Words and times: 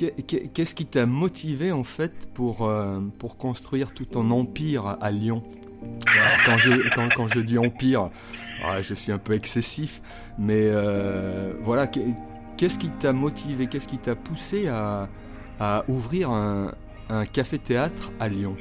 Qu'est-ce 0.00 0.74
qui 0.74 0.86
t'a 0.86 1.04
motivé 1.04 1.72
en 1.72 1.84
fait 1.84 2.32
pour, 2.32 2.66
euh, 2.66 3.00
pour 3.18 3.36
construire 3.36 3.92
tout 3.92 4.06
ton 4.06 4.30
empire 4.30 4.96
à 5.00 5.10
Lyon? 5.10 5.42
Quand 6.46 6.58
je, 6.58 7.40
dis 7.40 7.58
empire, 7.58 8.10
ah, 8.64 8.80
je 8.82 8.94
suis 8.94 9.12
un 9.12 9.18
peu 9.18 9.34
excessif, 9.34 10.00
mais 10.38 10.62
euh, 10.62 11.52
voilà, 11.60 11.86
qu'est-ce 11.86 12.78
qui 12.78 12.90
t'a 12.90 13.12
motivé, 13.12 13.66
qu'est-ce 13.66 13.88
qui 13.88 13.98
t'a 13.98 14.14
poussé 14.14 14.68
à, 14.68 15.08
ouvrir 15.88 16.30
un, 16.30 16.72
café-théâtre 17.32 18.10
à 18.20 18.28
Lyon? 18.28 18.56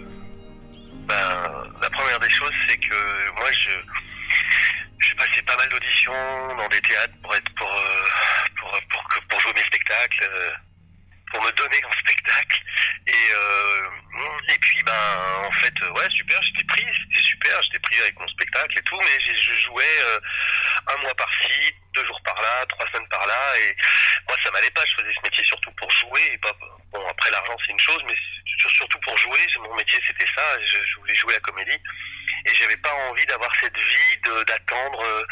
Ben, 1.07 1.15
La 1.81 1.89
première 1.89 2.19
des 2.19 2.29
choses, 2.29 2.53
c'est 2.67 2.77
que 2.77 2.95
moi, 3.37 3.49
je, 3.51 3.69
j'ai 4.99 5.15
passé 5.15 5.41
pas 5.45 5.55
mal 5.55 5.69
d'auditions 5.69 6.13
dans 6.57 6.67
des 6.67 6.81
théâtres 6.81 7.13
pour 7.23 7.33
être 7.35 7.53
pour, 7.55 7.67
euh, 7.67 8.79
pour, 8.89 9.09
pour, 9.29 9.39
jouer 9.39 9.53
mes 9.55 9.63
spectacles. 9.63 10.29
Euh, 11.29 11.39
pour 11.39 11.43
me 11.43 11.51
donner 11.51 11.83
en 11.85 11.91
spectacle. 11.91 12.61
Et, 13.07 13.13
euh, 13.33 13.89
et 14.49 14.57
puis, 14.59 14.83
ben, 14.83 15.45
en 15.45 15.51
fait, 15.51 15.73
ouais, 15.81 16.09
super, 16.09 16.41
j'étais 16.43 16.63
pris, 16.65 16.85
c'était 16.85 17.23
super, 17.23 17.61
j'étais 17.63 17.79
pris 17.79 17.99
avec 17.99 18.19
mon 18.19 18.27
spectacle 18.27 18.77
et 18.77 18.81
tout, 18.83 18.99
mais 18.99 19.19
je 19.19 19.53
jouais 19.65 19.99
euh, 20.03 20.19
un 20.87 20.97
mois 20.97 21.15
par-ci, 21.15 21.73
deux 21.93 22.05
jours 22.05 22.21
par-là, 22.23 22.65
trois 22.67 22.87
semaines 22.91 23.07
par-là, 23.09 23.57
et 23.59 23.75
moi, 24.27 24.37
ça 24.43 24.51
m'allait 24.51 24.71
pas, 24.71 24.83
je 24.85 25.01
faisais 25.01 25.13
ce 25.15 25.21
métier 25.23 25.43
surtout 25.43 25.71
pour 25.71 25.89
jouer, 25.91 26.21
et 26.33 26.37
pas, 26.37 26.53
bon, 26.91 27.07
après, 27.07 27.31
l'argent, 27.31 27.55
c'est 27.65 27.71
une 27.71 27.79
chose, 27.79 28.01
mais 28.07 28.15
surtout 28.57 28.99
pour 28.99 29.17
jouer, 29.17 29.39
mon 29.59 29.75
métier, 29.75 29.99
c'était 30.05 30.27
ça, 30.35 30.43
je, 30.65 30.77
je, 30.83 30.95
voulais 30.97 31.15
jouer 31.15 31.33
la 31.33 31.39
comédie, 31.39 31.79
et 32.45 32.55
j'avais 32.55 32.77
pas 32.77 32.93
envie 33.09 33.25
d'avoir 33.25 33.53
cette 33.55 33.77
vie 33.77 34.43
d'attendre 34.45 35.01
euh, 35.01 35.25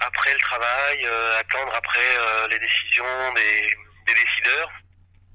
après 0.00 0.32
le 0.32 0.40
travail, 0.40 1.06
euh, 1.06 1.38
attendre 1.38 1.74
après 1.74 2.18
euh, 2.18 2.48
les 2.48 2.58
décisions 2.58 3.32
des, 3.34 3.76
des 4.06 4.14
décideurs, 4.14 4.70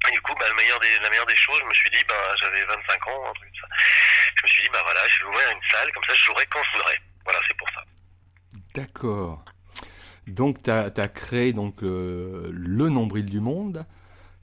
et 0.07 0.11
du 0.11 0.21
coup, 0.21 0.33
bah, 0.39 0.45
le 0.49 0.55
meilleur 0.55 0.79
des, 0.79 0.99
la 1.01 1.09
meilleure 1.09 1.25
des 1.25 1.35
choses, 1.35 1.59
je 1.59 1.65
me 1.65 1.73
suis 1.73 1.89
dit, 1.89 2.03
bah, 2.07 2.35
j'avais 2.39 2.63
25 2.65 3.07
ans, 3.07 3.29
un 3.29 3.33
truc 3.33 3.49
comme 3.49 3.69
ça. 3.69 3.75
Je 4.35 4.43
me 4.43 4.47
suis 4.47 4.63
dit, 4.63 4.69
bah 4.71 4.81
voilà, 4.83 4.99
je 5.07 5.19
vais 5.21 5.29
ouvrir 5.29 5.49
une 5.51 5.69
salle, 5.71 5.91
comme 5.93 6.03
ça 6.07 6.13
je 6.13 6.25
jouerai 6.25 6.45
quand 6.47 6.59
je 6.63 6.77
voudrais. 6.77 6.99
Voilà, 7.23 7.39
c'est 7.47 7.57
pour 7.57 7.69
ça. 7.69 7.83
D'accord. 8.73 9.45
Donc, 10.27 10.63
tu 10.63 10.71
as, 10.71 10.91
as, 10.95 11.07
créé 11.07 11.53
donc, 11.53 11.83
euh, 11.83 12.49
le 12.51 12.89
nombril 12.89 13.25
du 13.25 13.39
monde. 13.39 13.85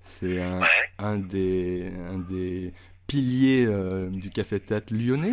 C'est 0.04 0.40
un, 0.42 0.60
ouais. 0.60 0.90
un, 0.98 1.16
des, 1.16 1.92
un 2.08 2.18
des 2.18 2.72
piliers 3.06 3.66
euh, 3.66 4.08
du 4.10 4.30
café-théâtre 4.30 4.92
lyonnais. 4.92 5.32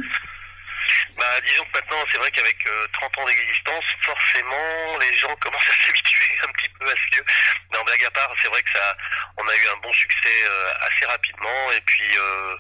Bah, 1.20 1.42
disons 1.46 1.66
que 1.66 1.78
maintenant, 1.78 2.00
c'est 2.10 2.18
vrai 2.18 2.32
qu'avec 2.32 2.56
euh, 2.66 2.88
30 2.94 3.18
ans 3.18 3.26
d'existence, 3.26 3.84
forcément, 4.04 4.98
les 5.00 5.14
gens 5.18 5.36
commencent 5.42 5.70
à 5.70 5.86
s'habituer 5.86 6.32
un 6.48 6.52
petit 6.54 6.70
peu 6.80 6.86
à 6.88 6.96
ce 6.96 7.18
lieu. 7.18 7.26
Non, 7.74 7.84
blague 7.84 8.06
à 8.06 8.12
part, 8.12 8.34
c'est 8.42 8.48
vrai 8.48 8.64
que 8.64 8.72
ça, 8.72 8.96
on 9.36 9.46
a 9.46 9.56
eu 9.56 9.68
un 9.68 9.78
bon 9.84 9.92
succès 9.92 10.38
euh, 10.48 10.72
assez 10.80 11.06
rapidement. 11.06 11.72
Et 11.74 11.82
puis, 11.82 12.08
euh, 12.18 12.56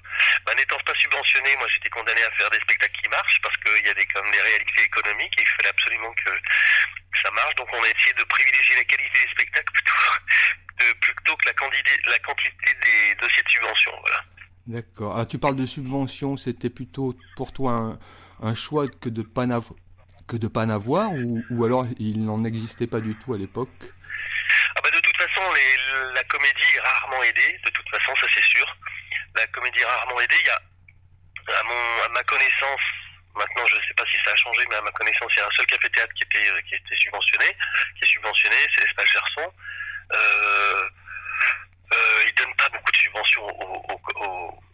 bah, 0.46 0.54
n'étant 0.56 0.78
pas 0.86 0.94
subventionné, 0.96 1.56
moi, 1.56 1.68
j'étais 1.70 1.90
condamné 1.90 2.22
à 2.22 2.32
faire 2.32 2.50
des 2.50 2.60
spectacles 2.60 3.00
qui 3.02 3.08
marchent 3.08 3.40
parce 3.42 3.56
qu'il 3.64 3.86
y 3.86 3.90
a 3.90 3.94
des 3.94 4.06
comme 4.08 4.30
des 4.30 4.42
réalités 4.42 4.84
économiques 4.84 5.40
et 5.40 5.42
il 5.42 5.48
fallait 5.48 5.70
absolument 5.70 6.14
que 6.26 6.32
ça 7.23 7.32
marche. 7.32 7.56
Donc, 7.56 7.70
on 7.72 7.82
a 7.82 7.88
essayé 7.88 8.14
de 8.14 8.23
privilégier 8.26 8.76
la 8.76 8.84
qualité 8.84 9.20
des 9.23 9.32
spectacles 9.32 9.72
plutôt, 9.72 11.38
que 11.38 11.46
la 11.48 12.20
quantité, 12.20 12.73
des 12.73 13.16
dossiers 13.22 13.44
de 13.44 13.50
subvention. 13.50 13.94
D'accord. 14.68 15.18
Ah, 15.18 15.26
tu 15.26 15.40
parles 15.40 15.56
de 15.56 15.66
subvention, 15.66 16.36
c'était 16.36 16.70
plutôt 16.70 17.16
pour 17.38 17.54
toi 17.54 17.72
un, 17.72 18.00
un 18.42 18.56
choix 18.56 18.88
que 18.88 19.09
de 19.09 19.22
pas 19.22 19.48
pas 20.54 20.66
n'avoir 20.66 21.12
ou, 21.12 21.44
ou, 21.50 21.66
alors 21.66 21.86
il 21.98 22.23
n'en 22.26 22.44
existait 22.44 22.88
pas 22.88 23.00
du 23.00 23.16
tout 23.16 23.34
à 23.34 23.38
l'époque? 23.38 23.70
Ah 24.76 24.82
bah 24.84 24.92
De 24.92 25.00
toute 25.00 25.18
façon, 25.18 25.42
la 26.14 26.23
comédie 26.26 26.76
est 26.76 26.80
rarement 26.80 27.23
aidée, 27.23 27.60
de 27.66 27.70
toute 27.72 27.89
façon, 27.89 28.16
ça 28.16 28.27
c'est 28.33 28.44
sûr. 28.44 28.66
La 29.36 29.48
comédie 29.48 29.80
est 29.80 29.86
rarement 29.86 30.20
aidée. 30.22 30.36
Il 30.42 30.48
y 30.48 30.50
a, 30.50 30.61
à, 31.60 32.10
ma 32.10 32.23
connaissance, 32.23 32.82
maintenant 33.36 33.66
je 33.66 33.76
ne 33.76 33.82
sais 33.82 33.94
pas 33.95 34.05
si 34.11 34.17
ça 34.23 34.32
a 34.32 34.36
changé, 34.36 34.61
mais 34.70 34.76
à 34.76 34.82
ma 34.82 34.92
connaissance, 34.92 35.32
il 35.36 35.39
y 35.39 35.42
a 35.42 35.48
un 35.48 35.56
seul 35.56 35.66
café-théâtre 35.66 36.14
qui 36.14 36.23
était, 36.23 36.64
qui 36.67 36.76
était 36.76 36.95
subventionné, 36.98 37.58
qui 37.98 38.04
est 38.04 38.08
subventionné, 38.08 38.56
c'est 38.73 38.82
l'Espace 38.82 39.10
Gerson. 39.10 39.52
Euh, 40.11 40.89
euh, 41.94 42.23
il 42.27 42.33
donne 42.36 42.55
pas 42.55 42.70
beaucoup 42.70 42.92
de 42.92 42.98
subventions 42.98 43.44
aux, 43.44 44.02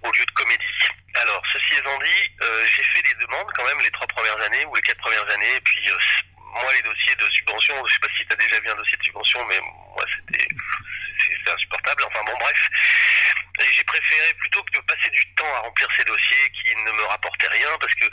aux, 0.03 0.11
de 0.11 0.31
comédie. 0.31 0.77
Alors, 1.15 1.41
ceci 1.51 1.75
étant 1.75 1.97
dit, 1.99 2.31
euh, 2.41 2.65
j'ai 2.73 2.83
fait 2.83 3.01
des 3.01 3.13
demandes 3.15 3.51
quand 3.53 3.65
même 3.65 3.79
les 3.81 3.91
trois 3.91 4.07
premières 4.07 4.39
années 4.41 4.65
ou 4.65 4.75
les 4.75 4.81
quatre 4.81 4.99
premières 4.99 5.29
années, 5.29 5.55
et 5.55 5.61
puis 5.61 5.89
euh, 5.89 5.97
moi 6.61 6.73
les 6.73 6.81
dossiers 6.83 7.15
de 7.15 7.29
subvention, 7.31 7.85
je 7.85 7.93
sais 7.93 7.99
pas 7.99 8.07
si 8.17 8.25
tu 8.25 8.33
as 8.33 8.35
déjà 8.35 8.59
vu 8.59 8.69
un 8.69 8.75
dossier 8.75 8.97
de 8.97 9.03
subvention, 9.03 9.45
mais 9.45 9.59
moi 9.59 10.05
c'était 10.15 10.47
insupportable. 11.51 12.03
Enfin 12.07 12.23
bon, 12.25 12.37
bref, 12.39 12.69
j'ai 13.75 13.83
préféré 13.83 14.33
plutôt 14.35 14.63
que 14.63 14.77
de 14.77 14.81
passer 14.81 15.09
du 15.09 15.35
temps 15.35 15.53
à 15.55 15.59
remplir 15.59 15.87
ces 15.95 16.03
dossiers 16.05 16.49
qui 16.51 16.75
ne 16.75 16.91
me 16.91 17.03
rapportaient 17.03 17.47
rien, 17.47 17.77
parce 17.79 17.93
que 17.95 18.05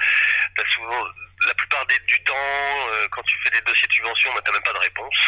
la 1.46 1.54
plupart 1.54 1.86
des, 1.86 1.98
du 2.00 2.22
temps, 2.24 2.88
euh, 2.90 3.08
quand 3.10 3.22
tu 3.22 3.38
fais 3.42 3.50
des 3.50 3.60
dossiers 3.62 3.88
de 3.88 3.92
subvention, 3.92 4.32
bah, 4.34 4.40
t'as 4.44 4.52
même 4.52 4.62
pas 4.62 4.72
de 4.72 4.78
réponse 4.78 5.19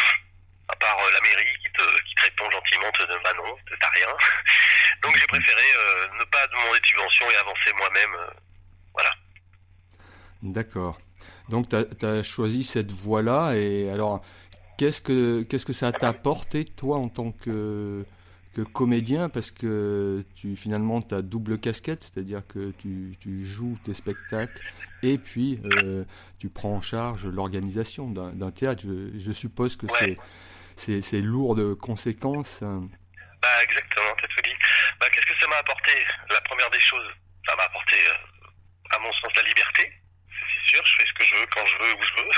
à 0.67 0.75
part 0.75 0.97
euh, 0.99 1.11
la 1.13 1.21
mairie 1.21 1.53
qui 1.61 1.71
te, 1.71 2.03
qui 2.03 2.15
te 2.15 2.21
répond 2.21 2.49
gentiment, 2.51 2.91
te 2.91 3.03
dit 3.03 3.19
bah 3.23 3.33
non, 3.37 3.55
t'as 3.79 3.89
rien. 3.89 4.07
Donc 5.03 5.15
j'ai 5.17 5.27
préféré 5.27 5.61
euh, 5.77 6.07
ne 6.19 6.25
pas 6.25 6.47
demander 6.47 6.79
de 6.79 6.85
subvention 6.85 7.25
et 7.29 7.35
avancer 7.35 7.71
moi-même. 7.77 8.15
Euh, 8.15 8.33
voilà. 8.93 9.09
D'accord. 10.41 10.97
Donc 11.49 11.69
tu 11.69 11.75
as, 11.75 12.07
as, 12.07 12.23
choisi 12.23 12.63
cette 12.63 12.91
voie-là 12.91 13.55
et 13.55 13.89
alors 13.89 14.21
qu'est-ce 14.77 15.01
que 15.01 15.43
qu'est-ce 15.43 15.65
que 15.65 15.73
ça 15.73 15.91
t'a 15.91 16.09
apporté 16.09 16.65
toi 16.65 16.97
en 16.97 17.09
tant 17.09 17.31
que 17.31 18.05
que 18.55 18.61
comédien? 18.61 19.29
Parce 19.29 19.51
que 19.51 20.23
tu 20.35 20.55
finalement 20.55 21.01
tu 21.01 21.13
as 21.13 21.21
double 21.21 21.59
casquette, 21.59 22.03
c'est-à-dire 22.03 22.41
que 22.47 22.71
tu, 22.71 23.15
tu 23.19 23.45
joues 23.45 23.77
tes 23.83 23.93
spectacles 23.93 24.59
et 25.03 25.17
puis 25.17 25.59
euh, 25.83 26.03
tu 26.39 26.49
prends 26.49 26.73
en 26.73 26.81
charge 26.81 27.25
l'organisation 27.25 28.09
d'un 28.09 28.51
théâtre. 28.51 28.83
Je, 28.85 29.19
je, 29.19 29.31
suppose 29.31 29.75
que 29.75 29.85
ouais. 29.85 29.93
c'est 29.99 30.17
c'est 30.77 31.21
lourd 31.21 31.55
de 31.55 31.73
conséquences. 31.73 32.61
Bah 32.61 33.63
exactement, 33.63 34.15
t'as 34.19 34.27
tout 34.27 34.41
dit. 34.43 34.55
Bah 34.99 35.07
qu'est-ce 35.09 35.25
que 35.25 35.39
ça 35.39 35.47
m'a 35.47 35.57
apporté? 35.57 35.91
La 36.29 36.41
première 36.41 36.69
des 36.71 36.79
choses, 36.79 37.07
ça 37.47 37.55
m'a 37.55 37.63
apporté, 37.63 37.95
euh, 37.95 38.95
à 38.95 38.99
mon 38.99 39.11
sens, 39.13 39.31
la 39.35 39.43
liberté. 39.43 39.91
C'est 40.29 40.75
sûr, 40.75 40.85
je 40.85 40.95
fais 40.97 41.07
ce 41.07 41.13
que 41.13 41.23
je 41.25 41.35
veux 41.35 41.45
quand 41.47 41.65
je 41.65 41.77
veux 41.77 41.93
où 41.93 42.03
je 42.03 42.13
veux. 42.21 42.31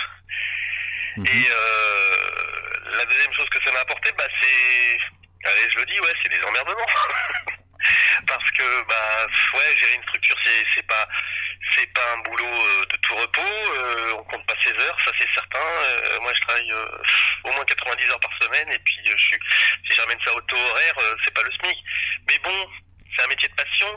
Mmh. 1.17 1.25
Et 1.27 1.47
euh, 1.49 2.97
la 2.97 3.05
deuxième 3.05 3.33
chose 3.33 3.49
que 3.49 3.63
ça 3.63 3.71
m'a 3.71 3.79
apporté, 3.79 4.11
bah 4.17 4.27
c'est 4.41 4.99
Allez, 5.47 5.69
je 5.71 5.79
le 5.79 5.85
dis, 5.85 5.99
ouais, 5.99 6.13
c'est 6.21 6.29
des 6.29 6.43
emmerdements. 6.43 6.75
Parce 8.25 8.51
que, 8.51 8.87
bah, 8.87 9.27
ouais, 9.53 9.77
gérer 9.77 9.95
une 9.95 10.03
structure, 10.03 10.35
c'est, 10.43 10.65
c'est 10.75 10.87
pas, 10.87 11.07
c'est 11.75 11.93
pas 11.93 12.13
un 12.13 12.21
boulot 12.23 12.45
euh, 12.45 12.85
de 12.85 12.97
tout 12.97 13.15
repos. 13.15 13.41
Euh, 13.41 14.13
on 14.19 14.23
compte 14.23 14.45
pas 14.45 14.55
ses 14.63 14.71
heures, 14.71 14.97
ça 15.03 15.11
c'est 15.19 15.29
certain. 15.33 15.59
Euh, 15.59 16.19
moi, 16.21 16.33
je 16.33 16.41
travaille 16.41 16.73
au 17.43 17.51
moins 17.51 17.65
90 17.65 18.09
heures 18.09 18.19
par 18.19 18.31
semaine, 18.41 18.67
et 18.71 18.79
puis 18.79 18.97
je 19.05 19.17
suis, 19.17 19.37
si 19.87 19.93
je 19.95 20.01
ramène 20.01 20.17
ça 20.23 20.33
au 20.35 20.41
taux 20.41 20.57
horaire, 20.57 20.95
c'est 21.23 21.33
pas 21.33 21.43
le 21.43 21.51
SMIC. 21.51 21.77
Mais 22.27 22.39
bon, 22.43 22.67
c'est 23.15 23.23
un 23.23 23.27
métier 23.27 23.47
de 23.47 23.55
passion. 23.55 23.87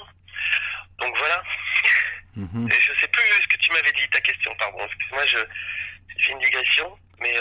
Donc 0.99 1.17
voilà. 1.17 1.43
Mm-hmm. 2.39 2.73
Et 2.73 2.81
je 2.81 3.01
sais 3.01 3.09
plus 3.09 3.23
ce 3.43 3.49
que 3.49 3.57
tu 3.59 3.73
m'avais 3.73 3.93
dit, 3.93 4.09
ta 4.11 4.21
question, 4.21 4.55
pardon. 4.59 4.79
Excuse-moi, 4.85 5.27
je, 5.27 5.39
j'ai 6.19 6.33
une 6.33 6.41
digression, 6.41 6.99
mais. 7.21 7.37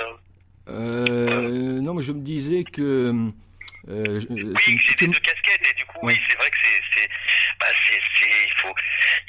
Non, 0.67 1.93
mais 1.93 2.03
je 2.03 2.11
me 2.11 2.21
disais 2.21 2.63
que. 2.63 3.31
Euh, 3.89 4.21
oui, 4.29 4.79
j'ai 4.85 4.95
des 4.95 5.07
deux 5.07 5.19
casquettes 5.19 5.67
et 5.67 5.73
du 5.73 5.85
coup, 5.85 5.97
ouais. 6.05 6.13
oui, 6.13 6.21
c'est 6.29 6.37
vrai 6.37 6.49
que 6.51 6.57
c'est, 6.61 6.81
c'est, 6.93 7.09
bah, 7.59 7.65
c'est, 7.87 7.99
c'est, 8.19 8.29
il 8.45 8.53
faut, 8.57 8.73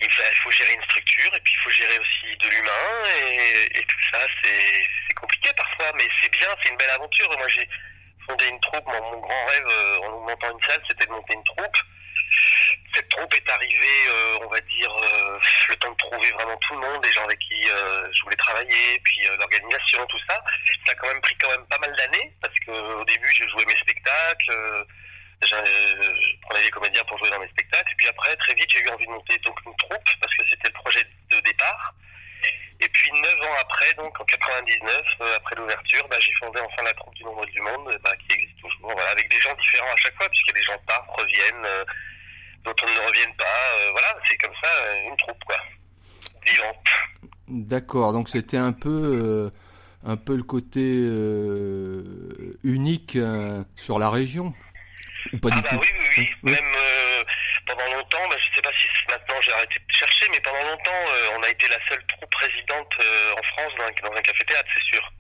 il 0.01 0.11
faut, 0.11 0.23
il 0.31 0.37
faut 0.37 0.51
gérer 0.51 0.75
une 0.75 0.83
structure 0.85 1.35
et 1.35 1.41
puis 1.41 1.55
il 1.57 1.63
faut 1.63 1.71
gérer 1.71 1.99
aussi 1.99 2.37
de 2.37 2.49
l'humain 2.49 2.87
et, 3.25 3.79
et 3.79 3.83
tout 3.83 4.03
ça, 4.13 4.19
c'est, 4.43 4.85
c'est 5.09 5.15
compliqué 5.15 5.51
parfois, 5.57 5.93
mais 5.97 6.05
c'est 6.21 6.31
bien, 6.33 6.49
c'est 6.63 6.69
une 6.69 6.77
belle 6.77 6.91
aventure. 6.91 7.29
Moi, 7.39 7.49
j'ai 7.49 7.67
fondé 8.27 8.47
une 8.49 8.61
troupe. 8.61 8.87
Mon, 8.87 9.01
mon 9.13 9.21
grand 9.21 9.47
rêve 9.47 9.67
euh, 9.67 9.99
en 9.99 10.21
montant 10.29 10.53
une 10.53 10.65
salle, 10.65 10.83
c'était 10.89 11.07
de 11.07 11.11
monter 11.11 11.35
une 11.35 11.45
troupe. 11.45 11.77
Troupe 13.11 13.35
est 13.35 13.51
arrivée, 13.51 14.07
euh, 14.09 14.39
on 14.43 14.49
va 14.49 14.61
dire, 14.61 14.93
euh, 15.03 15.39
le 15.69 15.77
temps 15.77 15.91
de 15.91 15.97
trouver 15.97 16.31
vraiment 16.31 16.57
tout 16.59 16.75
le 16.75 16.81
monde, 16.81 17.03
des 17.03 17.13
gens 17.13 17.25
avec 17.25 17.39
qui 17.41 17.69
euh, 17.69 18.09
je 18.13 18.23
voulais 18.23 18.37
travailler, 18.37 19.01
puis 19.03 19.23
l'organisation, 19.39 20.07
tout 20.07 20.19
ça. 20.29 20.43
Ça 20.87 20.93
a 20.93 20.95
quand 20.95 21.09
même 21.09 21.21
pris 21.21 21.37
quand 21.37 21.51
même 21.51 21.67
pas 21.67 21.79
mal 21.79 21.95
d'années, 21.97 22.33
parce 22.41 22.55
qu'au 22.61 23.05
début, 23.05 23.33
je 23.35 23.49
jouais 23.49 23.65
mes 23.67 23.77
spectacles, 23.77 24.87
je, 25.43 25.57
prenais 26.43 26.63
des 26.63 26.71
comédiens 26.71 27.05
pour 27.05 27.19
jouer 27.19 27.31
dans 27.31 27.41
mes 27.41 27.49
spectacles, 27.49 27.93
et 27.93 27.97
puis 27.97 28.09
après, 28.09 28.37
très 28.37 28.55
vite, 28.55 28.71
j'ai 28.71 28.81
eu 28.81 28.89
envie 28.89 29.07
de 29.07 29.11
monter 29.11 29.39
donc 29.39 29.59
une 29.67 29.77
troupe, 29.77 30.09
parce 30.21 30.35
que 30.37 30.45
c'était 30.49 30.69
le 30.69 30.75
projet 30.75 31.05
de 31.31 31.41
départ. 31.41 31.95
Et 32.83 32.89
puis 32.89 33.13
neuf 33.13 33.41
ans 33.43 33.57
après, 33.61 33.93
donc 33.95 34.19
en 34.19 34.25
99, 34.25 35.03
euh, 35.21 35.37
après 35.37 35.55
l'ouverture, 35.55 36.09
bah, 36.09 36.17
j'ai 36.21 36.33
fondé 36.35 36.61
enfin 36.61 36.83
la 36.83 36.95
troupe 36.95 37.15
du 37.15 37.25
Nombre 37.25 37.45
du 37.45 37.61
Monde, 37.61 37.99
bah, 38.03 38.15
qui 38.17 38.35
existe 38.35 38.59
toujours, 38.59 38.99
avec 39.11 39.29
des 39.29 39.39
gens 39.41 39.55
différents 39.55 39.93
à 39.93 39.97
chaque 39.97 40.17
fois, 40.17 40.29
puisque 40.31 40.55
des 40.55 40.63
gens 40.63 40.79
partent, 40.87 41.11
reviennent, 41.11 41.67
d'autres 42.65 42.87
ne 42.87 43.07
reviennent 43.09 43.37
pas. 43.37 43.45
Euh, 43.45 43.91
voilà, 43.93 44.17
c'est 44.29 44.37
comme 44.37 44.55
ça, 44.61 44.69
une 45.09 45.17
troupe, 45.17 45.45
quoi, 45.45 45.57
vivante. 46.45 46.89
D'accord, 47.49 48.13
donc 48.13 48.29
c'était 48.29 48.57
un 48.57 48.73
peu, 48.73 49.51
un 50.05 50.17
peu 50.17 50.37
le 50.37 50.43
côté 50.43 50.81
unique 52.63 53.19
sur 53.77 53.99
la 53.99 54.11
région. 54.11 54.55
Ou 55.33 55.39
pas 55.39 55.49
ah 55.53 55.57
du 55.57 55.63
bah 55.63 55.69
tout 55.71 55.79
oui, 55.81 55.89
oui, 55.93 56.07
oui. 56.17 56.31
Oui. 56.43 56.53
Même 56.53 56.75
euh, 56.77 57.25
pendant 57.67 57.87
longtemps, 57.95 58.29
bah, 58.29 58.37
je 58.39 58.55
sais 58.55 58.63
pas 58.63 58.73
si 58.73 58.89
maintenant 59.09 59.41
j'ai 59.41 59.53
arrêté 59.53 59.75
de 59.79 59.95
chercher, 59.95 60.27
mais 60.31 60.41
pendant 60.41 60.63
longtemps, 60.63 61.05
euh, 61.09 61.37
on 61.39 61.43
a 61.43 61.51
été 61.51 61.69
la 61.69 61.79
seule 61.89 62.05
troupe 62.07 62.31
présidente 62.31 62.93
euh, 63.01 63.35
en 63.39 63.43
France 63.43 63.73
dans 63.77 63.85
un, 63.85 64.11
dans 64.11 64.17
un 64.17 64.23
café-théâtre, 64.23 64.69
c'est 64.75 64.95
sûr. 64.95 65.13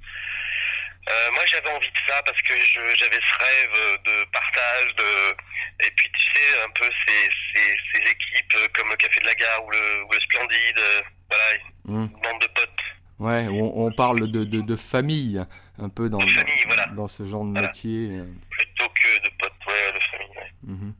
Euh, 1.08 1.30
moi, 1.32 1.42
j'avais 1.46 1.70
envie 1.70 1.88
de 1.90 1.98
ça 2.06 2.22
parce 2.24 2.40
que 2.42 2.52
j'avais 2.98 3.16
ce 3.20 3.38
rêve 3.38 3.98
de 4.04 4.30
partage, 4.30 4.94
de 4.96 5.84
et 5.86 5.90
puis 5.96 6.08
tu 6.12 6.20
sais 6.20 6.62
un 6.64 6.70
peu 6.70 6.84
ces, 7.06 7.30
ces, 7.54 7.76
ces 7.92 8.10
équipes 8.10 8.54
euh, 8.56 8.68
comme 8.74 8.90
le 8.90 8.96
Café 8.96 9.18
de 9.20 9.26
la 9.26 9.34
Gare 9.34 9.64
ou 9.64 9.70
le, 9.70 10.04
ou 10.04 10.12
le 10.12 10.20
Splendide, 10.20 10.78
euh, 10.78 11.00
voilà, 11.28 11.44
une 11.88 12.06
bande 12.08 12.40
de 12.42 12.46
potes. 12.48 12.70
Ouais, 13.18 13.46
on, 13.48 13.86
on 13.86 13.90
parle 13.92 14.30
de, 14.30 14.44
de, 14.44 14.60
de 14.60 14.76
famille, 14.76 15.44
un 15.78 15.88
peu 15.88 16.08
dans, 16.08 16.18
De 16.18 16.26
famille, 16.30 16.64
voilà. 16.66 16.86
dans 16.88 17.08
ce 17.08 17.26
genre 17.26 17.44
de 17.44 17.52
Voilà. 17.52 17.66
métier. 17.68 18.20
plutôt 18.50 18.88
que 18.90 19.22
de 19.24 19.30
potes, 19.38 19.52
ouais, 19.66 19.92
de 19.92 19.98
famille. 20.10 20.36
Ouais. 20.36 20.50
Mhm. 20.64 20.94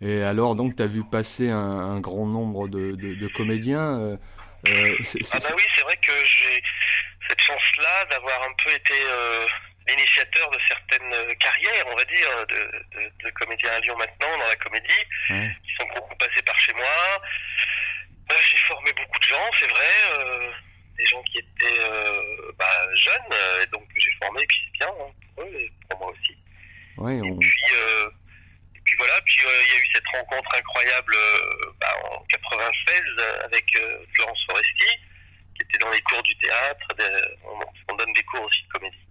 Et 0.00 0.22
alors, 0.22 0.54
donc, 0.56 0.76
tu 0.76 0.82
as 0.82 0.86
vu 0.86 1.02
passer 1.04 1.50
un, 1.50 1.58
un 1.58 2.00
grand 2.00 2.26
nombre 2.26 2.68
de, 2.68 2.92
de, 2.92 3.14
de 3.14 3.28
comédiens. 3.28 3.98
euh, 4.00 4.16
Ah 4.66 5.38
bah 5.40 5.48
oui, 5.56 5.62
c'est 5.74 5.82
vrai 5.82 5.96
que 5.96 6.12
j'ai 6.24 6.62
cette 7.28 7.40
chance-là 7.40 8.04
d'avoir 8.06 8.42
un 8.42 8.52
peu 8.62 8.70
été 8.70 8.94
euh, 8.94 9.46
l'initiateur 9.88 10.50
de 10.50 10.58
certaines 10.68 11.12
euh, 11.12 11.34
carrières, 11.34 11.86
on 11.88 11.96
va 11.96 12.04
dire, 12.04 12.46
de, 12.48 13.00
de, 13.00 13.12
de 13.24 13.30
comédiens 13.30 13.72
à 13.72 13.80
Lyon 13.80 13.96
maintenant 13.96 14.38
dans 14.38 14.46
la 14.46 14.56
comédie, 14.56 15.04
qui 15.28 15.74
sont 15.78 15.86
beaucoup 15.94 16.14
passés 16.16 16.42
par 16.42 16.58
chez 16.58 16.72
moi. 16.74 17.22
Euh, 18.30 18.34
j'ai 18.50 18.56
formé 18.58 18.92
beaucoup 18.92 19.18
de 19.18 19.24
gens, 19.24 19.50
c'est 19.58 19.68
vrai, 19.68 19.92
euh, 20.12 20.50
des 20.96 21.04
gens 21.04 21.22
qui 21.24 21.38
étaient 21.38 21.80
euh, 21.80 22.52
bah, 22.58 22.94
jeunes, 22.94 23.38
et 23.62 23.66
donc 23.66 23.86
j'ai 23.96 24.10
formé, 24.22 24.42
et 24.42 24.46
puis 24.46 24.58
c'est 24.64 24.78
bien 24.78 24.88
hein, 24.88 25.12
pour 25.34 25.44
eux 25.44 25.54
et 25.54 25.70
pour 25.88 25.98
moi 25.98 26.10
aussi. 26.10 26.32
Et 27.12 27.38
puis, 27.38 27.74
et 28.74 28.80
puis 28.84 28.96
voilà, 28.98 29.20
puis 29.22 29.36
il 29.40 29.74
y 29.74 29.76
a 29.76 29.80
eu 29.80 29.88
cette 29.92 30.06
rencontre 30.06 30.54
incroyable 30.54 31.16
bah, 31.80 31.94
en 32.10 32.24
96 32.24 33.02
euh, 33.18 33.44
avec 33.44 33.78
Florence 34.14 34.44
Foresti, 34.46 34.98
était 35.64 35.78
dans 35.78 35.90
les 35.90 36.00
cours 36.02 36.22
du 36.22 36.36
théâtre. 36.38 36.86
de- 36.98 37.36
on, 37.44 37.92
on 37.92 37.96
donne 37.96 38.12
des 38.12 38.22
cours 38.24 38.42
aussi 38.42 38.62
de 38.64 38.68
comédie. 38.68 39.06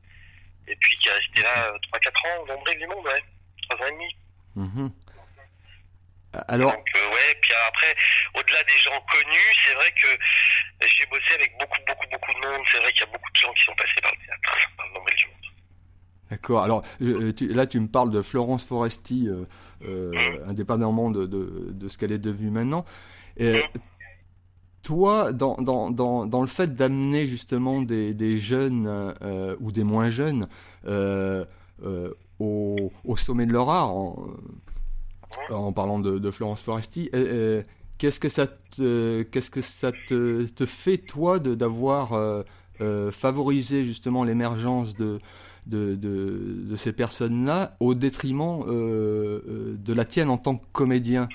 Et 0.68 0.76
puis 0.78 0.96
qui 0.98 1.10
est 1.10 1.12
resté 1.14 1.42
là 1.42 1.74
euh, 1.74 1.78
3-4 1.94 2.42
ans, 2.42 2.46
nombril 2.48 2.78
du 2.80 2.88
monde, 2.88 3.06
ouais. 3.06 3.24
3 3.70 3.86
ans 3.86 3.90
et 3.90 3.92
demi. 3.92 4.16
Mhm. 4.56 4.92
Alors, 6.48 6.72
Donc, 6.72 6.88
euh, 6.96 7.10
ouais, 7.14 7.36
puis 7.42 7.52
après, 7.68 7.96
au-delà 8.34 8.64
des 8.64 8.78
gens 8.80 9.00
connus, 9.12 9.56
c'est 9.66 9.76
vrai 9.76 9.92
que 9.92 10.08
j'ai 10.88 11.06
bossé 11.06 11.32
avec 11.36 11.52
beaucoup, 11.60 11.80
beaucoup, 11.86 12.08
beaucoup 12.12 12.34
de 12.42 12.48
monde. 12.48 12.66
C'est 12.72 12.80
vrai 12.80 12.92
qu'il 12.92 13.02
y 13.02 13.04
a 13.04 13.12
beaucoup 13.12 13.30
de 13.32 13.38
gens 13.40 13.54
qui 13.54 13.64
sont 13.64 13.76
passés 13.76 14.02
par 14.02 14.12
le 14.12 14.26
théâtre, 14.26 14.42
par 14.76 14.86
le 14.88 15.16
du 15.16 15.26
monde. 15.28 15.36
d'accord. 16.32 16.64
Alors, 16.64 16.84
euh, 17.04 17.32
tu- 17.34 17.50
là, 17.54 17.68
tu 17.68 17.80
me 17.80 17.88
parles 17.88 18.10
de 18.10 18.24
Florence 18.24 18.66
Foresti, 18.66 19.28
euh, 19.28 19.46
euh, 19.84 20.44
indépendamment 20.48 21.12
de, 21.12 21.28
de, 21.28 21.68
de 21.72 21.88
ce 21.88 22.00
qu'elle 22.00 22.12
est 22.12 22.18
devenue 22.18 22.50
maintenant. 22.50 22.84
Et, 23.38 23.64
toi, 24.84 25.32
dans, 25.32 25.56
dans, 25.56 25.90
dans, 25.90 26.26
dans 26.26 26.42
le 26.42 26.48
fait 26.48 26.76
d'amener 26.76 27.26
justement 27.26 27.82
des, 27.82 28.14
des 28.14 28.38
jeunes 28.38 28.86
euh, 29.22 29.56
ou 29.60 29.72
des 29.72 29.84
moins 29.84 30.10
jeunes 30.10 30.48
euh, 30.86 31.46
euh, 31.84 32.14
au, 32.40 32.92
au 33.06 33.18
sommet 33.18 33.46
de 33.46 33.54
leur 33.54 33.70
art, 33.70 33.94
en, 35.50 35.72
parlant 35.72 36.00
de, 36.00 36.32
Florence 36.32 36.62
Foresti, 36.62 37.10
qu'est-ce 37.98 38.20
que 38.20 38.30
ça 38.30 38.46
te, 38.48 39.24
qu'est-ce 39.24 39.50
que 39.50 39.62
ça 39.62 39.92
te, 39.92 40.44
te 40.44 40.66
fait 40.66 40.98
toi 40.98 41.40
de 41.40 41.56
d'avoir 41.56 42.44
favorisé 43.12 43.86
justement 43.86 44.24
l'émergence 44.24 44.96
de 44.96 45.20
de, 45.66 45.96
de, 45.96 46.76
ces 46.76 46.92
personnes-là 46.92 47.78
au 47.80 47.96
détriment 47.96 48.66
de 48.68 49.94
la 49.94 50.06
tienne 50.06 50.30
en 50.30 50.38
tant 50.38 50.58
que 50.58 50.66
comédien? 50.72 51.30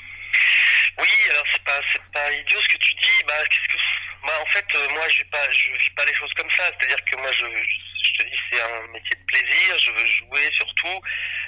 Oui, 0.98 1.30
alors 1.30 1.44
c'est 1.52 1.62
pas 1.62 1.80
c'est 1.92 2.02
pas 2.12 2.32
idiot 2.32 2.58
ce 2.60 2.68
que 2.68 2.78
tu 2.78 2.94
dis. 2.94 3.18
Bah 3.26 3.34
qu'est-ce 3.48 3.68
que 3.68 3.78
bah, 4.26 4.32
en 4.42 4.46
fait 4.58 4.76
euh, 4.76 4.88
moi 4.90 5.08
j'ai 5.08 5.25
pas 5.25 5.50
je 5.50 5.72
vis 5.72 5.90
pas 5.90 6.05
les 6.05 6.14
choses 6.14 6.32
comme 6.34 6.50
ça. 6.50 6.64
C'est-à-dire 6.78 7.05
que 7.05 7.16
moi 7.16 7.31
je 7.32 7.46
je 7.46 8.12
te 8.19 8.28
dis 8.28 8.38
c'est 8.50 8.60
un 8.60 8.87
métier 8.88 9.16
de 9.16 9.25
plaisir. 9.26 9.78
Je 9.78 9.93
veux 9.93 10.06
jouer 10.06 10.50
surtout. 10.52 11.00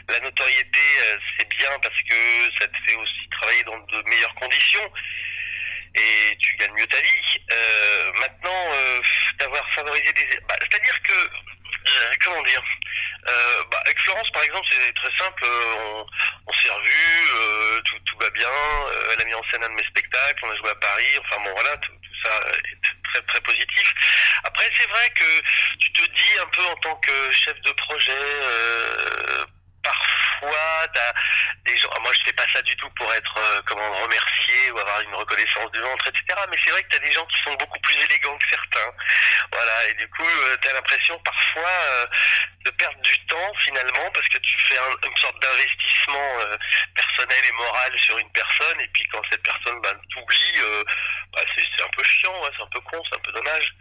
La 0.09 0.21
notoriété 0.21 0.81
euh, 1.03 1.19
c'est 1.37 1.49
bien 1.49 1.71
parce 1.83 2.03
que 2.03 2.51
ça 2.59 2.69
te 2.69 2.77
fait 2.87 2.97
aussi 2.97 3.29
travailler 3.31 3.65
dans 3.65 3.79
de 3.79 4.03
meilleures 4.09 4.35
conditions 4.35 4.93
et 5.95 6.37
tu 6.39 6.57
gagnes 6.57 6.75
mieux 6.75 6.87
ta 6.87 7.01
vie. 7.01 7.41
Euh, 7.51 8.13
maintenant 8.15 8.73
d'avoir 9.39 9.69
favorisé 9.75 10.13
des 10.13 10.41
bah, 10.49 10.57
c'est-à-dire 10.61 11.03
que 11.03 11.31
comment 12.25 12.43
dire 12.43 12.63
bah, 13.71 13.81
avec 13.85 13.99
Florence 14.01 14.31
par 14.33 14.43
exemple 14.43 14.67
c'est 14.71 14.95
très 14.95 15.17
simple. 15.17 15.45
on, 15.45 16.07
on 16.47 16.53
s'est 16.53 16.71
revus, 16.71 17.83
tout, 17.85 17.99
tout 18.07 18.19
va 18.19 18.31
bien. 18.31 18.49
elle 19.13 19.21
a 19.21 19.25
mis 19.25 19.35
en 19.35 19.43
scène 19.51 19.65
un 19.65 19.69
de 19.69 19.75
mes 19.75 19.85
spectacles, 19.85 20.45
on 20.45 20.51
a 20.51 20.57
joué 20.57 20.71
à 20.71 20.75
Paris. 20.77 21.19
Enfin 21.21 21.43
bon, 21.45 21.53
voilà, 21.53 21.77
tout 21.79 21.93
ça 22.23 22.41
est 22.73 23.11
très 23.11 23.23
très 23.23 23.41
positif. 23.41 23.95
Après, 24.45 24.71
c'est 24.77 24.89
vrai 24.89 25.11
que 25.11 25.43
tu 25.79 25.93
te 25.93 26.03
dis 26.03 26.39
un 26.43 26.47
peu 26.47 26.65
en 26.65 26.77
tant 26.77 26.97
que 26.97 27.31
chef 27.31 27.61
de 27.63 27.73
projet, 27.73 28.13
euh, 28.13 29.45
parfois, 29.83 30.87
t'as 30.95 31.13
des 31.65 31.77
gens. 31.79 31.91
Moi, 32.01 32.13
je 32.13 32.23
fais 32.25 32.33
pas 32.33 32.47
ça 32.53 32.63
du 32.63 32.75
tout 32.77 32.89
pour 32.91 33.13
être 33.15 33.37
euh, 33.39 33.61
comment 33.67 33.93
remercié 34.03 34.71
ou 34.71 34.79
avoir 34.79 35.01
une 35.01 35.15
reconnaissance 35.15 35.71
du 35.73 35.81
ventre, 35.81 36.07
etc. 36.09 36.25
Mais 36.51 36.57
c'est 36.65 36.71
vrai 36.71 36.83
que 36.83 36.89
t'as 36.91 36.99
des 37.05 37.13
gens 37.13 37.27
qui 37.27 37.41
sont 37.43 37.55
beaucoup 37.55 37.79
plus 37.81 37.97
élégants 37.97 38.37
que 38.39 38.49
certains. 38.49 38.91
Voilà, 39.53 39.87
et 39.89 39.95
du 39.95 40.09
coup, 40.11 40.25
euh, 40.25 40.57
t'as 40.63 40.73
l'impression 40.73 41.19
parfois 41.21 41.69
euh, 41.69 42.07
de 42.65 42.71
perdre 42.71 43.01
du 43.01 43.27
temps 43.27 43.53
finalement 43.59 44.11
parce 44.13 44.29
que 44.29 44.39
tu 44.39 44.59
fais 44.61 44.79
un- 44.79 45.09
une 45.09 45.17
sorte 45.17 45.39
d'investissement 45.41 46.39
personnel 46.95 47.45
et 47.49 47.53
moral 47.53 47.99
sur 47.99 48.19
une 48.19 48.31
personne 48.33 48.81
et 48.81 48.89
puis 48.89 49.05
quand 49.09 49.23
cette 49.31 49.43
personne 49.43 49.81
bah, 49.83 49.93
t'oublie, 50.13 50.61
bah, 51.33 51.41
c'est 51.57 51.83
un 51.85 51.89
peu 51.89 52.03
chiant, 52.03 52.39
ouais, 52.43 52.51
c'est 52.57 52.63
un 52.63 52.67
peu 52.69 52.81
con, 52.81 53.03
c'est 53.09 53.17
un 53.17 53.21
peu 53.21 53.33
dommage. 53.33 53.75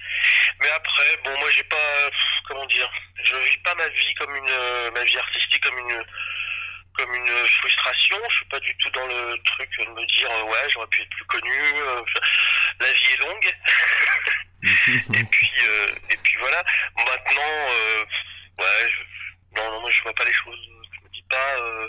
Mais 0.61 0.69
après, 0.71 1.17
bon, 1.23 1.37
moi 1.39 1.49
j'ai 1.51 1.63
pas, 1.63 2.09
comment 2.47 2.65
dire, 2.67 2.89
je 3.23 3.35
vis 3.35 3.57
pas 3.57 3.75
ma 3.75 3.87
vie 3.87 4.13
comme 4.15 4.35
une, 4.35 4.91
ma 4.93 5.03
vie 5.03 5.17
artistique 5.17 5.63
comme 5.63 5.77
une, 5.77 5.88
comme 6.95 7.13
une 7.15 7.47
frustration. 7.47 8.17
Je 8.29 8.35
suis 8.35 8.45
pas 8.45 8.59
du 8.59 8.75
tout 8.77 8.89
dans 8.91 9.05
le 9.07 9.37
truc 9.45 9.69
de 9.79 9.85
me 9.91 10.05
dire 10.05 10.29
euh, 10.31 10.43
ouais, 10.43 10.69
j'aurais 10.69 10.87
pu 10.87 11.01
être 11.01 11.09
plus 11.09 11.25
connu. 11.25 11.51
euh, 11.75 12.01
la 12.79 12.91
vie 12.91 13.05
est 13.13 13.17
longue. 13.23 13.53
Et 15.15 15.23
puis, 15.23 15.51
euh, 15.67 15.87
et 16.09 16.17
puis 16.17 16.35
voilà. 16.39 16.61
Maintenant, 16.97 17.41
euh, 17.71 18.03
ouais, 18.57 18.89
je, 18.89 19.55
non, 19.59 19.71
non, 19.71 19.81
moi 19.81 19.89
je 19.91 20.03
vois 20.03 20.13
pas 20.13 20.25
les 20.25 20.33
choses. 20.33 20.59
Je 20.91 20.99
me 21.05 21.09
dis 21.13 21.23
pas, 21.29 21.55
euh, 21.59 21.87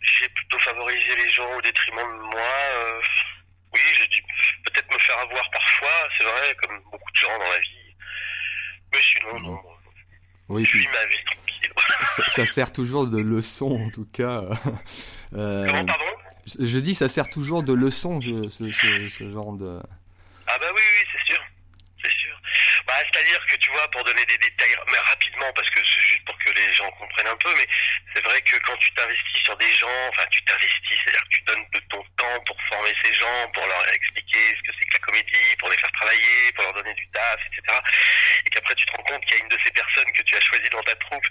j'ai 0.00 0.28
plutôt 0.28 0.58
favorisé 0.60 1.16
les 1.16 1.32
gens 1.32 1.52
au 1.56 1.60
détriment 1.62 1.98
de 2.18 2.22
moi. 2.36 3.00
oui, 3.72 3.80
j'ai 3.98 4.06
dû 4.08 4.22
peut-être 4.64 4.92
me 4.92 4.98
faire 4.98 5.18
avoir 5.18 5.50
parfois, 5.50 6.08
c'est 6.16 6.24
vrai, 6.24 6.54
comme 6.62 6.80
beaucoup 6.92 7.10
de 7.10 7.16
gens 7.16 7.36
dans 7.38 7.50
la 7.50 7.58
vie. 7.58 7.96
Mais 8.92 9.00
sinon, 9.02 9.40
non, 9.40 9.62
Oui, 10.48 10.64
je 10.64 10.70
puis 10.70 10.80
vis 10.80 10.88
ma 10.88 11.06
vie. 11.06 11.24
Ça, 12.16 12.22
ça 12.30 12.46
sert 12.46 12.72
toujours 12.72 13.06
de 13.06 13.18
leçon 13.18 13.70
en 13.86 13.90
tout 13.90 14.06
cas. 14.12 14.44
Euh, 15.34 15.64
Comment, 15.66 15.84
pardon? 15.84 16.04
je 16.58 16.66
je 16.66 16.78
dis 16.80 16.94
ça 16.96 17.08
sert 17.08 17.28
toujours 17.28 17.62
de 17.62 17.72
leçon 17.72 18.20
ce, 18.20 18.48
ce, 18.48 18.70
ce, 18.72 19.08
ce 19.08 19.30
genre 19.30 19.52
de. 19.52 19.80
Ah 20.46 20.56
bah 20.58 20.66
oui, 20.74 20.80
oui, 20.80 21.08
c'est 21.12 21.32
sûr. 21.32 21.40
C'est 22.02 22.10
sûr. 22.10 22.34
Bah, 22.86 22.94
c'est-à-dire 23.12 23.38
que 23.46 23.56
tu 23.56 23.70
vois, 23.70 23.86
pour 23.92 24.02
donner 24.04 24.24
des 24.26 24.38
détails, 24.38 24.74
mais 24.90 24.98
parce 25.54 25.70
que 25.70 25.80
c'est 25.80 26.02
juste 26.02 26.24
pour 26.24 26.36
que 26.38 26.50
les 26.50 26.74
gens 26.74 26.90
comprennent 26.92 27.26
un 27.26 27.36
peu, 27.36 27.52
mais 27.56 27.66
c'est 28.14 28.24
vrai 28.24 28.40
que 28.42 28.56
quand 28.58 28.76
tu 28.76 28.92
t'investis 28.92 29.42
sur 29.42 29.56
des 29.56 29.72
gens, 29.76 30.08
enfin 30.08 30.26
tu 30.30 30.42
t'investis, 30.42 30.98
c'est-à-dire 31.02 31.22
que 31.24 31.28
tu 31.28 31.40
donnes 31.42 31.64
de 31.72 31.80
ton 31.90 32.04
temps 32.16 32.40
pour 32.46 32.56
former 32.68 32.94
ces 33.02 33.14
gens, 33.14 33.48
pour 33.54 33.66
leur 33.66 33.88
expliquer 33.92 34.56
ce 34.56 34.62
que 34.62 34.76
c'est 34.78 34.86
que 34.86 34.92
la 34.94 34.98
comédie, 35.00 35.56
pour 35.58 35.68
les 35.70 35.78
faire 35.78 35.92
travailler, 35.92 36.52
pour 36.54 36.64
leur 36.64 36.74
donner 36.74 36.94
du 36.94 37.08
taf, 37.10 37.40
etc. 37.46 37.78
Et 38.46 38.50
qu'après 38.50 38.74
tu 38.74 38.86
te 38.86 38.92
rends 38.92 39.02
compte 39.04 39.24
qu'il 39.24 39.36
y 39.36 39.40
a 39.40 39.42
une 39.42 39.48
de 39.48 39.58
ces 39.64 39.70
personnes 39.70 40.12
que 40.12 40.22
tu 40.22 40.36
as 40.36 40.40
choisies 40.40 40.70
dans 40.70 40.82
ta 40.82 40.94
troupe 40.96 41.26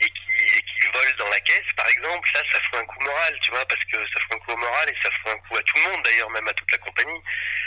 et 0.00 0.10
qui, 0.10 0.31
et 0.42 0.62
qui 0.62 0.80
vole 0.92 1.14
dans 1.18 1.28
la 1.28 1.40
caisse, 1.40 1.70
par 1.76 1.88
exemple, 1.88 2.28
là 2.34 2.40
ça 2.52 2.58
fout 2.60 2.78
un 2.80 2.84
coup 2.86 3.02
moral, 3.04 3.38
tu 3.42 3.50
vois, 3.50 3.64
parce 3.66 3.84
que 3.84 3.96
ça 3.96 4.20
fout 4.20 4.32
un 4.34 4.38
coup 4.38 4.52
au 4.52 4.56
moral 4.56 4.88
et 4.90 4.94
ça 5.02 5.10
fout 5.10 5.32
un 5.32 5.38
coup 5.48 5.56
à 5.56 5.62
tout 5.62 5.76
le 5.76 5.90
monde 5.92 6.02
d'ailleurs, 6.04 6.30
même 6.30 6.48
à 6.48 6.54
toute 6.54 6.70
la 6.72 6.78
compagnie. 6.78 7.20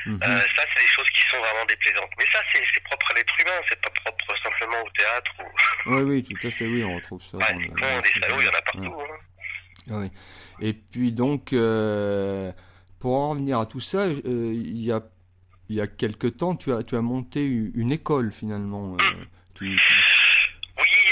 Mhm. 0.05 0.19
Euh, 0.21 0.41
ça, 0.55 0.63
c'est 0.73 0.81
des 0.81 0.87
choses 0.87 1.09
qui 1.09 1.21
sont 1.31 1.37
vraiment 1.39 1.65
déplaisantes. 1.65 2.11
Mais 2.19 2.25
ça, 2.31 2.39
c'est 2.51 2.83
propre 2.83 3.09
à 3.11 3.13
l'être 3.15 3.33
humain, 3.39 3.59
c'est 3.67 3.81
pas 3.81 3.89
propre 3.89 4.35
simplement 4.43 4.81
au 4.83 4.89
théâtre. 4.91 5.31
Ou... 5.39 5.43
Oui, 5.87 6.01
oui, 6.03 6.23
tout 6.23 6.47
à 6.47 6.51
fait, 6.51 6.65
oui, 6.67 6.83
on 6.83 6.95
retrouve 6.95 7.21
ça. 7.23 7.37
Ouais, 7.37 7.51
dans 7.53 7.57
des 7.59 7.65
le- 7.65 7.69
cons, 7.73 7.81
dans 7.95 8.01
des 8.01 8.09
le- 8.15 8.21
salauds, 8.21 8.41
il 8.41 8.45
y 8.45 8.49
en 8.49 8.51
a 8.51 8.55
Ouais. 8.55 8.61
partout. 8.61 9.01
Hein. 9.01 9.17
Ah 9.91 9.93
oui. 9.97 10.11
Et 10.61 10.73
puis 10.73 11.11
donc, 11.11 11.53
euh, 11.53 12.51
pour 12.99 13.15
en 13.15 13.29
revenir 13.31 13.59
à 13.59 13.65
tout 13.65 13.81
ça, 13.81 13.99
euh, 13.99 14.19
il 14.25 14.77
y 14.81 14.91
a 14.91 15.01
il 15.69 15.75
y 15.77 15.81
a 15.81 15.87
quelque 15.87 16.27
temps, 16.27 16.55
tu 16.55 16.71
as 16.71 16.83
tu 16.83 16.95
as 16.95 17.01
monté 17.01 17.43
une 17.43 17.91
école 17.91 18.31
finalement. 18.31 18.95
euh, 18.99 19.25
tu- 19.55 19.75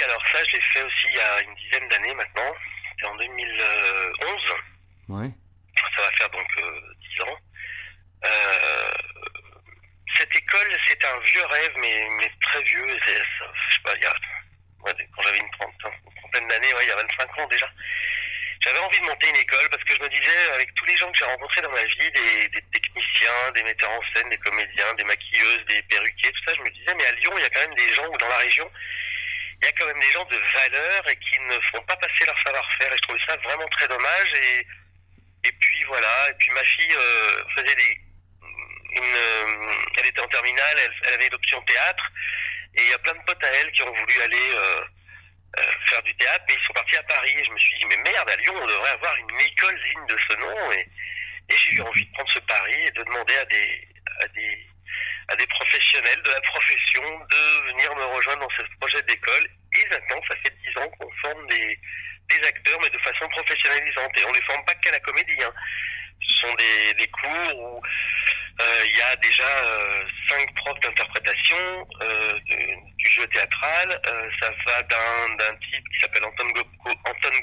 alors 0.03 0.27
ça, 0.27 0.39
je 0.45 0.55
l'ai 0.55 0.61
fait 0.61 0.83
aussi 0.83 1.07
il 1.09 1.15
y 1.15 1.19
a 1.19 1.41
une 1.41 1.55
dizaine 1.55 1.87
d'années 1.89 2.13
maintenant. 2.13 2.53
C'était 2.91 3.05
en 3.07 3.15
2011. 3.15 4.53
ouais. 5.09 5.29
Ça 5.95 6.01
va 6.01 6.11
faire 6.11 6.29
donc 6.29 6.47
euh, 6.57 6.81
10 7.17 7.21
ans. 7.23 7.37
Euh, 8.25 8.91
cette 10.15 10.35
école, 10.35 10.77
c'est 10.87 11.03
un 11.05 11.19
vieux 11.19 11.45
rêve, 11.45 11.73
mais, 11.77 12.07
mais 12.19 12.31
très 12.41 12.61
vieux. 12.63 12.99
ça- 12.99 13.11
Je 13.69 13.75
sais 13.75 13.81
pas, 13.83 13.95
il 13.95 14.03
y 14.03 14.05
a, 14.05 14.13
ouais, 14.83 14.93
quand 15.15 15.21
j'avais 15.23 15.39
une 15.39 15.51
trentaine, 15.51 15.91
une 16.05 16.15
trentaine 16.21 16.47
d'années, 16.47 16.73
ouais, 16.75 16.83
il 16.83 16.89
y 16.89 16.91
a 16.91 16.95
25 16.95 17.37
ans 17.39 17.47
déjà. 17.47 17.69
j'avais 18.63 18.79
envie 18.79 18.99
de 18.99 19.05
monter 19.05 19.27
une 19.29 19.35
école 19.35 19.67
parce 19.71 19.83
que 19.83 19.95
je 19.95 20.01
me 20.01 20.09
disais, 20.09 20.51
avec 20.53 20.73
tous 20.75 20.85
les 20.85 20.95
gens 20.95 21.11
que 21.11 21.17
j'ai 21.17 21.25
rencontrés 21.25 21.61
dans 21.61 21.71
ma 21.71 21.83
vie, 21.83 22.11
des, 22.11 22.47
des, 22.49 22.61
techniciens, 22.71 23.51
des 23.55 23.63
metteurs 23.63 23.91
en 23.91 24.01
scène, 24.13 24.29
des 24.29 24.37
comédiens, 24.37 24.93
des 24.93 25.03
maquilleuses, 25.03 25.65
des 25.65 25.81
perruquiers, 25.83 26.31
tout 26.31 26.43
ça, 26.47 26.53
je 26.55 26.61
me 26.61 26.69
disais, 26.69 26.93
mais 26.95 27.05
à 27.05 27.11
Lyon, 27.13 27.33
il 27.35 27.41
y 27.41 27.45
a 27.45 27.49
quand 27.49 27.59
même 27.67 27.75
des 27.75 27.93
gens, 27.93 28.07
ou 28.07 28.17
dans 28.17 28.29
la 28.29 28.37
région, 28.37 28.71
il 29.63 29.67
y 29.67 29.69
a 29.69 29.71
quand 29.79 29.85
même 29.87 29.99
des 29.99 30.11
gens 30.11 30.25
de 30.25 30.35
valeur 30.35 31.09
et 31.09 31.15
qui 31.15 31.39
ne 31.39 31.59
font 31.71 31.81
pas 31.83 31.95
passer 31.95 32.25
leur 32.25 32.37
savoir-faire. 32.43 32.91
Et 32.91 32.97
je 32.97 33.01
trouvais 33.03 33.25
ça 33.25 33.37
vraiment 33.37 33.67
très 33.69 33.87
dommage. 33.87 34.33
Et, 34.33 34.67
et 35.47 35.51
puis 35.53 35.83
voilà, 35.87 36.29
et 36.29 36.33
puis 36.33 36.51
ma 36.51 36.63
fille 36.63 36.95
euh, 36.95 37.43
faisait 37.55 37.75
des... 37.75 38.01
Euh, 39.01 39.73
elle 39.97 40.05
était 40.05 40.21
en 40.21 40.27
terminale, 40.27 40.77
elle, 41.05 41.13
avait 41.13 41.29
l'option 41.29 41.61
théâtre. 41.61 42.11
Et 42.75 42.81
il 42.81 42.89
y 42.89 42.93
a 42.93 42.99
plein 42.99 43.13
de 43.13 43.23
potes 43.25 43.43
à 43.43 43.47
elle 43.47 43.71
qui 43.71 43.83
ont 43.83 43.93
voulu 43.93 44.21
aller... 44.21 44.51
Euh, 44.51 44.81
faire 45.85 46.01
du 46.01 46.15
théâtre, 46.15 46.43
mais 46.47 46.55
ils 46.55 46.65
sont 46.65 46.73
partis 46.73 46.97
à 46.97 47.03
Paris. 47.03 47.35
Et 47.37 47.43
je 47.43 47.51
me 47.51 47.59
suis 47.59 47.77
dit, 47.77 47.85
mais 47.85 47.97
merde, 47.97 48.27
à 48.27 48.35
Lyon, 48.37 48.55
on 48.59 48.65
devrait 48.65 48.89
avoir 48.89 49.15
une 49.17 49.39
école 49.39 49.79
digne 49.87 50.07
de 50.07 50.17
ce 50.17 50.33
nom. 50.37 50.71
Et, 50.71 50.89
et 51.49 51.55
j'ai 51.55 51.75
eu 51.75 51.81
envie 51.81 52.05
de 52.05 52.11
prendre 52.11 52.31
ce 52.31 52.39
pari 52.39 52.73
et 52.73 52.91
de 52.91 53.03
demander 53.03 53.35
à 53.35 53.45
des, 53.45 53.87
à 54.21 54.27
des, 54.29 54.67
à 55.27 55.35
des 55.35 55.47
professionnels 55.47 56.21
de 56.23 56.31
la 56.31 56.41
profession 56.41 57.03
de 57.03 57.71
venir 57.71 57.95
me 57.95 58.05
rejoindre 58.15 58.41
dans 58.41 58.55
ce 58.55 58.63
projet 58.79 59.01
d'école. 59.03 59.47
Et 59.75 59.87
maintenant, 59.89 60.21
ça 60.27 60.35
fait 60.37 60.53
dix 60.63 60.77
ans 60.77 60.89
qu'on 60.89 61.11
forme 61.21 61.47
des, 61.47 61.79
acteurs, 62.47 62.79
mais 62.81 62.89
de 62.89 62.97
façon 62.97 63.27
professionnalisante. 63.29 64.17
Et 64.17 64.25
on 64.25 64.29
ne 64.29 64.35
les 64.35 64.41
forme 64.41 64.65
pas 64.65 64.75
qu'à 64.75 64.91
la 64.91 64.99
comédie. 64.99 65.43
Hein. 65.43 65.53
Ce 66.19 66.39
sont 66.39 66.55
des, 66.97 67.07
cours 67.07 67.57
où 67.57 67.81
euh, 68.61 68.85
il 68.85 68.97
y 68.97 69.01
a 69.01 69.15
déjà 69.17 69.47
euh, 69.47 70.03
cinq 70.29 70.53
profs 70.55 70.79
d'interprétation 70.81 71.87
euh, 72.01 72.39
du 72.97 73.09
jeu 73.09 73.27
théâtral. 73.27 74.01
Euh, 74.07 74.29
ça 74.41 74.51
va 74.65 74.83
d'un, 74.83 75.55
type 75.57 75.89
qui 75.89 75.99
s'appelle 75.99 76.23
Anton 76.25 76.49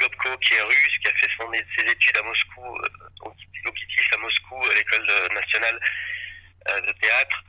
Gopko, 0.00 0.36
qui 0.38 0.54
est 0.54 0.62
russe, 0.62 0.98
qui 1.02 1.08
a 1.08 1.14
fait 1.14 1.28
son, 1.36 1.50
ses 1.52 1.90
études 1.90 2.16
à 2.16 2.22
Moscou, 2.22 2.78
au 3.22 3.30
à 3.30 4.16
Moscou, 4.18 4.64
à 4.70 4.74
l'école 4.74 5.06
nationale 5.32 5.80
de 6.66 6.92
théâtre 6.92 7.44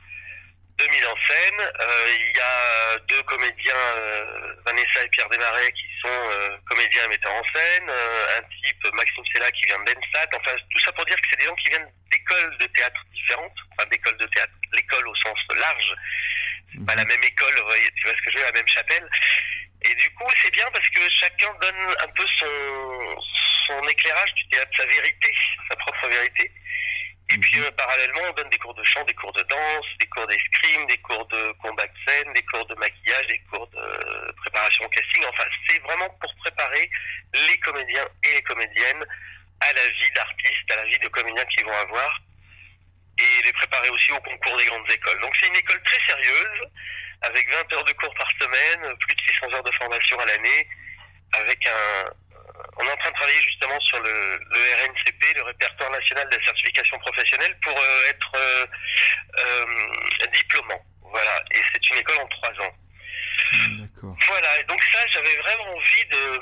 de 0.82 0.90
mise 0.90 1.06
en 1.06 1.16
scène. 1.26 1.60
Euh, 1.60 2.16
il 2.18 2.36
y 2.36 2.40
a 2.40 2.98
deux 3.08 3.22
comédiens, 3.22 3.74
euh, 3.96 4.54
Vanessa 4.64 5.04
et 5.04 5.08
Pierre 5.08 5.28
Desmarais, 5.28 5.72
qui 5.72 5.86
sont 6.00 6.08
euh, 6.08 6.56
comédiens 6.66 7.04
et 7.04 7.08
metteurs 7.08 7.34
en 7.34 7.44
scène. 7.52 7.90
un 7.90 8.42
type, 8.42 8.84
Maxime 8.92 9.24
Sella, 9.32 9.50
qui 9.52 9.66
vient 9.66 9.78
d'Enstat. 9.80 10.28
Enfin, 10.34 10.52
tout 10.70 10.80
ça 10.80 10.92
pour 10.92 11.04
dire 11.04 11.16
que 11.16 11.28
c'est 11.30 11.38
des 11.38 11.44
gens 11.44 11.54
qui 11.56 11.68
viennent 11.68 11.90
d'écoles 12.10 12.56
de 12.58 12.66
théâtre 12.66 13.00
différentes. 13.12 13.58
Enfin, 13.72 13.88
d'écoles 13.88 14.18
de 14.18 14.26
théâtre. 14.26 14.52
L'école 14.72 15.06
au 15.06 15.14
sens 15.16 15.38
large. 15.56 15.94
C'est 16.72 16.86
pas 16.86 16.94
la 16.94 17.04
même 17.04 17.22
école, 17.22 17.54
tu 17.96 18.06
vois 18.06 18.16
ce 18.16 18.22
que 18.22 18.30
je 18.32 18.38
veux, 18.38 18.44
la 18.44 18.52
même 18.52 18.68
chapelle. 18.68 19.06
Et 19.82 19.94
du 19.94 20.10
coup, 20.14 20.24
c'est 20.40 20.50
bien 20.52 20.66
parce 20.72 20.88
que 20.88 21.00
chacun 21.10 21.52
donne 21.60 21.96
un 22.00 22.08
peu 22.08 22.24
son 23.66 23.88
éclairage 23.88 24.32
du 24.34 24.46
théâtre, 24.48 24.70
sa 24.76 24.86
vérité, 24.86 25.34
sa 25.68 25.76
propre 25.76 26.08
vérité. 26.08 26.50
Et 27.32 27.38
puis 27.38 27.60
euh, 27.60 27.70
parallèlement, 27.70 28.20
on 28.28 28.32
donne 28.34 28.50
des 28.50 28.58
cours 28.58 28.74
de 28.74 28.84
chant, 28.84 29.02
des 29.04 29.14
cours 29.14 29.32
de 29.32 29.42
danse, 29.42 29.86
des 29.98 30.06
cours 30.06 30.26
d'escrime, 30.26 30.86
des 30.86 30.98
cours 30.98 31.26
de 31.28 31.52
combat 31.62 31.86
de 31.86 31.92
scène, 32.06 32.30
des 32.34 32.42
cours 32.42 32.66
de 32.66 32.74
maquillage, 32.74 33.26
des 33.26 33.38
cours 33.50 33.66
de 33.68 34.32
préparation 34.32 34.84
au 34.84 34.88
casting. 34.90 35.24
Enfin, 35.28 35.44
c'est 35.66 35.78
vraiment 35.82 36.10
pour 36.20 36.34
préparer 36.36 36.90
les 37.32 37.58
comédiens 37.58 38.06
et 38.24 38.34
les 38.34 38.42
comédiennes 38.42 39.04
à 39.60 39.72
la 39.72 39.88
vie 39.88 40.10
d'artistes, 40.14 40.70
à 40.72 40.76
la 40.76 40.84
vie 40.84 40.98
de 40.98 41.08
comédiens 41.08 41.44
qu'ils 41.46 41.64
vont 41.64 41.78
avoir, 41.78 42.20
et 43.18 43.44
les 43.44 43.52
préparer 43.54 43.88
aussi 43.88 44.12
au 44.12 44.20
concours 44.20 44.58
des 44.58 44.66
grandes 44.66 44.90
écoles. 44.90 45.20
Donc 45.20 45.34
c'est 45.36 45.48
une 45.48 45.56
école 45.56 45.82
très 45.84 46.00
sérieuse, 46.06 46.68
avec 47.22 47.50
20 47.50 47.72
heures 47.72 47.84
de 47.84 47.92
cours 47.92 48.14
par 48.14 48.30
semaine, 48.32 48.96
plus 48.98 49.14
de 49.14 49.20
600 49.20 49.52
heures 49.54 49.62
de 49.62 49.72
formation 49.72 50.18
à 50.20 50.26
l'année, 50.26 50.68
avec 51.32 51.66
un, 51.66 52.10
on 52.76 52.84
est 52.84 52.92
en 52.92 52.96
train 52.96 53.10
de 53.10 53.16
travailler 53.16 53.42
justement 53.42 53.78
sur 53.80 54.00
le, 54.00 54.38
le, 54.50 54.86
RNCP, 54.86 55.34
le 55.36 55.42
répertoire 55.42 55.90
national 55.90 56.28
de 56.30 56.36
la 56.36 56.44
certification 56.44 56.98
professionnelle, 56.98 57.56
pour 57.62 57.78
euh, 57.78 58.08
être 58.08 58.32
euh, 58.36 58.66
euh, 59.38 60.26
diplômant. 60.32 60.84
Voilà, 61.02 61.44
et 61.52 61.58
c'est 61.72 61.90
une 61.90 61.98
école 61.98 62.18
en 62.18 62.28
trois 62.28 62.50
ans. 62.50 62.74
Voilà, 64.26 64.60
et 64.60 64.64
donc 64.64 64.82
ça, 64.82 64.98
j'avais 65.08 65.36
vraiment 65.36 65.76
envie 65.76 66.06
de, 66.10 66.40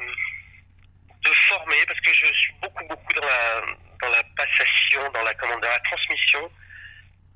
de 1.29 1.35
former, 1.49 1.85
parce 1.87 2.01
que 2.01 2.13
je 2.13 2.27
suis 2.35 2.53
beaucoup, 2.63 2.85
beaucoup 2.87 3.13
dans 3.15 3.27
la, 3.27 3.63
dans 4.01 4.09
la 4.09 4.23
passation, 4.37 5.11
dans 5.13 5.23
la, 5.23 5.35
comment, 5.35 5.59
dans 5.59 5.69
la 5.69 5.81
transmission, 5.81 6.51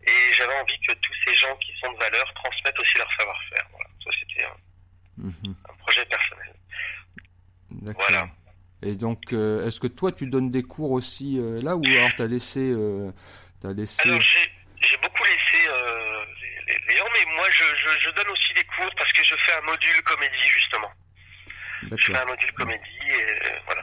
et 0.06 0.34
j'avais 0.34 0.54
envie 0.54 0.78
que 0.80 0.92
tous 0.92 1.14
ces 1.24 1.34
gens 1.34 1.56
qui 1.56 1.74
sont 1.80 1.92
de 1.92 1.98
valeur 1.98 2.32
transmettent 2.34 2.78
aussi 2.78 2.98
leur 2.98 3.12
savoir-faire. 3.14 3.66
Voilà, 3.70 3.88
ça 4.04 4.10
c'était 4.20 4.44
un, 4.44 4.56
mhm. 5.18 5.56
un 5.68 5.74
projet 5.76 6.04
personnel. 6.04 6.54
Voilà. 7.96 8.28
Et 8.84 8.96
donc, 8.96 9.32
euh, 9.32 9.66
est-ce 9.66 9.80
que 9.80 9.86
toi, 9.86 10.12
tu 10.12 10.26
donnes 10.26 10.50
des 10.50 10.62
cours 10.62 10.90
aussi 10.90 11.38
euh, 11.38 11.62
là 11.62 11.74
ou 11.74 11.82
alors 11.86 12.10
t'as 12.16 12.26
laissé, 12.26 12.60
euh, 12.60 13.10
as 13.64 13.72
laissé... 13.72 14.02
Alors, 14.02 14.20
j'ai 14.20 14.96
beaucoup 14.98 15.24
laissé 15.24 15.66
les, 16.68 16.78
les, 16.88 16.96
gens, 16.96 17.06
mais 17.14 17.34
moi, 17.34 17.46
je, 17.50 17.64
je, 17.64 18.00
je, 18.00 18.10
donne 18.10 18.28
aussi 18.28 18.52
des 18.52 18.64
cours 18.64 18.94
parce 18.98 19.10
que 19.14 19.24
je 19.24 19.34
fais 19.36 19.52
un 19.54 19.62
module 19.62 20.02
comédie, 20.02 20.48
justement. 20.48 20.90
Je 21.90 22.12
fais 22.12 22.16
un 22.16 22.26
module 22.26 22.52
comédie 22.52 23.08
et 23.08 23.52
voilà. 23.64 23.82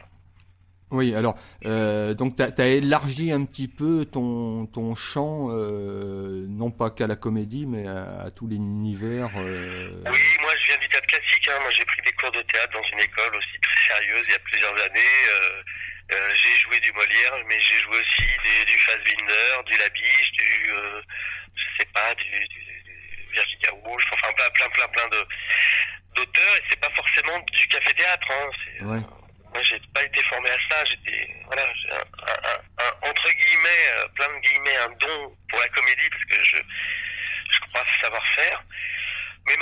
Oui, 0.92 1.16
alors, 1.16 1.36
euh, 1.66 2.14
donc 2.14 2.36
tu 2.36 2.44
as, 2.44 2.68
élargi 2.68 3.32
un 3.32 3.46
petit 3.46 3.70
peu 3.70 4.06
ton, 4.06 4.66
ton 4.66 4.94
champ, 4.94 5.48
euh, 5.50 6.46
non 6.50 6.70
pas 6.70 6.90
qu'à 6.90 7.08
la 7.08 7.16
comédie, 7.16 7.66
mais 7.66 7.88
à, 7.88 8.28
à 8.28 8.32
tous 8.32 8.46
les 8.46 8.58
univers. 8.58 9.30
Euh... 9.38 10.04
Oui, 10.12 10.20
moi 10.42 10.52
je 10.62 10.68
viens 10.68 10.78
du 10.80 10.90
théâtre 10.90 11.08
classique. 11.08 11.48
Hein. 11.48 11.60
Moi 11.62 11.72
j'ai 11.72 11.86
pris 11.86 12.02
des 12.02 12.12
cours 12.12 12.32
de 12.32 12.42
théâtre 12.42 12.74
dans 12.74 12.84
une 12.92 13.00
école 13.00 13.34
aussi 13.38 13.58
très 13.62 13.88
sérieuse 13.88 14.26
il 14.28 14.32
y 14.34 14.36
a 14.36 14.40
plusieurs 14.40 14.84
années. 14.84 15.16
Euh, 15.30 15.64
euh 16.12 16.34
j'ai 16.36 16.60
joué 16.60 16.78
du 16.82 16.92
Molière, 16.92 17.36
mais 17.48 17.60
j'ai 17.62 17.80
joué 17.84 17.96
aussi 17.96 18.28
du, 18.44 18.66
du 18.66 18.80
Fassbinder, 18.80 19.64
du 19.66 19.78
Labiche, 19.78 20.32
du, 20.34 20.72
euh, 20.72 21.02
je 21.56 21.78
sais 21.80 21.90
pas, 21.94 22.14
du, 22.16 22.48
du, 22.50 22.88
Virginia 23.32 23.74
Woolf, 23.86 24.04
enfin 24.12 24.28
plein, 24.36 24.50
plein, 24.50 24.70
plein, 24.72 24.88
plein 24.90 25.08
de 25.08 25.26
d'auteurs. 26.16 26.56
Et 26.58 26.64
c'est 26.70 26.80
pas 26.82 26.92
forcément 26.98 27.40
du 27.40 27.68
café 27.70 27.94
théâtre. 27.94 28.28
Hein. 28.30 28.86
Ouais 28.88 29.00
moi 29.54 29.62
j'ai 29.64 29.80
pas 29.94 30.04
été 30.04 30.24
formé 30.24 30.50
à 30.50 30.58
ça 30.70 30.86
j'étais 30.86 31.30
voilà 31.46 31.64
un, 31.64 32.84
un, 32.84 33.10
entre 33.10 33.30
guillemets 33.32 33.88
euh, 33.96 34.08
plein 34.16 34.30
de 34.30 34.40
guillemets 34.40 34.78
un 34.78 34.90
don 34.90 35.36
pour 35.50 35.60
la 35.60 35.68
comédie 35.70 36.10
parce 36.10 36.26
que 36.26 36.44
je 36.44 36.58
je 37.52 37.60
crois 37.68 37.84
savoir 38.02 38.26
faire 38.28 38.64
mais 39.46 39.58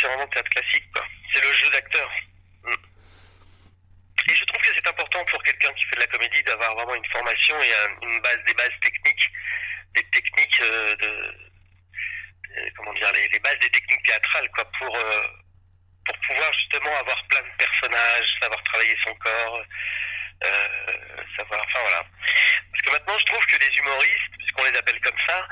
c'est 0.00 0.06
vraiment 0.06 0.26
théâtre 0.28 0.50
classique 0.50 0.84
quoi 0.92 1.04
c'est 1.32 1.42
le 1.42 1.52
jeu 1.52 1.70
d'acteur 1.70 2.10
mm. 2.64 2.74
et 4.30 4.34
je 4.34 4.44
trouve 4.44 4.62
que 4.62 4.74
c'est 4.74 4.88
important 4.88 5.24
pour 5.26 5.42
quelqu'un 5.42 5.72
qui 5.74 5.84
fait 5.86 5.96
de 5.96 6.00
la 6.00 6.06
comédie 6.06 6.42
d'avoir 6.44 6.74
vraiment 6.74 6.94
une 6.94 7.06
formation 7.06 7.56
et 7.60 7.72
une 8.02 8.20
base 8.20 8.38
des 8.46 8.54
bases 8.54 8.80
techniques 8.82 9.30
des 9.94 10.04
techniques 10.10 10.60
euh, 10.60 10.96
de, 10.96 11.34
comment 12.76 12.92
dire 12.94 13.12
les, 13.12 13.28
les, 13.28 13.38
bases 13.40 13.58
des 13.60 13.70
techniques 13.70 14.02
théâtrales 14.04 14.50
quoi 14.52 14.64
pour 14.78 14.96
euh, 14.96 15.22
pour 16.04 16.16
pouvoir 16.26 16.52
justement 16.54 16.96
avoir 16.96 17.26
plein 17.28 17.40
de 17.40 17.56
personnages, 17.58 18.26
savoir 18.40 18.62
travailler 18.64 18.96
son 19.02 19.14
corps, 19.14 19.62
euh, 20.44 20.68
savoir, 21.36 21.60
enfin 21.60 21.80
voilà. 21.80 22.04
Parce 22.70 22.82
que 22.82 22.90
maintenant, 22.90 23.18
je 23.18 23.26
trouve 23.26 23.46
que 23.46 23.56
les 23.56 23.76
humoristes, 23.78 24.32
puisqu'on 24.38 24.64
les 24.64 24.78
appelle 24.78 25.00
comme 25.00 25.18
ça, 25.26 25.46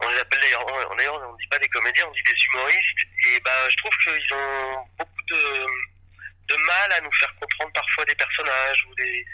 on 0.00 0.08
les 0.08 0.18
appelle 0.18 0.40
d'ailleurs, 0.40 0.66
on, 0.66 1.32
on, 1.32 1.36
dit 1.36 1.46
pas 1.48 1.58
des 1.58 1.68
comédiens, 1.68 2.06
on 2.06 2.12
dit 2.12 2.22
des 2.22 2.44
humoristes, 2.48 3.00
et 3.28 3.40
ben, 3.40 3.68
je 3.68 3.76
trouve 3.76 3.96
qu'ils 3.98 4.34
ont 4.34 4.86
beaucoup 4.98 5.22
de, 5.28 5.66
de 6.48 6.56
mal 6.56 6.92
à 6.92 7.00
nous 7.02 7.12
faire 7.12 7.34
comprendre 7.36 7.72
parfois 7.72 8.04
des 8.06 8.14
personnages 8.14 8.84
ou 8.86 8.94
des, 8.94 9.26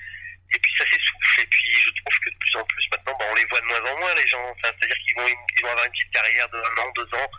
et 0.55 0.59
puis 0.59 0.73
ça 0.77 0.85
s'essouffle. 0.85 1.41
Et 1.41 1.47
puis 1.47 1.73
je 1.85 1.91
trouve 2.03 2.19
que 2.25 2.31
de 2.31 2.37
plus 2.39 2.57
en 2.57 2.65
plus 2.65 2.89
maintenant, 2.91 3.17
ben, 3.19 3.27
on 3.31 3.35
les 3.37 3.45
voit 3.47 3.61
de 3.61 3.67
moins 3.67 3.93
en 3.93 3.99
moins 3.99 4.15
les 4.15 4.27
gens. 4.27 4.45
Enfin, 4.51 4.75
c'est-à-dire 4.77 4.99
qu'ils 5.05 5.15
vont, 5.15 5.29
ils 5.29 5.63
vont 5.63 5.71
avoir 5.71 5.87
une 5.87 5.93
petite 5.93 6.11
carrière 6.11 6.49
de 6.49 6.59
un 6.59 6.83
an, 6.83 6.93
deux 6.97 7.15
ans 7.15 7.31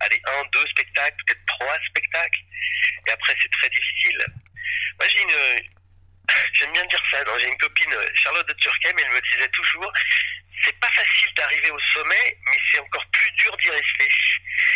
allez, 0.00 0.20
un, 0.26 0.44
deux 0.52 0.66
spectacles, 0.68 1.16
peut-être 1.26 1.46
trois 1.46 1.78
spectacles. 1.88 2.40
Et 3.06 3.10
après, 3.10 3.34
c'est 3.40 3.50
très 3.52 3.68
difficile. 3.68 4.26
Moi, 4.98 5.08
j'ai 5.08 5.22
une, 5.22 5.62
j'aime 6.54 6.72
bien 6.72 6.86
dire 6.86 7.02
ça, 7.10 7.18
j'ai 7.38 7.48
une 7.48 7.58
copine, 7.58 7.94
Charlotte 8.14 8.48
de 8.48 8.54
Turquem, 8.54 8.96
elle 8.98 9.12
me 9.12 9.20
disait 9.32 9.48
toujours, 9.48 9.92
c'est 10.64 10.78
pas 10.80 10.90
facile 10.90 11.34
d'arriver 11.34 11.70
au 11.70 11.80
sommet, 11.80 12.38
mais 12.50 12.58
c'est 12.70 12.80
encore 12.80 13.06
plus 13.12 13.30
dur 13.32 13.56
d'y 13.58 13.70
rester. 13.70 14.08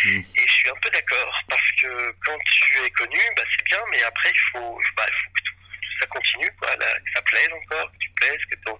Hmm. 0.05 0.21
Et 0.35 0.47
je 0.47 0.53
suis 0.53 0.69
un 0.69 0.75
peu 0.81 0.89
d'accord, 0.89 1.41
parce 1.47 1.71
que 1.81 2.15
quand 2.25 2.37
tu 2.45 2.83
es 2.83 2.91
connu, 2.91 3.19
bah, 3.35 3.43
c'est 3.51 3.65
bien, 3.65 3.81
mais 3.91 4.01
après, 4.03 4.29
il 4.29 4.39
faut, 4.51 4.79
bah, 4.95 5.05
il 5.07 5.13
faut 5.23 5.31
que 5.31 5.41
tout, 5.43 5.53
ça 5.99 6.05
continue, 6.07 6.51
quoi, 6.57 6.75
que 6.77 7.11
ça 7.13 7.21
plaise 7.23 7.49
encore, 7.53 7.91
que 7.91 7.97
tu 7.97 8.09
plaises, 8.11 8.45
que 8.49 8.55
ton, 8.63 8.79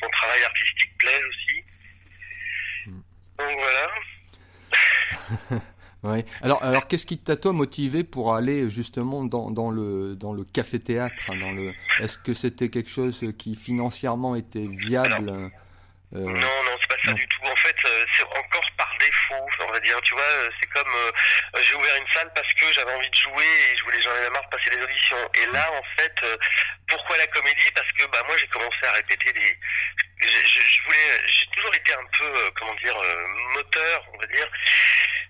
ton 0.00 0.08
travail 0.10 0.42
artistique 0.44 0.98
plaise 0.98 1.22
aussi. 1.24 1.64
Hmm. 2.86 3.02
Donc 3.38 3.58
voilà. 3.58 3.90
Alors, 6.46 6.62
alors 6.62 6.86
qu'est-ce 6.86 7.06
qui 7.06 7.18
t'a 7.18 7.34
toi 7.34 7.52
motivé 7.52 8.04
pour 8.04 8.32
aller 8.32 8.70
justement 8.70 9.24
dans, 9.24 9.50
dans 9.50 9.68
le 9.68 10.14
dans 10.14 10.32
le 10.32 10.44
café 10.44 10.78
théâtre 10.78 11.16
hein, 11.28 11.40
dans 11.40 11.50
le 11.50 11.72
Est-ce 12.00 12.18
que 12.18 12.34
c'était 12.34 12.68
quelque 12.68 12.88
chose 12.88 13.24
qui 13.36 13.56
financièrement 13.56 14.36
était 14.36 14.68
viable 14.68 15.50
euh... 16.14 16.20
Non, 16.20 16.22
non, 17.06 17.12
pas 17.12 17.18
du 17.18 17.28
tout. 17.28 17.44
En 17.44 17.56
fait, 17.56 17.76
c'est 18.16 18.24
encore 18.24 18.70
par 18.76 18.92
défaut, 18.98 19.48
on 19.60 19.72
va 19.72 19.80
dire. 19.80 20.00
Tu 20.02 20.14
vois, 20.14 20.24
c'est 20.60 20.68
comme 20.70 21.12
j'ai 21.60 21.74
ouvert 21.74 21.96
une 21.96 22.12
salle 22.12 22.30
parce 22.34 22.52
que 22.54 22.72
j'avais 22.72 22.92
envie 22.92 23.10
de 23.10 23.16
jouer 23.16 23.44
et 23.44 23.76
je 23.76 23.84
voulais 23.84 24.02
j'en 24.02 24.10
avais 24.10 24.30
marre 24.30 24.44
de 24.44 24.56
passer 24.56 24.70
des 24.70 24.82
auditions. 24.82 25.30
Et 25.34 25.46
là, 25.52 25.70
en 25.72 25.82
fait, 25.96 26.14
pourquoi 26.88 27.16
la 27.18 27.26
comédie? 27.28 27.70
Parce 27.74 27.90
que 27.92 28.06
bah 28.06 28.22
moi, 28.26 28.36
j'ai 28.36 28.48
commencé 28.48 28.84
à 28.84 28.92
répéter 28.92 29.32
des. 29.32 29.58
Je, 30.18 30.26
je 30.26 30.82
voulais, 30.84 31.20
j'ai 31.26 31.46
toujours 31.54 31.74
été 31.74 31.92
un 31.92 32.06
peu, 32.18 32.50
comment 32.56 32.74
dire, 32.76 32.96
moteur, 33.54 34.04
on 34.14 34.18
va 34.18 34.26
dire 34.26 34.48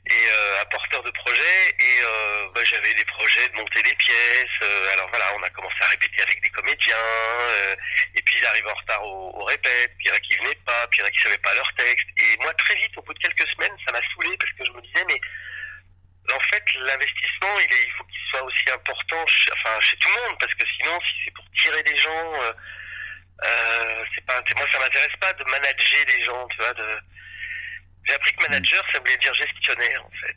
et 0.08 0.30
euh, 0.30 0.62
apporteur 0.62 1.02
de 1.02 1.10
projets 1.10 1.74
et 1.78 2.00
euh, 2.02 2.48
bah, 2.54 2.60
j'avais 2.64 2.94
des 2.94 3.04
projets 3.04 3.48
de 3.48 3.56
monter 3.56 3.82
des 3.82 3.94
pièces 3.94 4.58
euh, 4.62 4.92
alors 4.92 5.08
voilà 5.08 5.32
on 5.36 5.42
a 5.42 5.50
commencé 5.50 5.76
à 5.80 5.86
répéter 5.86 6.22
avec 6.22 6.40
des 6.42 6.50
comédiens 6.50 6.96
euh, 8.46 8.48
ils 8.48 8.52
arrivaient 8.52 8.70
en 8.70 8.74
retard 8.74 9.04
au, 9.04 9.44
répète 9.44 9.92
puis 9.98 10.06
il 10.06 10.08
y 10.08 10.12
en 10.12 10.16
a 10.16 10.20
qui 10.20 10.36
venaient 10.36 10.60
pas 10.64 10.86
puis 10.88 10.98
il 10.98 11.02
y 11.02 11.04
en 11.04 11.08
a 11.08 11.10
qui 11.10 11.20
savaient 11.20 11.38
pas 11.38 11.54
leur 11.54 11.72
texte 11.74 12.06
et 12.16 12.36
moi 12.42 12.52
très 12.54 12.74
vite 12.76 12.96
au 12.96 13.02
bout 13.02 13.14
de 13.14 13.18
quelques 13.18 13.48
semaines 13.48 13.76
ça 13.84 13.92
m'a 13.92 14.00
saoulé 14.12 14.36
parce 14.38 14.52
que 14.52 14.64
je 14.64 14.72
me 14.72 14.80
disais 14.82 15.04
mais 15.06 15.20
en 16.34 16.40
fait 16.40 16.64
l'investissement 16.74 17.58
il, 17.60 17.92
faut 17.96 18.04
qu'il 18.04 18.20
soit 18.30 18.42
aussi 18.42 18.70
important 18.70 19.26
chez, 19.26 19.52
enfin 19.52 19.80
chez 19.80 19.96
tout 19.98 20.08
le 20.08 20.22
monde 20.22 20.38
parce 20.40 20.54
que 20.54 20.66
sinon 20.76 20.98
si 21.00 21.24
c'est 21.24 21.34
pour 21.34 21.44
tirer 21.62 21.82
des 21.82 21.96
gens 21.96 22.42
euh, 23.44 24.04
c'est 24.14 24.24
pas 24.26 24.42
moi 24.56 24.66
ça 24.72 24.78
m'intéresse 24.78 25.16
pas 25.20 25.32
de 25.34 25.44
manager 25.44 26.06
les 26.08 26.24
gens 26.24 26.48
tu 26.48 26.56
vois 26.58 26.74
de 26.74 27.00
j'ai 28.06 28.14
appris 28.14 28.32
que 28.34 28.42
manager, 28.42 28.84
ça 28.92 28.98
voulait 29.00 29.16
dire 29.16 29.34
gestionnaire, 29.34 30.04
en 30.04 30.10
fait. 30.10 30.36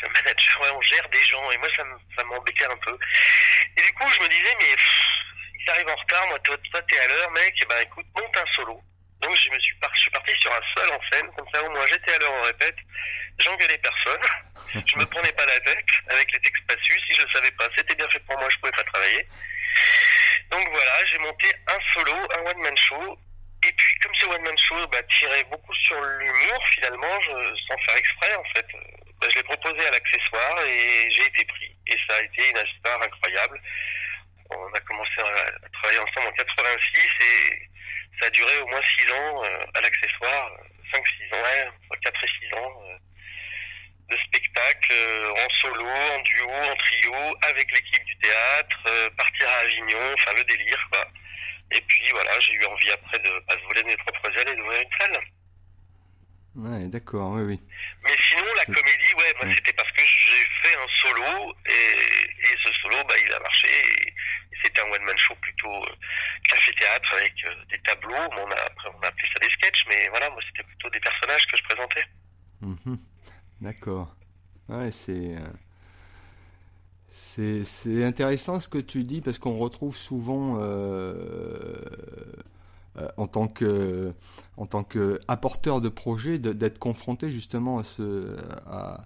C'est 0.00 0.06
un 0.06 0.12
manager, 0.12 0.60
ouais, 0.62 0.70
on 0.74 0.80
gère 0.80 1.08
des 1.10 1.24
gens, 1.24 1.50
et 1.50 1.58
moi, 1.58 1.68
ça 1.76 2.24
m'embêtait 2.24 2.64
un 2.64 2.76
peu. 2.78 2.98
Et 3.76 3.82
du 3.82 3.92
coup, 3.92 4.08
je 4.08 4.22
me 4.22 4.28
disais, 4.28 4.56
mais 4.58 4.74
arrivent 5.68 5.88
en 5.88 5.96
retard, 5.96 6.26
moi, 6.28 6.38
toi, 6.40 6.56
t'es 6.82 6.98
à 6.98 7.08
l'heure, 7.08 7.30
mec, 7.32 7.54
et 7.60 7.66
ben 7.66 7.80
écoute, 7.82 8.06
monte 8.16 8.36
un 8.36 8.46
solo. 8.54 8.80
Donc, 9.20 9.34
je 9.36 9.50
me 9.50 9.58
suis, 9.58 9.74
par... 9.76 9.94
je 9.94 10.00
suis 10.00 10.10
parti 10.10 10.32
sur 10.40 10.52
un 10.52 10.60
seul 10.76 10.90
en 10.92 11.00
scène, 11.10 11.30
comme 11.36 11.48
ça, 11.52 11.62
au 11.62 11.70
moins, 11.70 11.86
j'étais 11.86 12.12
à 12.12 12.18
l'heure, 12.18 12.32
on 12.32 12.42
répète. 12.42 12.76
J'engueulais 13.38 13.78
personne. 13.78 14.20
je 14.74 14.98
me 14.98 15.06
prenais 15.06 15.32
pas 15.32 15.46
la 15.46 15.60
tête 15.60 15.90
avec 16.08 16.32
les 16.32 16.40
textes 16.40 16.66
pas 16.66 16.74
si 16.82 17.14
je 17.14 17.22
le 17.22 17.30
savais 17.30 17.50
pas. 17.52 17.68
C'était 17.76 17.94
bien 17.94 18.08
fait 18.08 18.20
pour 18.20 18.38
moi, 18.38 18.48
je 18.50 18.58
pouvais 18.58 18.72
pas 18.72 18.84
travailler. 18.84 19.28
Donc 20.50 20.68
voilà, 20.70 21.06
j'ai 21.06 21.18
monté 21.18 21.52
un 21.66 21.78
solo, 21.92 22.14
un 22.14 22.50
one-man 22.50 22.76
show, 22.76 23.18
et 23.66 23.72
puis, 23.72 23.94
comme 23.96 24.14
ce 24.14 24.26
One 24.26 24.42
Man 24.42 24.56
Show 24.56 24.86
bah, 24.86 25.02
tirait 25.18 25.44
beaucoup 25.44 25.74
sur 25.74 26.00
l'humour, 26.00 26.66
finalement, 26.68 27.20
sans 27.66 27.78
faire 27.78 27.96
exprès, 27.96 28.34
en 28.36 28.44
fait, 28.54 28.66
bah, 29.20 29.26
je 29.30 29.36
l'ai 29.36 29.42
proposé 29.42 29.84
à 29.84 29.90
l'accessoire 29.90 30.64
et 30.64 31.10
j'ai 31.10 31.26
été 31.26 31.44
pris. 31.44 31.76
Et 31.88 31.96
ça 32.06 32.16
a 32.16 32.20
été 32.20 32.50
une 32.50 32.66
histoire 32.66 33.02
incroyable. 33.02 33.60
On 34.50 34.72
a 34.72 34.80
commencé 34.80 35.20
à, 35.20 35.68
travailler 35.72 35.98
ensemble 35.98 36.28
en 36.28 36.32
86 36.32 37.00
et 37.20 37.68
ça 38.20 38.26
a 38.26 38.30
duré 38.30 38.58
au 38.58 38.66
moins 38.68 38.80
6 38.82 39.12
ans 39.12 39.44
euh, 39.44 39.64
à 39.74 39.80
l'accessoire, 39.80 40.50
5-6 40.92 41.34
ans, 41.34 41.42
ouais, 41.42 41.68
4 42.02 42.24
et 42.24 42.46
6 42.46 42.54
ans 42.54 42.82
euh, 42.84 42.98
de 44.10 44.16
spectacle 44.16 44.92
euh, 44.92 45.32
en 45.32 45.48
solo, 45.60 45.86
en 45.86 46.20
duo, 46.20 46.50
en 46.50 46.76
trio, 46.76 47.36
avec 47.42 47.70
l'équipe 47.72 48.04
du 48.04 48.16
théâtre, 48.18 49.10
partir 49.16 49.48
à 49.48 49.58
Avignon, 49.58 50.14
enfin 50.14 50.32
le 50.34 50.44
délire, 50.44 50.88
quoi. 50.90 51.06
Et 51.70 51.80
puis 51.82 52.10
voilà, 52.12 52.40
j'ai 52.40 52.54
eu 52.54 52.64
envie 52.64 52.90
après 52.90 53.18
de 53.18 53.38
pas 53.40 53.54
se 53.54 53.64
voler 53.64 53.84
mes 53.84 53.96
propres 53.98 54.38
ailes 54.38 54.48
et 54.48 54.56
d'ouvrir 54.56 54.80
une 54.80 54.96
salle. 54.98 55.20
Ouais, 56.58 56.88
d'accord, 56.88 57.32
oui, 57.32 57.42
oui. 57.42 57.60
Mais 58.04 58.16
sinon, 58.28 58.44
la 58.56 58.64
comédie, 58.64 59.14
ouais, 59.16 59.34
moi, 59.40 59.54
c'était 59.54 59.72
parce 59.74 59.90
que 59.92 60.02
j'ai 60.02 60.44
fait 60.62 60.76
un 60.76 60.88
solo 61.00 61.54
et, 61.66 62.42
et 62.42 62.56
ce 62.64 62.72
solo, 62.82 62.96
bah, 63.08 63.14
il 63.24 63.32
a 63.32 63.40
marché. 63.40 63.68
Et, 63.68 64.14
c'était 64.64 64.80
un 64.80 64.90
one-man 64.90 65.16
show 65.16 65.34
plutôt 65.40 65.72
euh, 65.84 65.94
café-théâtre 66.48 67.14
avec 67.14 67.32
euh, 67.46 67.54
des 67.70 67.78
tableaux. 67.82 68.12
on, 68.12 68.50
a, 68.50 68.56
après, 68.56 68.88
on 68.92 69.00
a 69.02 69.06
appelé 69.06 69.28
ça 69.32 69.38
des 69.38 69.52
sketchs, 69.52 69.84
mais 69.88 70.08
voilà, 70.08 70.30
moi, 70.30 70.40
c'était 70.48 70.66
plutôt 70.66 70.90
des 70.90 70.98
personnages 70.98 71.46
que 71.46 71.56
je 71.56 71.62
présentais. 71.62 72.04
Mhm. 72.60 72.98
D'accord. 73.60 74.16
Ouais, 74.68 74.90
c'est. 74.90 75.36
Euh, 75.36 75.46
c'est 77.10 78.04
intéressant 78.04 78.60
ce 78.60 78.68
que 78.68 78.78
tu 78.78 79.02
dis 79.02 79.20
parce 79.20 79.38
qu'on 79.38 79.58
retrouve 79.58 79.96
souvent 79.96 80.58
euh, 80.60 81.82
euh, 82.96 83.08
en 83.16 83.26
tant 83.26 83.48
que 83.48 84.12
en 84.58 84.66
tant 84.66 84.84
que 84.84 85.20
apporteur 85.28 85.80
de 85.80 85.88
projet 85.88 86.38
d'être 86.38 86.78
confronté 86.78 87.30
justement 87.30 87.78
à 87.78 87.84
ce 87.84 88.36
à, 88.66 89.02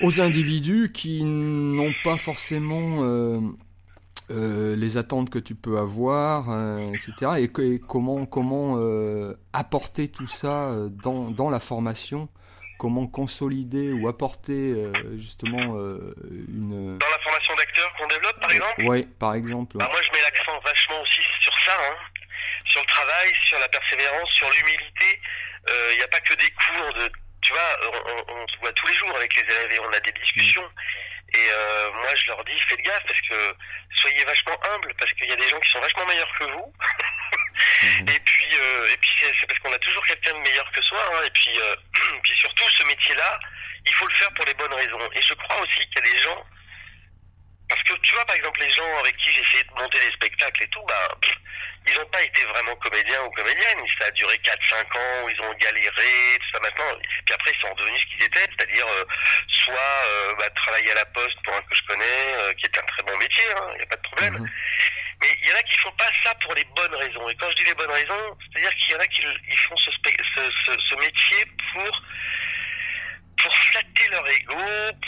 aux 0.00 0.20
individus 0.20 0.92
qui 0.92 1.24
n'ont 1.24 1.94
pas 2.04 2.16
forcément 2.16 3.02
euh, 4.30 4.76
les 4.76 4.96
attentes 4.96 5.30
que 5.30 5.38
tu 5.38 5.54
peux 5.54 5.78
avoir, 5.78 6.46
etc. 6.92 7.32
Et, 7.38 7.80
comment 7.80 8.26
comment 8.26 8.78
apporter 9.52 10.08
tout 10.08 10.26
ça 10.26 10.74
dans, 11.02 11.30
dans 11.30 11.50
la 11.50 11.60
formation? 11.60 12.28
Comment 12.82 13.06
consolider 13.06 13.92
ou 13.92 14.08
apporter 14.08 14.72
euh, 14.72 14.92
justement 15.16 15.76
euh, 15.76 16.12
une... 16.48 16.98
Dans 16.98 17.06
la 17.06 17.18
formation 17.22 17.54
d'acteurs 17.54 17.92
qu'on 17.96 18.08
développe 18.08 18.40
par 18.40 18.50
exemple? 18.50 18.84
Oui, 18.88 19.02
par 19.20 19.34
exemple. 19.34 19.76
Bah, 19.78 19.88
moi 19.88 20.00
je 20.02 20.10
mets 20.10 20.20
l'accent 20.20 20.50
vachement 20.64 21.00
aussi 21.00 21.20
sur 21.42 21.54
ça, 21.64 21.74
hein. 21.78 21.94
Sur 22.66 22.80
le 22.80 22.86
travail, 22.86 23.34
sur 23.44 23.58
la 23.58 23.68
persévérance, 23.68 24.30
sur 24.32 24.50
l'humilité. 24.50 25.20
Il 25.68 25.72
euh, 25.72 25.94
n'y 25.96 26.02
a 26.02 26.08
pas 26.08 26.20
que 26.20 26.34
des 26.34 26.50
cours 26.50 26.92
de... 26.94 27.10
Tu 27.42 27.52
vois, 27.52 27.76
on, 27.82 28.34
on, 28.34 28.48
se 28.48 28.56
voit 28.58 28.72
tous 28.72 28.86
les 28.86 28.94
jours 28.94 29.16
avec 29.16 29.34
les 29.34 29.42
élèves 29.42 29.72
et 29.72 29.78
on 29.80 29.92
a 29.92 30.00
des 30.00 30.12
discussions. 30.12 30.68
Et 31.34 31.48
euh, 31.50 31.92
moi, 31.92 32.14
je 32.14 32.26
leur 32.26 32.44
dis, 32.44 32.58
faites 32.68 32.80
gaffe 32.82 33.04
parce 33.06 33.20
que 33.22 33.56
soyez 33.96 34.24
vachement 34.24 34.58
humbles 34.74 34.92
parce 34.98 35.12
qu'il 35.12 35.28
y 35.28 35.32
a 35.32 35.36
des 35.36 35.48
gens 35.48 35.58
qui 35.60 35.70
sont 35.70 35.80
vachement 35.80 36.04
meilleurs 36.06 36.32
que 36.38 36.44
vous. 36.44 36.74
Mhm. 37.82 38.08
Et 38.14 38.20
puis, 38.20 38.48
euh, 38.54 38.92
et 38.92 38.96
puis 38.96 39.10
c'est 39.40 39.46
parce 39.46 39.58
qu'on 39.60 39.72
a 39.72 39.78
toujours 39.78 40.04
quelqu'un 40.06 40.34
de 40.34 40.40
meilleur 40.40 40.70
que 40.72 40.82
soi. 40.82 40.98
Hein. 40.98 41.22
Et 41.26 41.30
puis, 41.30 41.58
euh, 41.58 41.76
puis 42.22 42.36
surtout, 42.36 42.68
ce 42.68 42.84
métier-là, 42.84 43.40
il 43.86 43.94
faut 43.94 44.06
le 44.06 44.14
faire 44.14 44.32
pour 44.34 44.44
les 44.44 44.54
bonnes 44.54 44.72
raisons. 44.74 45.10
Et 45.14 45.22
je 45.22 45.34
crois 45.34 45.60
aussi 45.60 45.78
qu'il 45.88 46.04
y 46.04 46.08
a 46.08 46.12
des 46.12 46.18
gens 46.18 46.46
parce 47.72 47.84
que 47.84 47.94
tu 48.02 48.14
vois, 48.14 48.24
par 48.26 48.36
exemple, 48.36 48.60
les 48.60 48.68
gens 48.68 48.98
avec 48.98 49.16
qui 49.16 49.30
j'ai 49.30 49.40
essayé 49.40 49.64
de 49.64 49.80
monter 49.80 49.98
des 49.98 50.12
spectacles 50.12 50.62
et 50.62 50.68
tout, 50.68 50.84
bah, 50.86 51.08
ils 51.88 51.94
n'ont 51.94 52.06
pas 52.06 52.22
été 52.22 52.44
vraiment 52.44 52.76
comédiens 52.76 53.22
ou 53.24 53.30
comédiennes. 53.30 53.80
Ça 53.98 54.06
a 54.06 54.10
duré 54.10 54.36
4-5 54.44 54.98
ans 54.98 55.24
où 55.24 55.30
ils 55.30 55.40
ont 55.40 55.54
galéré, 55.54 56.36
tout 56.36 56.50
ça 56.52 56.60
maintenant. 56.60 56.92
Puis 57.24 57.34
après, 57.34 57.50
ils 57.50 57.60
sont 57.60 57.72
redevenus 57.72 58.00
ce 58.00 58.06
qu'ils 58.06 58.24
étaient, 58.26 58.46
c'est-à-dire 58.54 58.86
euh, 58.86 59.04
soit 59.48 60.04
euh, 60.04 60.34
bah, 60.38 60.50
travailler 60.50 60.90
à 60.92 60.96
la 60.96 61.06
poste 61.06 61.42
pour 61.44 61.54
un 61.54 61.62
que 61.62 61.74
je 61.74 61.82
connais, 61.84 62.34
euh, 62.36 62.52
qui 62.54 62.66
est 62.66 62.78
un 62.78 62.82
très 62.82 63.02
bon 63.04 63.16
métier, 63.16 63.44
il 63.48 63.56
hein, 63.56 63.74
n'y 63.76 63.82
a 63.82 63.86
pas 63.86 63.96
de 63.96 64.02
problème. 64.02 64.34
Mhm. 64.34 64.50
Mais 65.22 65.28
il 65.40 65.48
y 65.48 65.52
en 65.52 65.56
a 65.56 65.62
qui 65.62 65.78
font 65.78 65.92
pas 65.92 66.10
ça 66.22 66.34
pour 66.42 66.52
les 66.52 66.64
bonnes 66.76 66.94
raisons. 66.94 67.26
Et 67.30 67.34
quand 67.36 67.48
je 67.50 67.56
dis 67.56 67.64
les 67.64 67.74
bonnes 67.74 67.90
raisons, 67.90 68.36
c'est-à-dire 68.52 68.74
qu'il 68.76 68.92
y 68.92 68.96
en 68.96 69.00
a 69.00 69.06
qui 69.06 69.22
ils 69.48 69.58
font 69.58 69.76
ce, 69.76 69.90
ce, 69.90 70.78
ce 70.78 70.94
métier 70.96 71.46
pour 71.72 72.02
pour 73.42 73.54
flatter 73.54 74.08
leur 74.10 74.28
ego, 74.28 74.56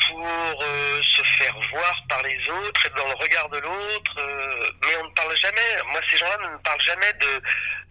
pour 0.08 0.62
euh, 0.62 1.02
se 1.02 1.22
faire 1.38 1.56
voir 1.70 2.02
par 2.08 2.22
les 2.22 2.48
autres, 2.48 2.86
être 2.86 2.96
dans 2.96 3.08
le 3.08 3.14
regard 3.14 3.48
de 3.48 3.58
l'autre, 3.58 4.18
euh, 4.18 4.70
mais 4.82 4.96
on 4.96 5.04
ne 5.04 5.14
parle 5.14 5.36
jamais, 5.36 5.82
moi 5.90 6.00
ces 6.10 6.16
gens-là 6.16 6.38
ne 6.38 6.58
parlent 6.58 6.80
jamais 6.80 7.12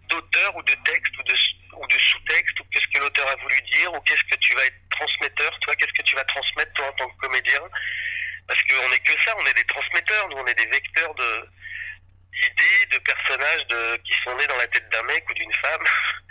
d'auteur 0.08 0.54
ou 0.56 0.62
de 0.62 0.74
texte 0.84 1.16
ou 1.18 1.22
de, 1.22 1.34
ou 1.76 1.86
de 1.86 1.98
sous-texte 1.98 2.60
ou 2.60 2.64
qu'est-ce 2.70 2.88
que 2.88 2.98
l'auteur 2.98 3.26
a 3.28 3.36
voulu 3.36 3.60
dire 3.72 3.92
ou 3.94 4.00
qu'est-ce 4.00 4.24
que 4.24 4.36
tu 4.36 4.54
vas 4.54 4.66
être 4.66 4.76
transmetteur, 4.90 5.58
toi 5.60 5.74
qu'est-ce 5.76 5.92
que 5.92 6.02
tu 6.02 6.14
vas 6.14 6.24
transmettre 6.24 6.72
toi 6.74 6.88
en 6.88 6.92
tant 6.92 7.08
que 7.08 7.20
comédien. 7.20 7.60
Parce 8.46 8.62
qu'on 8.64 8.88
n'est 8.90 8.98
que 8.98 9.18
ça, 9.22 9.34
on 9.38 9.46
est 9.46 9.54
des 9.54 9.64
transmetteurs, 9.64 10.28
nous 10.28 10.36
on 10.36 10.46
est 10.46 10.54
des 10.54 10.66
vecteurs 10.66 11.14
de 11.14 11.48
d'idées, 12.34 12.86
de 12.92 12.98
personnages 12.98 13.66
de, 13.68 13.96
qui 14.04 14.14
sont 14.22 14.34
nés 14.36 14.46
dans 14.46 14.56
la 14.56 14.66
tête 14.68 14.88
d'un 14.90 15.02
mec 15.04 15.24
ou 15.30 15.34
d'une 15.34 15.54
femme 15.54 15.84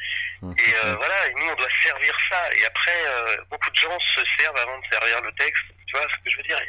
Et 0.44 0.76
euh, 0.76 0.96
voilà, 0.96 1.28
et 1.28 1.34
nous 1.36 1.46
on 1.46 1.56
doit 1.56 1.70
servir 1.82 2.14
ça. 2.30 2.50
Et 2.58 2.66
après, 2.66 3.06
euh, 3.08 3.38
beaucoup 3.50 3.70
de 3.70 3.76
gens 3.76 3.98
se 4.00 4.22
servent 4.38 4.58
avant 4.58 4.78
de 4.78 4.86
servir 4.92 5.22
le 5.22 5.32
texte. 5.34 5.64
Tu 5.88 5.96
vois 5.96 6.08
ce 6.10 6.24
que 6.24 6.30
je 6.30 6.38
veux 6.38 6.44
dire? 6.44 6.60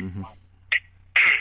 Mhm. 0.00 0.24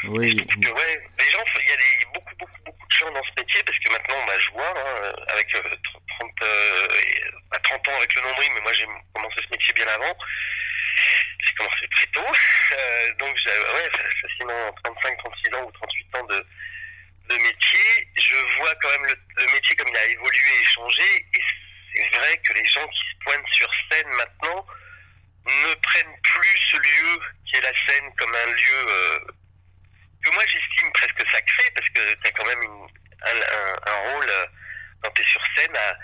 Oui. 0.03 0.35
Que, 0.35 0.69
ouais, 0.69 1.01
les 1.17 1.31
gens, 1.31 1.43
il 1.55 1.69
y 1.69 1.71
a 1.71 1.77
des, 1.77 2.05
beaucoup, 2.13 2.35
beaucoup, 2.37 2.61
beaucoup 2.65 2.87
de 2.87 2.93
gens 2.93 3.09
dans 3.11 3.23
ce 3.23 3.41
métier 3.41 3.63
parce 3.63 3.79
que 3.79 3.89
maintenant, 3.89 4.25
bah, 4.27 4.37
je 4.37 4.51
vois, 4.51 4.73
hein, 4.77 5.13
avec 5.29 5.47
30, 5.49 6.31
euh, 6.43 6.87
30 7.63 7.87
ans 7.87 7.97
avec 7.97 8.13
le 8.13 8.21
nombril, 8.21 8.51
mais 8.55 8.61
moi 8.61 8.73
j'ai 8.73 8.85
commencé 9.13 9.35
ce 9.41 9.49
métier 9.51 9.73
bien 9.73 9.87
avant. 9.87 10.13
J'ai 11.45 11.53
commencé 11.53 11.87
très 11.95 12.07
tôt. 12.07 12.21
donc, 13.19 13.35
ouais, 13.47 13.89
facilement 14.21 14.73
35, 14.83 15.17
36 15.17 15.53
ans 15.55 15.63
ou 15.63 15.71
38 15.71 16.15
ans 16.15 16.25
de, 16.25 16.45
métier, 17.35 18.09
je 18.17 18.57
vois 18.57 18.73
quand 18.81 18.89
même 18.89 19.15
le, 19.37 19.53
métier 19.53 19.75
comme 19.75 19.87
il 19.87 19.97
a 19.97 20.05
évolué 20.05 20.61
et 20.61 20.65
changé. 20.65 21.25
Et 21.33 21.41
c'est 21.95 22.17
vrai 22.17 22.37
que 22.37 22.53
les 22.53 22.65
gens 22.65 22.87
qui 22.87 22.99
se 22.99 23.23
pointent 23.23 23.53
sur 23.53 23.69
scène 23.91 24.09
maintenant 24.09 24.65
ne 25.45 25.73
prennent 25.75 26.21
plus 26.23 26.59
ce 26.71 26.77
lieu 26.77 27.19
qui 27.45 27.55
est 27.57 27.61
la 27.61 27.73
scène 27.85 28.13
comme 28.17 28.33
un 28.35 28.51
lieu 28.51 28.85
euh, 28.87 29.19
que 30.23 30.29
moi 30.31 30.43
j'estime 30.45 30.91
presque 30.93 31.29
sacré 31.31 31.63
parce 31.75 31.89
que 31.89 32.13
tu 32.15 32.27
as 32.27 32.31
quand 32.31 32.45
même 32.45 32.63
un, 33.21 34.11
rôle 34.11 34.29
euh, 34.29 34.45
quand 35.01 35.11
tu 35.11 35.21
es 35.21 35.25
sur 35.25 35.41
scène 35.55 35.75
à 35.75 35.97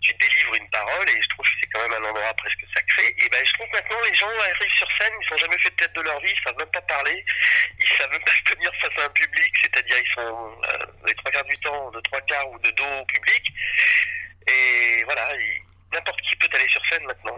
tu 0.00 0.14
délivres 0.14 0.54
une 0.54 0.70
parole 0.70 1.08
et 1.08 1.22
je 1.22 1.28
trouve 1.28 1.44
que 1.44 1.52
c'est 1.60 1.68
quand 1.68 1.82
même 1.82 2.02
un 2.02 2.08
endroit 2.08 2.34
presque 2.34 2.64
sacré. 2.74 3.14
Et 3.18 3.28
ben 3.28 3.44
je 3.44 3.52
trouve 3.54 3.66
que 3.68 3.76
maintenant 3.76 4.00
les 4.02 4.14
gens 4.14 4.28
arrivent 4.28 4.72
sur 4.72 4.88
scène, 4.98 5.12
ils 5.20 5.28
sont 5.28 5.36
jamais 5.36 5.58
fait 5.58 5.70
de 5.70 5.76
tête 5.76 5.92
de 5.92 6.00
leur 6.02 6.20
vie, 6.20 6.32
ils 6.32 6.42
savent 6.42 6.58
même 6.58 6.70
pas 6.70 6.82
parler, 6.82 7.24
ils 7.78 7.88
savent 7.88 8.10
même 8.10 8.24
pas 8.24 8.32
se 8.32 8.54
tenir 8.54 8.72
face 8.80 8.98
à 8.98 9.04
un 9.04 9.10
public, 9.10 9.54
c'est-à-dire 9.60 9.96
ils 9.98 10.12
sont 10.12 10.60
euh, 10.72 10.86
les 11.06 11.14
trois 11.14 11.30
quarts 11.30 11.44
du 11.44 11.58
temps 11.58 11.90
de 11.90 12.00
trois 12.00 12.20
quarts 12.22 12.48
ou 12.50 12.58
de 12.60 12.70
dos 12.70 13.00
au 13.00 13.04
public. 13.06 13.42
Et 14.46 15.04
voilà, 15.04 15.28
n'importe 15.92 16.20
qui 16.22 16.36
peut 16.36 16.48
aller 16.54 16.68
sur 16.68 16.84
scène 16.86 17.04
maintenant. 17.04 17.36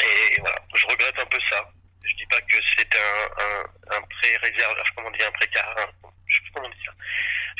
Et 0.00 0.40
voilà, 0.40 0.58
je 0.74 0.86
regrette 0.86 1.18
un 1.18 1.26
peu 1.26 1.38
ça. 1.50 1.68
Je 2.04 2.14
dis 2.14 2.26
pas 2.26 2.40
que 2.40 2.56
c'est 2.76 2.94
un, 2.94 3.42
un, 3.42 3.96
un 3.96 4.02
pré-réservé, 4.02 4.80
comment 4.94 5.10
dit, 5.10 5.22
un 5.22 5.32
précar, 5.32 5.88
je 6.28 6.36
sais 6.36 6.42
plus 6.42 6.50
comment 6.52 6.66
on 6.66 6.70
dit 6.70 6.84
ça. 6.84 6.92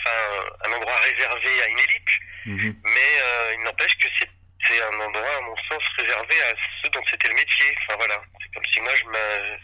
Enfin, 0.00 0.44
un 0.64 0.72
endroit 0.72 0.96
réservé 0.96 1.62
à 1.62 1.68
une 1.68 1.78
élite, 1.78 2.12
Mhm. 2.46 2.76
mais 2.85 3.12
euh, 3.22 3.54
il 3.54 3.64
n'empêche 3.64 3.96
que 3.98 4.09
c'est 4.18 4.28
c'est 4.66 4.83
un 4.83 5.00
endroit, 5.00 5.37
à 5.37 5.40
mon 5.42 5.57
sens, 5.57 5.83
réservé 5.96 6.35
à 6.42 6.52
ceux 6.83 6.88
dont 6.90 7.02
c'était 7.09 7.28
le 7.28 7.35
métier. 7.35 7.74
Enfin 7.83 7.96
voilà, 7.96 8.20
c'est 8.42 8.52
comme 8.52 8.64
si 8.72 8.81
moi 8.81 8.92
je 8.96 9.04
me, 9.04 9.57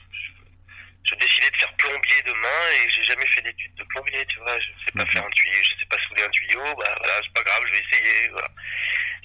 je 1.10 1.14
décidais 1.16 1.50
de 1.50 1.56
faire 1.56 1.72
plombier 1.74 2.22
demain 2.22 2.62
et 2.72 2.88
j'ai 2.88 3.02
jamais 3.04 3.26
fait 3.26 3.42
d'études 3.42 3.74
de 3.74 3.84
plombier, 3.84 4.24
tu 4.26 4.38
vois. 4.38 4.58
Je 4.60 4.66
sais 4.84 4.92
pas 4.94 5.04
Mhm. 5.04 5.10
faire 5.10 5.26
un 5.26 5.30
tuyau, 5.30 5.62
je 5.62 5.80
sais 5.80 5.86
pas 5.90 5.98
souder 6.08 6.22
un 6.22 6.30
tuyau, 6.30 6.74
bah 6.76 6.94
voilà, 6.98 7.14
c'est 7.22 7.32
pas 7.34 7.42
grave, 7.42 7.62
je 7.66 7.72
vais 7.72 7.80
essayer. 7.90 8.28
Voilà. 8.30 8.48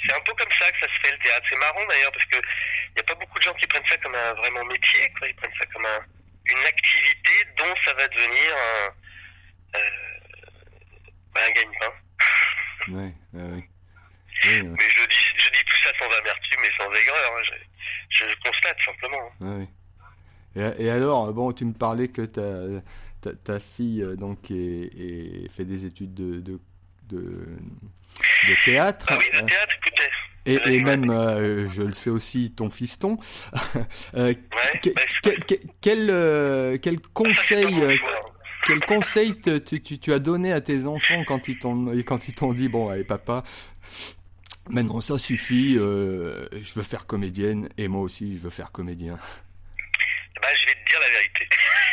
C'est 0.04 0.14
un 0.14 0.20
peu 0.22 0.34
comme 0.34 0.52
ça 0.52 0.72
que 0.72 0.80
ça 0.80 0.88
se 0.94 1.00
fait 1.02 1.12
le 1.12 1.20
théâtre. 1.20 1.46
C'est 1.50 1.56
marrant 1.58 1.86
d'ailleurs 1.86 2.12
parce 2.12 2.26
que 2.26 2.36
il 2.38 2.98
y 2.98 3.00
a 3.00 3.04
pas 3.04 3.16
beaucoup 3.16 3.38
de 3.38 3.44
gens 3.44 3.54
qui 3.54 3.68
prennent 3.68 3.88
ça 3.88 3.98
comme 3.98 4.16
un 4.16 4.34
vraiment 4.34 4.66
métier, 4.66 5.12
quoi. 5.18 5.28
Ils 5.28 5.36
prennent 5.36 5.56
ça 5.60 5.66
comme 5.68 5.86
un, 5.86 6.04
une 6.46 6.66
activité 6.66 7.32
dont 7.58 7.76
ça 7.86 7.94
va 7.94 8.08
devenir 8.08 8.56
un, 8.58 8.60
euh, 8.60 8.90
bah, 11.34 11.40
un 11.48 11.52
gagne-pain. 11.52 12.94
Ouais, 12.94 13.14
ouais, 13.34 13.44
ouais. 13.52 13.70
Ouais, 14.46 14.62
Mais 14.64 14.90
je 14.90 15.08
dis, 15.08 15.16
je 15.38 15.50
dis 15.52 15.66
tout 15.66 15.78
ça 15.84 15.90
sans 16.00 16.06
amertume 16.18 16.60
et 16.64 16.72
sans 16.78 16.92
aigreur. 16.94 17.32
hein. 17.38 17.42
Je, 18.10 18.26
je 18.26 18.36
constate 18.44 18.78
simplement. 18.86 19.32
ouais. 19.42 19.68
Et, 20.56 20.86
et 20.86 20.90
alors, 20.90 21.32
bon, 21.34 21.52
tu 21.52 21.66
me 21.66 21.74
parlais 21.74 22.08
que 22.08 22.22
ta, 22.24 22.82
ta, 23.22 23.34
ta 23.36 23.60
fille 23.60 24.02
euh, 24.02 24.16
donc 24.16 24.50
est, 24.50 24.56
est- 24.56 25.52
fait 25.52 25.66
des 25.66 25.86
études 25.86 26.14
de, 26.16 26.40
de, 26.40 26.60
de, 27.10 27.20
de 28.48 28.66
théâtre. 28.66 29.06
Ah 29.10 29.18
oui, 29.20 29.26
euh, 29.36 29.42
théâtre, 29.46 29.76
écoutez. 29.86 30.10
Et, 30.46 30.80
même, 30.80 31.12
euh, 31.12 31.70
je 31.70 31.84
le 31.84 31.94
sais 31.94 32.10
aussi, 32.10 32.52
ton 32.56 32.70
fiston. 32.70 33.18
Euh, 34.16 34.34
Ouais, 34.34 34.80
que- 34.82 34.90
bah, 34.92 35.02
que- 35.22 35.40
que- 35.56 35.68
quel, 35.82 36.10
euh, 36.10 36.78
quel 36.82 37.00
conseil, 37.02 37.66
euh, 37.84 37.92
hein. 37.94 38.22
Quel 38.66 38.80
conseil 38.82 39.40
tu, 39.40 40.14
as 40.14 40.20
donné 40.20 40.52
à 40.52 40.62
tes 40.62 40.86
enfants 40.86 41.24
quand 41.26 41.48
ils 41.48 41.58
t'ont 41.60 42.54
dit 42.54 42.68
bon 42.68 42.90
allez 42.90 43.04
papa 43.04 43.44
maintenant 44.70 45.02
ça 45.02 45.18
suffit 45.18 45.78
euh, 45.78 46.48
je 46.52 46.74
veux 46.74 46.84
faire 46.84 47.08
comédienne 47.08 47.70
et 47.78 47.88
moi 47.88 48.02
aussi 48.02 48.38
je 48.38 48.42
veux 48.42 48.50
faire 48.50 48.72
comédien 48.72 49.18
Bah, 50.42 50.48
je 50.56 50.66
vais 50.68 50.76
te 50.76 50.90
dire 50.90 51.00
la 51.00 51.10
vérité. 51.10 51.50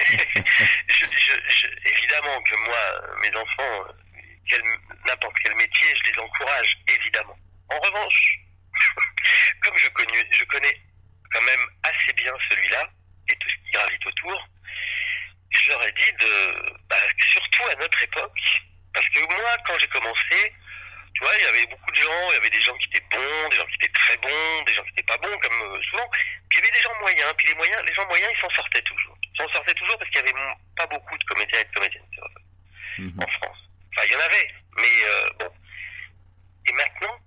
évidemment 1.84 2.40
que 2.42 2.56
moi, 2.56 3.18
mes 3.22 3.36
enfants, 3.36 3.94
n'importe 5.06 5.36
quel 5.42 5.54
métier, 5.56 5.88
je 5.96 6.10
les 6.10 6.18
encourage, 6.18 6.78
évidemment. 6.88 7.36
En 7.68 7.78
revanche, 7.80 8.38
comme 9.62 9.76
je 9.76 9.88
connais, 9.90 10.26
je 10.30 10.44
connais 10.44 10.80
quand 11.32 11.42
même 11.42 11.66
assez 11.82 12.12
bien 12.14 12.32
celui-là 12.50 12.88
et 13.28 13.34
tout 13.34 13.48
ce 13.48 13.54
qui 13.64 13.70
gravite 13.72 14.06
autour, 14.06 14.48
je 15.50 15.68
leur 15.70 15.82
ai 15.86 15.92
dit 15.92 16.12
de, 16.20 16.76
bah, 16.88 16.96
surtout 17.32 17.64
à 17.70 17.74
notre 17.76 18.02
époque, 18.02 18.38
parce 18.94 19.08
que 19.10 19.20
moi, 19.20 19.56
quand 19.66 19.78
j'ai 19.78 19.88
commencé, 19.88 20.52
tu 21.14 21.20
vois, 21.24 21.32
il 21.38 21.44
y 21.44 21.46
avait 21.48 21.66
beaucoup 21.66 21.90
de 21.90 21.96
gens, 21.96 22.30
il 22.30 22.34
y 22.34 22.36
avait 22.36 22.50
des 22.50 22.60
gens 22.62 22.76
qui 22.78 22.88
étaient 22.88 23.06
bons, 23.16 23.48
des 23.48 23.56
gens 23.56 23.66
qui 23.66 23.74
étaient 23.76 23.92
très 23.92 24.16
bons, 24.18 24.62
des 24.64 24.74
gens 24.74 24.82
qui 24.84 24.90
n'étaient 24.90 25.02
pas 25.04 25.16
bons, 25.18 25.38
comme 25.38 25.62
euh, 25.62 25.82
souvent. 25.90 26.08
Puis 26.50 26.58
il 26.58 26.60
y 26.60 26.62
avait 26.62 26.70
des 26.76 26.82
gens 26.82 26.94
moyens, 27.00 27.32
puis 27.38 27.48
les 27.48 27.54
moyens, 27.54 27.82
les 27.86 27.94
gens 27.94 28.06
moyens, 28.06 28.30
ils 28.36 28.40
s'en 28.40 28.50
sortaient 28.50 28.82
toujours. 28.82 29.16
Ils 29.22 29.36
s'en 29.38 29.48
sortaient 29.52 29.74
toujours 29.74 29.98
parce 29.98 30.10
qu'il 30.10 30.20
y 30.20 30.28
avait 30.28 30.38
pas 30.76 30.86
beaucoup 30.86 31.16
de 31.16 31.24
comédiens 31.24 31.60
et 31.60 31.64
de 31.64 31.72
comédiennes 31.72 32.06
vois, 32.18 32.28
Mhm. 32.98 33.22
en 33.22 33.26
France. 33.28 33.58
Enfin, 33.96 34.06
il 34.06 34.12
y 34.12 34.16
en 34.16 34.20
avait, 34.20 34.50
mais 34.76 35.04
euh, 35.04 35.30
bon. 35.40 35.52
Et 36.66 36.72
maintenant, 36.72 37.18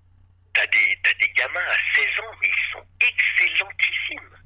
t'as 0.54 0.68
des, 0.68 1.00
t'as 1.04 1.14
des 1.14 1.30
gamins 1.30 1.60
à 1.68 1.78
16 1.96 2.20
ans, 2.20 2.32
mais 2.42 2.48
ils 2.50 2.72
sont 2.74 2.86
excellentissimes. 3.00 4.38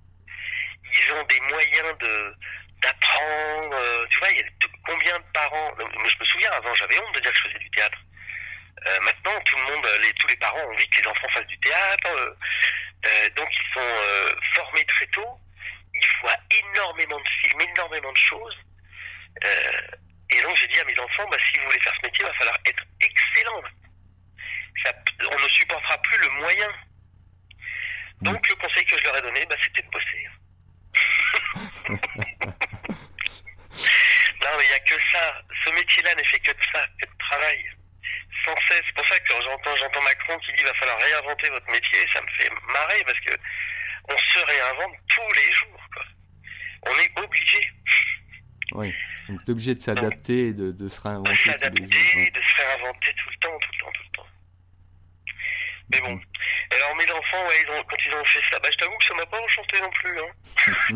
Ils 0.93 1.11
ont 1.13 1.23
des 1.25 1.39
moyens 1.41 1.97
de 1.99 2.35
d'apprendre. 2.81 3.73
euh, 3.75 4.05
tu 4.09 4.19
vois, 4.19 4.29
il 4.31 4.37
y 4.37 4.39
a 4.41 4.43
de- 4.43 4.67
combien 4.85 5.17
de 5.17 5.23
parents. 5.33 5.73
Moi, 5.77 6.09
avant, 6.57 6.73
j'avais 6.75 6.97
honte 6.99 7.15
de 7.15 7.19
dire 7.19 7.31
que 7.31 7.37
je 7.37 7.43
faisais 7.43 7.59
du 7.59 7.69
théâtre. 7.71 7.97
Euh, 8.85 8.99
maintenant, 9.01 9.39
tout 9.45 9.55
le 9.57 9.63
monde, 9.63 9.87
tous 10.19 10.27
les 10.27 10.37
parents 10.37 10.59
ont 10.59 10.73
envie 10.73 10.87
que 10.89 11.01
les 11.01 11.07
enfants 11.07 11.29
fassent 11.29 11.47
du 11.47 11.59
théâtre. 11.59 12.07
euh, 12.07 12.35
euh, 13.05 13.29
donc, 13.35 13.47
ils 13.51 13.73
sont 13.73 14.35
formés 14.55 14.85
très 14.85 15.07
tôt. 15.07 15.39
Ils 15.93 16.07
voient 16.21 16.37
énormément 16.71 17.19
de 17.19 17.29
films, 17.41 17.61
énormément 17.61 18.11
de 18.11 18.17
choses. 18.17 18.57
Euh, 19.43 19.81
et 20.29 20.41
donc, 20.41 20.55
j'ai 20.57 20.67
dit 20.67 20.79
à 20.79 20.85
mes 20.85 20.99
enfants, 20.99 21.27
bah, 21.29 21.37
si 21.51 21.57
vous 21.59 21.65
voulez 21.65 21.79
faire 21.79 21.93
ce 22.01 22.05
métier, 22.05 22.23
il 22.25 22.27
va 22.27 22.33
falloir 22.33 22.57
être 22.65 22.83
excellent. 22.99 23.61
Ça- 24.83 24.93
on 25.31 25.39
ne 25.43 25.49
supportera 25.49 25.97
plus 26.01 26.17
le 26.17 26.29
moyen. 26.31 26.69
Donc, 28.21 28.47
le 28.49 28.55
conseil 28.55 28.85
que 28.85 28.97
je 28.97 29.03
leur 29.03 29.17
ai 29.17 29.21
donné, 29.21 29.45
bah, 29.45 29.55
c'était 29.63 29.81
de 29.83 29.89
bosser. 29.89 30.27
non, 34.41 34.49
mais 34.57 34.63
il 34.63 34.67
n'y 34.67 34.73
a 34.73 34.79
que 34.79 34.99
ça. 35.11 35.41
Ce 35.65 35.69
métier-là 35.71 36.15
n'est 36.15 36.25
fait 36.25 36.39
que 36.39 36.51
de 36.51 36.63
ça, 36.71 36.85
que 37.01 37.05
de 37.05 37.17
travail. 37.19 37.69
Sans 38.45 38.55
cesse. 38.67 38.83
C'est 38.87 38.95
pour 38.95 39.07
ça 39.07 39.19
que 39.19 39.27
quand 39.33 39.41
j'entends, 39.41 39.75
j'entends 39.75 40.01
Macron 40.01 40.37
qui 40.39 40.51
dit 40.51 40.57
qu'il 40.57 40.65
va 40.67 40.73
falloir 40.73 40.99
réinventer 40.99 41.49
votre 41.49 41.69
métier, 41.71 42.05
ça 42.11 42.21
me 42.21 42.27
fait 42.37 42.49
marrer 42.67 43.03
parce 43.05 43.19
que 43.21 43.33
on 44.09 44.17
se 44.17 44.39
réinvente 44.45 44.95
tous 45.07 45.33
les 45.35 45.51
jours. 45.53 45.81
Quoi. 45.93 46.03
On 46.87 46.99
est 46.99 47.19
obligé 47.19 47.71
oui 48.71 48.93
donc 49.29 49.42
t'es 49.42 49.42
obligé 49.53 49.75
de 49.75 49.81
s'adapter 49.81 50.47
et 50.49 50.53
de, 50.53 50.71
de 50.71 50.89
se 50.89 50.99
réinventer 51.01 51.35
s'adapter, 51.35 51.83
ouais. 52.15 52.31
de 52.31 52.41
se 52.41 52.55
réinventer 52.57 53.13
tout 53.13 53.29
le 53.29 53.37
temps, 53.37 53.57
tout 53.59 53.69
le 53.71 53.77
temps, 53.79 53.91
tout 53.93 54.03
le 54.03 54.17
temps. 54.17 54.27
Mais 55.91 55.99
bon. 56.01 56.15
Mhm. 56.15 56.23
Alors 56.71 56.95
mes 56.95 57.11
enfants, 57.11 57.47
ouais, 57.47 57.61
ils 57.63 57.69
ont, 57.71 57.83
quand 57.83 57.97
ils 58.05 58.15
ont 58.15 58.25
fait 58.25 58.41
ça, 58.49 58.59
bah, 58.59 58.69
je 58.71 58.77
t'avoue 58.77 58.97
que 58.97 59.05
ça 59.05 59.13
m'a 59.13 59.25
pas 59.25 59.39
enchanté 59.39 59.79
non 59.81 59.89
plus. 59.91 60.19
Hein. 60.19 60.31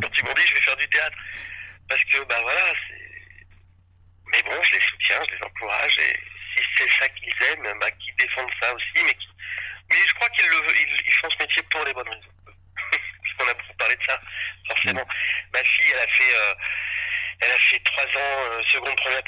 quand 0.02 0.12
ils 0.17 0.26
m'ont 0.26 0.34
dit 0.34 0.48
je 0.48 0.54
vais 0.56 0.62
faire 0.62 0.78
du 0.78 0.88
théâtre. 0.89 1.17
Parce 1.88 2.04
que, 2.06 2.17
bah 2.26 2.39
voilà, 2.41 2.74
c'est... 2.88 3.48
Mais 4.32 4.43
bon, 4.43 4.62
je 4.62 4.74
les 4.74 4.82
soutiens, 4.82 5.22
je 5.30 5.36
les 5.36 5.41
encourage, 5.43 5.98
et 6.00 6.20
si 6.58 6.63
c'est 6.78 6.89
ça 7.00 7.08
qu'ils 7.10 7.43
aiment, 7.50 7.80
bah 7.80 7.91
qu'ils 7.91 8.15
défendent 8.15 8.52
ça 8.60 8.74
aussi, 8.74 9.04
mais 9.06 9.13
qui... 9.13 9.28
Mais 9.89 9.96
je 10.06 10.13
crois 10.15 10.30
qu'ils 10.30 10.48
le... 10.48 10.58
ils, 10.82 10.98
ils 11.06 11.13
font 11.13 11.30
ce 11.30 11.38
métier 11.38 11.62
pour 11.72 11.86
les 11.86 11.93
bonnes 11.93 12.10
raisons. 12.10 12.36
Puisqu'on 13.24 13.48
a 13.48 13.54
beaucoup 13.54 13.78
parlé 13.78 13.96
de 13.96 14.04
ça, 14.04 14.20
forcément. 14.67 15.08
Ma 15.54 15.63
fille, 15.63 15.91
elle 15.93 16.00
a 16.00 16.08
fait... 16.08 16.36
euh, 16.36 16.54
Elle 17.39 17.52
a 17.52 17.58
fait 17.58 17.80
trois 17.86 18.04
ans, 18.04 18.38
euh, 18.52 18.63
seconde, 18.67 18.96
première 18.98 19.24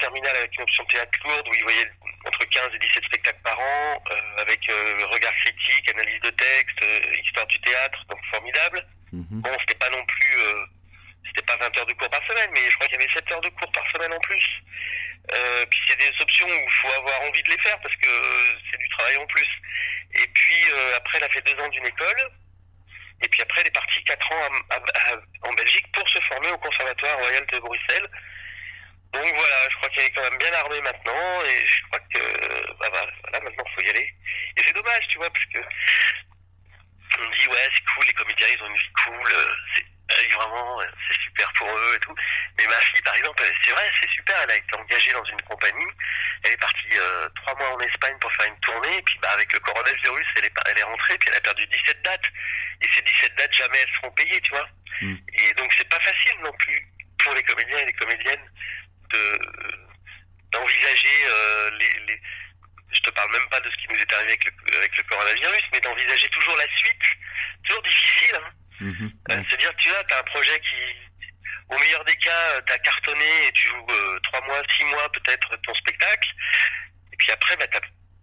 option 0.80 0.98
théâtre 0.98 1.18
lourde 1.28 1.48
où 1.48 1.54
il 1.54 1.62
voyait 1.62 1.90
entre 2.26 2.44
15 2.44 2.70
et 2.74 2.78
17 2.78 3.04
spectacles 3.04 3.42
par 3.42 3.58
an, 3.58 4.02
euh, 4.10 4.42
avec 4.42 4.68
euh, 4.68 5.06
regard 5.06 5.34
critique, 5.36 5.88
analyse 5.90 6.20
de 6.20 6.30
texte, 6.30 6.82
euh, 6.82 7.00
histoire 7.24 7.46
du 7.46 7.58
théâtre, 7.60 8.04
donc 8.08 8.18
formidable. 8.30 8.86
Mhm. 9.12 9.40
Bon, 9.42 9.56
c'était 9.60 9.74
pas 9.78 9.90
non 9.90 10.04
plus, 10.06 10.36
euh, 10.38 10.64
c'était 11.26 11.42
pas 11.46 11.56
20 11.56 11.78
heures 11.78 11.86
de 11.86 11.92
cours 11.94 12.10
par 12.10 12.24
semaine, 12.26 12.50
mais 12.52 12.68
je 12.70 12.74
crois 12.76 12.86
qu'il 12.88 13.00
y 13.00 13.02
avait 13.02 13.12
7 13.12 13.32
heures 13.32 13.40
de 13.40 13.48
cours 13.50 13.72
par 13.72 13.90
semaine 13.92 14.12
en 14.12 14.20
plus. 14.20 14.44
Euh, 15.32 15.66
puis 15.66 15.80
c'est 15.86 15.96
des 15.98 16.12
options 16.20 16.46
où 16.48 16.64
il 16.66 16.72
faut 16.72 16.92
avoir 16.92 17.22
envie 17.22 17.42
de 17.42 17.50
les 17.50 17.58
faire 17.58 17.78
parce 17.80 17.94
que 17.96 18.08
euh, 18.08 18.58
c'est 18.70 18.78
du 18.78 18.88
travail 18.90 19.16
en 19.16 19.26
plus. 19.26 19.48
Et 20.14 20.26
puis 20.28 20.64
euh, 20.72 20.96
après, 20.96 21.18
elle 21.18 21.24
a 21.24 21.28
fait 21.28 21.42
deux 21.42 21.58
ans 21.62 21.68
d'une 21.68 21.86
école. 21.86 22.30
Et 23.22 23.28
puis 23.28 23.42
après, 23.42 23.60
elle 23.60 23.66
est 23.68 23.70
partie 23.74 24.02
4 24.04 24.32
ans 24.32 24.48
à- 24.70 24.74
à- 24.74 25.14
à- 25.14 25.48
en 25.48 25.52
Belgique 25.52 25.86
pour 25.92 26.08
se 26.08 26.18
former 26.22 26.50
au 26.50 26.58
Conservatoire 26.58 27.18
Royal 27.18 27.46
de 27.46 27.58
Bruxelles. 27.58 28.08
Donc 29.12 29.26
voilà, 29.34 29.68
je 29.70 29.76
crois 29.76 29.88
qu'elle 29.90 30.04
est 30.06 30.10
quand 30.12 30.22
même 30.22 30.38
bien 30.38 30.52
armée 30.54 30.80
maintenant 30.80 31.42
et 31.44 31.66
je 31.66 31.82
crois 31.88 31.98
que 32.14 32.72
bah, 32.78 32.88
bah, 32.90 33.06
voilà, 33.22 33.40
maintenant 33.44 33.64
il 33.68 33.74
faut 33.74 33.80
y 33.86 33.90
aller. 33.90 34.14
Et 34.56 34.62
c'est 34.62 34.72
dommage, 34.72 35.06
tu 35.08 35.18
vois, 35.18 35.28
parce 35.30 35.44
que 35.46 35.58
on 37.20 37.30
dit 37.30 37.48
ouais 37.48 37.68
c'est 37.74 37.84
cool, 37.92 38.04
les 38.06 38.14
comédiens 38.14 38.46
ils 38.56 38.62
ont 38.62 38.68
une 38.68 38.76
vie 38.76 38.92
cool, 39.04 39.32
euh, 39.34 39.54
c'est 39.74 39.84
euh, 40.12 40.34
vraiment 40.36 40.80
euh, 40.80 40.86
c'est 41.08 41.20
super 41.22 41.52
pour 41.54 41.68
eux 41.68 41.94
et 41.96 41.98
tout. 42.00 42.14
Mais 42.56 42.66
ma 42.68 42.78
fille 42.80 43.02
par 43.02 43.14
exemple, 43.16 43.42
elle- 43.44 43.54
c'est 43.64 43.72
vrai, 43.72 43.90
c'est 44.00 44.10
super, 44.10 44.36
elle 44.44 44.50
a 44.52 44.56
été 44.56 44.76
engagée 44.76 45.12
dans 45.12 45.24
une 45.24 45.42
compagnie, 45.42 45.86
elle 46.44 46.52
est 46.52 46.56
partie 46.60 46.79
euh, 46.98 47.28
trois 47.36 47.54
mois 47.56 47.74
en 47.74 47.80
Espagne 47.80 48.16
pour 48.20 48.32
faire 48.32 48.46
une 48.46 48.60
tournée, 48.60 48.98
et 48.98 49.02
puis 49.02 49.18
bah, 49.22 49.30
avec 49.32 49.52
le 49.52 49.60
coronavirus 49.60 50.26
elle 50.36 50.44
est, 50.44 50.54
elle 50.66 50.78
est 50.78 50.82
rentrée, 50.82 51.18
puis 51.18 51.28
elle 51.30 51.36
a 51.36 51.40
perdu 51.40 51.66
17 51.66 52.02
dates. 52.02 52.26
Et 52.82 52.88
ces 52.94 53.02
17 53.02 53.34
dates 53.36 53.52
jamais 53.52 53.78
elles 53.78 53.94
seront 53.96 54.10
payées, 54.12 54.40
tu 54.40 54.50
vois. 54.50 54.68
Mm. 55.00 55.16
Et 55.34 55.54
donc 55.54 55.72
c'est 55.76 55.88
pas 55.88 56.00
facile 56.00 56.38
non 56.42 56.52
plus 56.52 56.86
pour 57.18 57.34
les 57.34 57.42
comédiens 57.42 57.78
et 57.78 57.86
les 57.86 57.92
comédiennes 57.92 58.50
de 59.12 59.40
d'envisager 60.52 61.24
euh, 61.28 61.70
les, 61.78 62.06
les 62.06 62.20
je 62.92 63.00
te 63.00 63.10
parle 63.10 63.30
même 63.32 63.48
pas 63.50 63.60
de 63.60 63.70
ce 63.70 63.76
qui 63.76 63.88
nous 63.88 64.00
est 64.00 64.12
arrivé 64.12 64.32
avec 64.32 64.44
le, 64.44 64.76
avec 64.76 64.96
le 64.96 65.02
coronavirus, 65.04 65.62
mais 65.72 65.80
d'envisager 65.80 66.28
toujours 66.28 66.56
la 66.56 66.66
suite, 66.76 67.02
toujours 67.64 67.82
difficile. 67.82 68.34
Hein. 68.34 68.50
Mhm. 68.80 69.12
Euh, 69.30 69.36
Ouais. 69.36 69.44
C'est-à-dire, 69.48 69.72
tu 69.76 69.88
vois, 69.90 70.02
tu 70.04 70.14
as 70.14 70.18
un 70.18 70.22
projet 70.24 70.60
qui, 70.60 71.09
au 71.70 71.78
meilleur 71.78 72.04
des 72.04 72.16
cas, 72.16 72.60
tu 72.66 72.72
as 72.72 72.78
cartonné 72.78 73.46
et 73.46 73.52
tu 73.52 73.68
joues 73.68 73.86
euh, 73.90 74.18
trois 74.24 74.40
mois, 74.46 74.62
six 74.76 74.84
mois 74.84 75.10
peut-être 75.12 75.56
ton 75.62 75.74
spectacle, 75.74 76.28
et 77.12 77.16
puis 77.16 77.30
après, 77.32 77.56
bah, 77.56 77.66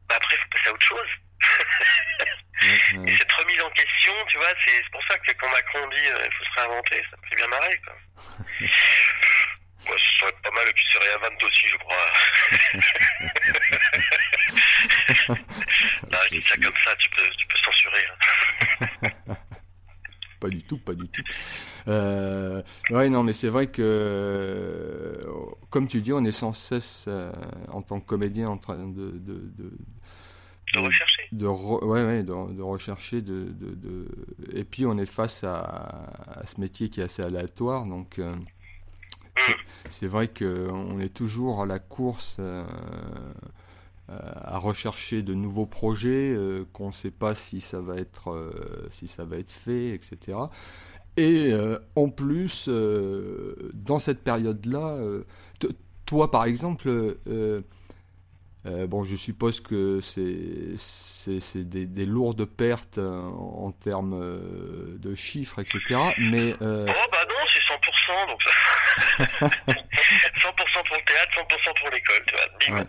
bah, 0.07 0.15
après, 0.15 0.37
faut 0.37 0.49
passer 0.51 0.69
à 0.69 0.73
autre 0.73 0.85
chose. 0.85 1.09
Et 3.05 3.15
cette 3.15 3.31
remise 3.33 3.61
en 3.61 3.69
question, 3.69 4.13
tu 4.29 4.37
vois, 4.37 4.51
c'est 4.65 4.89
pour 4.91 5.03
ça 5.07 5.17
que 5.19 5.31
quand 5.33 5.47
Macron 5.51 5.87
dit 5.89 6.07
euh, 6.07 6.25
il 6.25 6.33
faut 6.33 6.43
se 6.43 6.49
réinventer, 6.59 7.03
ça 7.11 7.17
me 7.21 7.27
fait 7.29 7.35
bien 7.35 7.47
marrer, 7.47 7.79
quoi. 7.85 7.95
Moi, 9.85 9.95
ce 9.97 10.19
serait 10.19 10.31
pas 10.43 10.49
mal 10.51 10.73
qu'il 10.73 10.91
se 10.91 10.97
réinvente 10.97 11.43
aussi, 11.43 11.67
je 11.67 11.77
crois. 11.77 12.11
Non, 16.11 16.17
je 16.25 16.29
dis 16.29 16.41
ça 16.41 16.55
comme 16.55 16.77
ça, 16.83 16.95
tu 16.95 17.09
peux, 17.09 17.29
tu 17.37 17.45
peux 17.47 17.57
censurer. 17.57 18.05
hein. 18.09 19.09
Tout, 20.61 20.77
pas 20.77 20.93
du 20.93 21.07
tout. 21.07 21.23
Euh, 21.87 22.61
ouais, 22.89 23.09
non, 23.09 23.23
mais 23.23 23.33
c'est 23.33 23.49
vrai 23.49 23.67
que, 23.67 25.25
comme 25.69 25.87
tu 25.87 26.01
dis, 26.01 26.13
on 26.13 26.23
est 26.23 26.31
sans 26.31 26.53
cesse, 26.53 27.07
en 27.69 27.81
tant 27.81 27.99
que 27.99 28.05
comédien, 28.05 28.49
en 28.49 28.57
train 28.57 28.77
de, 28.77 29.11
de, 29.11 29.51
de 30.73 30.79
rechercher. 30.79 31.23
De, 31.31 31.47
ouais, 31.47 32.03
ouais, 32.03 32.23
de, 32.23 32.61
rechercher. 32.61 33.21
De, 33.21 33.53
Et 34.53 34.63
puis 34.63 34.85
on 34.85 34.97
est 34.97 35.05
face 35.05 35.43
à, 35.43 36.43
ce 36.45 36.59
métier 36.59 36.89
qui 36.89 36.99
est 36.99 37.03
assez 37.03 37.21
aléatoire. 37.21 37.85
Donc 37.85 38.19
euh, 38.19 38.35
c'est 39.89 40.07
vrai 40.07 40.27
qu'on 40.27 40.99
est 40.99 41.13
toujours 41.13 41.61
à 41.61 41.65
la 41.65 41.79
course 41.79 42.37
euh, 42.39 42.63
euh, 42.63 43.33
à 44.09 44.57
rechercher 44.57 45.21
de 45.21 45.33
nouveaux 45.33 45.65
projets 45.65 46.35
qu'on 46.73 46.87
ne 46.87 46.93
sait 46.93 47.11
pas 47.11 47.35
si 47.35 47.59
ça 47.61 47.81
va 47.81 47.97
être, 47.97 48.51
si 48.91 49.07
ça 49.07 49.25
va 49.25 49.37
être 49.37 49.51
fait, 49.51 49.89
etc. 49.89 50.37
Et 51.17 51.53
en 51.95 52.09
plus, 52.09 52.69
dans 53.73 53.99
cette 53.99 54.23
période-là, 54.23 54.97
toi 56.05 56.31
par 56.31 56.45
exemple, 56.45 57.17
euh, 58.67 58.87
bon, 58.87 59.05
je 59.05 59.15
suppose 59.15 59.61
que 59.61 60.01
c'est 60.01 61.63
des, 61.63 62.05
lourdes 62.05 62.45
pertes 62.45 62.97
euh, 62.97 63.21
en 63.21 63.71
termes 63.71 64.13
euh, 64.13 64.97
de 64.97 65.15
chiffres, 65.15 65.59
etc. 65.59 65.79
Mais 66.17 66.53
oh 66.59 66.65
bah 66.65 67.25
non, 67.29 67.35
c'est 67.53 67.61
100%, 67.61 68.27
donc 68.27 68.41
100% 69.19 69.27
pour 70.87 70.97
le 70.97 71.05
théâtre, 71.05 71.31
100% 71.35 71.79
pour 71.79 71.89
l'école, 71.91 72.25
tu 72.59 72.71
vois. 72.71 72.83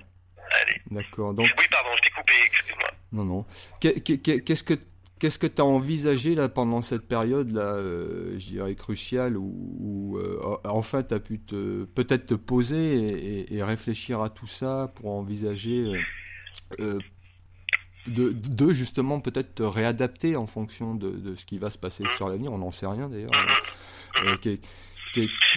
Allez. 0.62 0.80
D'accord. 0.90 1.34
Donc. 1.34 1.46
Oui, 1.58 1.64
pardon, 1.70 1.90
je 1.96 2.02
t'ai 2.02 2.10
coupé, 2.10 2.32
excuse-moi. 2.46 2.90
Non, 3.12 3.24
non. 3.24 3.46
Qu'est-ce 3.80 4.64
que 4.64 4.74
Qu'est-ce 5.18 5.38
que 5.38 5.46
tu 5.48 5.60
as 5.60 5.64
envisagé 5.64 6.36
là 6.36 6.48
pendant 6.48 6.80
cette 6.80 7.08
période 7.08 7.50
là, 7.50 7.74
euh, 7.74 8.38
je 8.38 8.46
dirais 8.46 8.74
cruciale 8.76 9.36
où, 9.36 10.16
euh, 10.16 10.58
enfin 10.64 11.02
tu 11.02 11.12
as 11.12 11.18
pu 11.18 11.38
peut-être 11.38 12.26
te 12.26 12.34
poser 12.34 13.52
et, 13.52 13.62
réfléchir 13.62 14.20
à 14.20 14.30
tout 14.30 14.46
ça 14.46 14.92
pour 14.94 15.10
envisager 15.10 15.92
euh, 16.80 16.98
de, 18.06 18.72
justement 18.72 19.20
peut-être 19.20 19.56
te 19.56 19.62
réadapter 19.64 20.36
en 20.36 20.46
fonction 20.46 20.94
de, 20.94 21.34
ce 21.34 21.44
qui 21.46 21.58
va 21.58 21.70
se 21.70 21.78
passer 21.78 22.04
sur 22.16 22.28
l'avenir. 22.28 22.52
On 22.52 22.58
n'en 22.58 22.70
sait 22.70 22.86
rien 22.86 23.08
d'ailleurs. 23.08 23.32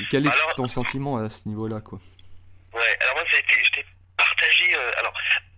quel 0.09 0.25
est 0.25 0.31
ton 0.55 0.67
sentiment 0.67 1.17
à 1.17 1.29
ce 1.29 1.47
niveau-là 1.47 1.81
quoi 1.81 1.99
Ouais, 2.73 2.97
alors 3.01 3.15
moi 3.15 3.23
je 3.29 3.37
t'ai 3.71 3.85
partagé 4.17 4.73
alors 4.97 5.13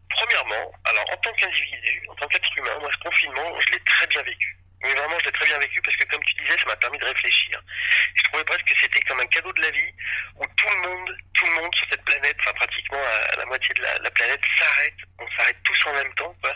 premièrement, 0.10 0.72
alors 0.84 1.06
en 1.13 1.13
tant 1.24 1.34
qu'individu, 1.34 2.04
en 2.10 2.16
tant 2.16 2.28
qu'être 2.28 2.58
humain, 2.58 2.78
moi 2.80 2.90
ce 2.92 2.98
confinement, 2.98 3.60
je 3.60 3.74
l'ai 3.74 3.80
très 3.80 4.08
bien 4.08 4.22
vécu. 4.22 4.58
Mais 4.84 4.94
vraiment, 4.94 5.18
je 5.20 5.26
l'ai 5.26 5.32
très 5.32 5.46
bien 5.46 5.58
vécu 5.60 5.82
parce 5.82 5.96
que, 5.96 6.04
comme 6.06 6.24
tu 6.24 6.34
disais, 6.36 6.58
ça 6.60 6.66
m'a 6.66 6.76
permis 6.76 6.98
de 6.98 7.06
réfléchir. 7.06 7.62
Je 8.16 8.24
trouvais 8.24 8.44
presque 8.44 8.66
que 8.66 8.78
c'était 8.78 9.00
comme 9.02 9.20
un 9.22 9.28
cadeau 9.28 9.54
de 9.54 9.62
la 9.62 9.72
vie 9.72 9.94
où 10.36 10.46
tout 10.46 10.70
le 10.70 10.90
monde, 10.90 11.18
tout 11.34 11.46
le 11.46 11.54
monde 11.54 11.74
sur 11.74 11.88
cette 11.90 12.04
planète, 12.04 12.36
enfin 12.42 12.54
pratiquement 12.54 13.02
à 13.02 13.36
la 13.38 13.46
moitié 13.46 13.74
de 13.76 13.82
la, 13.82 14.12
planète, 14.12 14.42
s'arrête. 14.60 14.98
On 15.20 15.28
s'arrête 15.38 15.58
tous 15.64 15.88
en 15.88 15.94
même 15.94 16.14
temps, 16.16 16.36
quoi. 16.42 16.54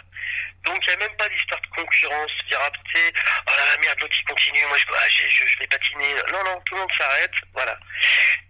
Donc 0.66 0.78
il 0.86 0.90
n'y 0.90 0.96
a 0.96 1.08
même 1.08 1.16
pas 1.16 1.30
d'histoire 1.30 1.62
de 1.62 1.68
concurrence, 1.68 2.32
dire 2.50 2.60
ah, 2.62 2.70
oh 3.48 3.52
la 3.56 3.78
merde, 3.78 4.00
l'autre 4.02 4.16
il 4.20 4.26
continue, 4.26 4.66
moi 4.68 4.78
je, 4.78 4.86
ah, 4.94 5.10
je, 5.10 5.48
je 5.48 5.60
vais 5.60 5.68
patiner. 5.68 6.16
Non, 6.34 6.44
non, 6.44 6.60
tout 6.66 6.76
le 6.76 6.82
monde 6.82 6.92
s'arrête, 6.98 7.36
voilà. 7.54 7.80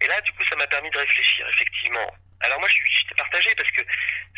Et 0.02 0.08
là, 0.08 0.20
du 0.22 0.32
coup, 0.32 0.44
ça 0.50 0.56
m'a 0.56 0.66
permis 0.66 0.90
de 0.90 0.98
réfléchir, 0.98 1.48
effectivement. 1.50 2.16
Alors 2.42 2.60
moi, 2.60 2.68
je 2.70 2.76
suis 2.76 3.06
partagé 3.16 3.54
parce 3.56 3.72
que 3.72 3.82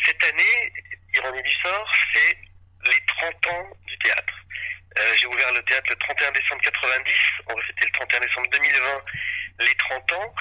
cette 0.06 0.24
année, 0.24 0.74
ironie 1.16 1.44
du 1.44 1.54
sort, 1.62 1.92
c'est 2.14 2.38
les 2.86 3.06
30 3.06 3.48
ans 3.48 3.70
du 3.86 3.98
théâtre. 4.00 4.34
Euh, 4.98 5.14
j'ai 5.18 5.28
ouvert 5.28 5.52
le 5.54 5.62
théâtre 5.64 5.90
le 5.90 5.96
31 5.96 6.32
décembre 6.32 6.62
90, 6.62 7.14
on 7.48 7.54
va 7.54 7.62
fêter 7.62 7.86
le 7.86 7.92
31 7.92 8.20
décembre 8.20 8.50
2020 8.52 9.04
les 9.60 9.76
30 9.76 10.12
ans, 10.14 10.34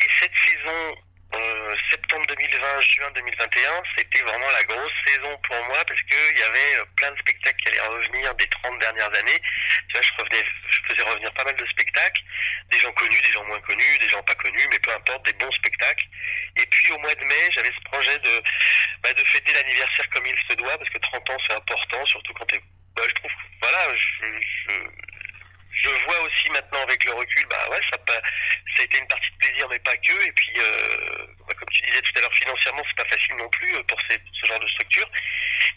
et 0.00 0.06
cette 0.20 0.36
saison 0.36 0.96
euh, 1.34 1.76
septembre 1.90 2.26
2020, 2.26 2.80
juin 2.80 3.10
2021, 3.14 3.82
c'était 3.96 4.22
vraiment 4.22 4.50
la 4.50 4.64
grosse 4.64 4.92
saison 5.06 5.36
pour 5.42 5.56
moi 5.66 5.84
parce 5.86 6.00
qu'il 6.02 6.38
y 6.38 6.42
avait 6.42 6.76
euh, 6.76 6.84
plein 6.96 7.10
de 7.12 7.18
spectacles 7.18 7.56
qui 7.56 7.68
allaient 7.68 7.88
revenir 7.88 8.34
des 8.34 8.46
30 8.46 8.78
dernières 8.78 9.14
années. 9.14 9.40
Tu 9.88 9.92
vois, 9.92 10.02
je, 10.02 10.12
revenais, 10.22 10.44
je 10.70 10.80
faisais 10.88 11.02
revenir 11.02 11.32
pas 11.34 11.44
mal 11.44 11.56
de 11.56 11.66
spectacles, 11.66 12.22
des 12.70 12.78
gens 12.78 12.92
connus, 12.92 13.20
des 13.20 13.32
gens 13.32 13.44
moins 13.44 13.60
connus, 13.60 13.98
des 14.00 14.08
gens 14.08 14.22
pas 14.22 14.34
connus, 14.34 14.68
mais 14.70 14.78
peu 14.78 14.92
importe, 14.92 15.24
des 15.26 15.32
bons 15.34 15.52
spectacles. 15.52 16.06
Et 16.56 16.66
puis 16.66 16.92
au 16.92 16.98
mois 16.98 17.14
de 17.14 17.24
mai, 17.24 17.50
j'avais 17.52 17.72
ce 17.72 17.90
projet 17.90 18.18
de, 18.18 18.42
bah, 19.02 19.12
de 19.12 19.24
fêter 19.24 19.52
l'anniversaire 19.52 20.08
comme 20.10 20.26
il 20.26 20.38
se 20.48 20.54
doit 20.54 20.78
parce 20.78 20.90
que 20.90 20.98
30 20.98 21.30
ans 21.30 21.38
c'est 21.46 21.54
important, 21.54 22.06
surtout 22.06 22.32
quand 22.34 22.46
tu 22.46 22.60
bah, 22.96 23.02
je 23.08 23.14
trouve, 23.14 23.32
voilà, 23.60 23.92
je 23.96 24.24
je 25.74 25.90
vois 26.04 26.20
aussi 26.20 26.50
maintenant 26.50 26.82
avec 26.82 27.04
le 27.04 27.12
recul, 27.12 27.46
bah 27.48 27.68
ouais, 27.70 27.80
ça, 27.90 27.98
ça 28.06 28.20
a 28.78 28.82
été 28.82 28.98
une 28.98 29.06
partie 29.08 29.30
de 29.30 29.36
plaisir, 29.36 29.68
mais 29.68 29.78
pas 29.80 29.96
que. 29.96 30.26
Et 30.26 30.32
puis, 30.32 30.52
euh, 30.58 31.26
bah, 31.46 31.54
comme 31.58 31.68
tu 31.70 31.82
disais 31.82 32.00
tout 32.02 32.12
à 32.16 32.20
l'heure, 32.20 32.34
financièrement, 32.34 32.82
c'est 32.88 33.04
pas 33.04 33.10
facile 33.10 33.36
non 33.36 33.48
plus 33.50 33.74
euh, 33.74 33.82
pour, 33.84 33.98
ces, 34.08 34.18
ce 34.32 34.46
genre 34.46 34.60
de 34.60 34.68
structure. 34.68 35.08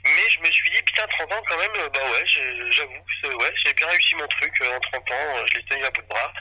Mais 0.03 0.29
je 0.29 0.39
me 0.39 0.51
suis 0.51 0.69
dit, 0.69 0.81
putain, 0.83 1.07
30 1.07 1.31
ans 1.31 1.43
quand 1.47 1.57
même, 1.57 1.75
euh, 1.75 1.89
bah 1.89 2.09
ouais, 2.11 2.23
j'avoue, 2.71 3.37
ouais, 3.37 3.53
j'ai 3.65 3.73
bien 3.73 3.87
réussi 3.87 4.15
mon 4.15 4.27
truc 4.27 4.53
en 4.61 4.79
30 4.79 5.11
ans, 5.11 5.45
je 5.47 5.57
l'ai 5.57 5.65
tenu 5.65 5.83
à 5.83 5.89
bout 5.91 6.01
de 6.01 6.07
bras. 6.07 6.33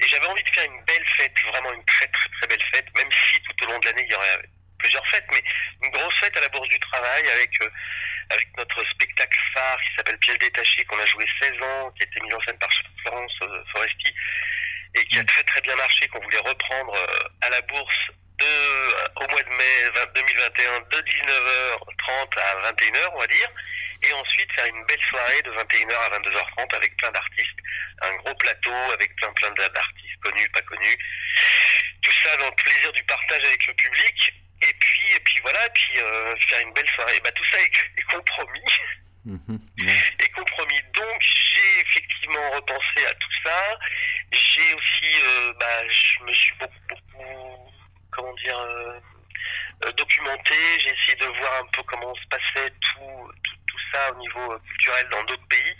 Et 0.00 0.08
j'avais 0.08 0.26
envie 0.26 0.42
de 0.42 0.50
faire 0.50 0.64
une 0.64 0.84
belle 0.84 1.06
fête, 1.16 1.38
vraiment 1.46 1.72
une 1.72 1.84
très 1.84 2.08
très 2.08 2.28
très 2.30 2.46
belle 2.46 2.64
fête, 2.72 2.86
même 2.96 3.10
si 3.12 3.40
tout 3.42 3.64
au 3.64 3.70
long 3.70 3.78
de 3.78 3.86
l'année, 3.86 4.04
il 4.04 4.10
y 4.10 4.14
aurait 4.14 4.42
plusieurs 4.82 5.06
fêtes, 5.06 5.26
mais 5.32 5.42
une 5.82 5.90
grosse 5.90 6.14
fête 6.16 6.36
à 6.36 6.40
la 6.40 6.48
Bourse 6.48 6.68
du 6.68 6.78
Travail 6.80 7.28
avec 7.30 7.58
avec 8.32 8.48
notre 8.56 8.84
spectacle 8.90 9.38
phare 9.52 9.78
qui 9.82 9.94
s'appelle 9.96 10.18
Piège 10.18 10.38
détaché, 10.38 10.84
qu'on 10.84 10.98
a 10.98 11.06
joué 11.06 11.24
16 11.40 11.62
ans, 11.62 11.90
qui 11.92 12.02
a 12.02 12.06
été 12.06 12.20
mis 12.20 12.32
en 12.32 12.40
scène 12.40 12.58
par 12.58 12.70
Florence 13.02 13.38
euh, 13.42 13.64
Foresti, 13.72 14.14
et 14.94 15.04
qui 15.06 15.18
a 15.18 15.24
très 15.24 15.42
très 15.44 15.60
bien 15.60 15.76
marché, 15.76 16.08
qu'on 16.08 16.20
voulait 16.20 16.38
reprendre 16.38 16.94
euh, 16.94 17.28
à 17.42 17.50
la 17.50 17.60
bourse 17.62 18.10
euh, 18.42 19.08
au 19.16 19.28
mois 19.28 19.42
de 19.42 19.50
mai 19.50 20.06
2021 20.14 20.80
de 20.80 21.02
19h30 21.02 22.38
à 22.38 22.72
21h, 22.72 23.10
on 23.14 23.20
va 23.20 23.26
dire, 23.26 23.50
et 24.02 24.12
ensuite 24.12 24.52
faire 24.52 24.66
une 24.66 24.84
belle 24.86 25.02
soirée 25.08 25.42
de 25.42 25.50
21h 25.50 25.94
à 25.94 26.18
22h30 26.18 26.74
avec 26.74 26.96
plein 26.96 27.10
d'artistes, 27.12 27.58
un 28.02 28.14
gros 28.16 28.34
plateau 28.34 28.74
avec 28.92 29.14
plein 29.16 29.32
plein 29.34 29.50
d'artistes 29.50 30.20
connus, 30.22 30.48
pas 30.50 30.62
connus, 30.62 30.98
tout 32.02 32.12
ça 32.24 32.36
dans 32.36 32.46
le 32.46 32.54
plaisir 32.56 32.92
du 32.92 33.02
partage 33.04 33.44
avec 33.44 33.66
le 33.66 33.74
public, 33.74 34.34
et 34.62 34.74
puis, 34.74 35.12
et 35.16 35.20
puis 35.20 35.40
voilà, 35.42 35.66
et 35.66 35.70
puis 35.70 35.98
euh, 35.98 36.36
faire 36.48 36.60
une 36.60 36.72
belle 36.72 36.88
soirée. 36.90 37.20
Bah, 37.22 37.32
tout 37.32 37.44
ça 37.44 37.58
est, 37.60 38.02
compromis. 38.10 38.60
Mhm, 39.24 39.60
est 40.18 40.28
compromis. 40.30 40.80
Donc 40.94 41.20
j'ai 41.20 41.80
effectivement 41.80 42.50
repensé 42.52 43.06
à 43.08 43.14
tout 43.14 43.32
ça. 43.44 43.78
J'ai 44.30 44.74
aussi, 44.74 45.22
euh, 45.24 45.52
bah, 45.58 45.88
je 45.88 46.24
me 46.24 46.32
suis 46.32 46.54
beaucoup, 46.56 46.86
beaucoup 46.88 47.72
comment 48.10 48.34
dire, 48.34 48.58
euh, 48.58 49.92
documenté. 49.96 50.54
J'ai 50.80 50.90
essayé 50.90 51.16
de 51.16 51.26
voir 51.38 51.62
un 51.62 51.66
peu 51.72 51.82
comment 51.84 52.14
se 52.14 52.26
passait 52.28 52.70
tout, 52.80 53.32
tout, 53.42 53.56
tout 53.66 53.78
ça 53.92 54.12
au 54.12 54.16
niveau 54.16 54.58
culturel 54.60 55.08
dans 55.10 55.24
d'autres 55.24 55.48
pays. 55.48 55.76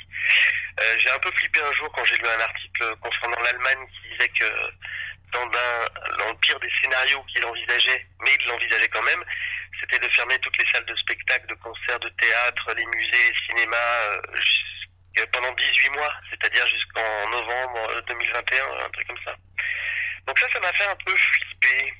j'ai 0.99 1.11
un 1.11 1.19
peu 1.19 1.31
flippé 1.33 1.61
un 1.61 1.73
jour 1.73 1.91
quand 1.93 2.05
j'ai 2.05 2.17
lu 2.17 2.27
un 2.27 2.41
article 2.41 2.97
concernant 3.01 3.41
l'Allemagne 3.41 3.87
qui 3.93 4.11
disait 4.11 4.29
que 4.29 4.73
dans, 5.33 5.47
le 6.29 6.39
pire 6.39 6.59
des 6.61 6.71
scénarios 6.81 7.23
qu'il 7.25 7.45
envisageait, 7.45 8.07
mais 8.21 8.31
il 8.39 8.47
l'envisageait 8.47 8.89
quand 8.89 9.03
même, 9.03 9.25
c'était 9.81 9.99
de 9.99 10.09
fermer 10.13 10.39
toutes 10.39 10.57
les 10.59 10.69
salles 10.71 10.85
de 10.85 10.95
spectacle, 10.97 11.47
de 11.47 11.55
concerts, 11.55 12.01
de 12.01 12.09
théâtre, 12.11 12.75
les 12.75 12.87
musées, 12.87 13.31
les 13.31 13.47
cinémas, 13.47 13.77
euh, 13.77 15.27
pendant 15.33 15.53
18 15.53 15.91
mois, 15.91 16.13
c'est-à-dire 16.31 16.67
jusqu'en 16.69 17.31
novembre 17.31 18.03
2021, 18.09 18.65
un 18.87 18.91
truc 18.91 19.07
comme 19.07 19.23
ça. 19.25 19.35
Donc 20.27 20.39
ça, 20.39 20.49
ça 20.53 20.61
m'a 20.61 20.73
fait 20.73 20.87
un 20.87 20.97
peu 21.05 21.15
flipper. 21.15 21.95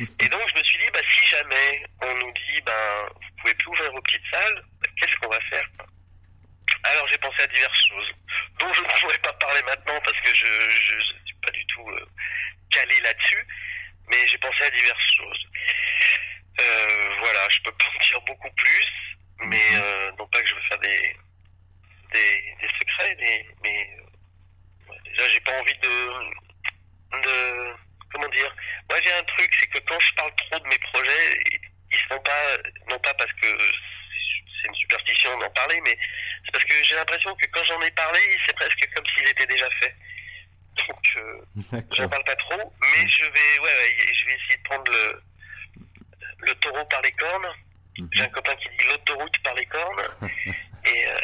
Et 0.20 0.28
donc 0.28 0.42
je 0.48 0.58
me 0.58 0.64
suis 0.64 0.78
dit, 0.78 0.90
bah, 0.92 1.00
si 1.08 1.26
jamais 1.28 1.84
on 2.02 2.14
nous 2.14 2.32
dit, 2.32 2.62
ben, 2.64 3.08
vous 3.14 3.36
pouvez 3.40 3.54
plus 3.54 3.68
ouvrir 3.68 3.92
vos 3.92 4.02
petites 4.02 4.30
salles, 4.30 4.64
qu'est-ce 4.98 5.16
qu'on 5.16 5.28
va 5.28 5.40
faire 5.42 5.66
alors 6.84 7.06
j'ai 7.08 7.18
pensé 7.18 7.42
à 7.42 7.46
diverses 7.46 7.86
choses 7.88 8.12
dont 8.58 8.72
je 8.72 8.82
ne 8.82 9.00
pourrais 9.00 9.18
pas 9.18 9.32
parler 9.34 9.62
maintenant 9.62 10.00
parce 10.02 10.18
que 10.20 10.34
je 10.34 10.46
ne 10.46 11.26
suis 11.26 11.36
pas 11.42 11.50
du 11.50 11.66
tout 11.66 11.88
euh, 11.90 12.06
calé 12.70 13.00
là-dessus, 13.00 13.46
mais 14.08 14.26
j'ai 14.28 14.38
pensé 14.38 14.64
à 14.64 14.70
diverses 14.70 15.16
choses. 15.16 15.46
Euh, 16.60 17.14
voilà, 17.20 17.48
je 17.48 17.60
peux 17.62 17.72
pas 17.72 17.86
en 17.86 18.04
dire 18.04 18.20
beaucoup 18.22 18.50
plus, 18.50 18.86
mais 19.38 19.70
mhm. 19.70 19.82
euh, 19.82 20.10
non 20.18 20.26
pas 20.28 20.42
que 20.42 20.48
je 20.48 20.54
veux 20.54 20.62
faire 20.62 20.78
des, 20.78 21.16
des, 22.12 22.68
secrets, 22.78 23.16
mais, 23.18 23.46
mais 23.62 23.96
déjà 25.04 25.28
j'ai 25.30 25.40
pas 25.40 25.58
envie 25.58 25.78
de, 25.78 27.20
de 27.22 27.74
comment 28.12 28.28
dire. 28.28 28.54
Moi 28.88 29.00
j'ai 29.02 29.12
un 29.12 29.24
truc, 29.24 29.54
c'est 29.58 29.68
que 29.68 29.78
quand 29.80 30.00
je 30.00 30.14
parle 30.14 30.34
trop 30.36 30.58
de 30.58 30.68
mes 30.68 30.78
projets, 30.78 31.38
ils 31.92 31.96
ne 31.96 32.16
sont 32.16 32.22
pas, 32.22 32.56
non 32.88 32.98
pas 32.98 33.14
parce 33.14 33.32
que 33.32 33.46
c'est 34.60 34.68
une 34.68 34.74
superstition 34.74 35.38
d'en 35.38 35.50
parler, 35.50 35.80
mais 35.82 35.96
c'est 36.44 36.52
parce 36.52 36.64
que 36.64 36.84
j'ai 36.84 36.94
l'impression 36.94 37.34
que 37.36 37.46
quand 37.46 37.64
j'en 37.64 37.80
ai 37.82 37.90
parlé, 37.92 38.20
c'est 38.46 38.54
presque 38.54 38.88
comme 38.94 39.06
s'il 39.06 39.28
était 39.28 39.46
déjà 39.46 39.68
fait. 39.80 39.94
Donc, 40.88 41.16
euh, 41.16 41.80
j'en 41.96 42.08
parle 42.08 42.24
pas 42.24 42.36
trop, 42.36 42.72
mais 42.80 43.08
je 43.08 43.24
vais, 43.24 43.58
ouais, 43.62 43.96
je 44.14 44.26
vais 44.26 44.32
essayer 44.32 44.56
de 44.56 44.62
prendre 44.62 44.90
le, 44.90 45.22
le 46.46 46.54
taureau 46.56 46.84
par 46.86 47.02
les 47.02 47.12
cornes. 47.12 47.48
Mhm. 47.98 48.08
J'ai 48.12 48.22
un 48.22 48.28
copain 48.28 48.54
qui 48.56 48.68
dit 48.70 48.84
l'autoroute 48.88 49.38
par 49.42 49.54
les 49.54 49.66
cornes. 49.66 50.02
et, 50.84 51.06
euh, 51.06 51.18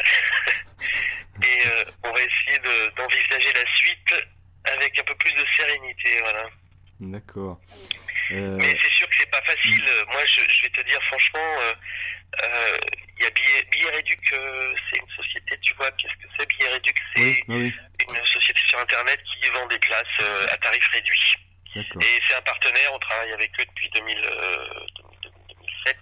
Et 1.43 1.67
euh, 1.67 1.85
on 2.03 2.11
va 2.11 2.19
essayer 2.21 2.59
d'envisager 2.95 3.53
la 3.53 3.65
suite 3.75 4.15
avec 4.63 4.99
un 4.99 5.03
peu 5.03 5.15
plus 5.15 5.33
de 5.33 5.45
sérénité, 5.55 6.19
voilà. 6.21 6.49
D'accord. 6.99 7.59
Euh, 8.31 8.57
Mais 8.57 8.75
c'est 8.81 8.91
sûr 8.91 9.07
que 9.07 9.15
c'est 9.17 9.29
pas 9.29 9.41
facile. 9.43 9.85
Moi, 10.11 10.25
je, 10.25 10.61
vais 10.63 10.69
te 10.69 10.81
dire 10.81 11.01
franchement, 11.03 11.59
il 13.19 13.23
y 13.23 13.27
a 13.27 13.29
Billet, 13.31 13.89
Réduc, 13.89 14.19
c'est 14.29 14.99
une 14.99 15.09
société, 15.15 15.57
tu 15.61 15.73
vois, 15.75 15.91
qu'est-ce 15.91 16.13
que 16.13 16.27
c'est 16.37 16.47
Billet 16.49 16.69
Réduc 16.69 16.97
C'est 17.15 17.43
une 17.49 18.25
société 18.25 18.59
sur 18.67 18.79
Internet 18.79 19.19
qui 19.23 19.49
vend 19.49 19.65
des 19.67 19.79
places 19.79 20.19
à 20.49 20.57
tarif 20.57 20.87
réduit. 20.89 21.35
Et 21.75 22.21
c'est 22.27 22.35
un 22.35 22.41
partenaire, 22.41 22.91
on 22.93 22.99
travaille 22.99 23.33
avec 23.33 23.51
eux 23.59 23.65
depuis 23.65 23.89
2000, 23.91 24.21
2007. 25.23 25.97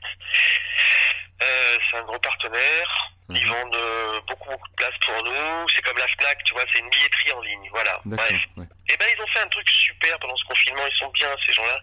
Euh, 1.43 1.78
c'est 1.89 1.97
un 1.97 2.04
gros 2.04 2.19
partenaire. 2.19 3.12
Ils 3.30 3.43
mhm. 3.43 3.51
vendent 3.51 3.75
euh, 3.75 4.21
beaucoup, 4.28 4.49
beaucoup 4.49 4.69
de 4.69 4.75
places 4.75 4.97
pour 5.06 5.23
nous. 5.23 5.69
C'est 5.69 5.82
comme 5.82 5.97
la 5.97 6.08
Fnac, 6.08 6.41
tu 6.43 6.54
vois, 6.54 6.63
c'est 6.71 6.80
une 6.80 6.89
billetterie 6.89 7.32
en 7.34 7.41
ligne. 7.41 7.69
Voilà. 7.71 7.99
Bref. 8.06 8.32
Et 8.32 8.93
eh 8.93 8.97
ben, 8.97 9.06
ils 9.13 9.21
ont 9.21 9.28
fait 9.28 9.39
un 9.39 9.47
truc 9.47 9.67
super 9.69 10.17
pendant 10.19 10.38
ce 10.38 10.45
confinement. 10.45 10.86
Ils 10.88 10.97
sont 10.97 11.10
bien, 11.10 11.36
ces 11.45 11.54
gens-là. 11.54 11.80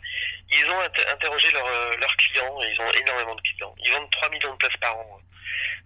Ils 0.51 0.71
ont 0.71 0.81
interrogé 1.13 1.49
euh, 1.55 1.97
leurs 1.99 2.17
clients. 2.17 2.63
Et 2.63 2.73
ils 2.73 2.81
ont 2.81 2.91
énormément 2.93 3.35
de 3.35 3.41
clients. 3.43 3.75
Ils 3.85 3.93
vendent 3.93 4.11
3 4.11 4.31
millions 4.31 4.53
de 4.53 4.59
places 4.59 4.77
par 4.81 4.97
an. 4.97 5.21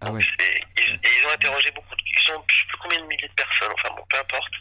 Ah 0.00 0.10
ouais. 0.10 0.22
et, 0.38 0.62
ils 0.76 1.26
ont 1.26 1.30
interrogé 1.30 1.70
beaucoup 1.70 1.94
de, 1.94 2.02
ils 2.04 2.32
ont 2.32 2.44
je 2.48 2.58
sais 2.58 2.66
plus 2.66 2.78
combien 2.78 3.00
de 3.00 3.06
milliers 3.06 3.28
de 3.28 3.34
personnes. 3.34 3.72
Enfin 3.72 3.90
bon, 3.96 4.04
peu 4.08 4.18
importe. 4.18 4.52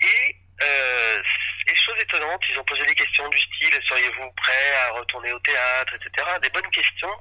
Et 0.00 0.36
euh, 0.62 1.22
et 1.66 1.74
chose 1.74 1.98
étonnante, 2.00 2.42
ils 2.50 2.58
ont 2.58 2.64
posé 2.64 2.84
des 2.84 2.94
questions 2.94 3.28
du 3.28 3.38
style 3.38 3.80
seriez-vous 3.88 4.30
prêt 4.32 4.74
à 4.86 4.92
retourner 4.92 5.32
au 5.32 5.38
théâtre, 5.40 5.94
etc. 5.94 6.26
Des 6.42 6.50
bonnes 6.50 6.70
questions. 6.70 7.14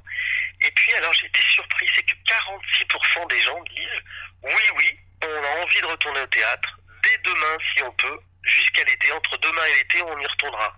Et 0.62 0.72
puis 0.72 0.94
alors 0.94 1.14
j'ai 1.14 1.28
été 1.28 1.42
surpris, 1.54 1.88
c'est 1.96 2.04
que 2.04 2.16
46% 2.16 3.30
des 3.30 3.40
gens 3.40 3.62
disent 3.64 4.04
oui, 4.44 4.64
oui, 4.78 5.00
on 5.24 5.44
a 5.44 5.64
envie 5.64 5.82
de 5.82 5.86
retourner 5.86 6.22
au 6.22 6.28
théâtre 6.28 6.80
dès 7.04 7.18
demain 7.24 7.58
si 7.74 7.84
on 7.84 7.92
peut, 7.94 8.20
jusqu'à 8.44 8.84
l'été. 8.84 9.12
Entre 9.12 9.38
demain 9.38 9.66
et 9.66 9.76
l'été, 9.76 10.02
on 10.02 10.20
y 10.20 10.26
retournera. 10.26 10.76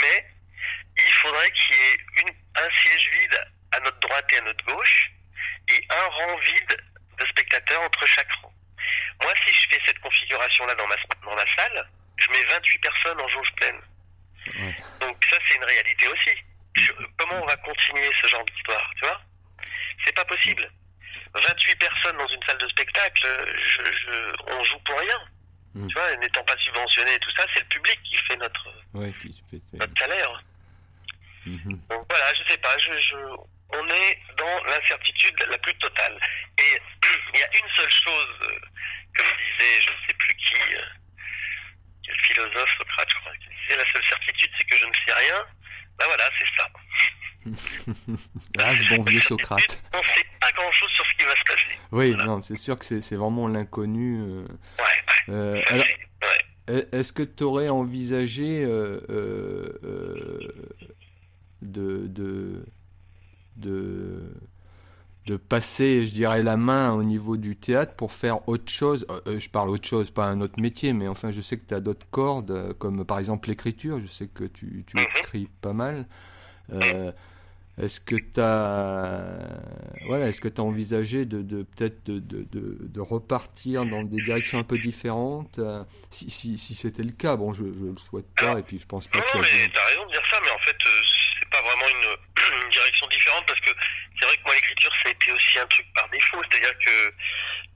Mais 0.00 0.26
il 0.96 1.12
faudrait 1.12 1.50
qu'il 1.50 1.76
y 1.76 1.78
ait 1.78 1.98
une, 2.22 2.30
un 2.56 2.70
siège 2.70 3.10
vide 3.12 3.40
à 3.72 3.80
notre 3.80 3.98
droite 4.00 4.32
et 4.32 4.38
à 4.38 4.42
notre 4.42 4.64
gauche 4.64 5.10
et 5.70 5.86
un 5.90 6.06
rang 6.08 6.36
vide 6.38 6.76
de 7.18 7.26
spectateurs 7.26 7.82
entre 7.82 8.06
chaque 8.06 8.32
rang. 8.42 8.52
Moi, 9.22 9.32
si 9.44 9.54
je 9.54 9.68
fais 9.70 9.80
cette 9.84 9.98
configuration-là 10.00 10.74
dans 10.74 10.86
ma, 10.86 10.96
dans 11.24 11.34
la 11.34 11.46
salle, 11.56 11.88
je 12.16 12.30
mets 12.30 12.44
28 12.44 12.78
personnes 12.78 13.20
en 13.20 13.28
jauge 13.28 13.52
pleine. 13.56 13.80
Donc 15.00 15.24
ça, 15.24 15.36
c'est 15.46 15.56
une 15.56 15.64
réalité 15.64 16.06
aussi. 16.08 16.92
comment 17.18 17.42
on 17.42 17.46
va 17.46 17.56
continuer 17.56 18.10
ce 18.22 18.28
genre 18.28 18.44
d'histoire, 18.44 18.90
tu 18.96 19.04
vois? 19.04 19.20
C'est 20.04 20.14
pas 20.14 20.24
possible. 20.24 20.70
28 21.34 21.76
personnes 21.76 22.16
dans 22.16 22.26
une 22.28 22.42
salle 22.44 22.58
de 22.58 22.68
spectacle, 22.68 23.26
je, 23.62 24.36
on 24.46 24.62
joue 24.64 24.78
pour 24.80 24.98
rien. 24.98 25.20
Mm. 25.74 25.88
Tu 25.88 25.94
vois, 25.94 26.16
n'étant 26.16 26.44
pas 26.44 26.56
subventionné 26.56 27.14
et 27.14 27.18
tout 27.18 27.30
ça, 27.36 27.44
c'est 27.52 27.60
le 27.60 27.66
public 27.66 28.00
qui 28.04 28.16
fait 28.16 28.36
notre, 28.36 28.72
notre 28.94 29.98
salaire. 29.98 30.42
Mm-hmm. 31.46 31.88
Donc 31.88 32.06
voilà, 32.08 32.34
je 32.34 32.50
sais 32.50 32.58
pas, 32.58 32.76
je, 32.78 32.92
on 33.70 33.88
est 33.88 34.18
dans 34.36 34.64
l'incertitude 34.64 35.34
la 35.50 35.58
plus 35.58 35.74
totale. 35.74 36.18
Et 36.58 36.80
il 37.34 37.40
y 37.40 37.42
a 37.42 37.56
une 37.56 37.70
seule 37.76 37.90
chose, 37.90 38.36
euh, 38.42 38.58
comme 39.16 39.26
disait 39.26 39.80
je 39.84 39.90
ne 39.90 39.96
sais 40.06 40.14
plus 40.14 40.34
qui, 40.34 40.54
euh, 40.74 40.82
quel 42.04 42.16
philosophe, 42.20 42.74
Socrate, 42.78 43.08
je 43.10 43.16
crois, 43.20 43.32
qui 43.32 43.48
disait 43.48 43.76
la 43.76 43.90
seule 43.92 44.04
certitude 44.04 44.50
c'est 44.58 44.64
que 44.64 44.76
je 44.76 44.86
ne 44.86 44.92
sais 44.92 45.12
rien. 45.12 45.46
Ben 45.98 46.04
voilà, 46.06 46.30
c'est 46.38 46.56
ça. 46.56 46.68
ah, 48.58 48.76
ce 48.76 48.94
bon 48.94 49.02
vieux 49.02 49.20
Socrate. 49.20 49.82
On 49.92 49.98
ne 49.98 50.04
sait 50.04 50.26
pas 50.40 50.52
grand 50.52 50.70
chose 50.72 50.90
sur 50.90 51.06
ce 51.06 51.14
qui 51.14 51.24
va 51.24 51.36
se 51.36 51.44
passer. 51.44 51.78
Oui, 51.92 52.14
non, 52.16 52.40
c'est 52.42 52.56
sûr 52.56 52.78
que 52.78 52.84
c'est 52.84 53.16
vraiment 53.16 53.48
l'inconnu. 53.48 54.20
Euh, 54.20 54.46
ouais, 54.78 55.34
ouais. 55.34 55.64
alors, 55.66 55.86
Est-ce 56.92 57.12
que 57.12 57.22
tu 57.22 57.42
aurais 57.44 57.68
envisagé 57.68 58.64
de, 61.62 62.06
de 62.06 62.47
de, 63.58 64.22
de 65.28 65.36
passer, 65.36 66.06
je 66.06 66.12
dirais, 66.12 66.42
la 66.42 66.56
main 66.56 66.92
au 66.92 67.02
niveau 67.02 67.36
du 67.36 67.54
théâtre 67.54 67.94
pour 67.94 68.12
faire 68.12 68.48
autre 68.48 68.70
chose. 68.70 69.06
Euh, 69.10 69.20
euh, 69.26 69.40
je 69.40 69.50
parle 69.50 69.68
autre 69.68 69.86
chose, 69.86 70.10
pas 70.10 70.24
un 70.24 70.40
autre 70.40 70.58
métier, 70.58 70.94
mais 70.94 71.06
enfin, 71.06 71.30
je 71.30 71.42
sais 71.42 71.58
que 71.58 71.66
tu 71.66 71.74
as 71.74 71.80
d'autres 71.80 72.06
cordes, 72.10 72.50
euh, 72.50 72.72
comme 72.72 73.04
par 73.04 73.18
exemple 73.18 73.48
l'écriture. 73.48 74.00
Je 74.00 74.06
sais 74.06 74.26
que 74.26 74.44
tu, 74.44 74.84
tu 74.86 74.96
mhm. 74.96 75.04
écris 75.20 75.48
pas 75.60 75.74
mal. 75.74 76.06
est-ce 77.78 78.00
que 78.00 78.16
tu 78.16 78.40
as, 78.40 79.38
voilà, 80.06 80.28
est-ce 80.28 80.40
que 80.40 80.48
tu 80.48 80.62
envisagé 80.62 81.26
de, 81.26 81.42
de 81.42 81.62
peut-être 81.62 82.06
de, 82.06 82.18
de, 82.18 82.46
de, 82.50 83.00
repartir 83.00 83.84
dans 83.84 84.02
des 84.02 84.22
directions 84.22 84.58
un 84.58 84.64
peu 84.64 84.78
différentes 84.78 85.60
Si, 86.10 86.30
si, 86.30 86.58
si 86.58 86.74
c'était 86.74 87.04
le 87.04 87.12
cas, 87.12 87.36
bon, 87.36 87.52
je, 87.52 87.64
je 87.64 87.84
le 87.84 87.96
souhaite 87.96 88.26
pas, 88.34 88.58
et 88.58 88.62
puis 88.62 88.78
je 88.78 88.86
pense 88.86 89.06
pas 89.06 89.20
que 89.20 89.28
ça. 89.28 89.38
Non, 89.38 89.44
mais 89.44 89.70
t'as 89.72 89.86
raison 89.86 90.06
de 90.06 90.10
dire 90.10 90.22
ça, 90.30 90.38
mais 90.42 90.50
en 90.50 90.58
fait, 90.58 90.76
c'est 91.48 91.60
pas 91.60 91.62
vraiment 91.62 91.88
une, 91.88 92.62
une, 92.64 92.70
direction 92.70 93.06
différente 93.08 93.46
parce 93.46 93.60
que 93.60 93.70
c'est 94.18 94.26
vrai 94.26 94.36
que 94.36 94.42
moi 94.44 94.54
l'écriture 94.54 94.92
ça 95.02 95.08
a 95.08 95.12
été 95.12 95.32
aussi 95.32 95.58
un 95.58 95.66
truc 95.66 95.86
par 95.94 96.08
défaut, 96.08 96.42
c'est-à-dire 96.50 96.78
que 96.78 97.14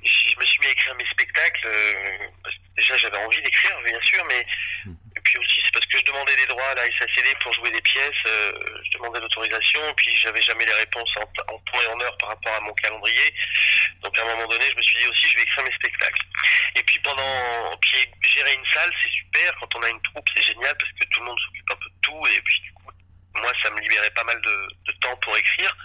si 0.04 0.30
je 0.30 0.38
me 0.38 0.44
suis 0.44 0.60
mis 0.60 0.66
à 0.66 0.70
écrire 0.70 0.94
mes 0.96 1.06
spectacles, 1.06 1.66
euh, 1.66 2.50
déjà 2.76 2.96
j'avais 2.96 3.16
envie 3.18 3.40
d'écrire 3.42 3.80
bien 3.84 4.00
sûr, 4.02 4.24
mais 4.26 4.46
hmm. 4.84 4.94
et 5.16 5.20
puis 5.20 5.38
aussi 5.38 5.62
c'est 5.64 5.72
parce 5.72 5.86
que 5.86 5.98
je 5.98 6.04
demandais 6.04 6.36
des 6.36 6.46
droits 6.46 6.68
à 6.68 6.74
la 6.74 6.86
SACD 6.86 7.36
pour 7.40 7.52
jouer 7.52 7.70
des 7.70 7.80
pièces, 7.80 8.22
euh, 8.26 8.52
je 8.84 8.98
demandais 8.98 9.20
l'autorisation, 9.20 9.80
puis 9.96 10.14
j'avais 10.16 10.42
jamais 10.42 10.64
les 10.64 10.72
réponses 10.72 11.10
en, 11.16 11.54
en, 11.54 11.58
temps 11.58 11.80
et 11.80 11.86
en 11.86 12.00
heure 12.00 12.16
par 12.18 12.30
rapport 12.30 12.54
à 12.54 12.60
mon 12.60 12.74
calendrier, 12.74 13.34
donc 14.02 14.18
à 14.18 14.22
un 14.22 14.36
moment 14.36 14.48
donné 14.48 14.68
je 14.70 14.76
me 14.76 14.82
suis 14.82 14.98
dit 14.98 15.06
aussi 15.06 15.28
je 15.28 15.36
vais 15.36 15.42
écrire 15.42 15.64
mes 15.64 15.74
spectacles. 15.74 16.22
Et 16.74 16.82
puis 16.82 16.98
pendant, 17.00 17.76
puis 17.80 18.08
gérer 18.22 18.54
une 18.54 18.66
salle 18.66 18.92
c'est 19.02 19.10
super, 19.10 19.54
quand 19.60 19.76
on 19.76 19.82
a 19.82 19.90
une 19.90 20.02
troupe 20.02 20.26
c'est 20.34 20.42
génial 20.42 20.76
parce 20.76 20.92
que 20.92 21.04
tout 21.04 21.20
le 21.20 21.26
monde 21.26 21.38
s'occupe 21.38 21.70
un 21.70 21.76
peu 21.76 21.88
de 21.88 22.00
tout 22.02 22.26
et 22.26 22.40
puis 22.42 22.60
du 22.60 22.72
coup 22.72 22.81
moi, 23.40 23.52
ça 23.62 23.70
me 23.70 23.80
libérait 23.80 24.10
pas 24.10 24.24
mal 24.24 24.40
de, 24.40 24.68
de, 24.86 24.92
temps 25.00 25.16
pour 25.16 25.36
écrire. 25.36 25.76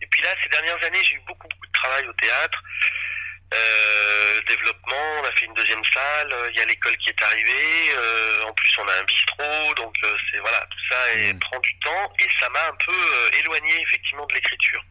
Et 0.00 0.06
puis 0.06 0.22
là, 0.22 0.34
ces 0.42 0.48
dernières 0.48 0.82
années, 0.84 1.02
j'ai 1.02 1.14
eu 1.14 1.22
beaucoup, 1.26 1.48
beaucoup 1.48 1.66
de 1.66 1.72
travail 1.72 2.06
au 2.06 2.12
théâtre. 2.14 2.62
Euh, 3.52 4.40
développement, 4.48 5.20
on 5.20 5.24
a 5.24 5.32
fait 5.32 5.44
une 5.46 5.54
deuxième 5.54 5.84
salle, 5.92 6.34
il 6.50 6.56
y 6.56 6.60
a 6.60 6.64
l'école 6.64 6.96
qui 6.96 7.10
est 7.10 7.22
arrivée, 7.22 7.94
euh, 7.94 8.42
en 8.44 8.52
plus 8.52 8.78
on 8.78 8.88
a 8.88 8.94
un 8.94 9.04
bistrot, 9.04 9.74
donc 9.76 9.94
euh, 10.02 10.16
c'est 10.30 10.40
voilà, 10.40 10.66
tout 10.70 10.78
ça 10.90 11.12
et, 11.14 11.32
mmh. 11.32 11.38
prend 11.38 11.60
du 11.60 11.78
temps 11.78 12.12
et 12.18 12.26
ça 12.40 12.48
m'a 12.48 12.66
un 12.66 12.76
peu 12.84 12.92
euh, 12.92 13.38
éloigné 13.38 13.80
effectivement 13.82 14.26
de 14.26 14.34
l'écriture. 14.34 14.82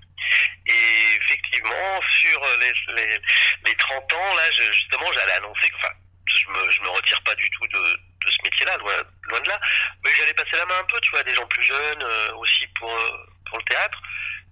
Et 0.68 1.16
effectivement, 1.18 2.02
sur 2.22 2.42
les, 2.62 2.94
les, 2.94 3.20
les 3.66 3.76
30 3.76 4.14
ans, 4.14 4.36
là, 4.36 4.52
je, 4.52 4.64
justement, 4.72 5.12
j'allais 5.12 5.34
annoncer 5.34 5.70
que, 5.70 5.76
enfin, 5.76 5.94
je 6.26 6.48
me, 6.48 6.72
je 6.72 6.82
me 6.82 6.90
retire 6.90 7.22
pas 7.24 7.36
du 7.36 7.50
tout 7.50 7.68
de, 7.68 8.00
de 8.26 8.32
ce 8.32 8.38
métier-là, 8.44 8.78
loin, 8.78 8.94
loin 9.30 9.40
de 9.42 9.50
là. 9.50 9.60
Mais 10.04 10.12
j'allais 10.18 10.34
passer 10.34 10.56
la 10.58 10.66
main 10.66 10.80
un 10.80 10.84
peu, 10.86 11.00
tu 11.02 11.12
vois, 11.12 11.20
à 11.20 11.24
des 11.24 11.34
gens 11.34 11.48
plus 11.48 11.64
jeunes 11.64 12.04
euh, 12.04 12.34
aussi 12.36 12.68
pour, 12.80 12.92
euh, 12.92 13.18
pour 13.48 13.58
le 13.58 13.64
théâtre. 13.64 14.02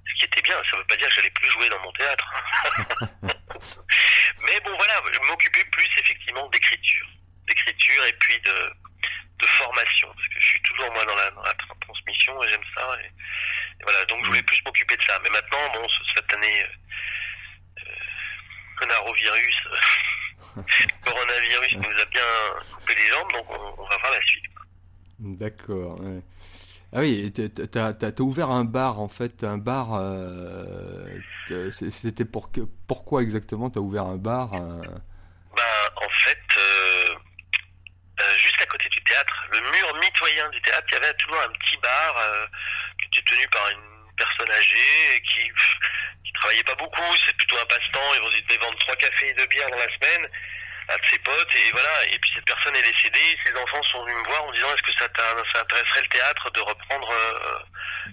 Ce 0.07 0.19
qui 0.19 0.25
était 0.25 0.41
bien, 0.41 0.55
ça 0.69 0.77
veut 0.77 0.85
pas 0.85 0.97
dire 0.97 1.07
que 1.07 1.13
j'allais 1.15 1.31
plus 1.31 1.49
jouer 1.49 1.69
dans 1.69 1.79
mon 1.79 1.91
théâtre. 1.93 2.33
Mais 4.43 4.59
bon, 4.61 4.75
voilà, 4.75 5.01
m'occuper 5.27 5.63
plus 5.65 5.89
effectivement 5.97 6.47
d'écriture. 6.49 7.07
D'écriture 7.47 8.05
et 8.05 8.13
puis 8.13 8.39
de, 8.39 8.73
de 9.39 9.47
formation. 9.47 10.11
Parce 10.13 10.27
que 10.27 10.39
je 10.39 10.47
suis 10.47 10.61
toujours 10.61 10.91
moi 10.91 11.05
dans 11.05 11.15
la, 11.15 11.31
dans 11.31 11.43
la 11.43 11.53
transmission 11.81 12.43
et 12.43 12.49
j'aime 12.49 12.63
ça. 12.75 12.97
Et, 13.03 13.11
voilà, 13.83 14.05
donc 14.05 14.21
je 14.21 14.27
voulais 14.27 14.43
plus 14.43 14.61
m'occuper 14.65 14.97
de 14.97 15.03
ça. 15.03 15.19
Mais 15.23 15.29
maintenant, 15.29 15.69
bon, 15.73 15.87
cette 16.15 16.33
année, 16.33 16.63
euh, 16.63 17.85
euh 18.83 19.13
virus 19.13 19.55
coronavirus 21.03 21.73
nous 21.75 22.01
a 22.01 22.05
bien 22.05 22.21
coupé 22.73 22.95
les 22.95 23.07
jambes, 23.07 23.31
donc 23.31 23.45
on, 23.49 23.83
va 23.83 23.97
voir 23.97 24.11
la 24.11 24.21
suite. 24.21 24.43
D'accord. 25.19 25.99
Ah 26.93 26.99
oui, 26.99 27.31
t'as 27.31 27.93
as, 28.01 28.19
ouvert 28.19 28.49
un 28.49 28.65
bar 28.65 28.99
en 28.99 29.07
fait, 29.07 29.45
un 29.45 29.57
bar. 29.57 29.93
Euh, 29.93 31.19
c'était 31.71 32.25
pour 32.25 32.51
que, 32.51 32.61
pourquoi 32.85 33.21
exactement 33.21 33.69
t'as 33.69 33.79
ouvert 33.79 34.07
un 34.07 34.17
bar 34.17 34.53
euh? 34.53 34.81
Ben 35.55 35.89
en 35.95 36.09
fait, 36.09 36.43
euh, 36.57 37.15
juste 38.37 38.61
à 38.61 38.65
côté 38.65 38.89
du 38.89 39.01
théâtre, 39.05 39.45
le 39.53 39.61
mur 39.61 39.99
mitoyen 40.01 40.49
du 40.49 40.61
théâtre, 40.61 40.85
il 40.91 40.93
y 40.95 40.97
avait 40.97 41.13
toujours 41.13 41.41
un 41.41 41.51
petit 41.53 41.77
bar 41.77 42.49
qui 42.99 43.07
était 43.07 43.35
tenu 43.35 43.47
par 43.47 43.69
une 43.69 43.90
personne 44.15 44.51
âgée 44.51 45.15
et 45.15 45.21
qui 45.21 45.51
qui 46.23 46.33
travaillait 46.33 46.63
pas 46.63 46.75
beaucoup, 46.75 47.15
c'est 47.25 47.35
plutôt 47.35 47.57
un 47.57 47.65
passe-temps, 47.65 48.13
ils 48.15 48.21
vont 48.21 48.65
vendre 48.65 48.79
trois 48.79 48.95
cafés 48.95 49.29
et 49.29 49.33
deux 49.33 49.45
bières 49.47 49.69
dans 49.69 49.77
la 49.77 49.93
semaine 49.93 50.29
à 50.87 50.97
de 50.97 51.05
ses 51.05 51.19
potes. 51.19 51.55
Et 51.55 51.71
voilà. 51.71 52.07
Et 52.07 52.19
puis 52.19 52.31
cette 52.35 52.45
personne 52.45 52.75
est 52.75 52.83
décédée. 52.83 53.37
Ses 53.45 53.55
enfants 53.55 53.83
sont 53.83 54.03
venus 54.03 54.17
me 54.17 54.25
voir 54.25 54.43
en 54.43 54.51
disant 54.51 54.73
est-ce 54.73 54.83
que 54.83 54.93
ça 54.93 55.09
t'intéresserait 55.09 56.01
le 56.01 56.07
théâtre 56.07 56.51
de 56.51 56.59
reprendre 56.61 57.11
euh, 57.11 57.59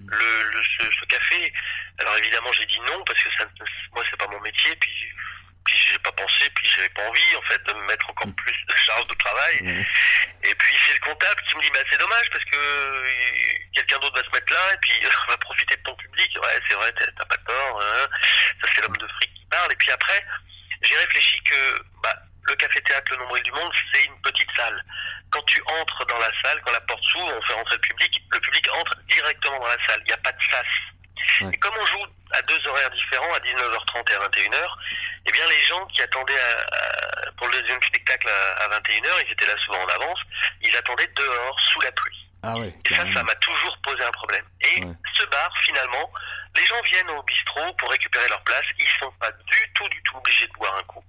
le, 0.07 0.51
le 0.51 0.63
ce, 0.63 1.05
café? 1.07 1.53
Alors 1.99 2.17
évidemment 2.19 2.53
j'ai 2.53 2.67
dit 2.67 2.81
non 2.81 3.03
parce 3.05 3.23
que 3.23 3.31
ça, 3.37 3.45
moi 3.93 4.05
c'est 4.09 4.17
pas 4.17 4.29
mon 4.29 4.41
métier. 4.41 4.75
Puis 4.77 5.13
puis 5.69 5.79
j'ai 5.93 5.99
pas 5.99 6.13
pensé 6.13 6.49
puis 6.55 6.69
j'avais 6.75 6.89
pas 6.91 7.03
envie 7.03 7.37
en 7.37 7.43
fait 7.43 7.63
de 7.65 7.73
me 7.75 7.87
mettre 7.87 8.09
encore 8.09 8.33
plus 8.37 8.57
de 8.67 8.75
charge 8.75 9.07
de 9.07 9.15
travail 9.15 9.87
et 10.45 10.55
puis 10.55 10.75
c'est 10.87 10.95
le 10.95 11.01
comptable 11.01 11.43
qui 11.49 11.57
me 11.57 11.63
dit 11.63 11.71
bah 11.71 11.81
c'est 11.91 11.99
dommage 11.99 12.31
parce 12.33 12.45
que 12.45 12.57
euh, 12.57 13.05
quelqu'un 13.75 13.99
d'autre 13.99 14.17
va 14.17 14.25
se 14.25 14.31
mettre 14.33 14.53
là 14.53 14.73
et 14.73 14.79
puis 14.79 14.93
va 15.29 15.37
profiter 15.37 15.77
de 15.77 15.83
ton 15.83 15.95
public 15.97 16.31
ouais 16.43 16.61
c'est 16.69 16.75
vrai 16.75 16.93
t'as 16.93 17.25
pas 17.25 17.37
tort 17.37 17.83
hein. 17.83 18.09
ça 18.63 18.69
c'est 18.75 18.81
l'homme 18.81 18.97
de 18.97 19.09
fric 19.09 19.35
qui 19.35 19.47
parle 19.51 19.73
et 19.73 19.77
puis 19.77 19.91
après 19.91 20.25
j'ai 20.81 20.97
réfléchi 20.97 21.43
que 21.43 21.83
bah, 22.03 22.17
le 22.49 22.57
café-théâtre 22.57 23.13
Le 23.13 23.19
Nombril 23.19 23.43
du 23.43 23.53
Monde, 23.53 23.73
c'est 23.93 24.05
une 24.05 24.21
petite 24.23 24.49
salle. 24.57 24.83
Quand 25.31 25.43
tu 25.43 25.63
entres 25.81 26.07
dans 26.07 26.19
la 26.19 26.31
salle, 26.43 26.61
quand 26.65 26.73
la 26.73 26.81
porte 26.81 27.05
s'ouvre, 27.05 27.35
on 27.37 27.43
fait 27.43 27.53
rentrer 27.53 27.77
le 27.77 27.81
public, 27.81 28.23
le 28.31 28.41
public 28.41 28.69
entre 28.73 28.97
directement 29.09 29.59
dans 29.59 29.67
la 29.67 29.85
salle. 29.85 30.01
Il 30.05 30.07
n'y 30.07 30.13
a 30.13 30.19
pas 30.19 30.33
de 30.33 30.43
sas. 30.51 31.53
Et 31.53 31.59
comme 31.59 31.75
on 31.79 31.87
joue 31.87 32.07
à 32.33 32.43
deux 32.43 32.67
horaires 32.69 32.91
différents, 32.91 33.35
à 33.35 33.41
19h30 33.41 34.11
et 34.11 34.15
à 34.15 34.29
21h, 34.29 34.69
eh 35.29 35.33
bien 35.33 35.47
les 35.47 35.61
gens 35.63 35.87
qui 35.87 36.03
attendaient 36.03 36.41
pour 37.37 37.47
le 37.49 37.61
deuxième 37.61 37.83
spectacle 37.83 38.29
à, 38.29 38.69
21h, 38.69 39.25
ils 39.27 39.33
étaient 39.33 39.47
là 39.47 39.57
souvent 39.65 39.83
en 39.83 39.89
avance, 39.89 40.19
ils 40.63 40.77
attendaient 40.77 41.11
dehors 41.17 41.61
sous 41.61 41.81
la 41.81 41.93
pluie. 41.93 42.27
Ah 42.43 42.55
et 42.59 42.95
ça, 42.95 43.05
ça 43.13 43.23
m'a 43.23 43.35
toujours 43.37 43.77
posé 43.83 44.03
un 44.03 44.11
problème. 44.13 44.45
Et 44.61 44.83
ce 45.15 45.25
bar, 45.27 45.53
finalement, 45.65 46.11
les 46.57 46.65
gens 46.65 46.81
viennent 46.83 47.11
au 47.11 47.23
bistrot 47.25 47.73
pour 47.75 47.91
récupérer 47.91 48.29
leur 48.29 48.43
place, 48.43 48.65
ils 48.79 48.89
sont 49.01 49.11
pas 49.21 49.31
du 49.33 49.73
tout, 49.75 49.89
du 49.89 50.03
tout 50.03 50.17
obligés 50.17 50.47
de 50.47 50.53
boire 50.53 50.77
un 50.77 50.83
coup. 50.85 51.05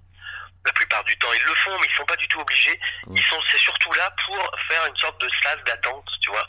La 0.66 0.72
plupart 0.72 1.02
du 1.04 1.16
temps, 1.18 1.32
ils 1.32 1.46
le 1.46 1.54
font, 1.54 1.78
mais 1.80 1.86
ils 1.88 1.94
sont 1.94 2.04
pas 2.04 2.16
du 2.16 2.28
tout 2.28 2.40
obligés. 2.40 2.78
Ils 3.14 3.22
sont, 3.22 3.40
c'est 3.50 3.58
surtout 3.58 3.92
là 3.94 4.12
pour 4.26 4.50
faire 4.68 4.84
une 4.86 4.96
sorte 4.96 5.20
de 5.20 5.30
sas 5.42 5.56
d'attente, 5.64 6.06
tu 6.20 6.30
vois. 6.30 6.46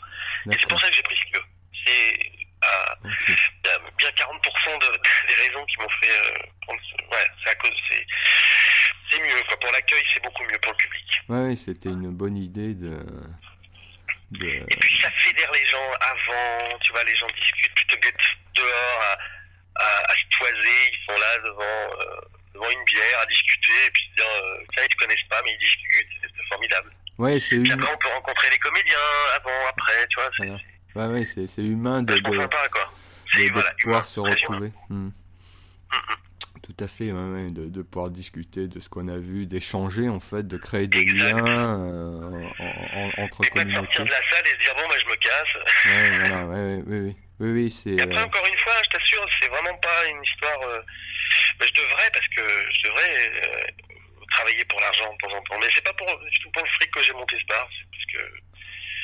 Et 0.50 0.56
c'est 0.60 0.68
pour 0.68 0.80
ça 0.80 0.88
que 0.88 0.94
j'ai 0.94 1.02
pris 1.02 1.16
ce 1.16 1.36
lieu. 1.36 1.44
C'est 1.86 2.41
il 3.04 3.36
y 3.64 3.70
a 3.70 3.78
bien 3.98 4.10
40% 4.10 4.78
de, 4.80 4.86
des 5.28 5.34
raisons 5.34 5.64
qui 5.66 5.78
m'ont 5.78 5.88
fait 6.00 6.10
euh, 6.10 6.46
prendre 6.62 6.80
ce... 6.82 7.14
Ouais, 7.14 7.26
c'est 7.42 7.50
à 7.50 7.54
cause... 7.56 7.72
C'est, 7.90 8.06
c'est 9.10 9.20
mieux, 9.20 9.42
quoi. 9.48 9.58
Pour 9.60 9.72
l'accueil, 9.72 10.02
c'est 10.12 10.22
beaucoup 10.22 10.42
mieux 10.44 10.58
pour 10.58 10.72
le 10.72 10.78
public. 10.78 11.22
Ouais, 11.28 11.56
c'était 11.56 11.90
une 11.90 12.10
bonne 12.10 12.36
idée 12.36 12.74
de... 12.74 13.04
de... 14.30 14.46
Et 14.46 14.76
puis 14.80 15.00
ça 15.00 15.10
fédère 15.10 15.50
les 15.52 15.64
gens 15.66 15.92
avant, 16.00 16.78
tu 16.80 16.92
vois, 16.92 17.04
les 17.04 17.16
gens 17.16 17.26
discutent 17.38 17.74
plutôt 17.74 17.96
que 17.96 18.08
dehors 18.54 19.00
à, 19.02 19.18
à, 19.82 20.12
à 20.12 20.16
se 20.16 20.38
toiser, 20.38 20.92
ils 20.92 21.04
sont 21.06 21.18
là 21.18 21.38
devant, 21.44 22.00
euh, 22.00 22.20
devant 22.54 22.70
une 22.70 22.84
bière 22.84 23.20
à 23.20 23.26
discuter, 23.26 23.86
et 23.86 23.90
puis 23.90 24.10
dire, 24.16 24.24
euh, 24.26 24.64
tiens, 24.72 24.82
ils 24.84 24.88
te 24.88 24.96
connaissent 24.96 25.28
pas, 25.28 25.42
mais 25.44 25.52
ils 25.52 25.58
discutent, 25.58 26.08
c'est, 26.22 26.48
formidable. 26.48 26.92
Ouais, 27.18 27.40
c'est 27.40 27.56
une... 27.56 27.70
après, 27.70 27.92
on 27.92 27.98
peut 27.98 28.08
rencontrer 28.08 28.50
les 28.50 28.58
comédiens 28.58 28.98
avant, 29.36 29.66
après, 29.68 30.06
tu 30.08 30.20
vois, 30.20 30.30
c'est... 30.36 30.46
Voilà. 30.46 30.60
Ouais, 30.94 31.06
ouais, 31.06 31.24
c'est, 31.24 31.46
c'est 31.46 31.62
humain 31.64 32.02
de, 32.02 32.14
de, 32.14 32.20
pas, 32.46 32.68
quoi. 32.68 32.92
de, 33.36 33.48
de 33.48 33.52
voilà, 33.52 33.70
pouvoir 33.80 34.04
se 34.04 34.20
retrouver. 34.20 34.72
Hmm. 34.88 35.10
Tout 36.62 36.76
à 36.78 36.86
fait, 36.86 37.10
ouais, 37.10 37.30
ouais, 37.34 37.50
de, 37.50 37.66
de 37.68 37.82
pouvoir 37.82 38.10
discuter 38.10 38.68
de 38.68 38.78
ce 38.78 38.88
qu'on 38.88 39.08
a 39.08 39.18
vu, 39.18 39.46
d'échanger 39.46 40.08
en 40.08 40.20
fait, 40.20 40.46
de 40.46 40.56
créer 40.56 40.86
des 40.86 41.00
exact. 41.00 41.32
liens 41.34 41.80
euh, 41.80 42.46
en, 42.60 43.00
en, 43.00 43.24
entre 43.24 43.44
et 43.44 43.48
communautés. 43.48 43.52
pas 43.52 43.64
de 43.64 43.72
sortir 43.74 44.04
de 44.04 44.10
la 44.10 44.22
salle 44.30 44.46
et 44.46 44.50
se 44.50 44.58
dire 44.58 44.74
bon, 44.76 44.88
bah, 44.88 44.94
je 45.00 45.06
me 45.10 45.16
casse. 45.16 45.54
Ouais, 45.84 46.18
voilà, 46.18 46.46
ouais, 46.46 46.82
oui, 46.86 46.98
oui, 47.00 47.16
oui, 47.40 47.50
oui, 47.50 47.70
c'est. 47.70 48.00
Après, 48.00 48.16
euh, 48.16 48.24
encore 48.24 48.46
une 48.46 48.58
fois, 48.58 48.74
je 48.84 48.90
t'assure, 48.90 49.26
c'est 49.40 49.48
vraiment 49.48 49.76
pas 49.78 50.06
une 50.08 50.22
histoire. 50.22 50.62
Euh... 50.62 50.80
Mais 51.58 51.66
je 51.66 51.72
devrais, 51.74 52.10
parce 52.12 52.28
que 52.28 52.42
je 52.72 52.82
devrais 52.88 53.30
euh, 53.42 53.66
travailler 54.30 54.64
pour 54.66 54.78
l'argent 54.80 55.12
de 55.12 55.18
temps 55.18 55.36
en 55.36 55.42
temps. 55.42 55.58
Mais 55.58 55.66
c'est 55.74 55.84
pas 55.84 55.94
pour, 55.94 56.06
du 56.06 56.38
tout 56.38 56.50
pour 56.52 56.62
le 56.62 56.68
fric 56.68 56.90
que 56.92 57.02
j'ai 57.02 57.12
monté 57.14 57.36
ce 57.40 57.46
bar, 57.46 57.68
c'est 57.76 57.88
parce 57.90 58.06
que. 58.06 58.32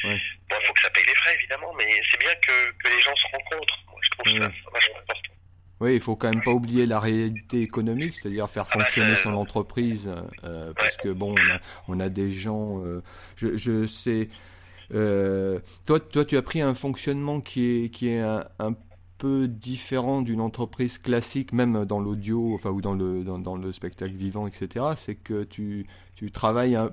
Ouais. 0.05 0.21
Bon, 0.49 0.57
il 0.61 0.67
faut 0.67 0.73
que 0.75 0.81
ça 0.81 0.91
paye 0.91 1.05
les 1.07 1.15
frais, 1.15 1.35
évidemment, 1.35 1.73
mais 1.77 1.87
c'est 2.11 2.19
bien 2.21 2.35
que, 2.37 2.73
que 2.79 2.89
les 2.89 3.01
gens 3.01 3.15
se 3.17 3.27
rencontrent. 3.33 3.79
Moi, 3.87 4.01
je 4.03 4.11
trouve 4.11 4.27
Ouais. 4.27 4.39
ça 4.41 4.71
vachement 4.73 4.99
important. 4.99 5.33
Oui, 5.81 5.95
il 5.95 6.01
faut 6.01 6.17
quand 6.17 6.29
même 6.31 6.43
pas 6.43 6.51
oublier 6.53 6.87
la 6.87 6.99
réalité 6.99 7.63
économique, 7.63 8.15
c'est-à-dire 8.15 8.49
faire 8.51 8.67
Ah 8.71 8.79
bah, 8.79 8.85
fonctionner 8.85 9.15
son 9.17 9.33
euh, 9.33 9.37
entreprise, 9.37 10.11
euh, 10.45 10.73
parce 10.75 10.97
que 10.97 11.09
bon, 11.11 11.35
on 11.39 11.51
a, 11.51 11.61
on 11.89 12.01
a 12.01 12.09
des 12.09 12.33
gens. 12.33 12.83
euh, 12.85 13.03
je, 13.37 13.57
je 13.57 13.87
sais. 13.87 14.29
euh, 14.95 15.61
toi, 15.87 16.01
toi, 16.01 16.25
tu 16.25 16.37
as 16.37 16.43
pris 16.43 16.61
un 16.63 16.75
fonctionnement 16.75 17.41
qui 17.41 17.85
est 17.85 17.91
qui 17.91 18.09
est 18.09 18.21
un, 18.21 18.47
un 18.59 18.75
peu 19.19 19.49
différent 19.49 20.23
d'une 20.23 20.41
entreprise 20.41 20.99
classique, 20.99 21.53
même 21.53 21.85
dans 21.85 22.01
l'audio, 22.01 22.55
enfin 22.55 22.71
ou 22.71 22.81
dans 22.81 22.95
le 22.95 23.25
dans, 23.25 23.39
dans 23.39 23.57
le 23.57 23.73
spectacle 23.73 24.15
vivant, 24.15 24.47
etc. 24.49 24.87
C'est 24.97 25.17
que 25.17 25.45
tu 25.45 25.87
tu 26.17 26.31
travailles 26.33 26.77
un, 26.77 26.93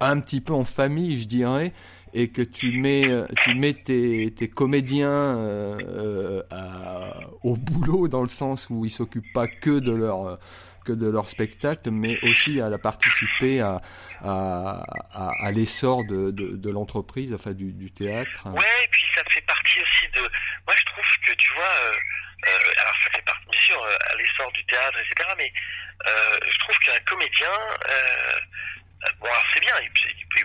un 0.00 0.20
petit 0.20 0.40
peu 0.40 0.52
en 0.54 0.64
famille, 0.64 1.20
je 1.20 1.26
dirais, 1.28 1.72
et 2.14 2.30
que 2.30 2.42
tu 2.42 2.72
mets, 2.72 3.08
euh, 3.08 3.26
tu 3.42 3.54
mets 3.54 3.74
tes, 3.74 4.50
comédiens 4.54 5.08
euh, 5.08 6.42
euh, 6.52 7.10
au 7.42 7.56
boulot 7.56 8.08
dans 8.08 8.22
le 8.22 8.28
sens 8.28 8.68
où 8.70 8.84
ils 8.84 8.90
s'occupent 8.90 9.32
pas 9.32 9.48
que 9.48 9.78
de 9.78 9.92
leur 9.92 10.38
que 10.84 10.92
de 10.92 11.10
leur 11.10 11.28
spectacle, 11.28 11.90
mais 11.90 12.16
aussi 12.22 12.60
à 12.60 12.68
la 12.68 12.78
participer 12.78 13.60
à, 13.60 13.82
à, 14.22 15.50
l'essor 15.50 16.04
de, 16.04 16.30
de, 16.30 16.70
l'entreprise, 16.70 17.34
enfin 17.34 17.54
du, 17.54 17.90
théâtre. 17.90 18.46
Ouais, 18.46 18.84
et 18.84 18.88
puis 18.88 19.02
ça 19.12 19.22
fait 19.28 19.40
partie 19.40 19.80
aussi 19.80 20.06
de. 20.14 20.20
Moi, 20.20 20.74
je 20.76 20.84
trouve 20.84 21.04
que 21.26 21.32
tu 21.34 21.54
vois. 21.54 21.74
Alors, 22.80 22.94
ça 23.02 23.10
fait 23.10 23.24
partie, 23.24 23.46
bien 23.50 23.60
sûr, 23.60 23.82
à 23.84 24.14
l'essor 24.14 24.52
du 24.52 24.64
théâtre, 24.66 24.96
etc. 25.00 25.28
Mais 25.36 25.52
je 26.06 26.58
trouve 26.60 26.78
qu'un 26.78 27.00
comédien. 27.04 27.50
Bon, 29.18 29.26
alors 29.26 29.44
c'est 29.52 29.60
bien. 29.60 29.74
Il 29.82 29.90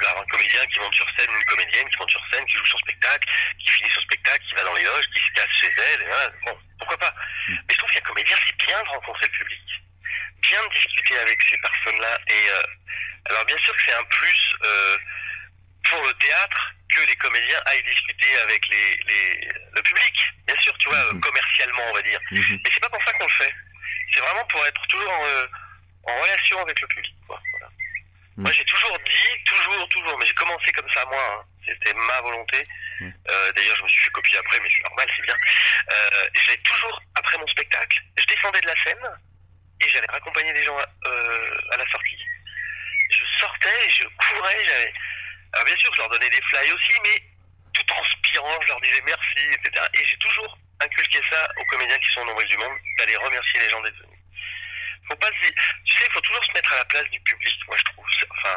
y 0.04 0.08
avoir 0.08 0.24
un 0.24 0.28
comédien 0.28 0.66
qui 0.68 0.80
monte 0.80 0.94
sur 0.96 1.08
scène, 1.18 1.30
une 1.32 1.46
comédienne 1.46 1.90
qui 1.90 1.98
monte 2.00 2.10
sur 2.12 2.24
scène, 2.32 2.46
qui 2.46 2.58
joue 2.58 2.66
son 2.66 2.80
spectacle, 2.80 3.28
qui 3.60 3.70
finit 3.72 3.90
son 3.92 4.02
spectacle, 4.02 4.44
qui 4.48 4.54
va 4.56 4.64
dans 4.64 4.74
les 4.76 4.84
loges, 4.84 5.06
qui 5.14 5.22
se 5.22 5.32
casse 5.34 5.52
chez 5.60 5.72
elle. 5.78 6.02
Et 6.02 6.06
voilà. 6.06 6.30
Bon, 6.46 6.58
pourquoi 6.80 6.98
pas. 6.98 7.14
Mais 7.50 7.74
je 7.74 7.78
trouve 7.78 7.92
qu'un 7.92 8.02
comédien, 8.02 8.38
c'est 8.46 8.66
bien 8.68 8.82
de 8.84 8.90
rencontrer 8.90 9.26
le 9.28 9.32
public, 9.32 9.62
bien 10.42 10.64
de 10.64 10.74
discuter 10.74 11.18
avec 11.20 11.42
ces 11.44 11.58
personnes-là. 11.58 12.20
Et 12.28 12.50
euh, 12.50 12.64
alors, 13.30 13.46
bien 13.46 13.58
sûr 13.60 13.76
que 13.76 13.82
c'est 13.86 13.94
un 13.94 14.04
plus. 14.06 14.54
Euh, 14.64 14.98
pour 15.90 16.02
le 16.04 16.14
théâtre 16.14 16.74
que 16.96 17.02
les 17.08 17.16
comédiens 17.16 17.60
aillent 17.66 17.84
discuter 17.84 18.38
avec 18.44 18.66
les, 18.68 18.98
les, 19.08 19.50
le 19.74 19.82
public, 19.82 20.14
bien 20.46 20.56
sûr, 20.58 20.78
tu 20.78 20.90
vois, 20.90 21.12
Mhm. 21.12 21.20
commercialement, 21.22 21.82
on 21.90 21.94
va 21.94 22.02
dire. 22.04 22.20
Mhm. 22.30 22.60
Mais 22.64 22.70
c'est 22.72 22.80
pas 22.80 22.90
pour 22.90 23.02
ça 23.04 23.12
qu'on 23.14 23.24
le 23.26 23.32
fait. 23.32 23.54
C'est 24.14 24.20
vraiment 24.20 24.46
pour 24.46 24.64
être 24.68 24.88
toujours 24.88 25.12
en, 25.12 25.26
euh, 25.26 25.48
en 26.04 26.22
relation 26.22 26.62
avec 26.62 26.80
le 26.82 26.88
public. 26.88 27.16
Quoi. 27.28 27.42
Mhm. 28.38 28.44
Moi, 28.44 28.52
j'ai 28.54 28.66
toujours 28.66 28.98
dit, 29.00 29.44
toujours, 29.46 29.88
toujours, 29.90 30.18
mais 30.18 30.26
j'ai 30.26 30.34
commencé 30.34 30.72
comme 30.72 30.90
ça, 30.94 31.06
moi. 31.06 31.22
hein. 31.22 31.46
C'était 31.68 31.94
ma 31.94 32.22
volonté. 32.22 32.64
Mhm. 33.00 33.14
Euh, 33.30 33.52
D'ailleurs, 33.54 33.76
je 33.78 33.84
me 33.84 33.88
suis 33.90 34.02
fait 34.04 34.10
copier 34.12 34.38
après, 34.38 34.60
mais 34.62 34.70
c'est 34.76 34.84
normal, 34.84 35.08
c'est 35.16 35.22
bien. 35.24 35.36
Euh, 35.92 36.30
j'ai 36.48 36.58
toujours, 36.60 37.02
après 37.16 37.38
mon 37.38 37.48
spectacle, 37.48 38.00
je 38.18 38.26
descendais 38.26 38.62
de 38.62 38.68
la 38.68 38.76
scène 38.84 39.10
et 39.82 39.90
j'allais 39.90 40.08
raccompagner 40.10 40.54
des 40.54 40.64
gens 40.64 40.78
euh, 40.80 41.58
à 41.72 41.78
la 41.78 41.88
sortie. 41.90 42.18
Je 43.12 43.24
sortais, 43.40 43.90
je 43.90 44.04
courais, 44.06 44.66
j'avais. 44.66 44.94
Alors 45.54 45.66
bien 45.66 45.78
sûr, 45.78 45.94
je 45.94 46.00
leur 46.00 46.10
donnais 46.10 46.30
des 46.30 46.42
fly 46.50 46.72
aussi, 46.72 46.94
mais 47.04 47.22
tout 47.74 47.84
transpirant, 47.84 48.60
je 48.62 48.68
leur 48.68 48.80
disais 48.82 49.02
merci, 49.06 49.40
etc. 49.54 49.86
Et 49.94 50.06
j'ai 50.06 50.18
toujours 50.18 50.58
inculqué 50.80 51.20
ça 51.30 51.48
aux 51.58 51.66
comédiens 51.66 51.98
qui 52.00 52.12
sont 52.14 52.22
au 52.22 52.26
nombril 52.26 52.48
du 52.48 52.58
monde, 52.58 52.78
d'aller 52.98 53.18
remercier 53.18 53.60
les 53.60 53.70
gens 53.70 53.82
d'être 53.82 53.98
venus. 53.98 54.11
Faut 55.12 55.18
pas 55.18 55.28
se 55.28 55.52
tu 55.84 55.92
sais, 55.92 56.06
il 56.08 56.14
faut 56.14 56.22
toujours 56.22 56.46
se 56.46 56.54
mettre 56.54 56.72
à 56.72 56.78
la 56.78 56.86
place 56.86 57.10
du 57.10 57.20
public, 57.20 57.56
moi 57.68 57.76
je 57.78 57.84
trouve. 57.92 58.06
Enfin, 58.32 58.56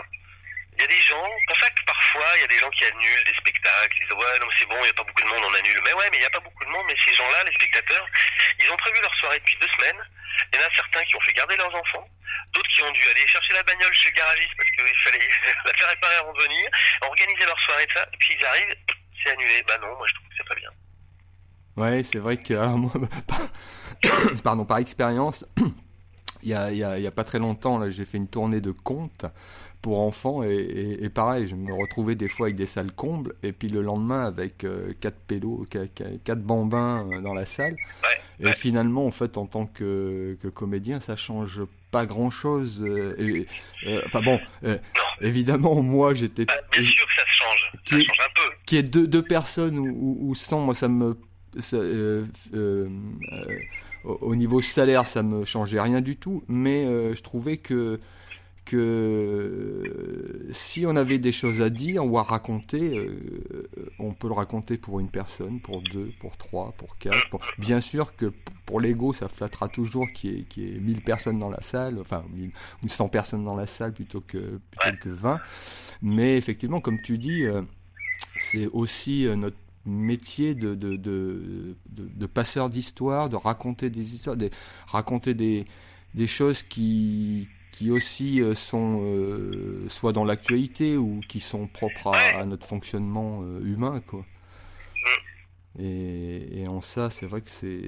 il 0.75 0.81
y 0.81 0.85
a 0.85 0.87
des 0.87 1.03
gens, 1.03 1.27
c'est 1.41 1.47
pour 1.51 1.59
ça 1.59 1.71
que 1.71 1.83
parfois 1.85 2.27
il 2.37 2.41
y 2.43 2.45
a 2.45 2.47
des 2.47 2.59
gens 2.61 2.71
qui 2.71 2.85
annulent 2.85 3.25
des 3.27 3.35
spectacles, 3.35 3.97
ils 3.99 4.07
disent 4.07 4.15
ouais 4.15 4.39
non 4.39 4.47
c'est 4.57 4.67
bon, 4.67 4.79
il 4.79 4.85
n'y 4.85 4.95
a 4.95 4.95
pas 4.95 5.03
beaucoup 5.03 5.23
de 5.23 5.29
monde, 5.35 5.43
on 5.51 5.55
annule. 5.55 5.81
Mais 5.85 5.93
ouais, 5.95 6.09
mais 6.11 6.17
il 6.19 6.21
n'y 6.21 6.27
a 6.27 6.31
pas 6.31 6.39
beaucoup 6.47 6.65
de 6.65 6.71
monde, 6.71 6.85
mais 6.87 6.95
ces 7.05 7.13
gens-là, 7.15 7.43
les 7.43 7.55
spectateurs, 7.55 8.07
ils 8.63 8.71
ont 8.71 8.77
prévu 8.77 9.01
leur 9.03 9.15
soirée 9.19 9.41
depuis 9.41 9.57
deux 9.59 9.69
semaines. 9.75 9.99
Il 10.53 10.59
y 10.59 10.63
en 10.63 10.67
a 10.67 10.75
certains 10.75 11.05
qui 11.05 11.17
ont 11.17 11.21
fait 11.27 11.33
garder 11.33 11.57
leurs 11.57 11.75
enfants, 11.75 12.07
d'autres 12.53 12.71
qui 12.71 12.83
ont 12.83 12.93
dû 12.93 13.03
aller 13.11 13.27
chercher 13.27 13.53
la 13.55 13.63
bagnole 13.65 13.95
chez 13.95 14.11
le 14.11 14.15
garagiste 14.15 14.55
parce 14.57 14.71
qu'il 14.71 14.97
fallait 15.03 15.29
la 15.65 15.75
faire 15.75 15.89
réparer 15.89 16.17
avant 16.23 16.33
de 16.35 16.43
venir, 16.43 16.71
organiser 17.03 17.47
leur 17.47 17.59
soirée 17.67 17.89
ça, 17.93 18.07
et 18.13 18.17
puis 18.17 18.37
ils 18.39 18.47
arrivent, 18.47 18.77
c'est 19.23 19.31
annulé. 19.33 19.63
Bah 19.67 19.79
non, 19.83 19.91
moi 19.97 20.07
je 20.07 20.15
trouve 20.15 20.29
que 20.29 20.35
c'est 20.39 20.49
pas 20.49 20.55
bien. 20.55 20.71
Ouais, 21.77 22.03
c'est 22.05 22.19
vrai 22.19 22.37
que 22.37 22.55
alors, 22.55 22.79
moi, 22.79 22.93
par- 23.27 23.51
pardon, 24.45 24.65
par 24.65 24.79
expérience, 24.79 25.45
il 26.45 26.51
y 26.51 26.55
a, 26.55 26.70
il 26.70 26.78
y, 26.78 26.84
a, 26.84 26.99
il 26.99 27.03
y 27.03 27.07
a 27.07 27.11
pas 27.11 27.24
très 27.24 27.38
longtemps, 27.40 27.78
là, 27.78 27.90
j'ai 27.90 28.05
fait 28.05 28.18
une 28.18 28.28
tournée 28.28 28.61
de 28.61 28.70
contes 28.70 29.24
pour 29.82 30.01
enfants 30.01 30.42
et, 30.42 30.55
et, 30.55 31.05
et 31.05 31.09
pareil, 31.11 31.47
je 31.49 31.57
me 31.57 31.74
retrouvais 31.74 32.14
des 32.14 32.28
fois 32.28 32.47
avec 32.47 32.57
des 32.57 32.66
salles 32.66 32.92
combles 32.92 33.34
et 33.42 33.53
puis 33.53 33.68
le 33.68 33.82
lendemain 33.82 34.24
avec 34.24 34.64
euh, 34.64 34.92
quatre 35.01 35.18
pélos, 35.26 35.66
quatre, 35.68 35.90
quatre 36.24 36.42
bambins 36.42 37.07
euh, 37.12 37.20
dans 37.20 37.34
la 37.34 37.45
salle. 37.45 37.76
Ouais, 38.40 38.49
Et 38.51 38.53
finalement, 38.55 39.05
en 39.07 39.11
fait, 39.11 39.36
en 39.36 39.47
tant 39.47 39.66
que, 39.66 40.38
que 40.42 40.49
comédien, 40.49 41.01
ça 41.01 41.16
change 41.16 41.62
pas 41.90 42.07
grand 42.07 42.30
chose. 42.30 42.82
et, 43.18 43.47
euh, 43.86 44.01
enfin 44.07 44.22
bon, 44.22 44.40
euh, 44.64 44.78
évidemment, 45.20 45.82
moi, 45.82 46.14
j'étais 46.14 46.45
Bah, 46.47 46.55
bien 46.72 46.82
sûr 46.84 47.07
que 47.07 47.12
ça 47.14 47.26
change, 47.26 47.70
ça 47.72 47.78
Qui- 47.84 48.05
change 48.05 48.18
un 48.20 48.32
peu. 48.34 48.55
qu'il 48.66 48.76
y 48.76 48.80
ait 48.80 48.84
deux, 48.84 49.07
deux 49.07 49.22
personnes 49.22 49.78
ou, 49.78 49.84
ou, 49.86 50.30
ou 50.30 50.34
100, 50.34 50.61
moi 50.61 50.74
ça 50.74 50.88
me. 50.88 51.16
ça, 51.59 51.76
euh, 51.76 52.24
euh, 52.55 52.88
euh, 53.32 53.59
au 54.05 54.19
au 54.23 54.37
niveau 54.37 54.61
salaire, 54.61 55.07
ça 55.07 55.23
me 55.23 55.45
changeait 55.45 55.81
rien 55.81 56.01
du 56.01 56.17
tout, 56.17 56.43
mais 56.49 56.85
euh, 56.85 57.15
je 57.15 57.23
trouvais 57.23 57.57
que 57.59 58.01
que 58.65 60.49
si 60.53 60.87
on 60.87 60.97
avait 60.97 61.19
des 61.19 61.33
choses 61.33 61.63
à 61.63 61.71
dire 61.71 62.05
ou 62.07 62.19
à 62.19 62.23
raconter, 62.23 62.97
euh, 62.97 63.69
on 63.99 64.13
peut 64.13 64.29
le 64.29 64.35
raconter 64.35 64.79
pour 64.79 65.01
une 65.01 65.09
personne, 65.11 65.61
pour 65.61 65.83
deux, 65.83 66.11
pour 66.21 66.37
trois, 66.37 66.73
pour 66.79 66.97
quatre. 66.99 67.29
Bien 67.59 67.81
sûr 67.81 68.17
que 68.17 68.33
pour 68.67 68.81
l'ego, 68.81 69.13
ça 69.13 69.29
flattera 69.29 69.69
toujours 69.69 70.07
qu'il 70.13 70.31
y, 70.35 70.41
ait- 70.41 70.45
qu'il 70.45 70.63
y 70.65 70.77
ait 70.77 70.81
1000 70.81 71.03
personnes 71.03 71.39
dans 71.39 71.51
la 71.51 71.61
salle, 71.63 71.99
enfin 72.01 72.25
1000 72.35 72.51
ou 72.83 72.89
100 72.89 73.09
personnes 73.09 73.45
dans 73.45 73.55
la 73.57 73.67
salle 73.67 73.93
plutôt 73.93 74.21
que, 74.23 74.59
plutôt 74.71 74.97
que 75.03 75.09
20. 75.11 75.41
Mais 76.03 76.37
effectivement, 76.39 76.81
comme 76.81 77.01
tu 77.01 77.19
dis, 77.19 77.45
euh, 77.45 77.63
c'est 78.37 78.67
aussi 78.69 79.27
notre 79.37 79.57
métier 79.87 80.55
de, 80.55 80.74
de, 80.74 80.97
de, 80.97 81.76
de, 81.89 82.09
de 82.09 82.26
passeur 82.26 82.70
d'histoire, 82.70 83.28
de 83.28 83.37
raconter 83.37 83.91
des 83.91 84.14
histoires, 84.14 84.37
de 84.37 84.51
raconter 84.87 85.35
des, 85.35 85.64
des 86.14 86.26
choses 86.26 86.62
qui, 86.62 87.49
qui 87.72 87.91
aussi 87.91 88.41
euh, 88.41 88.55
sont 88.55 89.01
euh, 89.03 89.89
soit 89.89 90.12
dans 90.12 90.24
l'actualité 90.24 90.97
ou 90.97 91.20
qui 91.28 91.41
sont 91.41 91.66
propres 91.66 92.14
à, 92.14 92.41
à 92.41 92.45
notre 92.45 92.66
fonctionnement 92.66 93.43
euh, 93.43 93.61
humain, 93.64 94.01
quoi. 94.07 94.24
Et, 95.76 96.61
et 96.61 96.68
en 96.68 96.80
ça, 96.80 97.11
c'est 97.11 97.26
vrai 97.26 97.41
que 97.41 97.51
c'est 97.51 97.82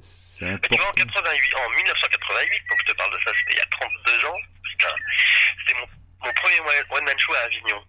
c'est 0.00 0.46
Mais 0.46 0.58
tu 0.60 0.76
vois, 0.76 0.86
en, 0.86 0.90
important. 0.90 1.12
88, 1.12 1.54
en 1.54 1.76
1988, 1.76 2.62
donc 2.70 2.78
je 2.86 2.92
te 2.92 2.96
parle 2.96 3.12
de 3.12 3.18
ça, 3.22 3.30
c'était 3.38 3.52
il 3.52 3.56
y 3.56 3.60
a 3.60 3.66
32 3.70 4.26
ans, 4.28 4.38
c'était 5.60 5.78
mon, 5.78 5.86
mon 6.26 6.32
premier 6.32 6.60
one-man 6.90 7.18
show 7.18 7.34
à 7.34 7.44
Avignon. 7.44 7.82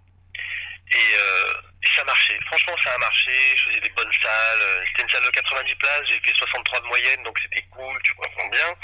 Et, 0.92 1.16
euh, 1.18 1.54
et 1.82 1.88
ça 1.96 2.04
marchait, 2.04 2.38
franchement 2.46 2.76
ça 2.84 2.94
a 2.94 2.98
marché, 2.98 3.32
je 3.56 3.70
faisais 3.70 3.80
des 3.82 3.90
bonnes 3.92 4.14
salles, 4.22 4.62
euh, 4.62 4.84
c'était 4.88 5.04
une 5.04 5.10
salle 5.10 5.26
de 5.26 5.32
90 5.32 5.76
places, 5.76 6.02
j'ai 6.08 6.20
fait 6.20 6.34
63 6.36 6.82
de 6.82 6.86
moyenne, 6.86 7.24
donc 7.24 7.40
c'était 7.40 7.64
cool, 7.72 8.00
tu 8.04 8.14
comprends 8.16 8.48
bien. 8.50 8.76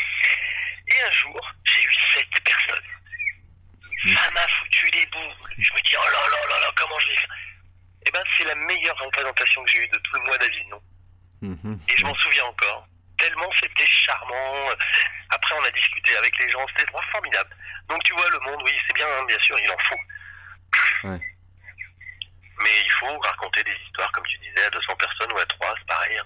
Et 0.87 1.03
un 1.03 1.11
jour, 1.11 1.39
j'ai 1.65 1.83
eu 1.83 1.93
7 2.15 2.25
personnes. 2.43 2.83
Ça 4.15 4.31
m'a 4.31 4.47
foutu 4.47 4.89
des 4.91 5.05
boules. 5.07 5.35
Je 5.57 5.73
me 5.73 5.81
dis, 5.81 5.95
oh 5.97 6.11
là 6.11 6.19
là 6.31 6.47
là 6.47 6.59
là, 6.61 6.71
comment 6.75 6.97
je 6.99 7.07
vais 7.09 7.15
faire? 7.17 7.35
Eh 8.07 8.11
ben, 8.11 8.23
c'est 8.37 8.45
la 8.45 8.55
meilleure 8.55 8.97
représentation 8.97 9.63
que 9.65 9.71
j'ai 9.71 9.83
eue 9.83 9.87
de 9.89 9.97
tout 9.97 10.15
le 10.15 10.21
mois 10.21 10.37
d'Avignon. 10.37 10.81
Mhm. 11.41 11.79
Et 11.89 11.97
je 11.97 12.05
m'en 12.05 12.15
souviens 12.15 12.45
encore. 12.45 12.87
Tellement 13.17 13.51
c'était 13.59 13.85
charmant. 13.85 14.69
Après, 15.29 15.55
on 15.59 15.63
a 15.63 15.71
discuté 15.71 16.15
avec 16.17 16.37
les 16.39 16.49
gens. 16.49 16.65
C'était 16.69 16.89
vraiment 16.91 17.11
formidable. 17.11 17.55
Donc, 17.89 18.01
tu 18.03 18.13
vois, 18.13 18.29
le 18.29 18.39
monde, 18.39 18.61
oui, 18.63 18.71
c'est 18.87 18.93
bien, 18.93 19.07
hein, 19.07 19.25
bien 19.25 19.39
sûr, 19.39 19.59
il 19.59 19.71
en 19.71 19.77
faut. 19.77 21.07
Ouais. 21.07 21.19
Mais 22.61 22.69
il 22.85 22.91
faut 22.99 23.17
raconter 23.19 23.63
des 23.63 23.75
histoires, 23.85 24.11
comme 24.11 24.25
tu 24.25 24.37
disais, 24.39 24.65
à 24.65 24.69
200 24.69 24.95
personnes 24.97 25.31
ou 25.33 25.37
à 25.37 25.45
3, 25.45 25.73
c'est 25.77 25.87
pareil. 25.87 26.17
hein. 26.17 26.25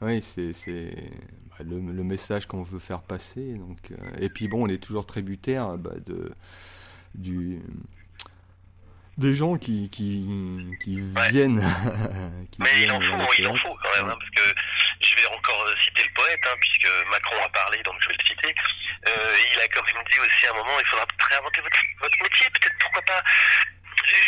Oui, 0.00 0.22
c'est 0.22 0.52
c'est 0.52 0.94
bah, 1.50 1.56
le, 1.64 1.80
le 1.80 2.04
message 2.04 2.46
qu'on 2.46 2.62
veut 2.62 2.78
faire 2.78 3.02
passer. 3.02 3.54
Donc, 3.54 3.78
euh, 3.90 3.96
et 4.20 4.28
puis 4.28 4.46
bon, 4.48 4.64
on 4.64 4.68
est 4.68 4.82
toujours 4.82 5.06
tributaire 5.06 5.76
bah, 5.76 5.90
de 6.06 6.32
du 7.14 7.60
des 9.18 9.34
gens 9.34 9.56
qui 9.56 9.90
qui, 9.90 10.24
qui 10.80 11.00
Ouais. 11.02 11.28
viennent. 11.30 11.60
qui 12.52 12.60
Mais 12.62 12.82
il 12.82 12.92
en 12.92 13.00
faut, 13.00 13.32
il 13.38 13.46
en 13.48 13.54
faut 13.56 13.74
quand 13.82 13.90
même, 13.96 14.08
hein, 14.10 14.16
parce 14.18 14.30
que 14.30 14.54
je 15.00 15.16
vais 15.16 15.26
encore 15.26 15.62
euh, 15.66 15.74
citer 15.84 16.04
le 16.04 16.14
poète, 16.14 16.40
hein, 16.46 16.54
puisque 16.60 16.88
Macron 17.10 17.36
a 17.44 17.48
parlé, 17.48 17.82
donc 17.82 17.96
je 18.00 18.08
vais 18.08 18.14
le 18.20 18.24
citer. 18.24 18.54
Euh, 19.08 19.36
il 19.52 19.58
a 19.60 19.68
quand 19.68 19.82
même 19.82 20.04
dit 20.12 20.20
aussi 20.20 20.46
à 20.46 20.52
un 20.52 20.56
moment, 20.58 20.78
il 20.78 20.86
faudra 20.86 21.04
peut-être 21.06 21.26
réinventer 21.28 21.60
votre, 21.62 21.76
votre 22.00 22.22
métier, 22.22 22.46
peut-être 22.50 22.78
pourquoi 22.78 23.02
pas 23.02 23.22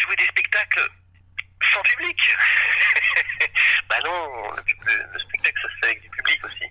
jouer 0.02 0.16
des 0.16 0.26
spectacles 0.26 0.88
sans 1.72 1.82
public. 1.82 2.18
bah 3.88 3.96
non, 4.04 4.50
le, 4.56 5.12
le 5.12 5.18
spectacle 5.20 5.58
ça 5.62 5.68
se 5.68 5.74
fait 5.80 5.86
avec 5.86 6.02
du 6.02 6.10
public 6.10 6.44
aussi. 6.44 6.64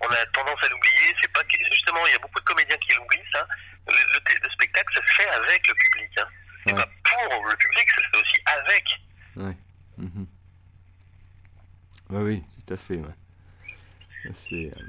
On 0.00 0.06
a 0.08 0.26
tendance 0.26 0.62
à 0.62 0.68
l'oublier, 0.68 1.14
c'est 1.22 1.32
pas 1.32 1.42
que, 1.44 1.56
justement, 1.72 2.06
il 2.06 2.12
y 2.12 2.16
a 2.16 2.18
beaucoup 2.18 2.38
de 2.40 2.44
comédiens 2.44 2.76
qui 2.78 2.94
l'oublient 2.94 3.30
ça. 3.32 3.46
Le, 3.88 3.94
le 4.14 4.20
thé- 4.20 4.38
le 4.42 4.50
spectacle 4.50 4.94
ça 4.94 5.00
se 5.06 5.14
fait 5.14 5.28
avec 5.28 5.66
le 5.68 5.74
public. 5.74 6.10
Hein. 6.18 6.26
C'est 6.64 6.72
Ouais. 6.72 6.78
pas 6.78 6.90
pour 7.04 7.46
le 7.46 7.56
public, 7.56 7.88
ça 7.90 8.02
se 8.02 8.08
fait 8.10 8.20
aussi 8.20 8.42
avec. 8.46 8.84
Mhm. 9.98 10.26
Ouais, 12.10 12.20
oui, 12.22 12.44
tout 12.66 12.74
à 12.74 12.76
fait. 12.76 12.96
Ouais. 12.96 14.30
C'est, 14.32 14.72
euh, 14.76 14.86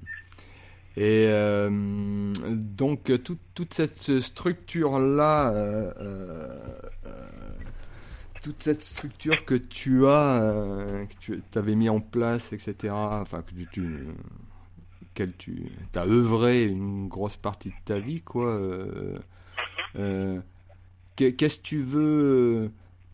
Et 0.97 1.27
euh, 1.29 1.69
donc 1.71 3.05
toute, 3.23 3.39
toute 3.53 3.73
cette 3.73 4.19
structure-là, 4.19 5.49
euh, 5.51 6.63
toute 8.41 8.61
cette 8.63 8.81
structure 8.83 9.45
que 9.45 9.55
tu 9.55 10.07
as, 10.07 10.41
euh, 10.41 11.05
que 11.05 11.35
tu 11.35 11.43
avais 11.55 11.75
mis 11.75 11.89
en 11.89 11.99
place, 11.99 12.53
etc., 12.53 12.93
enfin 12.93 13.41
que 13.41 13.51
tu, 13.51 13.67
tu 13.71 14.07
qu'elle 15.13 15.35
tu 15.37 15.71
as 15.95 16.05
œuvré 16.05 16.63
une 16.65 17.07
grosse 17.07 17.37
partie 17.37 17.69
de 17.69 17.75
ta 17.85 17.99
vie, 17.99 18.21
quoi. 18.21 18.47
euh, 18.53 19.17
euh, 19.97 20.39
qu'est- 21.15 21.33
Qu'est-ce 21.33 21.57
que 21.57 21.63
tu 21.63 21.79
veux 21.81 22.71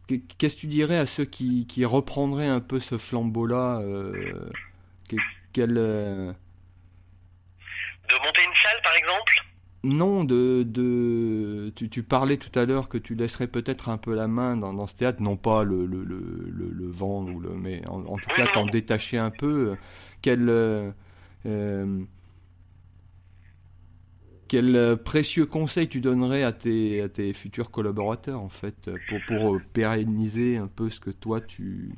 Qu'est- 0.07 0.21
Qu'est-ce 0.37 0.55
que 0.55 0.61
tu 0.61 0.67
dirais 0.67 0.97
à 0.97 1.05
ceux 1.05 1.23
qui, 1.25 1.65
qui 1.65 1.85
reprendraient 1.85 2.47
un 2.49 2.59
peu 2.59 2.79
ce 2.81 2.97
flambeau-là 2.97 3.79
euh, 3.79 4.49
que- 5.07 5.15
quel, 5.53 5.77
euh, 5.77 6.33
De 8.09 8.15
monter 8.25 8.41
une 8.43 8.55
salle, 8.61 8.81
par 8.83 8.93
exemple 8.95 9.33
Non, 9.85 10.23
de, 10.23 10.63
de 10.63 11.73
tu, 11.75 11.89
tu 11.89 12.03
parlais 12.03 12.37
tout 12.37 12.57
à 12.57 12.65
l'heure 12.65 12.87
que 12.87 12.97
tu 12.97 13.15
laisserais 13.15 13.47
peut-être 13.47 13.89
un 13.89 13.97
peu 13.97 14.15
la 14.15 14.29
main 14.29 14.55
dans, 14.55 14.73
dans 14.73 14.87
ce 14.87 14.95
théâtre, 14.95 15.21
non 15.21 15.35
pas 15.35 15.65
le, 15.65 15.85
le, 15.85 16.05
le, 16.05 16.17
le, 16.49 17.03
ou 17.03 17.39
le, 17.41 17.49
mais 17.49 17.85
en, 17.89 18.01
en 18.05 18.17
tout 18.17 18.29
cas 18.33 18.47
t'en 18.47 18.65
détacher 18.65 19.17
un 19.17 19.29
peu. 19.29 19.75
Quel, 20.21 20.47
euh, 20.47 20.89
euh, 21.45 22.01
quel 24.47 24.73
euh, 24.77 24.95
précieux 24.95 25.45
conseil 25.45 25.89
tu 25.89 25.99
donnerais 25.99 26.43
à 26.43 26.53
tes, 26.53 27.01
à 27.01 27.09
tes 27.09 27.33
futurs 27.33 27.69
collaborateurs, 27.69 28.39
en 28.39 28.49
fait, 28.49 28.89
pour, 29.09 29.19
pour 29.27 29.61
pérenniser 29.73 30.55
un 30.55 30.67
peu 30.67 30.89
ce 30.89 31.01
que 31.01 31.09
toi 31.09 31.41
tu, 31.41 31.93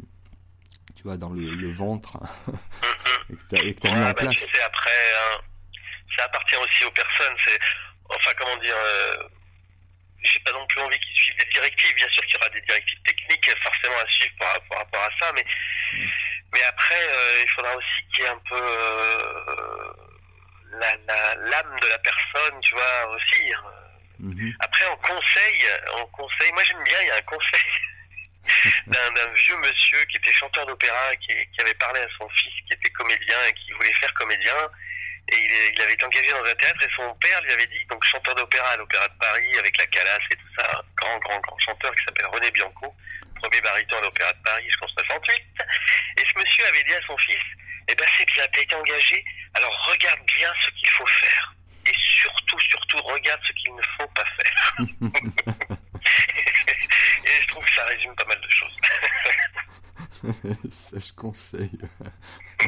tu 0.96 1.08
as 1.12 1.18
dans 1.18 1.30
le, 1.30 1.70
ventre 1.72 2.18
et 3.30 3.36
que 3.36 3.42
tu 3.48 3.56
as, 3.56 3.64
et 3.64 3.74
que 3.76 3.80
t'as 3.82 3.96
mis 3.96 4.02
en 4.02 4.06
bah, 4.06 4.14
place? 4.16 4.34
Tu 4.34 4.40
sais, 4.40 4.62
après, 4.66 4.90
hein, 4.90 5.42
ça 6.18 6.24
appartient 6.26 6.56
aussi 6.58 6.86
aux 6.86 6.91
personnes. 6.91 7.36
C'est, 7.45 7.60
enfin, 8.10 8.32
comment 8.38 8.58
dire, 8.58 8.76
euh, 8.78 9.28
j'ai 10.24 10.39
pas 10.39 10.51
non 10.51 10.66
plus 10.68 10.82
envie 10.82 10.99
qu'ils 10.99 11.16
suivent 11.18 11.38
des 11.38 11.45
directives. 11.53 11.95
Bien 11.95 12.10
sûr 12.10 12.24
qu'il 12.26 12.36
y 12.36 12.38
aura 12.38 12.49
des 12.49 12.62
directives 12.62 13.01
techniques 13.06 13.49
forcément 13.62 13.99
à 13.99 14.08
suivre 14.08 14.34
par, 14.39 14.62
par 14.70 14.78
rapport 14.80 15.03
à 15.03 15.10
ça, 15.20 15.32
mais, 15.34 15.45
mais 16.53 16.64
après, 16.64 17.08
euh, 17.10 17.41
il 17.43 17.49
faudra 17.49 17.76
aussi 17.76 18.08
qu'il 18.14 18.24
y 18.24 18.28
ait 18.28 18.30
un 18.30 18.41
peu 18.49 18.62
euh, 18.62 19.93
la, 20.80 20.95
la, 21.08 21.36
l'âme 21.36 21.80
de 21.80 21.88
la 21.88 21.97
personne, 21.99 22.60
tu 22.62 22.76
vois, 22.76 23.08
aussi. 23.16 23.53
hein. 23.53 23.64
Mhm. 24.20 24.53
Après, 24.60 24.86
en 24.88 24.95
conseil, 24.97 25.66
en 25.93 26.06
conseil, 26.08 26.51
moi 26.53 26.64
j'aime 26.64 26.84
bien, 26.84 26.97
il 27.01 27.08
y 27.08 27.12
a 27.12 27.16
un 27.18 27.22
conseil 27.24 27.62
d'un, 28.88 29.12
d'un 29.12 29.28
vieux 29.34 29.58
monsieur 29.58 30.06
qui 30.06 30.18
était 30.18 30.32
chanteur 30.32 30.66
d'opéra, 30.66 31.16
qui, 31.18 31.34
qui 31.51 31.62
avait 31.62 31.74
parlé 31.76 31.99
à 31.99 32.08
son 32.18 32.28
fils 32.30 32.53
qui 32.66 32.74
était 32.74 32.89
comédien 32.91 33.36
et 33.47 33.53
qui 33.53 33.72
voulait 33.74 33.93
faire 33.93 34.14
comédien. 34.14 34.56
Et 35.28 35.72
il, 35.74 35.82
avait 35.82 35.94
été 35.94 36.06
engagé 36.06 36.32
dans 36.32 36.44
un 36.44 36.56
théâtre 36.56 36.84
et 36.84 36.90
son 36.96 37.14
père 37.16 37.42
lui 37.42 37.52
avait 37.52 37.66
dit, 37.68 37.84
donc 37.90 38.04
chanteur 38.06 38.36
d'opéra 38.36 38.70
à 38.70 38.78
l'Opéra 38.78 39.08
de 39.08 39.18
Paris 39.18 39.58
avec 39.58 39.76
la 39.78 39.88
Calas 39.88 40.20
et 40.30 40.36
tout 40.36 40.48
ça, 40.56 40.80
un 40.80 40.84
grand, 40.96 41.18
grand, 41.20 41.40
grand 41.40 41.60
chanteur 41.60 41.96
qui 41.96 42.04
s'appelle 42.04 42.28
René 42.28 42.52
Bianco, 42.52 42.96
premier 43.36 43.62
baryton 43.62 43.98
à 43.98 44.02
l'Opéra 44.02 44.32
de 44.34 44.42
Paris 44.44 44.66
jusqu'en 44.66 44.88
68. 44.88 45.44
Et 46.18 46.22
ce 46.22 46.40
monsieur 46.40 46.66
avait 46.68 46.84
dit 46.84 46.94
à 46.94 47.02
son 47.08 47.18
fils, 47.18 47.42
eh 47.88 47.96
ben 47.96 48.08
c'est 48.18 48.26
bien, 48.34 48.46
t'as 48.54 48.62
été 48.62 48.76
engagé, 48.76 49.26
alors 49.56 49.88
regarde 49.88 50.22
bien 50.38 50.54
ce 50.64 50.70
qu'il 50.72 50.90
faut 50.90 51.06
faire. 51.08 51.56
Et 51.88 51.94
surtout, 52.00 52.60
surtout, 52.60 52.98
regarde 52.98 53.42
ce 53.48 53.54
qu'il 53.54 53.76
ne 53.76 53.82
faut 53.98 54.08
pas 54.08 54.26
faire. 54.38 54.76
et 57.26 57.42
je 57.42 57.48
trouve 57.48 57.66
que 57.66 57.72
ça 57.72 57.86
résume 57.86 58.16
pas 58.16 58.26
mal 58.26 58.42
de 58.42 58.50
choses. 58.50 58.78
Sage 60.72 61.12
conseil. 61.12 61.72
Euh, 62.02 62.68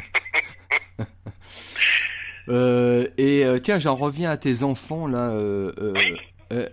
et 2.49 3.45
euh, 3.45 3.59
tiens, 3.59 3.79
j'en 3.79 3.95
reviens 3.95 4.31
à 4.31 4.37
tes 4.37 4.63
enfants 4.63 5.07
là. 5.07 5.29
euh, 5.31 5.71
euh, 5.79 5.93
Oui. 5.95 6.17
euh, 6.53 6.67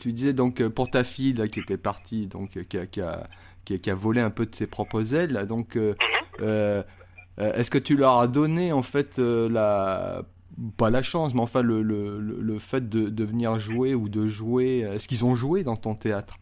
tu 0.00 0.12
disais 0.12 0.32
donc 0.32 0.60
euh, 0.60 0.70
pour 0.70 0.90
ta 0.90 1.04
fille 1.04 1.32
là 1.32 1.48
qui 1.48 1.60
était 1.60 1.76
partie, 1.76 2.26
donc 2.28 2.56
euh, 2.56 2.64
qui 2.64 2.78
a, 2.78 2.86
qui 2.86 3.00
a, 3.00 3.26
qui 3.64 3.74
a, 3.74 3.78
qui 3.78 3.90
a 3.90 3.94
volé 3.94 4.20
un 4.20 4.30
peu 4.30 4.46
de 4.46 4.54
ses 4.54 4.66
propres 4.66 5.14
ailes. 5.14 5.32
Là, 5.32 5.44
donc, 5.44 5.76
euh, 5.76 5.94
euh, 6.40 6.82
euh, 7.40 7.52
est-ce 7.54 7.70
que 7.70 7.78
tu 7.78 7.96
leur 7.96 8.18
as 8.18 8.28
donné 8.28 8.72
en 8.72 8.82
fait 8.82 9.18
euh, 9.18 9.48
la 9.48 10.22
pas 10.76 10.90
la 10.90 11.02
chance, 11.02 11.32
mais 11.34 11.40
enfin 11.40 11.62
le, 11.62 11.82
le, 11.82 12.20
le, 12.20 12.58
fait 12.58 12.88
de, 12.88 13.08
de 13.08 13.24
venir 13.24 13.58
jouer 13.58 13.94
ou 13.94 14.08
de 14.10 14.28
jouer. 14.28 14.80
Est-ce 14.80 15.08
qu'ils 15.08 15.24
ont 15.24 15.34
joué 15.34 15.64
dans 15.64 15.76
ton 15.76 15.94
théâtre? 15.94 16.36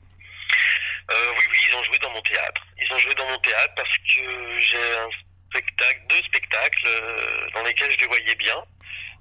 Euh, 1.11 1.15
oui, 1.39 1.45
oui, 1.53 1.59
ils 1.71 1.77
ont 1.79 1.85
joué 1.85 1.99
dans 2.03 2.11
mon 2.11 2.21
théâtre. 2.23 2.61
Ils 2.77 2.93
ont 2.93 2.99
joué 2.99 3.15
dans 3.15 3.27
mon 3.31 3.39
théâtre 3.39 3.73
parce 3.77 3.89
que 3.89 4.59
j'ai 4.59 4.77
un 4.77 5.09
spectacle, 5.51 6.01
deux 6.09 6.23
spectacles 6.23 6.87
euh, 6.87 7.51
dans 7.55 7.63
lesquels 7.63 7.91
je 7.93 7.99
les 7.99 8.07
voyais 8.07 8.35
bien. 8.37 8.65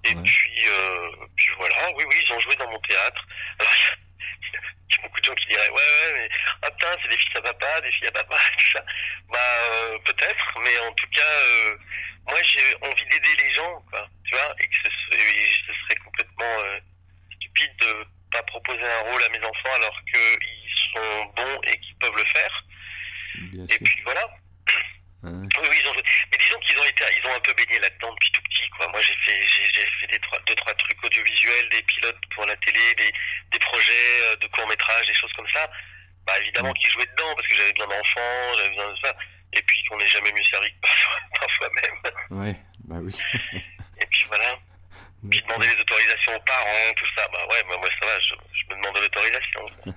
Et 0.06 0.16
Ouais. 0.16 0.24
puis, 0.24 0.62
euh, 0.70 1.10
puis 1.36 1.50
voilà, 1.58 1.92
oui, 1.96 2.04
oui, 2.08 2.16
ils 2.26 2.34
ont 2.34 2.40
joué 2.40 2.56
dans 2.56 2.70
mon 2.72 2.80
théâtre. 2.82 3.26
Alors, 3.60 3.72
il 4.42 4.54
y 4.54 4.58
a- 4.58 5.02
beaucoup 5.04 5.20
de 5.20 5.26
gens 5.26 5.36
qui 5.36 5.48
diraient, 5.48 5.70
ouais, 5.70 5.76
ouais, 5.76 6.14
mais 6.16 6.30
ah 6.62 6.72
putain, 6.72 6.96
c'est 7.02 7.10
des 7.10 7.18
filles 7.18 7.38
à 7.38 7.42
papa, 7.42 7.82
des 7.82 7.92
filles 7.92 8.08
à 8.08 8.12
papa, 8.12 8.38
tout 8.58 8.66
ça. 8.74 8.86
Bah, 9.30 9.38
euh, 9.40 9.98
peut-être, 10.06 10.60
mais 10.62 10.78
en 10.80 10.94
tout 10.94 11.08
cas, 11.12 11.76
moi, 12.28 12.42
j'ai 12.44 12.76
envie 12.82 13.06
d'aider 13.06 13.36
les 13.44 13.54
gens, 13.54 13.84
quoi, 13.90 14.08
tu 14.26 14.36
vois, 14.36 14.56
et 14.60 14.68
que 14.68 14.76
ce, 14.76 15.16
et 15.16 15.50
ce 15.68 15.74
serait 15.84 15.96
complètement 16.04 16.58
stupide 17.36 17.76
de 17.82 18.06
pas 18.32 18.44
proposer 18.44 18.84
un 18.84 19.00
rôle 19.12 19.24
à 19.24 19.30
mes 19.30 19.44
enfants 19.44 19.74
alors 19.76 20.00
qu'ils 20.06 20.92
sont 20.94 21.26
bons 21.36 21.62
et 21.64 21.78
qu'ils 21.80 21.96
peuvent 21.98 22.16
le 22.18 22.26
faire. 22.26 22.64
Bien 23.36 23.66
Et 23.66 23.68
sûr. 23.74 23.80
puis 23.84 24.02
voilà. 24.04 24.28
Hein. 25.24 25.44
Oui, 25.60 25.68
oui, 25.70 25.78
ils 25.82 25.88
ont 25.90 25.94
joué. 25.94 26.04
Mais 26.32 26.38
disons 26.38 26.60
qu'ils 26.60 26.80
ont 26.80 26.84
été, 26.86 27.04
ils 27.18 27.28
ont 27.28 27.34
un 27.36 27.40
peu 27.42 27.54
baigné 27.54 27.80
là-dedans 27.80 28.12
depuis 28.14 28.32
tout 28.32 28.42
petit, 28.44 28.70
quoi. 28.78 28.88
Moi, 28.88 29.02
j'ai 29.02 29.16
fait, 29.16 29.42
j'ai, 29.44 29.86
fait 30.00 30.08
des 30.08 30.20
trois, 30.20 30.40
deux, 30.48 30.56
trois 30.56 30.74
trucs 30.76 31.04
audiovisuels, 31.04 31.70
des 31.70 31.82
pilotes 31.84 32.22
pour 32.34 32.46
la 32.46 32.56
télé, 32.58 32.96
des, 32.96 33.12
des 33.52 33.60
projets 33.60 34.22
euh, 34.24 34.36
de 34.38 34.48
courts 34.48 34.68
métrages, 34.68 35.08
des 35.08 35.16
choses 35.16 35.34
comme 35.34 35.50
ça. 35.50 35.70
Bah, 36.26 36.40
évidemment 36.42 36.74
qu'ils 36.74 36.92
jouaient 36.92 37.08
dedans 37.08 37.34
parce 37.36 37.48
que 37.48 37.56
j'avais 37.56 37.74
besoin 37.74 37.88
d'enfants, 37.88 38.54
j'avais 38.56 38.70
besoin 38.70 38.92
de 38.94 39.00
ça. 39.00 39.16
Et 39.54 39.62
puis 39.64 39.84
qu'on 39.86 39.98
n'est 39.98 40.08
jamais 40.08 40.32
mieux 40.32 40.44
servi 40.44 40.70
que 40.72 40.80
par, 40.82 40.92
soi- 40.98 41.22
par 41.40 41.50
soi-même. 41.52 42.14
Ouais, 42.30 42.56
bah 42.86 42.98
oui. 43.02 43.14
Et 44.00 44.06
puis 44.06 44.26
voilà. 44.28 44.58
Puis 45.30 45.42
demander 45.42 45.68
les 45.68 45.82
autorisations 45.82 46.34
aux 46.34 46.40
parents, 46.42 46.94
tout 46.96 47.06
ça. 47.14 47.28
Bah 47.34 47.46
ouais, 47.50 47.62
moi, 47.66 47.90
ça 48.00 48.06
va, 48.06 48.18
je, 48.22 48.34
me 48.70 48.76
demande 48.82 48.98
l'autorisation. 49.02 49.66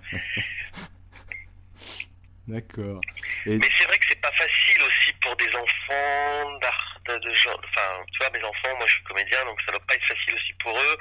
D'accord. 2.49 3.01
Mais 3.47 3.68
c'est 3.78 3.84
vrai 3.84 3.99
que 3.99 4.07
c'est 4.09 4.20
pas 4.20 4.32
facile 4.32 4.82
aussi 4.82 5.12
pour 5.22 5.36
des 5.36 5.49
enfants 5.55 6.59
d'art, 6.59 6.99
de, 7.07 7.18
de, 7.18 7.30
enfin, 7.30 8.05
tu 8.12 8.18
vois, 8.18 8.30
mes 8.30 8.43
enfants, 8.43 8.76
moi 8.76 8.86
je 8.86 8.95
suis 8.95 9.05
comédien, 9.05 9.45
donc 9.45 9.61
ça 9.62 9.70
doit 9.70 9.86
pas 9.86 9.95
être 9.95 10.07
facile 10.07 10.34
aussi 10.34 10.53
pour 10.55 10.76
eux, 10.76 10.99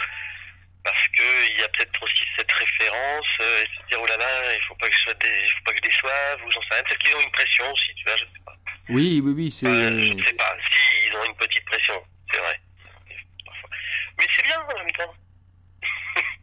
parce 0.83 1.07
que 1.09 1.51
il 1.51 1.59
y 1.59 1.63
a 1.63 1.69
peut-être 1.69 2.03
aussi 2.03 2.23
cette 2.37 2.51
référence, 2.51 3.27
euh, 3.39 3.63
et 3.63 3.65
se 3.65 3.87
dire, 3.87 3.99
oh 3.99 4.05
là 4.05 4.17
là, 4.17 4.55
il 4.55 4.61
faut 4.67 4.75
pas 4.75 4.87
que 4.87 4.95
je 4.95 5.01
sois, 5.01 5.13
il 5.13 5.51
faut 5.51 5.63
pas 5.65 5.71
que 5.71 5.77
je 5.77 5.89
déçoive, 5.89 6.43
ou 6.45 6.51
j'en 6.51 6.61
sais 6.61 6.73
rien, 6.75 6.83
peut-être 6.83 6.99
qu'ils 6.99 7.15
ont 7.15 7.21
une 7.21 7.31
pression 7.31 7.71
aussi, 7.71 7.95
tu 7.95 8.03
vois, 8.03 8.17
je 8.17 8.23
sais 8.23 8.43
pas. 8.45 8.55
Oui, 8.89 9.21
oui, 9.23 9.33
oui, 9.35 9.51
c'est. 9.51 9.65
Euh, 9.65 9.89
je 9.89 10.13
ne 10.13 10.23
sais 10.23 10.33
pas, 10.33 10.55
si, 10.71 11.07
ils 11.07 11.15
ont 11.15 11.25
une 11.25 11.37
petite 11.37 11.65
pression, 11.65 12.03
c'est 12.31 12.39
vrai. 12.39 12.59
Mais 14.19 14.27
c'est 14.35 14.43
bien 14.43 14.61
en 14.61 14.77
même 14.77 14.91
temps. 14.91 15.15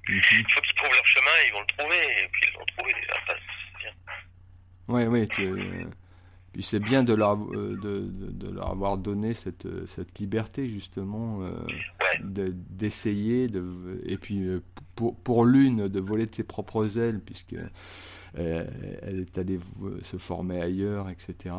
Mhm. 0.08 0.22
Il 0.32 0.46
faut 0.50 0.60
qu'ils 0.60 0.74
trouvent 0.74 0.94
leur 0.94 1.06
chemin, 1.06 1.30
ils 1.46 1.52
vont 1.52 1.60
le 1.60 1.66
trouver, 1.66 2.22
et 2.22 2.28
puis 2.28 2.46
ils 2.48 2.58
l'ont 2.58 2.66
trouvé 2.66 2.92
déjà, 2.94 3.14
c'est 3.28 3.78
bien. 3.78 3.92
Oui, 4.88 5.04
oui. 5.06 5.28
Puis 6.52 6.62
c'est 6.62 6.80
bien 6.80 7.02
de 7.04 7.12
leur, 7.12 7.34
euh, 7.34 7.78
de, 7.80 8.08
de, 8.10 8.50
leur 8.50 8.70
avoir 8.70 8.96
donné 8.96 9.34
cette, 9.34 9.68
cette 9.86 10.18
liberté, 10.18 10.68
justement, 10.68 11.42
euh, 11.42 12.52
d'essayer, 12.70 13.48
de, 13.48 14.00
et 14.04 14.16
puis 14.16 14.46
euh, 14.46 14.62
pour, 14.96 15.14
pour 15.16 15.44
l'une, 15.44 15.88
de 15.88 16.00
voler 16.00 16.26
de 16.26 16.34
ses 16.34 16.44
propres 16.44 16.98
ailes, 16.98 17.20
puisque 17.20 17.54
elle 18.34 19.26
est 19.26 19.38
allée 19.38 19.58
se 20.02 20.16
former 20.16 20.60
ailleurs, 20.60 21.08
etc. 21.10 21.54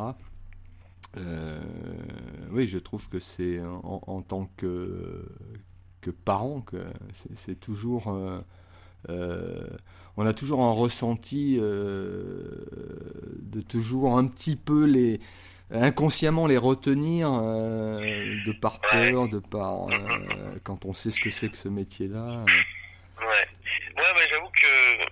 oui, 2.52 2.68
je 2.68 2.78
trouve 2.78 3.08
que 3.10 3.20
c'est 3.20 3.60
en, 3.62 4.02
en, 4.08 4.22
tant 4.22 4.50
que, 4.58 5.26
que 6.02 6.12
parent 6.12 6.62
que 6.62 6.78
c'est 7.36 7.60
toujours 7.60 8.14
on 10.20 10.26
a 10.26 10.34
toujours 10.34 10.62
un 10.62 10.72
ressenti 10.72 11.58
euh, 11.62 12.49
de 13.60 13.68
toujours 13.68 14.18
un 14.18 14.28
petit 14.28 14.56
peu 14.56 14.86
les 14.86 15.20
inconsciemment 15.72 16.48
les 16.48 16.58
retenir 16.58 17.30
euh, 17.32 18.00
de 18.46 18.52
par 18.54 18.82
peur, 18.82 19.28
de 19.28 19.40
par 19.40 19.88
euh, 19.90 20.58
quand 20.64 20.86
on 20.86 20.94
sait 20.94 21.12
ce 21.12 21.20
que 21.20 21.30
c'est 21.30 21.50
que 21.50 21.58
ce 21.58 21.68
métier-là. 21.68 22.44
Ouais, 23.20 23.48
ouais, 23.98 24.28
j'avoue 24.32 24.50
que 24.50 25.06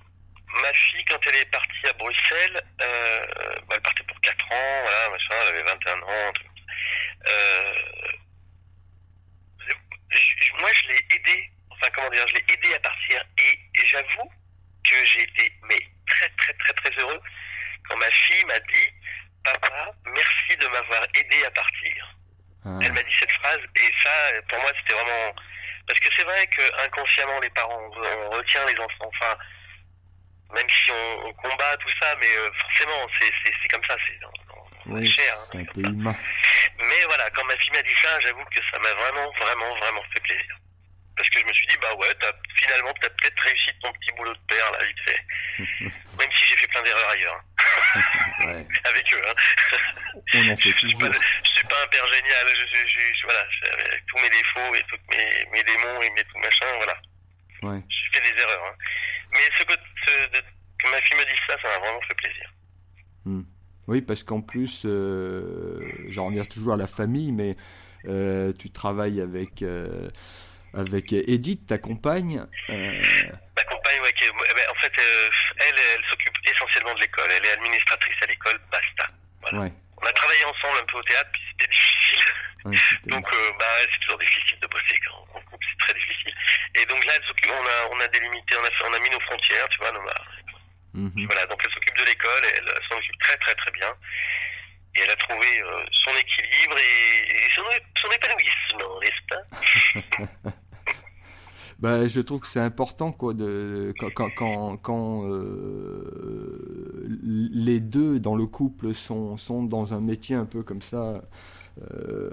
ma 0.62 0.74
fille, 0.74 1.06
quand 1.06 1.20
elle 1.28 1.36
est 1.36 1.52
partie 1.52 1.88
à 1.88 1.94
Bruxelles, 1.94 2.64
bah, 2.80 3.76
elle 3.76 3.82
partait 3.82 4.04
pour 4.04 4.20
4 4.22 4.46
ans, 4.46 4.82
voilà, 4.82 5.10
machin, 5.12 5.36
elle 5.44 5.48
avait 5.50 5.64
21 5.64 5.94
ans, 6.02 6.34
moi, 10.60 10.70
je 10.74 10.88
l'ai 10.88 11.06
aidé, 11.16 11.52
enfin, 11.70 11.88
comment 11.94 12.10
dire, 12.10 12.28
je 12.30 12.36
l'ai 12.36 12.46
aidé 12.54 12.74
à 12.74 12.80
partir. 12.80 13.24
et 13.38 13.86
j'avoue 13.86 14.32
que 14.90 15.06
j'ai 15.06 15.24
été 15.24 15.52
mais 15.70 15.80
très 16.08 16.30
très 16.30 16.54
très 16.54 16.74
très 16.74 17.02
heureux 17.02 17.22
quand 17.88 17.98
ma 17.98 18.10
fille 18.12 18.46
m'a 18.46 18.60
dit 18.60 18.90
papa 19.44 19.92
merci 20.14 20.58
de 20.58 20.68
m'avoir 20.68 21.04
aidé 21.14 21.44
à 21.46 21.52
partir. 21.52 22.18
Ah. 22.66 22.80
Elle 22.82 22.94
m'a 22.94 23.04
dit 23.04 23.16
cette 23.20 23.32
phrase 23.34 23.60
et 23.76 23.92
ça 24.04 24.42
pour 24.50 24.60
moi 24.60 24.72
c'était 24.80 24.94
vraiment 24.94 25.36
parce 25.88 26.00
que 26.00 26.10
c'est 26.16 26.24
vrai 26.38 26.48
que 26.48 26.86
inconsciemment 26.86 27.40
les 27.40 27.50
parents 27.50 27.90
on 27.96 28.30
retient 28.32 28.66
les 28.66 28.80
enfants 28.80 29.10
enfin 29.16 29.38
même 30.54 30.70
si 30.70 30.92
on, 30.92 31.34
combat 31.34 31.78
tout 31.78 31.92
ça 32.00 32.16
mais 32.20 32.38
euh, 32.38 32.50
forcément 32.62 33.08
c'est 33.20 33.68
comme 33.70 33.84
ça 33.84 33.96
c'est 34.08 34.18
oui, 34.90 35.06
cher, 35.06 35.36
hein, 35.54 35.60
un 35.60 35.66
peu 35.66 35.82
humain. 35.82 36.16
Mais 36.80 37.04
voilà, 37.08 37.30
quand 37.32 37.44
ma 37.44 37.58
fille 37.58 37.74
m'a 37.74 37.82
dit 37.82 37.96
ça, 38.02 38.20
j'avoue 38.22 38.46
que 38.46 38.62
ça 38.72 38.80
m'a 38.80 38.94
vraiment, 38.94 39.30
vraiment, 39.32 39.76
vraiment 39.80 40.02
fait 40.14 40.22
plaisir 40.22 40.56
parce 41.18 41.30
que 41.32 41.40
je 41.40 41.46
me 41.46 41.54
suis 41.54 41.68
dit, 41.68 41.76
bah 41.82 41.94
ouais, 41.96 42.08
as, 42.08 42.34
finalement, 42.56 42.94
tu 42.94 43.06
as 43.08 43.10
peut-être 43.10 43.40
réussi 43.42 43.72
ton 43.82 43.92
petit 43.94 44.12
boulot 44.16 44.34
de 44.34 44.40
père, 44.48 44.72
là, 44.72 44.86
vite 44.86 45.00
fait. 45.04 45.26
Même 46.20 46.32
si 46.32 46.46
j'ai 46.46 46.56
fait 46.58 46.68
plein 46.68 46.84
d'erreurs 46.84 47.10
ailleurs. 47.10 47.36
Hein. 47.36 47.57
Avec 48.84 49.14
eux. 49.14 49.22
Hein. 49.28 49.34
On 50.34 50.52
en 50.52 50.58
fait 50.58 50.72
je, 50.72 50.88
suis 50.88 50.98
pas, 50.98 51.12
je 51.12 51.50
suis 51.50 51.68
pas 51.68 51.84
un 51.84 51.88
père 51.88 52.08
génial, 52.08 52.48
je, 52.48 52.78
je, 52.88 53.24
voilà, 53.24 53.40
avec 53.40 54.06
tous 54.08 54.18
mes 54.18 54.30
défauts 54.30 54.76
et 54.76 54.84
tous 54.90 55.00
mes, 55.10 55.46
mes 55.52 55.64
démons 55.64 56.02
et 56.02 56.10
mes 56.12 56.24
tout 56.24 56.38
machin, 56.40 56.66
voilà. 56.78 56.98
Ouais. 57.64 57.82
J'ai 57.90 58.20
fait 58.20 58.34
des 58.34 58.42
erreurs. 58.42 58.64
Hein. 58.66 58.76
Mais 59.34 59.50
ce 59.58 59.64
que, 59.64 59.74
ce, 60.06 60.40
que 60.80 60.92
ma 60.92 61.02
fille 61.02 61.18
me 61.18 61.26
dise 61.26 61.40
ça, 61.48 61.56
ça 61.62 61.68
m'a 61.70 61.80
vraiment 61.80 62.02
fait 62.02 62.16
plaisir. 62.16 62.54
Hmm. 63.26 63.44
Oui, 63.88 64.02
parce 64.02 64.24
qu'en 64.24 64.42
plus, 64.42 64.84
euh, 64.86 65.82
j'en 66.10 66.26
reviens 66.28 66.46
toujours 66.46 66.74
à 66.74 66.78
la 66.78 66.88
famille, 66.88 67.32
mais 67.32 67.56
euh, 68.06 68.54
tu 68.54 68.70
travailles 68.70 69.22
avec... 69.22 69.62
Euh, 69.62 70.10
avec 70.78 71.12
Edith, 71.12 71.68
ta 71.68 71.78
compagne. 71.78 72.46
Euh... 72.70 73.02
Ma 73.56 73.64
compagne, 73.64 74.00
ouais, 74.02 74.14
eh 74.22 74.54
ben, 74.54 74.66
en 74.70 74.76
fait, 74.76 74.94
euh, 75.00 75.30
elle, 75.58 75.76
elle 75.76 76.06
s'occupe 76.10 76.38
essentiellement 76.46 76.94
de 76.96 77.02
l'école. 77.02 77.30
Elle 77.36 77.46
est 77.46 77.52
administratrice 77.52 78.16
à 78.22 78.26
l'école, 78.28 78.60
basta. 78.72 79.12
Voilà. 79.42 79.72
On 80.00 80.06
a 80.06 80.12
travaillé 80.12 80.46
ensemble 80.46 80.78
un 80.82 80.86
peu 80.86 80.98
au 80.98 81.04
théâtre, 81.04 81.30
puis 81.34 81.42
c'était 81.52 81.72
difficile. 81.72 82.24
donc, 83.12 83.28
euh, 83.34 83.52
bah, 83.58 83.66
c'est 83.92 84.00
toujours 84.02 84.20
difficile 84.20 84.60
de 84.60 84.68
bosser 84.68 85.00
quand 85.08 85.26
on 85.34 85.42
couple, 85.42 85.66
c'est 85.72 85.86
très 85.86 85.94
difficile. 85.94 86.34
Et 86.76 86.86
donc 86.86 87.04
là, 87.06 87.14
elle 87.16 87.52
on 87.52 87.66
a, 87.66 87.96
on 87.96 88.00
a 88.00 88.08
délimité, 88.10 88.56
on 88.58 88.64
a, 88.64 88.70
fait, 88.70 88.86
on 88.86 88.94
a 88.94 89.00
mis 89.00 89.10
nos 89.10 89.20
frontières, 89.22 89.68
tu 89.70 89.80
vois, 89.80 89.92
nos, 89.92 90.02
mm 90.94 91.26
Voilà, 91.26 91.46
donc 91.48 91.62
elle 91.64 91.72
s'occupe 91.72 91.98
de 91.98 92.06
l'école, 92.06 92.44
elle 92.56 92.70
s'en 92.90 92.98
occupe 92.98 93.20
très 93.20 93.38
très 93.38 93.56
très 93.56 93.72
bien 93.72 93.94
et 94.98 95.02
elle 95.02 95.10
a 95.12 95.16
trouvé 95.16 95.48
euh, 95.62 95.86
son 95.92 96.12
équilibre 96.12 96.78
et, 96.78 97.50
son, 97.56 97.64
son, 98.02 98.12
épanouissement, 98.12 99.00
n'est-ce 99.00 99.24
pas? 99.30 100.52
bah, 101.80 102.08
je 102.08 102.22
trouve 102.22 102.40
que 102.40 102.48
c'est 102.48 102.60
important 102.60 103.12
quoi 103.12 103.34
de 103.34 103.94
quand 104.16 104.30
quand, 104.36 104.78
quand 104.78 105.26
euh, 105.26 107.06
les 107.24 107.80
deux 107.80 108.20
dans 108.20 108.36
le 108.36 108.48
couple 108.48 108.94
sont 108.94 109.38
sont 109.38 109.64
dans 109.64 109.94
un 109.94 110.02
métier 110.02 110.36
un 110.36 110.46
peu 110.46 110.64
comme 110.64 110.82
ça 110.82 111.22
euh, 111.92 112.32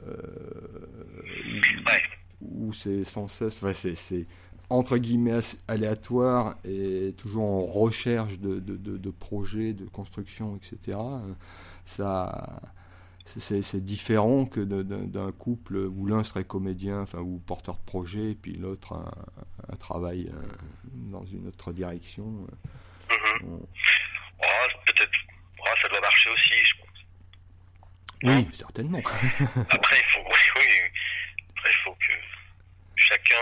ouais. 1.86 2.03
où 2.40 2.72
c'est 2.72 3.05
sans 3.05 3.28
cesse 3.28 3.57
enfin, 3.62 3.72
c'est 3.74 4.26
entre 4.70 4.97
guillemets 4.97 5.40
aléatoire 5.68 6.57
et 6.64 7.14
toujours 7.18 7.45
en 7.45 7.62
recherche 7.66 8.38
de, 8.38 8.59
de, 8.61 8.76
de, 8.76 8.97
de 8.97 9.11
projets, 9.11 9.74
de 9.74 9.84
construction, 9.84 10.57
etc 10.57 10.97
ça 11.84 12.62
c'est 13.25 13.83
différent 13.83 14.45
que 14.45 14.61
d'un 14.61 15.33
couple 15.33 15.77
où 15.77 16.07
l'un 16.07 16.22
serait 16.25 16.45
comédien 16.45 17.01
enfin, 17.01 17.18
ou 17.18 17.39
porteur 17.39 17.77
de 17.77 17.85
projet 17.85 18.33
et 18.33 18.35
puis 18.35 18.53
l'autre 18.53 18.93
un, 18.93 19.77
travail 19.77 20.31
euh, 20.33 20.39
dans 20.93 21.25
une 21.25 21.49
autre 21.49 21.72
direction. 21.72 22.47
Mm-hmm. 23.09 23.43
oh, 23.43 24.47
Peut-être, 24.87 25.11
oh, 25.59 25.64
ça 25.81 25.89
doit 25.89 26.01
marcher 26.01 26.31
aussi, 26.31 26.53
je 26.53 26.75
pense. 26.77 26.89
Oui, 28.25 28.33
hein 28.33 28.45
certainement. 28.53 28.99
Après, 29.70 29.97
il 29.99 30.12
faut, 30.12 30.20
oui, 30.27 30.37
oui. 30.57 30.66
Après, 31.51 31.70
il 31.70 31.83
faut 31.85 31.95
que 31.95 32.14
chacun 32.97 33.35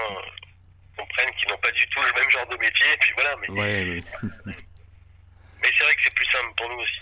comprenne 0.96 1.30
qu'ils 1.38 1.48
n'ont 1.50 1.58
pas 1.58 1.72
du 1.72 1.86
tout 1.88 2.00
le 2.00 2.20
même 2.20 2.30
genre 2.30 2.46
de 2.48 2.56
métier, 2.56 2.86
et 2.92 2.96
puis 2.98 3.12
voilà. 3.14 3.36
Mais, 3.40 3.50
ouais, 3.50 3.84
mais 3.84 4.02
c'est 5.62 5.84
vrai 5.84 5.94
que 5.96 6.02
c'est 6.04 6.14
plus 6.14 6.26
simple 6.26 6.54
pour 6.56 6.68
nous 6.68 6.82
aussi. 6.82 7.00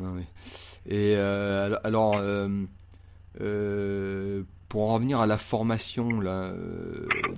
Ah 0.00 0.10
Et 0.86 1.14
euh, 1.16 1.76
alors, 1.84 2.16
euh, 2.16 2.48
euh, 3.40 4.42
pour 4.68 4.90
en 4.90 4.94
revenir 4.94 5.20
à 5.20 5.26
la 5.26 5.38
formation, 5.38 6.20
là, 6.20 6.52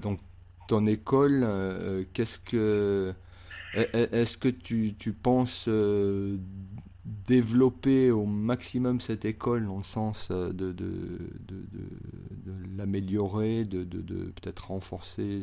donc 0.01 0.21
ton 0.69 0.87
école, 0.87 1.47
qu'est-ce 2.13 2.39
que 2.39 3.15
est-ce 3.75 4.37
que 4.37 4.49
tu, 4.49 4.95
tu 4.99 5.13
penses 5.13 5.69
développer 7.05 8.11
au 8.11 8.25
maximum 8.25 9.01
cette 9.01 9.27
école 9.27 9.67
dans 9.67 9.77
le 9.77 9.83
sens 9.83 10.31
de, 10.31 10.53
de, 10.53 10.73
de, 10.73 11.67
de, 11.71 12.77
l'améliorer, 12.79 13.65
de, 13.65 13.85
de, 13.85 14.01
peut-être 14.41 14.69
renforcer 14.69 15.43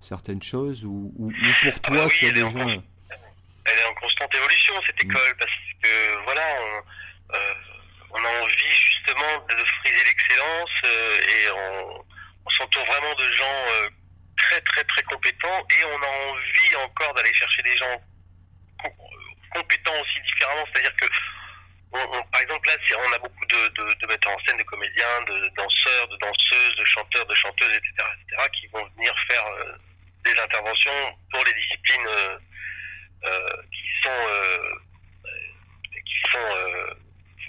certaines 0.00 0.42
choses 0.42 0.84
ou, 0.84 1.12
ou, 1.18 1.30
pour 1.62 1.80
toi 1.80 2.04
ah 2.06 2.08
tu 2.08 2.26
as 2.26 2.32
déjà... 2.32 2.48
Elle 2.48 3.78
est 3.78 3.90
en 3.90 4.00
constante 4.00 4.34
évolution 4.34 4.72
cette 4.86 5.04
mm. 5.04 5.10
école 5.10 5.36
parce 5.38 5.50
que 5.82 6.24
voilà, 6.24 6.42
on, 6.62 6.82
euh, 7.34 7.54
on 8.10 8.24
a 8.24 8.42
envie 8.42 8.72
justement 8.72 9.38
d'offrir 9.48 10.04
l'excellence 10.06 10.70
euh, 10.84 11.20
et 11.20 11.50
on, 11.50 12.04
s'entoure 12.50 12.84
vraiment 12.84 13.14
de 13.14 13.32
gens 13.32 13.64
euh, 13.68 13.88
très 14.36 14.60
très 14.62 14.82
très 14.82 15.02
compétents 15.04 15.64
et 15.70 15.84
on 15.84 16.02
a 16.02 16.08
envie 16.08 16.76
encore 16.84 17.14
d'aller 17.14 17.32
chercher 17.32 17.62
des 17.62 17.76
gens 17.76 18.02
compétents 19.54 20.00
aussi 20.00 20.20
différemment, 20.26 20.66
c'est-à-dire 20.72 20.96
que 20.96 21.06
par 21.92 22.40
exemple 22.40 22.68
là, 22.68 22.74
on 23.08 23.12
a 23.12 23.18
beaucoup 23.18 23.46
de, 23.46 23.68
de, 23.68 23.94
de, 23.94 24.06
metteurs 24.06 24.32
en 24.32 24.38
scène, 24.44 24.56
de 24.56 24.64
comédiens, 24.64 25.22
de 25.28 25.48
danseurs, 25.56 26.08
de 26.08 26.16
danseuses, 26.16 26.76
de 26.76 26.84
chanteurs, 26.84 27.26
de 27.26 27.34
chanteuses, 27.34 27.72
etc., 27.72 27.92
etc., 27.98 28.48
qui 28.52 28.66
vont 28.68 28.84
venir 28.96 29.14
faire 29.28 29.44
des 30.24 30.38
interventions 30.40 31.18
pour 31.30 31.44
les 31.44 31.54
disciplines 31.54 32.08
qui 33.70 34.02
sont 34.02 34.26
qui 36.10 36.30
sont, 36.32 36.38
euh, 36.38 36.94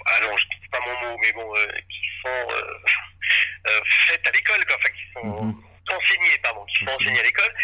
allons, 0.06 0.36
je 0.36 0.44
ne 0.46 0.70
pas 0.70 0.80
mon 0.80 1.00
mot, 1.00 1.18
mais 1.20 1.32
bon, 1.32 1.56
euh, 1.56 1.66
qui 1.88 2.02
sont 2.22 2.48
euh, 2.50 3.80
faites 4.06 4.26
à 4.26 4.30
l'école, 4.30 4.64
quoi. 4.66 4.76
Enfin, 4.76 4.88
qui 4.90 5.12
sont 5.12 5.54
enseignés, 5.94 6.38
pardon, 6.42 6.64
qui 6.66 6.84
sont 6.84 6.90
enseignés 6.90 7.20
à 7.20 7.24
l'école. 7.24 7.54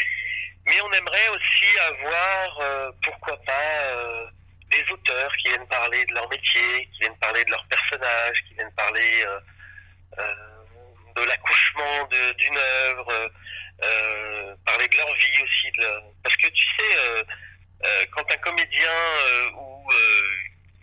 Mais 0.67 0.81
on 0.83 0.93
aimerait 0.93 1.29
aussi 1.29 1.79
avoir, 1.79 2.93
pourquoi 3.03 3.39
pas, 3.45 4.31
des 4.71 4.85
auteurs 4.93 5.33
qui 5.39 5.49
viennent 5.49 5.67
parler 5.69 6.05
de 6.05 6.15
leur 6.15 6.29
métier, 6.29 6.89
qui 6.93 7.01
viennent 7.01 7.17
parler 7.17 7.43
de 7.45 7.51
leurs 7.51 7.67
personnages, 7.69 8.43
qui 8.47 8.55
viennent 8.55 8.75
parler 8.75 9.25
euh, 10.19 10.35
de 11.17 11.23
l'accouchement 11.23 12.07
d'une 12.37 12.59
œuvre, 12.59 13.31
parler 14.67 14.89
de 14.89 14.97
leur 14.99 15.15
vie 15.15 15.43
aussi. 15.43 15.71
De 15.79 15.87
Parce 16.23 16.37
que 16.37 16.49
tu 16.49 16.65
sais, 16.77 17.25
quand 18.13 18.31
un 18.31 18.37
comédien 18.37 18.93
ou 19.55 19.91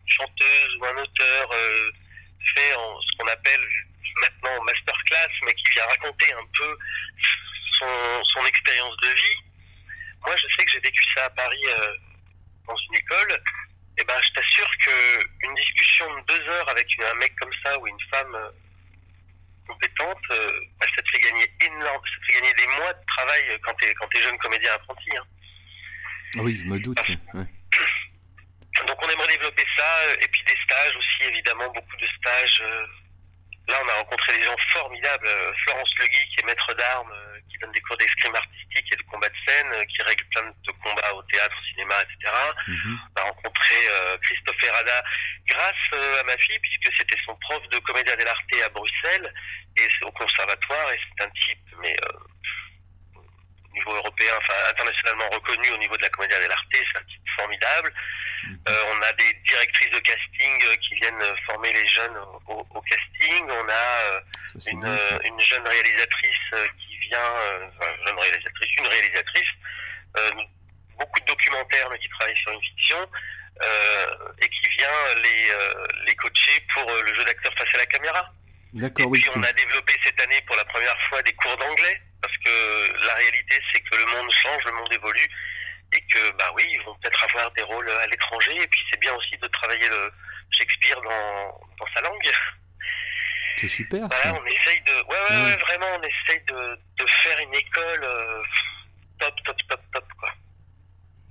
chanteuse 0.07 0.75
ou 0.79 0.85
un 0.85 0.97
auteur 0.97 1.49
fait 2.53 2.71
ce 2.71 3.17
qu'on 3.17 3.27
appelle 3.27 3.61
maintenant 4.21 4.63
masterclass, 4.63 5.29
mais 5.45 5.53
qui 5.53 5.73
vient 5.73 5.85
raconter 5.85 6.31
un 6.33 6.45
peu 6.57 6.77
son, 7.79 8.23
son 8.23 8.45
expérience 8.45 8.95
de 8.97 9.09
vie, 9.09 9.45
moi, 10.25 10.35
je 10.37 10.55
sais 10.55 10.65
que 10.65 10.71
j'ai 10.71 10.79
vécu 10.79 11.03
ça 11.13 11.25
à 11.25 11.29
Paris 11.29 11.65
euh, 11.67 11.91
dans 12.67 12.75
une 12.75 12.95
école. 12.95 13.31
Et 13.97 14.01
eh 14.01 14.03
ben, 14.03 14.15
je 14.21 14.29
t'assure 14.33 14.69
que 14.83 15.45
une 15.47 15.55
discussion 15.55 16.05
de 16.17 16.25
deux 16.25 16.49
heures 16.49 16.69
avec 16.69 16.87
un 16.99 17.13
mec 17.15 17.33
comme 17.39 17.53
ça 17.63 17.79
ou 17.79 17.87
une 17.87 18.01
femme 18.11 18.35
euh, 18.35 18.49
compétente, 19.67 20.19
euh, 20.31 20.59
bah, 20.79 20.87
ça 20.93 21.01
te 21.01 21.09
fait 21.11 21.19
gagner 21.19 21.49
énorme, 21.61 22.01
ça 22.03 22.19
te 22.19 22.25
fait 22.25 22.41
gagner 22.41 22.53
des 22.55 22.67
mois 22.67 22.91
de 22.91 23.05
travail 23.07 23.59
quand 23.63 23.73
t'es 23.75 23.93
quand 23.93 24.13
es 24.15 24.21
jeune 24.21 24.37
comédien 24.39 24.73
apprenti. 24.73 25.15
Hein. 25.15 25.23
Oui, 26.37 26.57
je 26.57 26.65
me 26.65 26.77
doute. 26.79 26.99
Donc, 28.85 28.97
on 29.01 29.09
aimerait 29.09 29.27
développer 29.27 29.65
ça 29.77 30.13
et 30.21 30.27
puis 30.27 30.43
des 30.43 30.57
stages 30.63 30.95
aussi, 30.95 31.23
évidemment, 31.29 31.67
beaucoup 31.71 31.97
de 31.97 32.07
stages. 32.17 32.63
Là, 33.67 33.81
on 33.83 33.89
a 33.89 33.93
rencontré 33.93 34.37
des 34.37 34.43
gens 34.43 34.55
formidables. 34.69 35.27
Florence 35.63 35.89
Legui, 35.99 36.27
qui 36.29 36.39
est 36.41 36.45
maître 36.45 36.73
d'armes, 36.75 37.13
qui 37.55 37.57
donne 37.59 37.71
des 37.71 37.81
cours 37.81 37.97
d'escrime 37.97 38.35
artistique 38.35 38.85
et 38.91 38.95
de 38.95 39.03
combat 39.03 39.29
de 39.29 39.35
scène, 39.47 39.71
euh, 39.71 39.85
qui 39.85 40.01
règle 40.03 40.25
plein 40.25 40.43
de 40.43 40.71
combats 40.83 41.13
au 41.13 41.23
théâtre, 41.23 41.55
au 41.59 41.65
cinéma, 41.69 41.95
etc. 42.03 42.33
Mhm. 42.67 42.99
On 43.15 43.21
a 43.21 43.23
rencontré 43.23 43.75
euh, 43.89 44.17
Christophe 44.21 44.63
Herrada 44.63 45.03
grâce 45.47 45.75
euh, 45.93 46.19
à 46.19 46.23
ma 46.23 46.37
fille, 46.37 46.59
puisque 46.59 46.97
c'était 46.97 47.17
son 47.25 47.35
prof 47.37 47.61
de 47.69 47.79
comédia 47.79 48.15
dell'arte 48.15 48.43
à 48.63 48.69
Bruxelles 48.69 49.33
et 49.77 50.05
au 50.05 50.11
conservatoire, 50.11 50.91
et 50.91 50.99
c'est 50.99 51.25
un 51.25 51.29
type, 51.29 51.75
mais 51.81 51.95
au 52.03 52.34
niveau 53.75 53.93
européen, 53.93 54.33
enfin 54.37 54.53
internationalement 54.71 55.29
reconnu 55.29 55.69
au 55.71 55.77
niveau 55.77 55.95
de 55.97 56.01
la 56.01 56.09
comédia 56.09 56.39
dell'arte, 56.39 56.65
c'est 56.71 56.97
un 56.97 57.03
type 57.03 57.29
formidable. 57.35 57.93
Mhm. 58.47 58.59
on 58.67 59.01
a 59.01 59.13
des 59.13 59.33
directrices 59.47 59.89
de 59.89 59.99
casting 59.99 60.77
qui 60.81 60.95
viennent 60.95 61.23
former 61.47 61.73
les 61.73 61.87
jeunes 61.87 62.17
au, 62.47 62.81
casting. 62.81 63.45
On 63.49 63.69
a 63.69 64.21
une, 64.71 64.97
une, 65.25 65.39
jeune 65.39 65.67
réalisatrice 65.67 66.53
qui 66.77 66.95
vient, 67.09 67.19
euh, 67.19 67.69
jeune 68.05 68.19
réalisatrice, 68.19 68.75
une 68.77 68.87
réalisatrice, 68.87 69.49
euh, 70.17 70.31
beaucoup 70.97 71.19
de 71.19 71.25
documentaires, 71.25 71.89
mais 71.89 71.99
qui 71.99 72.09
travaille 72.09 72.37
sur 72.37 72.51
une 72.51 72.61
fiction, 72.61 73.09
euh, 73.61 74.07
et 74.41 74.49
qui 74.49 74.69
vient 74.77 75.15
les, 75.23 76.05
les 76.05 76.15
coacher 76.15 76.61
pour 76.73 76.91
le 76.91 77.13
jeu 77.13 77.23
d'acteur 77.25 77.53
face 77.57 77.73
à 77.73 77.77
la 77.77 77.85
caméra. 77.85 78.31
D'accord, 78.73 79.07
oui. 79.07 79.21
Puis 79.21 79.31
on 79.35 79.43
a 79.43 79.53
développé 79.53 79.93
cette 80.03 80.19
année 80.19 80.41
pour 80.45 80.55
la 80.57 80.65
première 80.65 80.99
fois 81.03 81.21
des 81.23 81.33
cours 81.33 81.55
d'anglais, 81.57 82.01
parce 82.25 82.37
que 82.39 83.05
la 83.05 83.13
réalité 83.13 83.61
c'est 83.71 83.81
que 83.81 83.95
le 83.95 84.05
monde 84.07 84.31
change, 84.31 84.63
le 84.65 84.71
monde 84.71 84.91
évolue, 84.91 85.29
et 85.93 86.01
que 86.01 86.31
bah 86.37 86.51
oui, 86.55 86.65
ils 86.71 86.81
vont 86.81 86.95
peut-être 86.95 87.23
avoir 87.23 87.51
des 87.51 87.61
rôles 87.61 87.89
à 87.89 88.07
l'étranger, 88.07 88.55
et 88.59 88.67
puis 88.67 88.79
c'est 88.89 88.99
bien 88.99 89.13
aussi 89.13 89.37
de 89.37 89.47
travailler 89.47 89.87
le 89.87 90.11
Shakespeare 90.51 90.99
dans, 91.01 91.61
dans 91.79 91.87
sa 91.93 92.01
langue. 92.01 92.31
C'est 93.57 93.67
super. 93.67 94.11
ça. 94.11 94.33
on 94.33 94.45
essaye 94.45 94.81
de, 94.81 94.91
ouais, 94.91 95.21
ouais, 95.29 95.43
ouais. 95.43 95.57
vraiment, 95.57 95.87
on 95.97 96.01
essaye 96.01 96.43
de, 96.45 96.79
de 96.97 97.07
faire 97.07 97.39
une 97.39 97.53
école 97.53 98.03
euh, 98.03 98.43
top, 99.19 99.35
top, 99.45 99.57
top, 99.69 99.81
top, 99.93 100.05
quoi. 100.19 100.33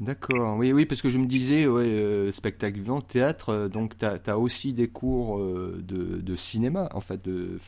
D'accord, 0.00 0.56
oui, 0.56 0.72
oui, 0.72 0.86
parce 0.86 1.00
que 1.02 1.08
je 1.08 1.18
me 1.18 1.26
disais, 1.26 1.66
ouais, 1.66 1.84
euh, 1.84 2.32
spectacle 2.32 2.74
vivant, 2.74 3.00
théâtre, 3.00 3.50
euh, 3.50 3.68
donc 3.68 3.96
tu 3.96 4.04
as, 4.04 4.38
aussi 4.38 4.72
des 4.72 4.88
cours 4.88 5.38
de, 5.38 6.20
de, 6.20 6.36
cinéma, 6.36 6.88
en 6.92 7.00
fait, 7.00 7.22
de, 7.22 7.58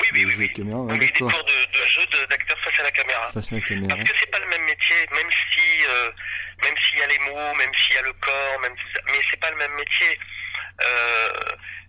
oui, 0.00 0.24
oui, 0.24 0.34
oui, 0.38 0.52
caméra. 0.52 0.80
oui, 0.80 0.98
des 0.98 1.08
cours 1.10 1.28
de, 1.28 1.34
de 1.34 1.84
jeu 1.86 2.00
d'acteur 2.30 2.58
face 2.60 2.80
à 2.80 2.82
la 2.84 2.90
caméra. 2.90 3.28
Face 3.28 3.52
à 3.52 3.56
la 3.56 3.60
caméra. 3.60 3.96
Parce 3.96 4.10
que 4.10 4.16
c'est 4.18 4.30
pas 4.30 4.40
le 4.40 4.48
même 4.48 4.64
métier, 4.64 4.96
même 5.12 5.30
si, 5.52 6.64
même 6.64 6.74
s'il 6.78 6.98
y 6.98 7.02
a 7.02 7.06
les 7.06 7.18
mots, 7.18 7.54
même 7.58 7.74
s'il 7.74 7.94
y 7.96 7.98
a 7.98 8.02
le 8.02 8.12
corps, 8.14 8.60
même, 8.62 8.74
mais 9.06 9.20
c'est 9.30 9.40
pas 9.40 9.50
le 9.50 9.56
même 9.56 9.74
métier. 9.74 10.18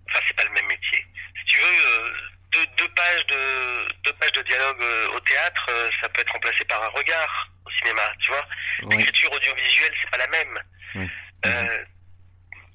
Enfin, 0.09 0.19
c'est 0.27 0.35
pas 0.35 0.43
le 0.43 0.51
même 0.51 0.67
métier 0.67 1.05
tu 1.45 1.59
veux, 1.59 1.87
euh, 1.87 2.11
deux, 2.51 2.65
deux, 2.77 2.89
pages 2.89 3.25
de 3.27 3.93
deux 4.03 4.13
pages 4.13 4.31
de 4.31 4.41
dialogue 4.41 4.81
euh, 4.81 5.15
au 5.15 5.19
théâtre, 5.21 5.65
euh, 5.69 5.89
ça 6.01 6.09
peut 6.09 6.21
être 6.21 6.31
remplacé 6.31 6.65
par 6.65 6.83
un 6.83 6.89
regard 6.89 7.49
au 7.66 7.72
cinéma, 7.72 8.13
tu 8.20 8.32
vois. 8.32 8.47
L'écriture 8.89 9.32
audiovisuelle, 9.32 9.93
c'est 10.01 10.09
pas 10.09 10.18
la 10.18 10.28
même. 10.28 10.59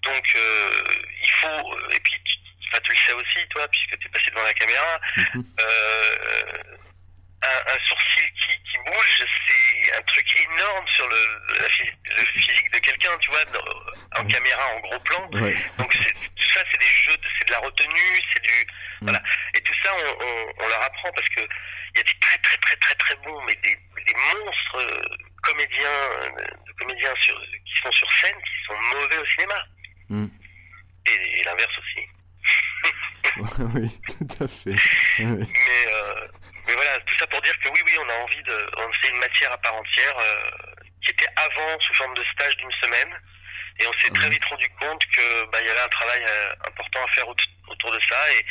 donc, 0.03 0.36
il 1.22 1.30
faut, 1.30 1.78
et 1.93 2.01
puis, 2.01 2.20
tu, 2.24 2.36
tu 2.82 2.93
le 2.93 2.97
sais 2.97 3.12
aussi, 3.12 3.49
toi, 3.49 3.66
puisque 3.68 3.99
tu 3.99 4.07
es 4.07 4.11
passé 4.11 4.30
devant 4.30 4.45
la 4.45 4.55
caméra. 4.55 5.01
Mhm. 5.16 5.45
Un, 7.43 7.72
un, 7.72 7.78
sourcil 7.86 8.30
qui, 8.32 8.53
qui 8.70 8.76
bouge, 8.84 9.24
c'est 9.49 9.97
un 9.97 10.03
truc 10.03 10.41
énorme 10.41 10.86
sur 10.88 11.09
le, 11.09 11.41
le 11.59 12.24
physique 12.38 12.70
de 12.70 12.78
quelqu'un, 12.80 13.16
tu 13.18 13.30
vois, 13.30 13.41
en 14.16 14.26
caméra, 14.26 14.68
en 14.74 14.80
gros 14.80 14.99
plan. 15.01 15.26
Donc 15.78 15.97
tout 16.36 16.49
ça, 16.53 16.61
c'est 16.70 16.78
des 16.78 16.86
jeux, 16.86 17.16
c'est 17.38 17.47
de 17.47 17.53
la 17.53 17.59
retenue, 17.61 18.22
c'est 18.32 18.43
du 18.43 18.66
voilà. 19.01 19.22
Et 19.55 19.61
tout 19.62 19.72
ça, 19.82 19.91
on, 19.95 20.64
on, 20.64 20.68
leur 20.68 20.82
apprend 20.82 21.11
parce 21.12 21.28
que 21.30 21.41
il 21.41 21.99
y 21.99 22.01
a 22.01 22.03
des 22.03 22.18
très 22.20 22.38
très 22.38 22.57
très 22.59 22.76
très 22.76 22.95
très 22.97 23.14
bons, 23.16 23.43
mais 23.47 23.55
des, 23.62 23.78
des 24.05 24.14
monstres 24.14 24.76
euh, 24.76 25.03
comédiens, 25.42 25.88
euh, 25.88 26.44
de 26.66 26.72
comédiens 26.72 27.14
sur, 27.20 27.40
qui 27.40 27.80
sont 27.82 27.92
sur 27.92 28.12
scène, 28.12 28.36
qui 28.36 28.66
sont 28.66 28.76
mauvais 28.94 29.18
au 29.18 29.26
cinéma. 29.26 29.64
Mm. 30.09 30.26
Et, 31.07 31.44
l'inverse 31.44 31.78
aussi. 31.78 32.07
oui, 33.74 34.01
tout 34.07 34.44
à 34.44 34.48
fait. 34.48 34.76
Mais, 35.18 35.86
euh, 35.92 36.28
mais 36.66 36.74
voilà, 36.74 37.01
tout 37.01 37.16
ça 37.18 37.26
pour 37.26 37.40
dire 37.42 37.59
que 37.61 37.68
oui, 37.68 37.80
oui, 37.84 37.92
on 37.98 38.09
a 38.09 38.14
envie 38.14 38.42
de, 38.42 38.70
fait 39.01 39.09
une 39.09 39.18
matière 39.18 39.53
à 39.53 39.59
part 39.59 39.74
entière 39.74 40.18
euh, 40.18 40.51
qui 41.03 41.11
était 41.11 41.28
avant 41.36 41.80
sous 41.80 41.94
forme 41.94 42.14
de 42.14 42.24
stage 42.32 42.57
d'une 42.59 42.72
semaine. 42.72 43.18
Et 43.78 43.86
on 43.86 43.92
s'est 43.94 44.11
très 44.11 44.28
vite 44.28 44.44
rendu 44.44 44.68
compte 44.78 45.05
que 45.07 45.51
bah, 45.51 45.61
y 45.62 45.68
avait 45.68 45.80
un 45.80 45.88
travail 45.88 46.22
important 46.66 47.03
à 47.03 47.12
faire 47.12 47.26
autour 47.28 47.90
de 47.92 48.01
ça. 48.09 48.32
Et, 48.34 48.44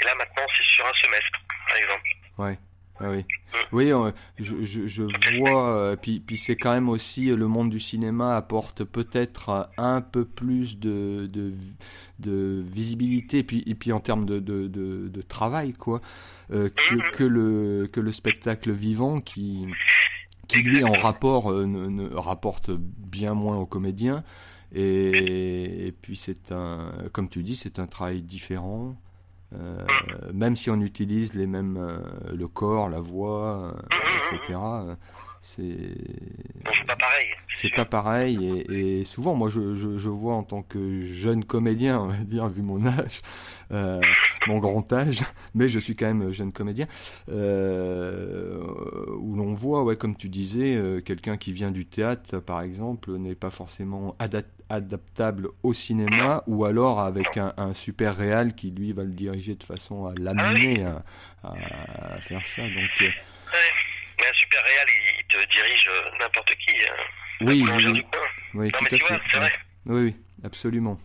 et 0.00 0.04
là, 0.04 0.14
maintenant, 0.14 0.46
c'est 0.56 0.64
sur 0.64 0.86
un 0.86 0.94
semestre, 0.94 1.40
par 1.68 1.76
exemple. 1.76 2.10
Ouais. 2.38 2.58
Ah 3.00 3.10
oui, 3.10 3.24
oui 3.72 3.90
je, 4.38 4.62
je, 4.62 4.86
je, 4.86 5.02
vois, 5.38 5.76
euh, 5.76 5.96
puis, 5.96 6.20
puis 6.20 6.36
c'est 6.36 6.54
quand 6.54 6.72
même 6.72 6.88
aussi 6.88 7.26
le 7.26 7.48
monde 7.48 7.70
du 7.70 7.80
cinéma 7.80 8.36
apporte 8.36 8.84
peut-être 8.84 9.68
un 9.76 10.00
peu 10.00 10.24
plus 10.24 10.78
de, 10.78 11.26
de, 11.26 11.52
de 12.20 12.62
visibilité, 12.64 13.42
puis, 13.42 13.64
et 13.66 13.74
puis 13.74 13.90
en 13.92 13.98
termes 13.98 14.26
de, 14.26 14.38
de, 14.38 14.68
de, 14.68 15.08
de 15.08 15.22
travail, 15.22 15.72
quoi, 15.72 16.00
euh, 16.52 16.68
que, 16.68 16.94
mm-hmm. 16.94 17.10
que, 17.10 17.24
le, 17.24 17.88
que 17.92 18.00
le 18.00 18.12
spectacle 18.12 18.70
vivant 18.70 19.20
qui, 19.20 19.66
qui 20.46 20.62
lui 20.62 20.84
en 20.84 20.92
rapport 20.92 21.50
euh, 21.50 21.66
ne, 21.66 22.14
rapporte 22.14 22.70
bien 22.70 23.34
moins 23.34 23.56
aux 23.56 23.66
comédiens. 23.66 24.22
Et, 24.72 25.86
et 25.86 25.92
puis 25.92 26.16
c'est 26.16 26.52
un, 26.52 26.92
comme 27.12 27.28
tu 27.28 27.42
dis, 27.42 27.56
c'est 27.56 27.78
un 27.78 27.86
travail 27.86 28.22
différent. 28.22 28.96
Euh, 29.54 29.78
même 30.32 30.56
si 30.56 30.70
on 30.70 30.80
utilise 30.80 31.34
les 31.34 31.46
mêmes, 31.46 31.76
euh, 31.76 31.98
le 32.34 32.48
corps, 32.48 32.88
la 32.88 33.00
voix, 33.00 33.74
euh, 33.92 34.36
etc. 34.36 34.58
C'est 35.40 36.86
pas 36.86 36.96
pareil. 36.96 37.26
C'est 37.54 37.74
pas 37.74 37.84
pareil 37.84 38.64
et, 38.70 39.04
souvent 39.04 39.34
moi 39.34 39.50
je, 39.50 39.74
je, 39.74 40.08
vois 40.08 40.34
en 40.34 40.42
tant 40.42 40.62
que 40.62 41.02
jeune 41.02 41.44
comédien, 41.44 42.00
on 42.00 42.06
va 42.06 42.16
dire 42.16 42.48
vu 42.48 42.62
mon 42.62 42.86
âge, 42.86 43.20
mon 44.46 44.58
grand 44.58 44.90
âge, 44.90 45.20
mais 45.54 45.68
je 45.68 45.78
suis 45.78 45.96
quand 45.96 46.06
même 46.06 46.32
jeune 46.32 46.50
comédien, 46.50 46.86
où 47.28 47.32
l'on 49.36 49.52
voit, 49.52 49.84
ouais, 49.84 49.96
comme 49.96 50.16
tu 50.16 50.30
disais, 50.30 51.02
quelqu'un 51.04 51.36
qui 51.36 51.52
vient 51.52 51.70
du 51.70 51.84
théâtre 51.84 52.38
par 52.38 52.62
exemple 52.62 53.12
n'est 53.18 53.34
pas 53.34 53.50
forcément 53.50 54.16
adapté 54.18 54.53
adaptable 54.68 55.48
au 55.62 55.72
cinéma 55.72 56.42
ou 56.46 56.64
alors 56.64 57.00
avec 57.00 57.36
un, 57.36 57.52
un, 57.56 57.74
super 57.74 58.16
réal 58.16 58.54
qui 58.54 58.70
lui 58.70 58.92
va 58.92 59.02
le 59.02 59.12
diriger 59.12 59.54
de 59.54 59.64
façon 59.64 60.06
à 60.06 60.14
l'amener 60.18 60.84
à, 60.84 61.02
à, 61.42 62.20
faire 62.20 62.44
ça. 62.46 62.62
Donc, 62.62 62.90
euh, 63.02 63.08
Mais 64.18 64.26
un 64.26 64.34
super 64.34 64.62
réal, 64.62 64.86
il, 65.18 65.26
te 65.26 65.52
dirige 65.52 65.88
euh, 65.88 66.10
n'importe 66.18 66.54
qui. 66.56 66.70
Hein. 66.70 67.04
Oui, 67.40 67.64
oui, 67.68 68.04
oui, 68.54 68.70
tout 68.70 68.84
à 68.84 68.88
fait. 68.88 69.38
Vois, 69.38 69.48
oui, 69.86 70.02
oui, 70.02 70.16
absolument. 70.44 70.98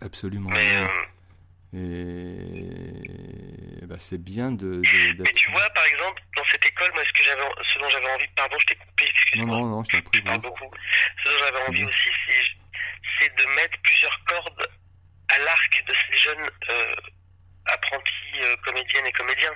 Absolument. 0.00 0.50
Mais, 0.50 0.76
euh... 0.76 0.86
Et 1.74 2.76
bah, 3.86 3.96
c'est 3.98 4.22
bien 4.22 4.52
de, 4.52 4.76
de 4.76 5.22
Mais 5.22 5.32
tu 5.32 5.50
vois, 5.50 5.68
par 5.70 5.84
exemple, 5.86 6.22
dans 6.36 6.44
cette 6.44 6.64
école, 6.64 6.90
moi, 6.94 7.02
ce, 7.04 7.12
que 7.12 7.24
j'avais, 7.24 7.42
ce 7.72 7.78
dont 7.78 7.88
j'avais 7.88 8.10
envie, 8.12 8.28
pardon, 8.36 8.56
je 8.60 8.66
t'ai 8.66 8.76
coupé, 8.76 9.06
excuse-moi. 9.06 9.56
Non, 9.56 9.62
non, 9.64 9.76
non, 9.76 9.84
je 9.84 9.90
t'en 9.96 10.02
prie. 10.02 10.20
Je 10.20 10.24
parle 10.24 10.40
beaucoup. 10.40 10.70
Ce 11.22 11.28
dont 11.28 11.38
j'avais 11.38 11.62
envie 11.68 11.84
aussi, 11.84 12.10
c'est 12.26 12.44
c'est 13.20 13.34
de 13.36 13.46
mettre 13.54 13.78
plusieurs 13.82 14.24
cordes 14.24 14.68
à 15.28 15.38
l'arc 15.38 15.84
de 15.86 15.94
ces 15.94 16.18
jeunes 16.18 16.50
euh, 16.70 16.94
apprentis 17.66 18.40
euh, 18.42 18.56
comédiennes 18.64 19.06
et 19.06 19.12
comédiens. 19.12 19.54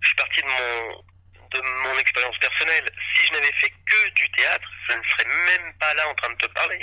Je 0.00 0.06
suis 0.06 0.16
parti 0.16 0.40
de 0.42 0.46
mon, 0.46 1.04
de 1.50 1.60
mon 1.60 1.98
expérience 1.98 2.38
personnelle. 2.38 2.88
Si 3.14 3.26
je 3.26 3.32
n'avais 3.32 3.52
fait 3.52 3.70
que 3.70 4.10
du 4.14 4.30
théâtre, 4.30 4.68
je 4.88 4.96
ne 4.96 5.02
serais 5.04 5.24
même 5.24 5.72
pas 5.78 5.94
là 5.94 6.08
en 6.08 6.14
train 6.14 6.30
de 6.30 6.36
te 6.36 6.46
parler. 6.46 6.80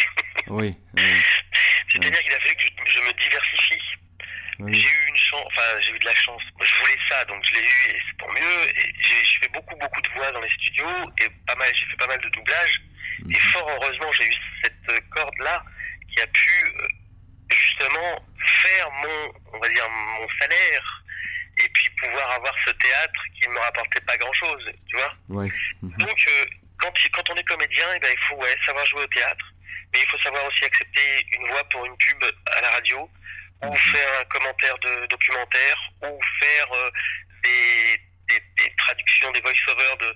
Oui. 0.47 0.75
C'est-à-dire 1.91 2.23
qu'il 2.23 2.33
a 2.33 2.39
fallu 2.39 2.55
que 2.55 2.89
je, 2.91 2.99
me 2.99 3.13
diversifie. 3.13 3.74
J'ai 4.71 4.81
eu 4.81 5.07
une 5.09 5.15
chance, 5.15 5.45
enfin 5.47 5.79
j'ai 5.81 5.93
eu 5.93 5.99
de 5.99 6.05
la 6.05 6.15
chance. 6.15 6.41
Je 6.61 6.75
voulais 6.81 6.97
ça, 7.09 7.25
donc 7.25 7.43
je 7.45 7.53
l'ai 7.55 7.61
eu 7.61 7.89
et 7.89 7.99
c'est 8.07 8.17
tant 8.17 8.31
mieux. 8.31 8.69
Et 8.69 8.93
je 9.23 9.39
fais 9.39 9.47
beaucoup 9.49 9.75
beaucoup 9.75 10.01
de 10.01 10.09
voix 10.09 10.31
dans 10.31 10.41
les 10.41 10.49
studios 10.49 11.11
et 11.19 11.29
pas 11.47 11.55
mal, 11.55 11.71
j'ai 11.75 11.85
fait 11.85 11.97
pas 11.97 12.07
mal 12.07 12.19
de 12.19 12.29
doublage. 12.29 12.81
Et 13.21 13.23
mhm. 13.27 13.35
fort 13.35 13.69
heureusement, 13.69 14.11
j'ai 14.13 14.25
eu 14.25 14.35
cette 14.63 15.09
corde 15.09 15.37
là 15.39 15.63
qui 16.13 16.21
a 16.21 16.27
pu 16.27 16.51
euh, 16.65 16.87
justement 17.51 18.25
faire 18.45 18.91
mon, 18.91 19.33
on 19.53 19.59
va 19.59 19.69
dire 19.69 19.89
mon 19.89 20.27
salaire 20.39 21.03
et 21.57 21.69
puis 21.69 21.89
pouvoir 22.01 22.31
avoir 22.31 22.53
ce 22.65 22.71
théâtre 22.71 23.21
qui 23.33 23.47
ne 23.47 23.53
me 23.53 23.59
rapportait 23.59 24.01
pas 24.01 24.17
grand 24.17 24.33
chose, 24.33 24.71
tu 24.87 24.97
vois. 24.97 25.13
Ouais. 25.29 25.51
Mhm. 25.81 25.97
Donc 25.97 26.27
euh, 26.27 26.45
quand, 26.79 26.93
quand 27.13 27.29
on 27.29 27.35
est 27.35 27.43
comédien, 27.43 27.93
et 27.93 27.97
eh 27.97 27.99
ben, 27.99 28.09
il 28.11 28.23
faut 28.27 28.35
ouais, 28.35 28.55
savoir 28.65 28.85
jouer 28.85 29.03
au 29.03 29.07
théâtre, 29.07 29.45
mais 29.93 29.99
il 30.01 30.09
faut 30.09 30.19
savoir 30.19 30.45
aussi 30.45 30.65
accepter 30.65 31.25
une 31.31 31.47
voix 31.47 31.63
pour 31.69 31.85
une 31.85 31.95
pub 31.97 32.23
à 32.57 32.61
la 32.61 32.69
radio, 32.71 33.09
ou 33.69 33.75
faire 33.75 34.19
un 34.19 34.25
commentaire 34.25 34.77
de 34.79 35.07
documentaire, 35.07 35.77
ou 36.03 36.19
faire 36.39 36.73
euh, 36.73 36.91
des, 37.43 38.01
des, 38.27 38.43
des, 38.57 38.75
traductions, 38.77 39.31
des 39.31 39.41
voice-overs 39.41 39.97
de, 39.97 40.13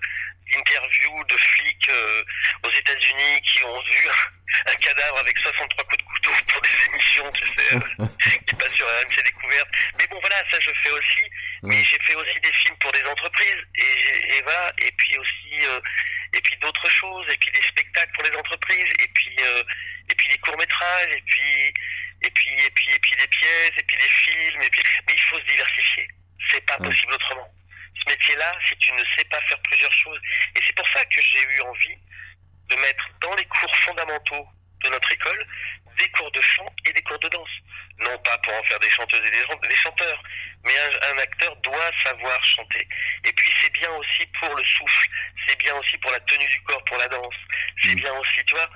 interviews 0.56 1.24
de 1.24 1.36
flics 1.36 1.88
euh, 1.88 2.24
aux 2.64 2.70
États-Unis 2.70 3.40
qui 3.42 3.64
ont 3.64 3.80
vu 3.82 4.08
un 4.66 4.74
cadavre 4.76 5.18
avec 5.18 5.38
63 5.38 5.84
coups 5.84 5.98
de 5.98 6.02
couteau 6.04 6.30
pour 6.48 6.60
des 6.62 6.86
émissions, 6.92 7.30
tu 7.32 7.46
sais, 7.46 7.74
euh, 7.74 8.06
qui 8.46 8.54
passent 8.56 8.74
sur 8.74 8.86
RMC 8.86 9.22
Découverte. 9.24 9.68
Mais 9.98 10.06
bon, 10.08 10.18
voilà, 10.20 10.36
ça 10.50 10.58
je 10.60 10.70
fais 10.82 10.90
aussi. 10.90 11.30
Mais 11.62 11.84
j'ai 11.84 11.98
fait 12.00 12.14
aussi 12.14 12.40
des 12.40 12.52
films 12.52 12.76
pour 12.78 12.92
des 12.92 13.04
entreprises 13.04 13.64
et, 13.74 14.36
et 14.36 14.42
voilà, 14.42 14.72
et 14.78 14.90
puis 14.92 15.18
aussi 15.18 15.66
euh, 15.66 15.80
et 16.32 16.40
puis 16.40 16.56
d'autres 16.58 16.88
choses, 16.88 17.26
et 17.30 17.36
puis 17.36 17.50
des 17.50 17.62
spectacles 17.62 18.12
pour 18.12 18.24
les 18.24 18.36
entreprises, 18.36 18.90
et 18.98 19.08
puis 19.08 19.36
et 20.08 20.14
puis 20.14 20.28
des 20.28 20.38
courts 20.38 20.56
métrages, 20.56 21.12
et 21.12 21.22
puis 21.26 21.74
et 22.22 22.30
puis 22.30 22.50
et 22.64 22.70
puis 22.70 22.92
et 22.92 22.98
puis 22.98 23.16
des 23.16 23.28
pièces, 23.28 23.72
et 23.76 23.82
puis 23.82 23.96
des 23.96 24.08
films, 24.08 24.62
et 24.62 24.70
puis 24.70 24.82
mais 25.06 25.14
il 25.14 25.20
faut 25.20 25.38
se 25.38 25.44
diversifier. 25.44 26.08
C'est 26.50 26.64
pas 26.66 26.78
possible 26.78 27.12
autrement 27.12 27.52
ce 28.00 28.10
métier-là 28.10 28.52
si 28.68 28.76
tu 28.76 28.92
ne 28.92 29.04
sais 29.16 29.24
pas 29.24 29.40
faire 29.42 29.60
plusieurs 29.62 29.92
choses. 29.92 30.20
Et 30.56 30.60
c'est 30.66 30.74
pour 30.74 30.88
ça 30.88 31.04
que 31.04 31.20
j'ai 31.20 31.42
eu 31.42 31.60
envie 31.62 31.96
de 32.68 32.76
mettre 32.76 33.08
dans 33.20 33.34
les 33.34 33.44
cours 33.46 33.76
fondamentaux 33.76 34.46
de 34.84 34.88
notre 34.88 35.12
école 35.12 35.46
des 35.98 36.08
cours 36.10 36.30
de 36.32 36.40
chant 36.40 36.72
et 36.86 36.92
des 36.92 37.02
cours 37.02 37.18
de 37.18 37.28
danse. 37.28 37.50
Non 37.98 38.18
pas 38.18 38.36
pour 38.38 38.54
en 38.54 38.62
faire 38.64 38.78
des 38.80 38.90
chanteuses 38.90 39.26
et 39.26 39.30
des, 39.30 39.74
chanteurs, 39.74 40.22
mais 40.64 40.72
un, 40.78 41.18
acteur 41.18 41.54
doit 41.56 41.90
savoir 42.02 42.42
chanter. 42.44 42.86
Et 43.24 43.32
puis 43.32 43.50
c'est 43.60 43.72
bien 43.72 43.90
aussi 43.92 44.26
pour 44.38 44.54
le 44.54 44.64
souffle, 44.64 45.08
c'est 45.46 45.58
bien 45.58 45.74
aussi 45.76 45.98
pour 45.98 46.10
la 46.10 46.20
tenue 46.20 46.48
du 46.48 46.62
corps, 46.62 46.82
pour 46.84 46.96
la 46.96 47.08
danse, 47.08 47.34
c'est 47.82 47.94
mm. 47.94 48.00
bien 48.00 48.14
aussi, 48.14 48.44
tu 48.46 48.54
vois. 48.54 48.70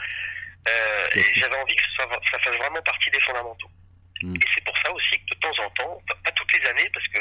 Euh, 0.69 1.09
et 1.15 1.23
j'avais 1.37 1.57
envie 1.57 1.77
que 1.77 1.85
ça, 1.97 2.09
ça, 2.31 2.39
fasse 2.39 2.57
vraiment 2.57 2.83
partie 2.83 3.11
des 3.11 3.21
fondamentaux. 3.21 3.71
Mm. 4.23 4.37
Et 4.37 4.47
c'est 4.55 4.65
pour 4.65 4.77
ça 4.79 4.93
aussi 4.93 5.19
que 5.21 5.35
de 5.35 5.41
temps 5.41 5.65
en 5.65 5.71
temps, 5.71 6.03
pas 6.23 6.33
toutes 6.33 6.53
les 6.53 6.67
années, 6.69 6.91
parce 6.93 7.07
que 7.09 7.19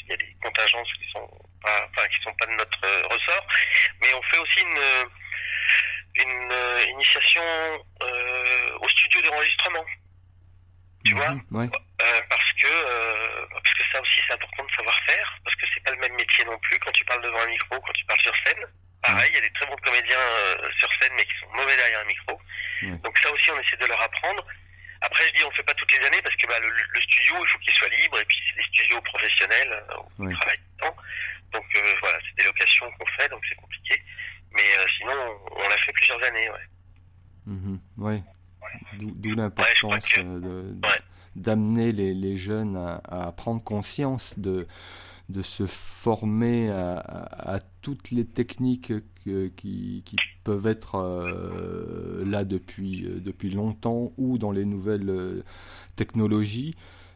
il 0.00 0.12
y 0.12 0.14
a 0.14 0.16
des 0.16 0.36
contingences 0.42 0.92
qui 0.94 1.10
sont 1.10 1.28
pas, 1.62 1.86
enfin, 1.90 2.08
qui 2.08 2.22
sont 2.22 2.34
pas 2.34 2.46
de 2.46 2.52
notre 2.52 3.08
ressort, 3.10 3.46
mais 4.00 4.14
on 4.14 4.22
fait 4.22 4.38
aussi 4.38 4.60
une, 4.60 4.80
une 6.16 6.52
euh, 6.52 6.84
initiation 6.92 7.42
euh, 8.02 8.78
au 8.80 8.88
studio 8.88 9.22
d'enregistrement. 9.22 9.84
Tu 11.04 11.14
vois 11.14 11.30
mhm, 11.30 11.70
Parce 12.28 12.52
que 12.54 12.68
parce 13.52 13.74
que 13.74 13.82
ça 13.92 14.00
aussi 14.00 14.20
c'est 14.26 14.34
important 14.34 14.64
de 14.64 14.72
savoir 14.72 14.98
faire, 15.06 15.38
parce 15.44 15.56
que 15.56 15.66
c'est 15.72 15.82
pas 15.84 15.92
le 15.92 15.98
même 15.98 16.14
métier 16.14 16.44
non 16.44 16.58
plus 16.58 16.78
quand 16.80 16.92
tu 16.92 17.04
parles 17.04 17.22
devant 17.22 17.40
un 17.40 17.46
micro, 17.46 17.80
quand 17.80 17.92
tu 17.92 18.04
parles 18.04 18.20
sur 18.20 18.34
scène. 18.44 18.64
Pareil, 19.00 19.30
il 19.30 19.34
y 19.36 19.38
a 19.38 19.42
des 19.42 19.52
très 19.52 19.66
bons 19.66 19.76
comédiens 19.76 20.18
sur 20.76 20.92
scène, 21.00 21.12
mais 21.16 21.24
qui 21.24 21.38
sont 21.40 21.48
mauvais 21.54 21.76
derrière 21.76 22.00
un 22.00 22.04
micro. 22.04 22.40
Donc 23.04 23.16
ça 23.18 23.30
aussi, 23.32 23.50
on 23.52 23.60
essaie 23.60 23.76
de 23.76 23.86
leur 23.86 24.02
apprendre. 24.02 24.44
Après, 25.00 25.24
je 25.28 25.32
dis, 25.34 25.44
on 25.44 25.48
ne 25.48 25.54
fait 25.54 25.62
pas 25.62 25.74
toutes 25.74 25.92
les 25.92 26.04
années 26.06 26.20
parce 26.22 26.34
que 26.36 26.46
bah, 26.46 26.58
le, 26.60 27.00
studio, 27.00 27.36
il 27.40 27.48
faut 27.48 27.58
qu'il 27.58 27.72
soit 27.72 27.88
libre 27.88 28.18
et 28.20 28.24
puis 28.24 28.38
c'est 28.48 28.56
des 28.56 28.68
studios 28.68 29.00
professionnels 29.02 29.70
euh, 29.72 29.96
où 30.18 30.28
on 30.28 30.34
travaille 30.34 30.58
temps. 30.78 30.96
Donc 31.52 31.64
euh, 31.76 31.94
voilà, 32.00 32.18
c'est 32.26 32.42
des 32.42 32.44
locations 32.44 32.90
qu'on 32.92 33.06
fait, 33.06 33.28
donc 33.28 33.42
c'est 33.48 33.54
compliqué. 33.54 34.02
Mais 34.58 34.62
euh, 34.62 34.86
sinon, 34.98 35.12
on, 35.52 35.68
l'a 35.68 35.78
fait 35.78 35.92
plusieurs 35.92 36.22
années, 36.24 36.50
ouais. 36.50 36.66
Mm 37.46 37.78
ouais. 37.98 38.22
D'où 38.98 39.34
l'importance 39.34 40.04
d'amener 41.36 41.92
les, 41.92 42.12
les, 42.12 42.36
jeunes 42.36 42.76
à, 42.76 43.00
à, 43.08 43.32
prendre 43.32 43.62
conscience 43.62 44.38
de, 44.38 44.66
de 45.28 45.42
se 45.42 45.66
former 45.66 46.70
à, 46.70 46.98
à, 46.98 47.60
toutes 47.82 48.10
les 48.10 48.26
techniques 48.26 48.92
qui, 49.56 50.02
qui, 50.04 50.16
peuvent 50.42 50.66
être 50.66 50.96
euh, 50.96 52.24
là 52.24 52.44
depuis, 52.44 53.04
euh, 53.04 53.20
depuis 53.20 53.50
longtemps 53.50 54.12
ou 54.16 54.38
dans 54.38 54.52
les 54.52 54.64
nouvelles 54.64 55.10
euh, 55.10 55.42
technologies 55.96 56.74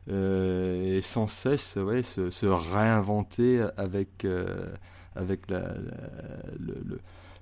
et 0.08 1.00
sans 1.02 1.28
cesse 1.28 1.76
ouais, 1.76 2.02
se, 2.02 2.30
se 2.30 2.46
réinventer 2.46 3.64
avec, 3.76 4.26
avec 5.14 5.48
la, 5.48 5.74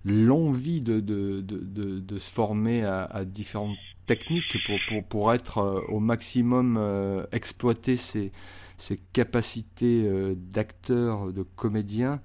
l'envie 0.05 0.81
de, 0.81 1.01
de, 1.01 1.41
de, 1.41 2.01
de, 2.01 2.19
se 2.19 2.31
former 2.31 2.85
à, 2.85 3.05
à 3.05 3.25
différentes 3.25 3.77
techniques 4.07 4.57
pour, 4.67 4.79
pour, 4.89 5.05
pour 5.05 5.33
être 5.35 5.85
au 5.89 6.01
maximum 6.01 7.27
exploiter 7.33 7.97
ses, 7.97 8.33
ses 8.77 8.99
capacités 9.13 10.09
d'acteur, 10.35 11.33
de 11.33 11.43
comédien. 11.43 12.21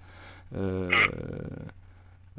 Euh, 0.55 0.89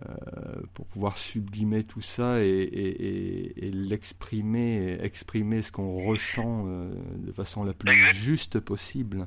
euh, 0.06 0.60
pour 0.74 0.86
pouvoir 0.88 1.16
sublimer 1.16 1.82
tout 1.82 2.02
ça 2.02 2.44
et, 2.44 2.48
et, 2.48 3.66
et, 3.66 3.70
l'exprimer, 3.70 4.98
exprimer 5.00 5.62
ce 5.62 5.72
qu'on 5.72 5.94
ressent 6.06 6.64
euh, 6.66 6.90
de 7.14 7.32
façon 7.32 7.64
la 7.64 7.72
plus 7.72 7.90
juste 8.12 8.60
possible. 8.60 9.20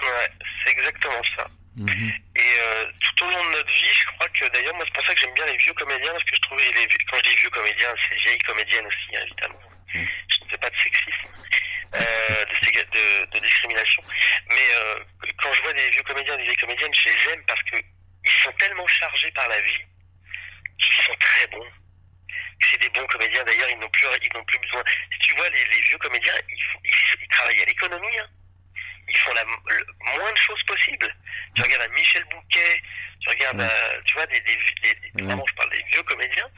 Ouais, 0.00 0.28
c'est 0.64 0.72
exactement 0.72 1.22
ça. 1.36 1.46
Et 1.78 2.60
euh, 2.60 2.86
tout 3.00 3.24
au 3.24 3.30
long 3.30 3.44
de 3.44 3.50
notre 3.50 3.72
vie, 3.72 3.92
je 3.92 4.06
crois 4.12 4.28
que 4.30 4.48
d'ailleurs, 4.48 4.74
moi, 4.74 4.84
c'est 4.86 4.94
pour 4.94 5.04
ça 5.04 5.14
que 5.14 5.20
j'aime 5.20 5.34
bien 5.34 5.44
les 5.46 5.56
vieux 5.58 5.74
comédiens, 5.74 6.12
parce 6.12 6.24
que 6.24 6.36
je 6.36 6.40
trouve, 6.40 6.58
les, 6.58 6.88
quand 7.10 7.18
je 7.18 7.22
dis 7.22 7.36
vieux 7.36 7.50
comédiens, 7.50 7.94
c'est 8.00 8.14
les 8.14 8.22
vieilles 8.22 8.38
comédiennes 8.38 8.86
aussi, 8.86 9.16
hein, 9.16 9.20
évidemment. 9.24 9.60
Mhm. 9.94 10.08
Je 10.28 10.44
ne 10.44 10.50
fais 10.50 10.58
pas 10.58 10.70
de 10.70 10.76
sexisme, 10.76 11.28
euh, 11.94 12.44
de, 12.44 12.80
de, 12.80 13.30
de, 13.30 13.38
discrimination. 13.38 14.02
Mais 14.48 14.68
euh, 14.74 15.04
quand 15.38 15.52
je 15.52 15.62
vois 15.62 15.72
des 15.74 15.90
vieux 15.90 16.02
comédiens, 16.02 16.36
des 16.36 16.44
vieilles 16.44 16.56
comédiennes, 16.56 16.94
je 16.94 17.08
les 17.10 17.32
aime 17.32 17.44
parce 17.46 17.62
que 17.64 17.76
ils 17.76 18.42
sont 18.42 18.52
tellement 18.52 18.86
chargés 18.86 19.30
par 19.32 19.48
la 19.48 19.60
vie 19.60 19.84
qui 20.80 21.02
sont 21.02 21.14
très 21.20 21.46
bons. 21.48 21.70
C'est 22.60 22.80
des 22.80 22.88
bons 22.88 23.06
comédiens 23.06 23.44
d'ailleurs, 23.44 23.68
ils 23.68 23.78
n'ont 23.78 23.90
plus, 23.90 24.06
ils 24.22 24.36
n'ont 24.36 24.44
plus 24.44 24.58
besoin. 24.58 24.82
Si 25.12 25.18
tu 25.20 25.36
vois, 25.36 25.48
les, 25.50 25.80
vieux 25.82 25.98
comédiens, 25.98 26.34
ils, 26.48 26.90
ils, 27.20 27.28
travaillent 27.28 27.62
à 27.62 27.66
l'économie. 27.66 28.18
Hein. 28.18 28.28
Ils 29.08 29.16
font 29.18 29.32
la, 29.34 29.44
le 29.44 29.86
moins 30.18 30.32
de 30.32 30.36
choses 30.36 30.62
possibles. 30.64 31.14
Tu 31.54 31.62
regardes 31.62 31.82
à 31.82 31.88
Michel 31.88 32.24
Bouquet, 32.24 32.82
tu 33.20 33.28
regardes 33.28 33.70
tu 34.04 34.14
vois, 34.14 34.26
des, 34.26 34.40
des, 34.40 34.56
des 34.82 35.24
vraiment, 35.24 35.44
je 35.48 35.54
parle 35.54 35.70
des 35.70 35.82
vieux 35.92 36.02
comédiens, 36.02 36.50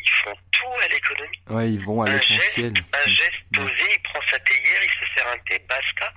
ils 0.00 0.10
font 0.10 0.36
tout 0.50 0.80
à 0.82 0.88
l'économie. 0.88 1.42
Ouais, 1.48 1.70
ils 1.70 1.84
vont 1.84 2.02
à 2.02 2.08
l'essentiel. 2.08 2.72
Un 2.92 3.08
geste 3.08 3.42
posé, 3.52 3.84
il 3.92 4.02
prend 4.02 4.20
sa 4.30 4.38
théière, 4.40 4.82
il 4.82 4.90
se 4.90 5.14
sert 5.14 5.28
un 5.28 5.38
thé, 5.38 5.58
basta. 5.68 6.12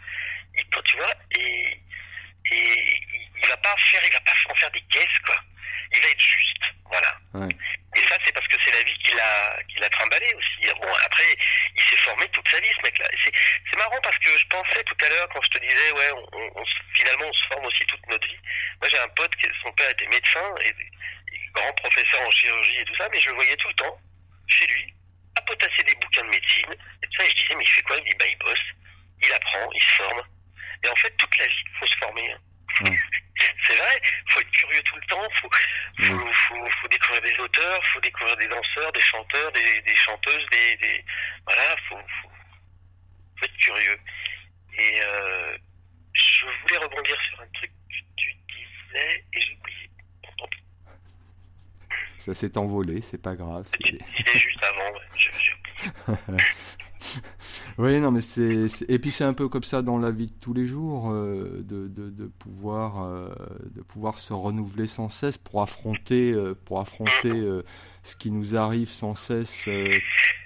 Il, 0.58 0.66
tu 0.86 0.98
vois, 0.98 1.14
et, 1.32 1.80
et 2.52 3.02
il 3.42 3.48
va 3.48 3.58
pas 3.58 3.76
faire, 3.78 4.02
il 4.06 4.14
va 4.14 4.22
pas 4.22 4.34
en 4.50 4.56
faire 4.56 4.72
des 4.72 4.82
caisses, 4.90 5.20
quoi 5.26 5.36
il 5.92 6.02
va 6.02 6.08
être 6.10 6.20
juste. 6.20 6.64
Voilà. 6.86 7.18
Et 7.96 8.02
ça, 8.08 8.18
c'est 8.24 8.32
parce 8.32 8.48
que 8.48 8.58
c'est 8.64 8.72
la 8.72 8.84
vie 8.84 8.98
qu'il 9.00 9.20
a, 9.20 9.64
qu'il 9.64 9.84
a 9.84 9.90
trimballé 9.90 10.28
aussi. 10.36 10.70
Bon, 10.80 10.94
après, 11.06 11.36
il 11.76 11.82
s'est 11.82 11.98
formé 11.98 12.28
toute 12.30 12.48
sa 12.48 12.60
vie, 12.60 12.70
ce 12.78 12.82
mec-là. 12.84 13.08
C'est 13.24 13.78
marrant 13.78 14.00
parce 14.02 14.18
que 14.20 14.30
je 14.38 14.48
pensais 14.48 14.84
tout 14.84 15.06
à 15.06 15.10
l'heure, 15.10 15.28
quand 15.34 15.42
je 15.42 15.50
te 15.50 15.60
disais, 15.60 15.92
ouais, 15.92 16.12
on, 16.34 16.66
finalement, 16.94 17.26
on 17.28 17.34
se 17.34 17.48
forme 17.48 17.66
aussi 17.66 17.86
toute 17.86 18.06
notre 18.08 18.28
vie. 18.28 18.40
Moi, 18.80 18.90
j'ai 18.90 19.00
un 19.00 19.08
pote, 19.10 19.36
qui, 19.38 19.48
son 19.64 19.72
père 19.74 19.90
était 19.90 20.08
médecin 20.08 20.56
et, 20.62 20.74
grand 21.54 21.74
professeur 21.74 22.22
en 22.22 22.32
chirurgie 22.32 22.78
et 22.78 22.86
tout 22.86 22.96
ça, 22.96 23.08
mais 23.12 23.20
je 23.20 23.30
le 23.30 23.36
voyais 23.36 23.56
tout 23.56 23.70
le 23.70 23.74
temps, 23.74 24.00
chez 24.48 24.68
lui, 24.68 24.94
à 25.36 25.42
potasser 25.42 25.84
des 25.84 25.96
bouquins 25.96 26.24
de 26.24 26.30
médecine. 26.30 26.72
Et 27.02 27.08
tout 27.08 27.18
ça, 27.18 27.26
et 27.26 27.30
je 27.30 27.36
disais, 27.36 27.56
mais 27.56 27.64
il 27.64 27.70
fait 27.70 27.82
quoi 27.82 27.98
Il 27.98 28.04
dit, 28.04 28.16
bah, 28.20 28.28
il 28.28 28.38
bosse, 28.38 28.66
il 29.24 29.34
apprend, 29.34 29.72
il 29.74 29.82
se 29.82 29.94
forme. 29.94 30.24
Et 30.84 30.90
en 30.90 30.96
fait, 30.96 31.12
toute 31.18 31.38
la 31.38 31.48
vie, 31.48 31.64
il 31.66 31.78
faut 31.80 31.88
se 31.88 31.98
former. 31.98 32.32
Hein. 32.32 32.40
C'est 32.80 33.76
vrai, 33.76 34.02
faut 34.30 34.40
être 34.40 34.52
curieux 34.52 34.82
tout 34.84 34.96
le 34.96 35.02
temps, 35.08 35.30
faut, 35.42 35.50
faut, 36.04 36.34
faut, 36.34 36.70
faut, 36.82 36.88
découvrir 36.88 37.22
des 37.22 37.40
auteurs, 37.40 37.86
faut 37.88 38.00
découvrir 38.00 38.36
des 38.38 38.48
danseurs, 38.48 38.92
des 38.92 39.00
chanteurs, 39.02 39.52
des, 39.52 39.82
des 39.82 39.96
chanteuses, 39.96 40.46
des, 40.52 40.78
des, 40.78 41.06
voilà, 41.46 41.76
faut, 41.88 41.98
faut, 41.98 42.30
faut, 43.38 43.46
être 43.46 43.58
curieux. 43.58 43.98
Et 44.78 45.02
euh, 45.02 45.58
je 46.14 46.46
voulais 46.62 46.78
rebondir 46.78 47.18
sur 47.30 47.42
un 47.42 47.48
truc 47.54 47.72
que 47.72 47.96
tu 48.16 48.34
disais 48.34 49.26
et 49.34 49.42
j'ai 49.42 49.54
oublié. 49.54 49.90
Ça 52.18 52.34
s'est 52.34 52.58
envolé, 52.58 53.02
c'est 53.02 53.22
pas 53.22 53.36
grave. 53.36 53.66
C'était 53.72 54.40
juste 54.40 54.64
avant, 54.64 55.00
j'ai 55.16 55.30
oublié. 55.30 56.44
Oui, 57.78 58.00
non, 58.00 58.10
mais 58.10 58.22
c'est 58.22 58.66
et 58.90 58.98
puis 58.98 59.12
c'est 59.12 59.24
un 59.24 59.36
peu 59.36 59.50
comme 59.50 59.62
ça 59.62 59.84
dans 59.84 60.00
la 60.00 60.10
vie 60.10 60.26
de 60.26 60.32
tous 60.32 60.54
les 60.54 60.66
jours, 60.66 61.12
euh, 61.12 61.62
de, 61.64 61.88
de, 61.88 62.26
pouvoir 62.26 63.04
euh, 63.04 63.30
de 63.76 63.82
pouvoir 63.84 64.18
se 64.18 64.34
renouveler 64.34 64.88
sans 64.88 65.10
cesse 65.10 65.38
pour 65.38 65.62
affronter 65.62 66.32
euh, 66.34 66.56
pour 66.66 66.80
affronter 66.80 67.30
ce 68.02 68.16
qui 68.16 68.32
nous 68.32 68.56
arrive 68.56 68.90
sans 68.90 69.14
cesse 69.14 69.70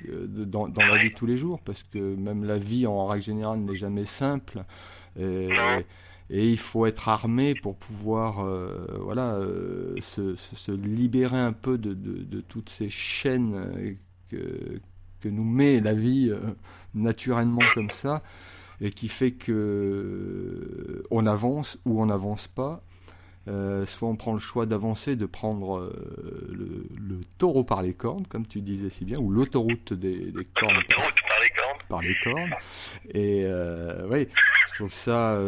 dans, 0.05 0.67
dans 0.67 0.86
la 0.86 0.97
vie 0.97 1.11
de 1.11 1.15
tous 1.15 1.25
les 1.25 1.38
jours, 1.38 1.61
parce 1.61 1.84
que 1.84 1.99
même 1.99 2.43
la 2.43 2.57
vie 2.57 2.86
en 2.86 3.05
règle 3.07 3.23
générale 3.23 3.59
n'est 3.59 3.75
jamais 3.75 4.05
simple. 4.05 4.65
Et, 5.17 5.49
et 6.29 6.49
il 6.49 6.57
faut 6.57 6.86
être 6.86 7.07
armé 7.07 7.55
pour 7.55 7.77
pouvoir 7.77 8.45
voilà 8.99 9.39
se, 10.01 10.36
se, 10.36 10.71
libérer 10.73 11.39
un 11.39 11.53
peu 11.53 11.77
de, 11.77 11.93
de, 11.93 12.23
de 12.23 12.41
toutes 12.41 12.69
ces 12.69 12.89
chaînes 12.89 13.97
que, 14.29 14.82
que 15.22 15.30
nous 15.30 15.43
met 15.43 15.80
la 15.80 15.93
vie 15.93 16.30
euh, 16.30 16.39
naturellement 16.93 17.61
comme 17.74 17.91
ça 17.91 18.22
et 18.82 18.91
qui 18.91 19.07
fait 19.07 19.32
que 19.32 19.51
euh, 19.51 21.03
on 21.11 21.26
avance 21.26 21.78
ou 21.86 22.01
on 22.01 22.07
n'avance 22.07 22.47
pas. 22.47 22.84
Euh, 23.47 23.88
soit 23.88 24.07
on 24.07 24.15
prend 24.15 24.34
le 24.34 24.39
choix 24.39 24.67
d'avancer, 24.67 25.15
de 25.15 25.26
prendre 25.26 25.91
le, 26.47 27.22
taureau 27.39 27.63
par 27.63 27.82
les 27.82 27.93
cornes, 27.93 28.26
comme 28.28 28.45
tu 28.45 28.61
disais 28.61 28.91
si 28.91 29.03
bien, 29.03 29.17
ou 29.17 29.32
l'autoroute 29.32 29.93
des, 29.93 30.32
cornes. 30.53 30.74
par 30.88 31.41
les 31.41 31.49
cornes. 31.49 31.78
Par 31.89 32.01
les 32.01 32.15
cornes. 32.24 32.55
Et 33.15 33.45
oui, 34.09 34.28
je 34.69 34.76
trouve 34.76 34.93
ça, 34.93 35.39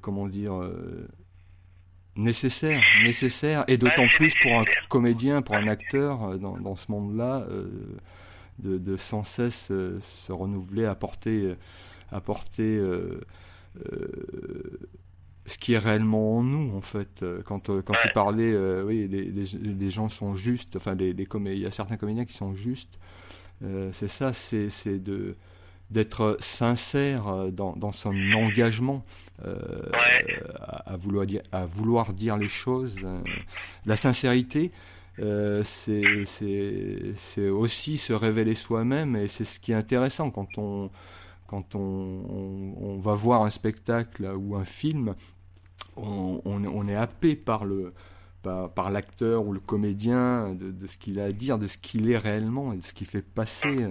comment 0.00 0.28
dire, 0.28 0.62
nécessaire, 2.16 2.82
nécessaire, 3.04 3.64
et 3.68 3.76
d'autant 3.76 4.06
plus 4.16 4.34
pour 4.42 4.52
un 4.52 4.64
comédien, 4.88 5.42
pour 5.42 5.54
un 5.54 5.68
acteur 5.68 6.24
euh, 6.24 6.36
dans, 6.36 6.58
dans 6.58 6.76
ce 6.76 6.90
monde-là, 6.90 7.46
euh, 7.50 7.68
de, 8.58 8.78
de, 8.78 8.96
sans 8.96 9.24
cesse 9.24 9.68
euh, 9.70 9.98
se 10.00 10.32
renouveler, 10.32 10.84
apporter, 10.84 11.54
apporter 12.10 12.80
ce 15.46 15.58
qui 15.58 15.72
est 15.72 15.78
réellement 15.78 16.38
en 16.38 16.42
nous, 16.42 16.76
en 16.76 16.80
fait. 16.80 17.24
Quand, 17.44 17.70
quand 17.82 17.94
tu 18.02 18.08
parlais, 18.12 18.54
oui, 18.82 19.08
les, 19.08 19.24
les, 19.24 19.44
les, 19.44 19.90
gens 19.90 20.08
sont 20.08 20.34
justes, 20.34 20.76
enfin, 20.76 20.94
les, 20.94 21.12
les 21.12 21.26
il 21.46 21.58
y 21.58 21.66
a 21.66 21.70
certains 21.70 21.96
comédiens 21.96 22.24
qui 22.24 22.34
sont 22.34 22.54
justes. 22.54 22.98
c'est 23.92 24.10
ça, 24.10 24.32
c'est 24.34 24.98
de 24.98 25.36
d'être 25.90 26.36
sincère 26.40 27.28
euh, 27.28 27.50
dans, 27.50 27.74
dans, 27.76 27.92
son 27.92 28.14
engagement 28.32 29.04
euh, 29.44 29.58
à, 30.86 30.96
vouloir 30.96 31.26
dire, 31.26 31.42
à 31.50 31.66
vouloir 31.66 32.12
dire 32.12 32.36
les 32.36 32.48
choses. 32.48 32.96
Euh, 33.04 33.20
la 33.86 33.96
sincérité, 33.96 34.70
euh, 35.18 35.64
c'est 35.64 37.48
aussi 37.48 37.98
se 37.98 38.12
révéler 38.12 38.54
soi-même 38.54 39.16
et 39.16 39.28
c'est 39.28 39.44
ce 39.44 39.58
qui 39.58 39.72
est 39.72 39.76
intéressant 39.76 40.30
quand 40.30 40.58
on, 40.58 40.90
quand 41.46 41.74
on, 41.74 42.76
on, 42.80 42.98
va 42.98 43.14
voir 43.14 43.42
un 43.42 43.50
spectacle 43.50 44.30
ou 44.36 44.56
un 44.56 44.64
film, 44.64 45.14
on, 45.96 46.40
on 46.44 46.88
est 46.88 46.96
happé 46.96 47.34
par 47.34 47.64
le 47.64 47.92
par, 48.42 48.70
par 48.70 48.90
l'acteur 48.90 49.46
ou 49.46 49.52
le 49.52 49.60
comédien 49.60 50.54
de, 50.54 50.70
de 50.70 50.86
ce 50.86 50.96
qu'il 50.96 51.20
a 51.20 51.24
à 51.24 51.32
dire, 51.32 51.58
de 51.58 51.66
ce 51.66 51.76
qu'il 51.76 52.10
est 52.10 52.16
réellement 52.16 52.72
et 52.72 52.76
de 52.76 52.82
ce 52.82 52.94
qu'il 52.94 53.06
fait 53.06 53.20
passer 53.20 53.86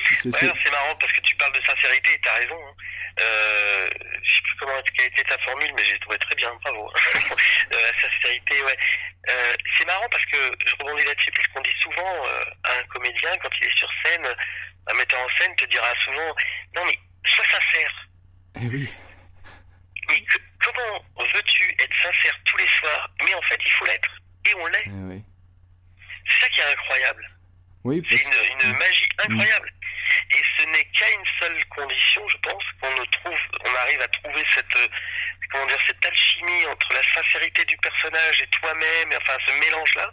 c'est 0.00 0.70
marrant 0.70 0.96
parce 0.96 1.12
que 1.12 1.20
tu 1.20 1.36
parles 1.36 1.52
de 1.52 1.64
sincérité 1.64 2.12
et 2.14 2.20
tu 2.20 2.28
as 2.28 2.34
raison. 2.34 2.56
Hein. 2.56 2.74
Euh, 3.20 3.90
je 4.22 4.34
sais 4.34 4.42
plus 4.42 4.56
comment 4.56 4.72
a 4.72 5.04
été 5.04 5.22
ta 5.24 5.38
formule, 5.38 5.72
mais 5.76 5.84
j'ai 5.84 5.98
trouvé 5.98 6.18
très 6.18 6.34
bien, 6.36 6.52
bravo. 6.62 6.90
euh, 7.14 7.30
la 7.70 8.00
sincérité, 8.00 8.62
ouais. 8.62 8.76
Euh, 9.28 9.54
c'est 9.76 9.84
marrant 9.84 10.08
parce 10.10 10.24
que 10.26 10.36
je 10.64 10.76
rebondis 10.76 11.04
là-dessus 11.04 11.30
parce 11.32 11.46
qu'on 11.48 11.60
dit 11.60 11.76
souvent 11.82 12.26
euh, 12.26 12.44
à 12.64 12.78
un 12.78 12.82
comédien 12.84 13.30
quand 13.42 13.50
il 13.60 13.66
est 13.66 13.76
sur 13.76 13.88
scène, 14.04 14.26
un 14.86 14.94
metteur 14.94 15.20
en 15.20 15.28
scène 15.36 15.54
te 15.56 15.64
dira 15.66 15.92
souvent 16.02 16.34
non 16.74 16.84
mais 16.86 16.98
sois 17.26 17.44
sincère. 17.44 18.08
Eh 18.62 18.66
oui. 18.68 18.92
Mais 20.08 20.24
comment 20.64 21.04
veux-tu 21.18 21.70
être 21.78 21.96
sincère 22.02 22.38
tous 22.46 22.56
les 22.56 22.66
soirs? 22.66 23.10
Mais 23.24 23.34
en 23.34 23.42
fait, 23.42 23.58
il 23.64 23.72
faut 23.72 23.84
l'être 23.84 24.10
et 24.46 24.54
on 24.54 24.66
l'est. 24.66 24.84
Eh 24.86 24.90
oui. 24.90 25.22
C'est 26.28 26.46
ça 26.46 26.48
qui 26.48 26.60
est 26.60 26.72
incroyable. 26.72 27.30
Oui, 27.84 28.02
c'est 28.08 28.16
une, 28.16 28.70
une, 28.70 28.76
magie 28.76 29.08
incroyable. 29.18 29.72
Et 30.30 30.42
ce 30.58 30.64
n'est 30.66 30.84
qu'à 30.84 31.10
une 31.10 31.26
seule 31.38 31.64
condition, 31.66 32.28
je 32.28 32.36
pense, 32.38 32.62
qu'on 32.80 33.04
trouve, 33.06 33.38
on 33.64 33.74
arrive 33.74 34.00
à 34.00 34.08
trouver 34.08 34.44
cette, 34.54 34.76
euh, 34.76 34.88
comment 35.50 35.66
dire, 35.66 35.78
cette 35.86 36.04
alchimie 36.04 36.66
entre 36.66 36.92
la 36.92 37.02
sincérité 37.02 37.64
du 37.64 37.76
personnage 37.78 38.42
et 38.42 38.46
toi-même, 38.48 39.12
enfin 39.16 39.36
ce 39.46 39.52
mélange-là, 39.52 40.12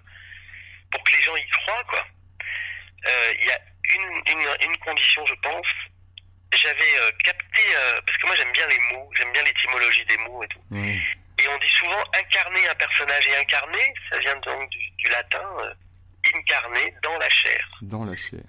pour 0.91 1.04
que 1.04 1.16
les 1.16 1.22
gens 1.24 1.36
y 1.36 1.48
croient, 1.50 1.84
quoi. 1.88 2.06
Euh, 3.06 3.34
il 3.39 3.45
y 3.45 3.52
a 3.52 3.60
une, 3.95 4.39
une, 4.39 4.70
une, 4.70 4.78
condition, 4.78 5.26
je 5.26 5.36
pense. 5.36 5.68
J'avais 6.54 7.00
euh, 7.00 7.12
capté, 7.24 7.62
parce 8.06 8.18
que 8.18 8.28
moi 8.28 8.36
j'aime 8.36 8.52
bien 8.54 8.68
les 8.68 8.80
mots, 8.91 9.10
j'aime 9.16 9.32
bien 9.34 9.43
l'étymologie 9.43 10.06
des 10.06 10.18
mots 10.18 10.43
et 10.43 10.48
tout. 10.48 10.64
Et 11.39 11.48
on 11.48 11.58
dit 11.60 11.70
souvent 11.70 12.04
incarner 12.16 12.68
un 12.68 12.76
personnage. 12.76 13.28
Et 13.28 13.38
incarner, 13.38 13.93
ça 14.10 14.18
vient 14.18 14.36
donc 14.38 14.70
du, 14.70 14.89
du 14.98 15.08
latin, 15.10 15.45
incarner 16.34 16.93
dans 17.04 17.18
la 17.18 17.30
chair. 17.30 17.68
Dans 17.82 18.06
la 18.06 18.16
chair 18.16 18.41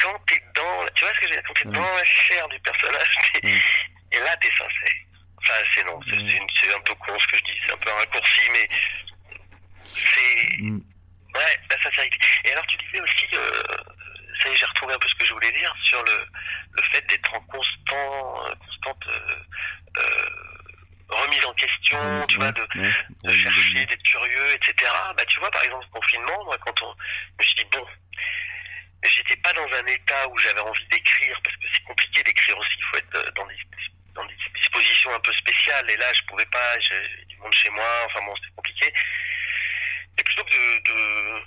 quand 0.00 0.18
t'es 0.26 0.40
dans, 0.54 0.86
tu 0.94 1.04
vois 1.04 1.14
ce 1.14 1.20
que 1.20 1.26
je 1.26 1.30
veux 1.30 1.36
dire, 1.36 1.42
quand 1.46 1.54
t'es 1.54 1.68
dans 1.68 1.94
la 1.94 2.04
chair 2.04 2.48
du 2.48 2.58
personnage, 2.60 3.16
et 3.44 4.18
là 4.18 4.36
t'es 4.38 4.50
sincère. 4.50 4.94
Enfin, 5.38 5.54
c'est 5.74 5.84
non, 5.84 6.00
c'est 6.60 6.74
un 6.74 6.80
peu 6.80 6.94
con 6.94 7.18
ce 7.18 7.26
que 7.28 7.36
je 7.36 7.44
dis, 7.44 7.60
c'est 7.64 7.72
un 7.72 7.76
peu 7.76 7.90
un 7.90 7.96
raccourci, 7.96 8.42
mais 8.52 8.68
c'est, 9.84 10.56
mm. 10.58 10.80
ouais, 11.34 11.60
la 11.70 11.82
sincérité. 11.82 12.18
Et 12.44 12.52
alors 12.52 12.66
tu 12.66 12.76
disais 12.78 13.00
aussi, 13.00 13.26
euh, 13.34 13.62
ça 14.42 14.48
y 14.48 14.52
est, 14.52 14.56
j'ai 14.56 14.66
retrouvé 14.66 14.94
un 14.94 14.98
peu 14.98 15.08
ce 15.08 15.14
que 15.14 15.24
je 15.24 15.32
voulais 15.34 15.52
dire 15.52 15.74
sur 15.84 16.02
le, 16.02 16.26
le 16.72 16.82
fait 16.82 17.06
d'être 17.08 17.34
en 17.34 17.40
constant, 17.40 18.46
euh, 18.46 18.54
constante 18.56 19.06
euh, 19.08 19.36
euh, 19.98 20.28
remise 21.08 21.44
en 21.44 21.54
question, 21.54 22.26
tu 22.28 22.36
vois, 22.36 22.52
de, 22.52 22.66
de 23.22 23.32
chercher, 23.32 23.86
d'être 23.86 24.02
curieux, 24.02 24.54
etc. 24.54 24.90
Bah, 25.16 25.24
tu 25.26 25.38
vois, 25.40 25.50
par 25.50 25.62
exemple, 25.62 25.86
confinement, 25.92 26.44
moi, 26.44 26.56
quand 26.58 26.82
on, 26.82 26.94
je 26.94 27.38
me 27.38 27.44
suis 27.44 27.54
dit, 27.56 27.70
bon, 27.72 27.86
j'étais 29.04 29.36
pas 29.36 29.52
dans 29.52 29.70
un 29.72 29.86
état 29.86 30.28
où 30.28 30.38
j'avais 30.38 30.60
envie 30.60 30.86
d'écrire 30.88 31.38
parce 31.42 31.56
que 31.56 31.66
c'est 31.72 31.84
compliqué 31.84 32.22
d'écrire 32.22 32.58
aussi. 32.58 32.76
Il 32.78 32.84
faut 32.84 32.96
être 32.96 33.14
euh, 33.16 33.30
dans 33.32 33.46
des, 33.46 33.56
dispositions 34.54 35.14
un 35.14 35.20
peu 35.20 35.32
spéciales. 35.34 35.90
Et 35.90 35.96
là, 35.96 36.12
je 36.12 36.22
pouvais 36.22 36.46
pas. 36.46 36.78
J'ai 36.80 37.24
du 37.26 37.36
monde 37.38 37.52
chez 37.52 37.70
moi. 37.70 38.06
Enfin 38.06 38.24
bon, 38.24 38.34
c'était 38.36 38.54
compliqué. 38.56 38.92
Et 40.18 40.22
plutôt 40.22 40.44
que 40.44 40.78
de, 40.82 41.44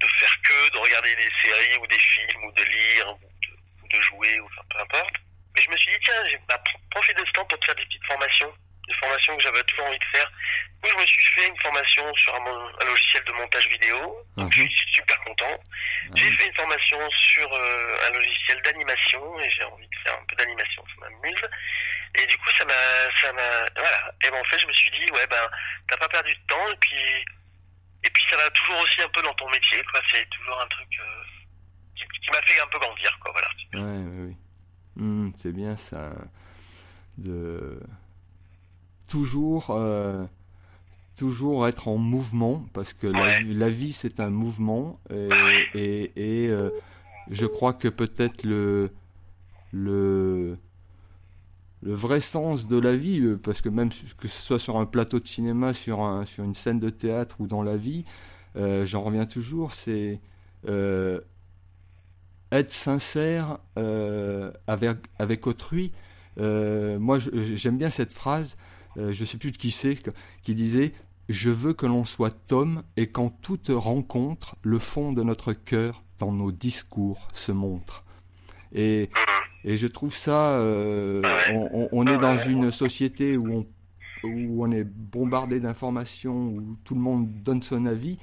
de, 0.00 0.06
faire 0.06 0.42
que 0.42 0.72
de 0.72 0.78
regarder 0.78 1.14
des 1.16 1.30
séries 1.40 1.76
ou 1.78 1.86
des 1.86 1.98
films 1.98 2.44
ou 2.44 2.52
de 2.52 2.62
lire 2.64 3.08
ou 3.12 3.18
de, 3.18 3.84
ou 3.84 3.88
de 3.88 4.00
jouer 4.00 4.40
ou 4.40 4.46
enfin, 4.46 4.62
peu 4.70 4.80
importe. 4.80 5.14
Mais 5.54 5.62
je 5.62 5.70
me 5.70 5.76
suis 5.76 5.92
dit 5.92 5.98
tiens, 6.04 6.24
j'ai 6.28 6.38
bah, 6.48 6.62
profiter 6.90 7.20
de 7.20 7.26
ce 7.26 7.32
temps 7.32 7.44
pour 7.44 7.64
faire 7.64 7.74
des 7.76 7.84
petites 7.84 8.06
formations 8.06 8.52
des 8.92 8.98
formations 8.98 9.36
que 9.36 9.42
j'avais 9.42 9.62
toujours 9.64 9.86
envie 9.86 9.98
de 9.98 10.04
faire. 10.04 10.30
où 10.82 10.88
je 10.88 10.96
me 10.96 11.06
suis 11.06 11.24
fait 11.24 11.48
une 11.48 11.60
formation 11.60 12.14
sur 12.14 12.34
un, 12.34 12.84
logiciel 12.84 13.24
de 13.24 13.32
montage 13.32 13.68
vidéo. 13.68 14.26
Donc, 14.36 14.52
je 14.52 14.62
suis 14.62 14.92
super 14.92 15.18
content. 15.20 15.58
J'ai 16.14 16.30
fait 16.32 16.46
une 16.46 16.54
formation 16.54 16.98
sur 17.10 17.52
euh, 17.52 18.06
un 18.06 18.10
logiciel 18.10 18.60
d'animation 18.62 19.40
et 19.40 19.50
j'ai 19.50 19.64
envie 19.64 19.88
de 19.88 19.96
faire 20.04 20.14
un 20.14 20.24
peu 20.26 20.36
d'animation. 20.36 20.84
Ça 20.88 21.08
m'amuse. 21.08 21.42
Et 22.14 22.26
du 22.26 22.36
coup, 22.38 22.50
ça 22.58 22.64
m'a, 22.64 22.72
ça 23.20 23.32
m'a, 23.32 23.64
voilà. 23.76 24.14
Et 24.24 24.30
ben, 24.30 24.38
en 24.38 24.44
fait, 24.44 24.58
je 24.58 24.66
me 24.66 24.72
suis 24.72 24.90
dit, 24.90 25.10
ouais, 25.12 25.26
ben, 25.28 25.48
t'as 25.88 25.96
pas 25.96 26.08
perdu 26.08 26.34
de 26.34 26.46
temps 26.46 26.70
et 26.70 26.76
puis, 26.76 27.24
et 28.04 28.10
puis 28.10 28.24
ça 28.28 28.36
va 28.36 28.50
toujours 28.50 28.78
aussi 28.80 29.00
un 29.00 29.08
peu 29.08 29.22
dans 29.22 29.34
ton 29.34 29.48
métier, 29.50 29.82
quoi. 29.84 30.00
C'est 30.10 30.28
toujours 30.28 30.60
un 30.60 30.66
truc 30.66 30.88
euh, 31.00 31.24
qui, 31.96 32.30
m'a 32.30 32.42
fait 32.42 32.60
un 32.60 32.66
peu 32.66 32.78
grandir, 32.78 33.18
quoi. 33.22 33.32
Voilà. 33.32 33.48
Ouais, 33.74 34.04
oui, 34.04 34.26
oui. 34.28 34.36
Mmh, 34.96 35.32
c'est 35.36 35.52
bien 35.52 35.76
ça. 35.76 36.12
De 37.16 37.78
toujours, 39.12 39.66
euh, 39.68 40.24
toujours 41.16 41.68
être 41.68 41.88
en 41.88 41.98
mouvement, 41.98 42.64
parce 42.72 42.94
que 42.94 43.06
la, 43.06 43.68
vie 43.68 43.92
c'est 43.92 44.20
un 44.20 44.30
mouvement, 44.30 44.98
et, 45.10 46.12
et, 46.16 46.48
euh, 46.48 46.70
je 47.30 47.44
crois 47.44 47.74
que 47.74 47.88
peut-être 47.88 48.42
le, 48.42 48.90
le, 49.70 50.56
le 51.82 51.92
vrai 51.92 52.20
sens 52.20 52.66
de 52.66 52.78
la 52.78 52.96
vie, 52.96 53.20
euh, 53.20 53.36
parce 53.36 53.60
que 53.60 53.68
même 53.68 53.90
que 54.16 54.28
ce 54.28 54.40
soit 54.40 54.58
sur 54.58 54.78
un 54.78 54.86
plateau 54.86 55.20
de 55.20 55.28
cinéma, 55.28 55.74
sur, 55.74 56.00
un, 56.00 56.24
sur 56.24 56.42
une 56.44 56.54
scène 56.54 56.80
de 56.80 56.88
théâtre 56.88 57.36
ou 57.38 57.46
dans 57.46 57.62
la 57.62 57.76
vie, 57.76 58.06
j'en 58.56 59.02
reviens 59.02 59.26
toujours, 59.26 59.74
c'est 59.74 60.22
être 62.50 62.72
sincère 62.72 63.58
avec, 64.66 64.96
avec 65.18 65.46
autrui. 65.46 65.92
moi, 66.38 67.18
j'aime 67.18 67.76
bien 67.76 67.90
cette 67.90 68.14
phrase. 68.14 68.56
Euh, 68.96 69.12
je 69.12 69.22
ne 69.22 69.26
sais 69.26 69.38
plus 69.38 69.52
de 69.52 69.56
qui 69.56 69.70
c'est, 69.70 69.96
qui 70.42 70.54
disait 70.54 70.92
Je 71.28 71.50
veux 71.50 71.72
que 71.72 71.86
l'on 71.86 72.04
soit 72.04 72.52
homme 72.52 72.82
et 72.96 73.08
qu'en 73.08 73.30
toute 73.30 73.70
rencontre, 73.70 74.56
le 74.62 74.78
fond 74.78 75.12
de 75.12 75.22
notre 75.22 75.52
cœur 75.52 76.02
dans 76.18 76.32
nos 76.32 76.52
discours 76.52 77.28
se 77.32 77.52
montre. 77.52 78.04
Et, 78.74 79.10
et 79.64 79.76
je 79.76 79.86
trouve 79.86 80.14
ça, 80.14 80.52
euh, 80.52 81.22
on, 81.92 82.06
est 82.06 82.18
dans 82.18 82.38
une 82.38 82.70
société 82.70 83.36
où 83.36 83.52
on, 83.52 83.66
où 84.26 84.64
on 84.64 84.70
est 84.70 84.84
bombardé 84.84 85.60
d'informations, 85.60 86.48
où 86.48 86.76
tout 86.84 86.94
le 86.94 87.00
monde 87.00 87.28
donne 87.42 87.62
son 87.62 87.86
avis, 87.86 88.18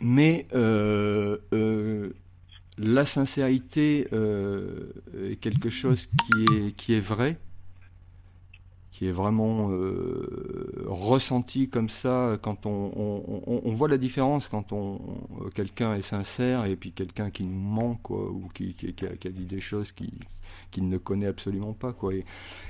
mais 0.00 0.46
euh, 0.54 2.10
la 2.76 3.04
sincérité 3.04 4.08
est 4.10 5.36
quelque 5.40 5.70
chose 5.70 6.06
qui 6.06 6.44
est, 6.54 6.72
qui 6.72 6.94
est 6.94 7.00
vrai, 7.00 7.38
qui 8.96 9.08
est 9.08 9.12
vraiment 9.12 9.70
euh, 9.72 10.86
ressenti 10.86 11.68
comme 11.68 11.90
ça 11.90 12.38
quand 12.40 12.64
on, 12.64 13.42
on, 13.46 13.72
voit 13.74 13.88
la 13.88 13.98
différence 13.98 14.48
quand 14.48 14.72
on, 14.72 14.98
quelqu'un 15.54 15.96
est 15.96 16.00
sincère 16.02 16.64
et 16.64 16.76
puis 16.76 16.92
quelqu'un 16.92 17.28
qui 17.28 17.44
nous 17.44 17.60
ment 17.60 17.96
quoi 18.02 18.30
ou 18.30 18.48
qui, 18.54 18.72
qui, 18.72 19.04
a, 19.04 19.30
dit 19.30 19.44
des 19.44 19.60
choses 19.60 19.92
qu'il 19.92 20.14
qui 20.70 20.80
ne 20.80 20.96
connaît 20.96 21.26
absolument 21.26 21.74
pas 21.74 21.92
quoi. 21.92 22.14
Et, 22.14 22.24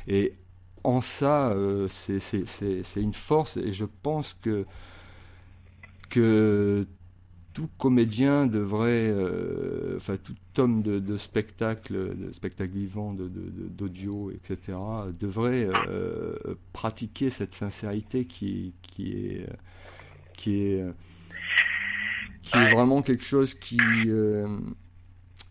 et 0.09 0.35
en 0.83 1.01
ça 1.01 1.51
euh, 1.51 1.87
c'est 1.89 2.21
une 2.97 3.15
force 3.15 3.57
et 3.57 3.73
je 3.73 3.85
pense 3.85 4.35
que 4.43 4.67
que 6.11 6.89
tout 7.57 7.71
comédien 7.79 8.47
devrait, 8.47 9.09
euh, 9.09 9.97
enfin 9.97 10.19
tout 10.19 10.37
homme 10.59 10.83
de, 10.83 11.17
spectacle, 11.17 12.15
de 12.15 12.31
spectacle 12.31 12.73
vivant, 12.73 13.15
d'audio, 13.15 14.31
de, 14.31 14.37
etc., 14.37 14.77
devrait 15.19 15.67
euh, 15.89 16.35
pratiquer 16.75 17.31
cette 17.31 17.55
sincérité 17.55 18.27
qui, 18.27 18.75
qui 18.83 19.13
est, 19.13 19.47
qui 20.37 20.65
est, 20.65 20.85
qui 22.43 22.59
est 22.59 22.71
vraiment 22.75 23.01
quelque 23.01 23.25
chose 23.25 23.55
qui, 23.55 23.79
euh, 24.07 24.59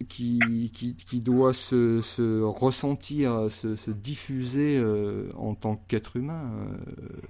qui, 0.08 0.40
qui, 0.72 0.96
qui, 0.96 1.20
doit 1.22 1.56
se, 1.56 2.02
se 2.02 2.44
ressentir, 2.44 3.48
se, 3.50 3.76
se 3.76 3.90
diffuser 3.90 4.80
en 5.36 5.56
tant 5.56 5.78
qu'être 5.88 6.18
humain. 6.18 6.52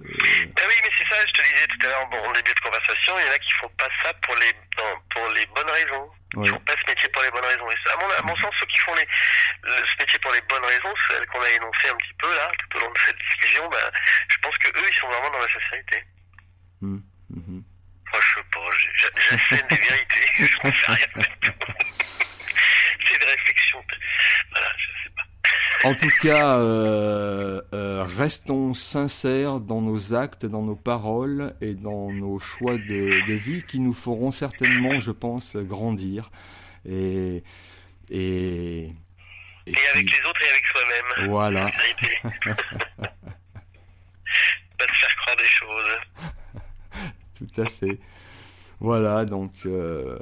Ben 0.00 0.10
oui, 0.10 0.74
mais 0.82 0.90
c'est 0.98 1.08
ça, 1.08 1.16
je 1.26 1.32
te 1.32 1.45
disais 1.56 1.66
tout 1.68 1.86
à 1.86 1.88
l'heure, 1.88 2.06
bon, 2.08 2.18
en 2.18 2.32
début 2.32 2.54
de 2.54 2.60
conversation, 2.60 3.18
il 3.18 3.26
y 3.26 3.28
en 3.28 3.32
a 3.32 3.38
qui 3.38 3.52
font 3.52 3.68
pas 3.78 3.88
ça 4.02 4.12
pour 4.22 4.36
les 4.36 4.52
pour 5.10 5.28
les 5.30 5.46
bonnes 5.46 5.70
raisons. 5.70 6.10
Ils 6.42 6.48
font 6.50 6.60
pas 6.60 6.74
ce 6.76 6.90
métier 6.90 7.08
pour 7.08 7.22
les 7.22 7.30
bonnes 7.30 7.44
raisons. 7.44 7.70
Et 7.70 7.90
à 7.90 7.96
mon, 7.96 8.10
à 8.10 8.22
mon 8.22 8.36
sens, 8.36 8.54
ceux 8.60 8.66
qui 8.66 8.78
font 8.78 8.94
les, 8.94 9.06
ce 9.64 9.96
métier 9.98 10.18
pour 10.18 10.32
les 10.32 10.40
bonnes 10.42 10.64
raisons, 10.64 10.94
celles 11.08 11.26
qu'on 11.26 11.40
a 11.40 11.50
énoncées 11.50 11.88
un 11.88 11.96
petit 11.96 12.14
peu 12.18 12.36
là, 12.36 12.50
tout 12.58 12.76
au 12.76 12.80
long 12.80 12.92
de 12.92 12.98
cette 12.98 13.16
discussion, 13.16 13.68
bah, 13.70 13.90
je 14.28 14.36
pense 14.38 14.58
que 14.58 14.68
eux, 14.68 14.88
ils 14.88 14.96
sont 14.96 15.08
vraiment 15.08 15.30
dans 15.30 15.40
la 15.40 15.48
sincérité. 15.48 16.04
Mmh. 16.82 16.98
Mmh. 17.30 17.62
Moi, 18.12 18.20
je 18.20 18.34
sais 18.34 18.46
pas, 18.52 18.60
j'assène 19.30 19.66
des 19.68 19.76
vérités, 19.76 20.26
je 20.36 20.66
ne 20.66 20.72
sais 20.72 20.92
rien 20.92 21.06
du 21.16 21.28
tout. 21.40 21.52
C'est 23.06 23.18
des 23.18 23.26
réflexions. 23.26 23.84
Voilà, 24.50 24.72
je. 24.76 24.95
En 25.86 25.94
tout 25.94 26.10
cas, 26.20 26.58
euh, 26.58 27.60
euh, 27.72 28.04
restons 28.04 28.74
sincères 28.74 29.60
dans 29.60 29.80
nos 29.80 30.14
actes, 30.14 30.44
dans 30.44 30.62
nos 30.62 30.74
paroles 30.74 31.54
et 31.60 31.74
dans 31.74 32.10
nos 32.10 32.40
choix 32.40 32.76
de, 32.76 33.32
vie 33.34 33.62
qui 33.62 33.78
nous 33.78 33.92
feront 33.92 34.32
certainement, 34.32 34.98
je 34.98 35.12
pense, 35.12 35.54
grandir. 35.54 36.32
Et, 36.88 37.44
et, 38.10 38.90
et, 39.66 39.74
avec 39.94 40.10
les 40.10 40.28
autres 40.28 40.42
et 40.42 40.50
avec 40.50 40.66
soi-même. 40.66 41.30
Voilà. 41.30 41.70
Pas 44.78 44.86
se 44.88 44.92
faire 44.92 45.16
croire 45.18 45.36
des 45.36 45.44
choses. 45.44 46.00
Tout 47.54 47.60
à 47.62 47.66
fait. 47.66 48.00
Voilà, 48.80 49.24
donc 49.24 49.52
euh, 49.66 50.18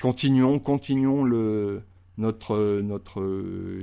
continuons, 0.00 0.60
continuons 0.60 1.24
le 1.24 1.82
notre 2.18 2.80
notre 2.80 3.22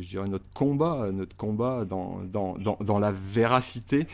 je 0.02 0.08
dirais 0.08 0.28
notre 0.28 0.46
combat 0.54 1.10
notre 1.12 1.36
combat 1.36 1.86
dans 1.86 2.20
dans 2.24 2.56
dans, 2.58 2.78
dans 2.82 3.00
la 3.00 3.12
véracité. 3.12 4.08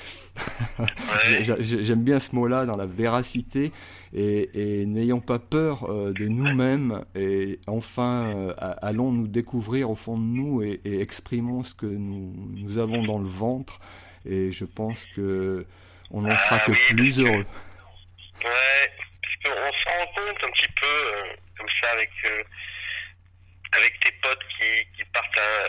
J'aime 1.59 2.03
bien 2.03 2.19
ce 2.19 2.36
mot 2.36 2.47
là 2.47 2.65
dans 2.65 2.78
la 2.78 2.86
véracité. 2.86 3.72
Et, 4.13 4.82
et 4.82 4.86
n'ayons 4.86 5.22
pas 5.22 5.39
peur 5.39 5.89
euh, 5.89 6.13
de 6.13 6.28
nous-mêmes. 6.28 7.03
Et 7.15 7.59
enfin 7.67 8.34
euh, 8.36 8.53
allons 8.82 9.11
nous 9.11 9.28
découvrir 9.28 9.89
au 9.89 9.95
fond 9.95 10.17
de 10.17 10.24
nous 10.24 10.61
et, 10.61 10.82
et, 10.86 11.01
exprimons 11.01 11.63
ce 11.63 11.74
que 11.74 11.86
nous 11.86 12.34
nous 12.55 12.78
avons 12.78 13.03
dans 13.03 13.19
le 13.19 13.28
ventre. 13.28 13.80
Et 14.26 14.51
je 14.51 14.65
pense 14.65 15.05
que 15.15 15.65
on 16.11 16.22
n'en 16.22 16.36
sera 16.38 16.57
ah 16.57 16.65
que 16.65 16.93
plus 16.93 17.19
heureux. 17.19 17.45
Ouais 18.43 18.91
parce 19.22 19.55
qu'on 19.55 19.74
se 19.74 19.86
rend 19.86 20.05
compte 20.15 20.43
un 20.43 20.51
petit 20.51 20.72
peu 20.80 20.86
euh, 20.86 21.36
comme 21.57 21.67
ça 21.82 21.88
avec 21.93 22.09
avec 23.74 23.99
tes 23.99 24.11
potes 24.24 24.43
qui, 24.49 24.86
qui 24.95 25.03
partent 25.11 25.38
euh, 25.38 25.67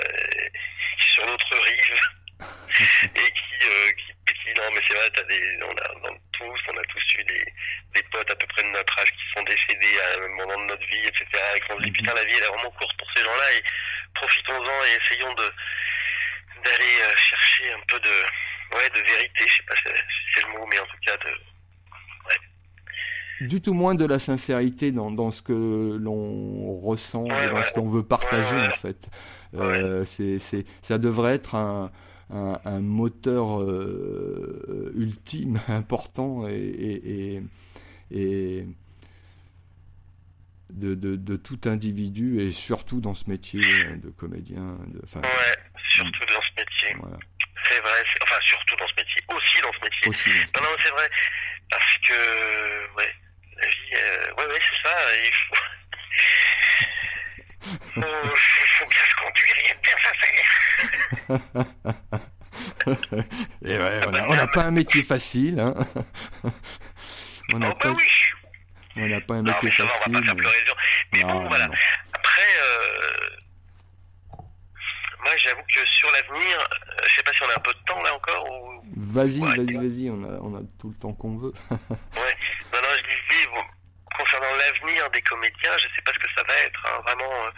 sur 0.99 1.27
l'autre 1.27 1.57
rive. 1.57 2.01
Et 3.15 3.31
qui, 3.31 3.67
euh, 3.69 3.93
qui, 3.93 4.13
non 4.57 4.71
mais 4.75 4.81
c'est 4.87 4.95
vrai 4.95 5.11
des 5.29 5.59
on 5.63 5.73
a 5.77 6.11
tous 6.33 6.61
on 6.69 6.77
a 6.77 6.83
tous 6.83 7.15
eu 7.19 7.25
des, 7.25 7.45
des 7.95 8.03
potes 8.11 8.31
à 8.31 8.35
peu 8.35 8.47
près 8.49 8.63
de 8.63 8.69
notre 8.69 8.99
âge 8.99 9.11
qui 9.13 9.25
sont 9.33 9.43
décédés 9.45 9.99
à 10.01 10.19
un 10.19 10.29
moment 10.29 10.61
de 10.61 10.67
notre 10.67 10.87
vie 10.87 11.07
etc 11.07 11.27
et 11.57 11.61
qu'on 11.61 11.79
se 11.79 11.83
dit 11.83 11.93
putain 11.93 12.13
la 12.15 12.25
vie 12.25 12.35
elle 12.37 12.43
est 12.43 12.49
vraiment 12.49 12.71
courte 12.73 12.97
pour 12.97 13.09
ces 13.15 13.23
gens 13.23 13.35
là 13.35 13.53
et 13.53 13.63
profitons-en 14.15 14.85
et 14.85 14.99
essayons 15.01 15.35
de 15.35 15.53
d'aller 16.65 16.95
euh, 17.03 17.17
chercher 17.17 17.73
un 17.73 17.81
peu 17.87 18.01
de 18.01 18.77
ouais 18.77 18.91
de 18.91 19.01
vérité 19.01 19.45
je 19.47 19.57
sais 19.57 19.63
pas 19.63 19.77
si 19.77 19.83
c'est 20.35 20.43
le 20.43 20.49
mot 20.49 20.67
mais 20.67 20.79
en 20.79 20.87
tout 20.87 21.01
cas 21.05 21.17
de 21.17 21.31
du 23.41 23.61
tout 23.61 23.75
moins 23.75 23.95
de 23.95 24.07
la 24.07 24.19
sincérité 24.19 24.93
dans, 24.93 25.11
dans 25.11 25.33
ce 25.33 25.43
que 25.43 25.53
l'on 25.99 26.62
ressent 26.83 27.25
dans 27.25 27.65
ce 27.65 27.73
qu'on 27.73 27.89
veut 27.89 28.03
partager 28.03 28.57
en 28.57 28.71
fait. 28.71 29.09
Euh, 29.55 30.05
c'est, 30.05 30.39
c'est, 30.39 30.65
ça 30.81 30.99
devrait 30.99 31.35
être 31.35 31.55
un, 31.55 31.91
un, 32.33 32.61
un 32.65 32.81
moteur 32.81 33.61
euh, 33.61 34.93
ultime, 34.97 35.61
important 35.69 36.49
et, 36.49 36.55
et, 36.55 37.43
et, 38.11 38.59
et 38.59 38.67
de, 40.71 40.95
de, 40.95 41.17
de, 41.17 41.37
tout 41.37 41.61
individu 41.67 42.41
et 42.41 42.51
surtout 42.51 43.01
dans 43.01 43.15
ce 43.15 43.29
métier 43.29 43.61
de 43.61 44.09
comédien. 44.11 44.79
De, 44.89 45.01
ouais, 45.21 45.57
surtout 45.91 46.25
dans 46.27 46.41
ce 46.41 46.61
métier. 46.61 46.97
Voilà. 46.99 47.19
C'est 47.69 47.81
vrai, 47.81 48.05
enfin 48.23 48.39
surtout 48.43 48.77
dans 48.77 48.89
ce 48.89 48.95
métier, 48.97 49.23
aussi 49.29 49.61
dans 49.63 49.73
ce 49.73 49.85
métier. 49.85 50.09
Aussi, 50.09 50.31
non, 50.57 50.63
non, 50.63 50.77
c'est 50.83 50.91
vrai, 50.91 51.09
parce 51.71 51.99
que, 51.99 52.95
ouais, 52.97 53.15
la 53.57 53.67
vie, 53.67 53.95
euh, 53.95 54.35
ouais, 54.35 54.47
ouais, 54.47 54.61
c'est 54.61 54.89
ça. 54.89 54.97
Il 55.25 55.33
faut, 55.49 55.63
faut, 57.63 58.01
faut, 58.01 58.87
bien 58.87 59.05
se 59.09 59.15
conduire 59.17 59.57
et 59.71 59.77
bien 59.83 59.97
faire. 59.97 60.13
et 63.65 63.79
ouais, 63.79 64.01
on 64.29 64.35
n'a 64.35 64.47
pas 64.47 64.65
un 64.65 64.71
métier 64.71 65.03
facile. 65.03 65.61
Hein. 65.61 65.75
on 67.53 67.59
n'a 67.59 67.71
oh, 67.71 67.75
pas, 67.75 67.91
bah 67.91 67.97
oui. 67.99 68.09
on 68.97 69.09
n'a 69.09 69.21
pas 69.21 69.35
un 69.35 69.43
métier 69.43 69.71
non, 69.79 69.85
mais 69.85 69.89
facile. 69.89 70.13
Va, 70.13 70.19
on 70.19 70.23
va 70.23 70.35
pas 70.35 70.51
mais, 71.13 71.19
mais 71.19 71.23
non, 71.25 71.43
bon, 71.43 71.49
voilà. 71.49 71.67
Non. 71.69 71.75
Après, 72.13 72.43
euh, 72.59 73.43
moi, 75.23 75.37
j'avoue 75.37 75.63
que 75.63 75.87
sur 75.87 76.11
l'avenir, 76.11 76.59
euh, 76.59 77.03
je 77.07 77.15
sais 77.15 77.23
pas 77.23 77.33
si 77.33 77.43
on 77.43 77.49
a 77.49 77.57
un 77.57 77.61
peu 77.61 77.73
de 77.73 77.85
temps 77.87 78.03
là 78.03 78.15
encore. 78.15 78.45
Ou... 78.51 78.83
Vas-y, 78.97 79.41
ouais, 79.41 79.57
vas-y, 79.57 79.75
vas-y, 79.75 80.11
on 80.11 80.25
a, 80.25 80.39
on 80.41 80.57
a 80.57 80.61
tout 80.79 80.89
le 80.89 80.95
temps 80.95 81.13
qu'on 81.13 81.37
veut. 81.37 81.53
ouais, 81.71 82.37
non, 82.73 82.79
non, 82.83 82.89
je 82.97 83.03
disais, 83.03 83.47
bon, 83.55 83.63
concernant 84.13 84.55
l'avenir 84.55 85.11
des 85.11 85.23
comédiens, 85.23 85.77
je 85.79 85.89
sais 85.95 86.03
pas 86.03 86.13
ce 86.13 86.19
que 86.19 86.33
ça 86.35 86.43
va 86.43 86.55
être. 86.55 86.87
Hein. 86.87 87.01
Vraiment, 87.05 87.47
euh, 87.47 87.51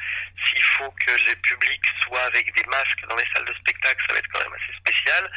s'il 0.47 0.63
faut 0.63 0.91
que 0.91 1.11
le 1.11 1.35
public 1.37 1.83
soit 2.03 2.23
avec 2.23 2.53
des 2.55 2.65
masques 2.65 3.07
dans 3.09 3.17
les 3.17 3.27
salles 3.35 3.45
de 3.45 3.55
spectacle, 3.55 4.05
ça 4.07 4.13
va 4.13 4.19
être 4.19 4.29
quand 4.33 4.41
même 4.41 4.55
assez 4.55 4.77
spécial. 4.79 5.31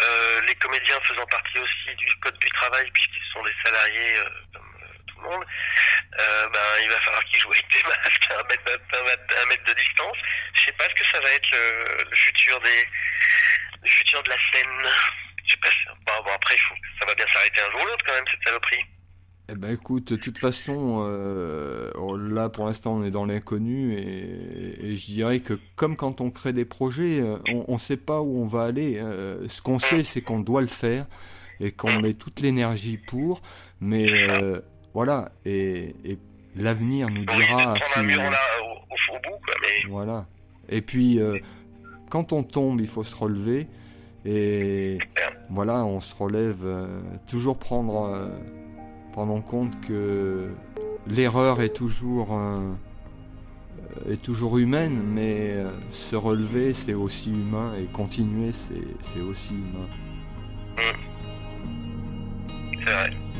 Euh, 0.00 0.40
les 0.46 0.54
comédiens 0.56 0.98
faisant 1.00 1.26
partie 1.26 1.58
aussi 1.58 1.94
du 1.96 2.14
code 2.16 2.38
du 2.38 2.48
travail, 2.50 2.90
puisqu'ils 2.92 3.32
sont 3.32 3.42
des 3.42 3.54
salariés 3.62 4.16
euh, 4.18 4.28
comme 4.54 4.72
monde, 5.22 5.44
euh, 6.18 6.48
ben, 6.48 6.68
il 6.82 6.88
va 6.88 7.00
falloir 7.00 7.24
qu'ils 7.24 7.40
jouent 7.40 7.52
avec 7.52 7.68
des 7.70 7.82
masques 7.88 8.30
à 8.30 8.40
un 8.40 9.46
mètre, 9.46 9.64
de 9.64 9.72
distance. 9.74 10.16
Je 10.54 10.60
sais 10.62 10.72
pas 10.72 10.84
ce 10.84 10.94
que 10.94 11.06
ça 11.08 11.20
va 11.20 11.30
être 11.30 11.50
le, 11.52 12.04
le 12.10 12.16
futur 12.16 12.60
des, 12.60 12.88
le 13.82 13.90
futur 13.90 14.22
de 14.22 14.30
la 14.30 14.38
scène. 14.50 14.90
Je 15.44 15.52
sais 15.52 15.58
pas. 15.58 15.68
Bon, 16.06 16.22
bon 16.22 16.32
après, 16.32 16.56
faut, 16.58 16.74
ça 16.98 17.06
va 17.06 17.14
bien 17.14 17.26
s'arrêter 17.28 17.60
un 17.60 17.70
jour 17.70 17.82
ou 17.82 17.86
l'autre 17.86 18.04
quand 18.04 18.14
même 18.14 18.26
cette 18.30 18.42
saloperie. 18.44 18.84
Eh 19.52 19.54
ben 19.54 19.74
écoute, 19.74 20.14
de 20.14 20.16
toute 20.16 20.38
façon, 20.38 21.04
euh, 21.06 21.90
là 22.16 22.48
pour 22.48 22.64
l'instant 22.64 22.94
on 22.96 23.04
est 23.04 23.10
dans 23.10 23.26
l'inconnu 23.26 23.92
et, 23.92 24.86
et, 24.86 24.96
je 24.96 25.04
dirais 25.04 25.40
que 25.40 25.58
comme 25.76 25.94
quand 25.94 26.22
on 26.22 26.30
crée 26.30 26.54
des 26.54 26.64
projets, 26.64 27.20
euh, 27.20 27.36
on 27.68 27.74
ne 27.74 27.78
sait 27.78 27.98
pas 27.98 28.22
où 28.22 28.40
on 28.40 28.46
va 28.46 28.62
aller. 28.62 28.98
Euh, 28.98 29.46
ce 29.48 29.60
qu'on 29.60 29.78
sait, 29.78 30.04
c'est 30.04 30.22
qu'on 30.22 30.40
doit 30.40 30.62
le 30.62 30.68
faire 30.68 31.04
et 31.60 31.70
qu'on 31.70 32.00
met 32.00 32.14
toute 32.14 32.40
l'énergie 32.40 32.96
pour, 32.96 33.42
mais 33.78 34.06
euh, 34.10 34.62
voilà, 34.94 35.32
et, 35.44 35.96
et 36.02 36.18
l'avenir 36.56 37.10
nous 37.10 37.26
dira 37.26 37.74
si. 37.92 38.06
Là, 38.06 38.30
au, 38.62 38.72
au, 38.72 39.18
bout, 39.18 39.38
quoi, 39.44 39.54
mais... 39.60 39.90
Voilà. 39.90 40.26
Et 40.70 40.80
puis, 40.80 41.20
quand 42.08 42.32
on 42.32 42.42
tombe, 42.42 42.80
il 42.80 42.88
faut 42.88 43.04
se 43.04 43.14
relever. 43.14 43.66
Et 44.24 44.98
voilà, 45.50 45.84
on 45.84 46.00
se 46.00 46.14
relève. 46.14 46.64
Toujours 47.26 47.58
prendre, 47.58 48.30
prendre 49.12 49.32
en 49.32 49.40
compte 49.40 49.78
que 49.86 50.48
l'erreur 51.06 51.60
est 51.60 51.74
toujours 51.74 52.32
euh, 52.32 52.74
est 54.10 54.22
toujours 54.22 54.58
humaine, 54.58 55.00
mais 55.04 55.52
euh, 55.52 55.70
se 55.90 56.16
relever 56.16 56.74
c'est 56.74 56.94
aussi 56.94 57.30
humain 57.30 57.72
et 57.78 57.84
continuer 57.84 58.52
c'est 58.52 59.20
aussi 59.20 59.54
humain. 59.54 59.86
Mmh. 60.76 61.12
C'est 62.78 62.92
vrai. 62.92 63.31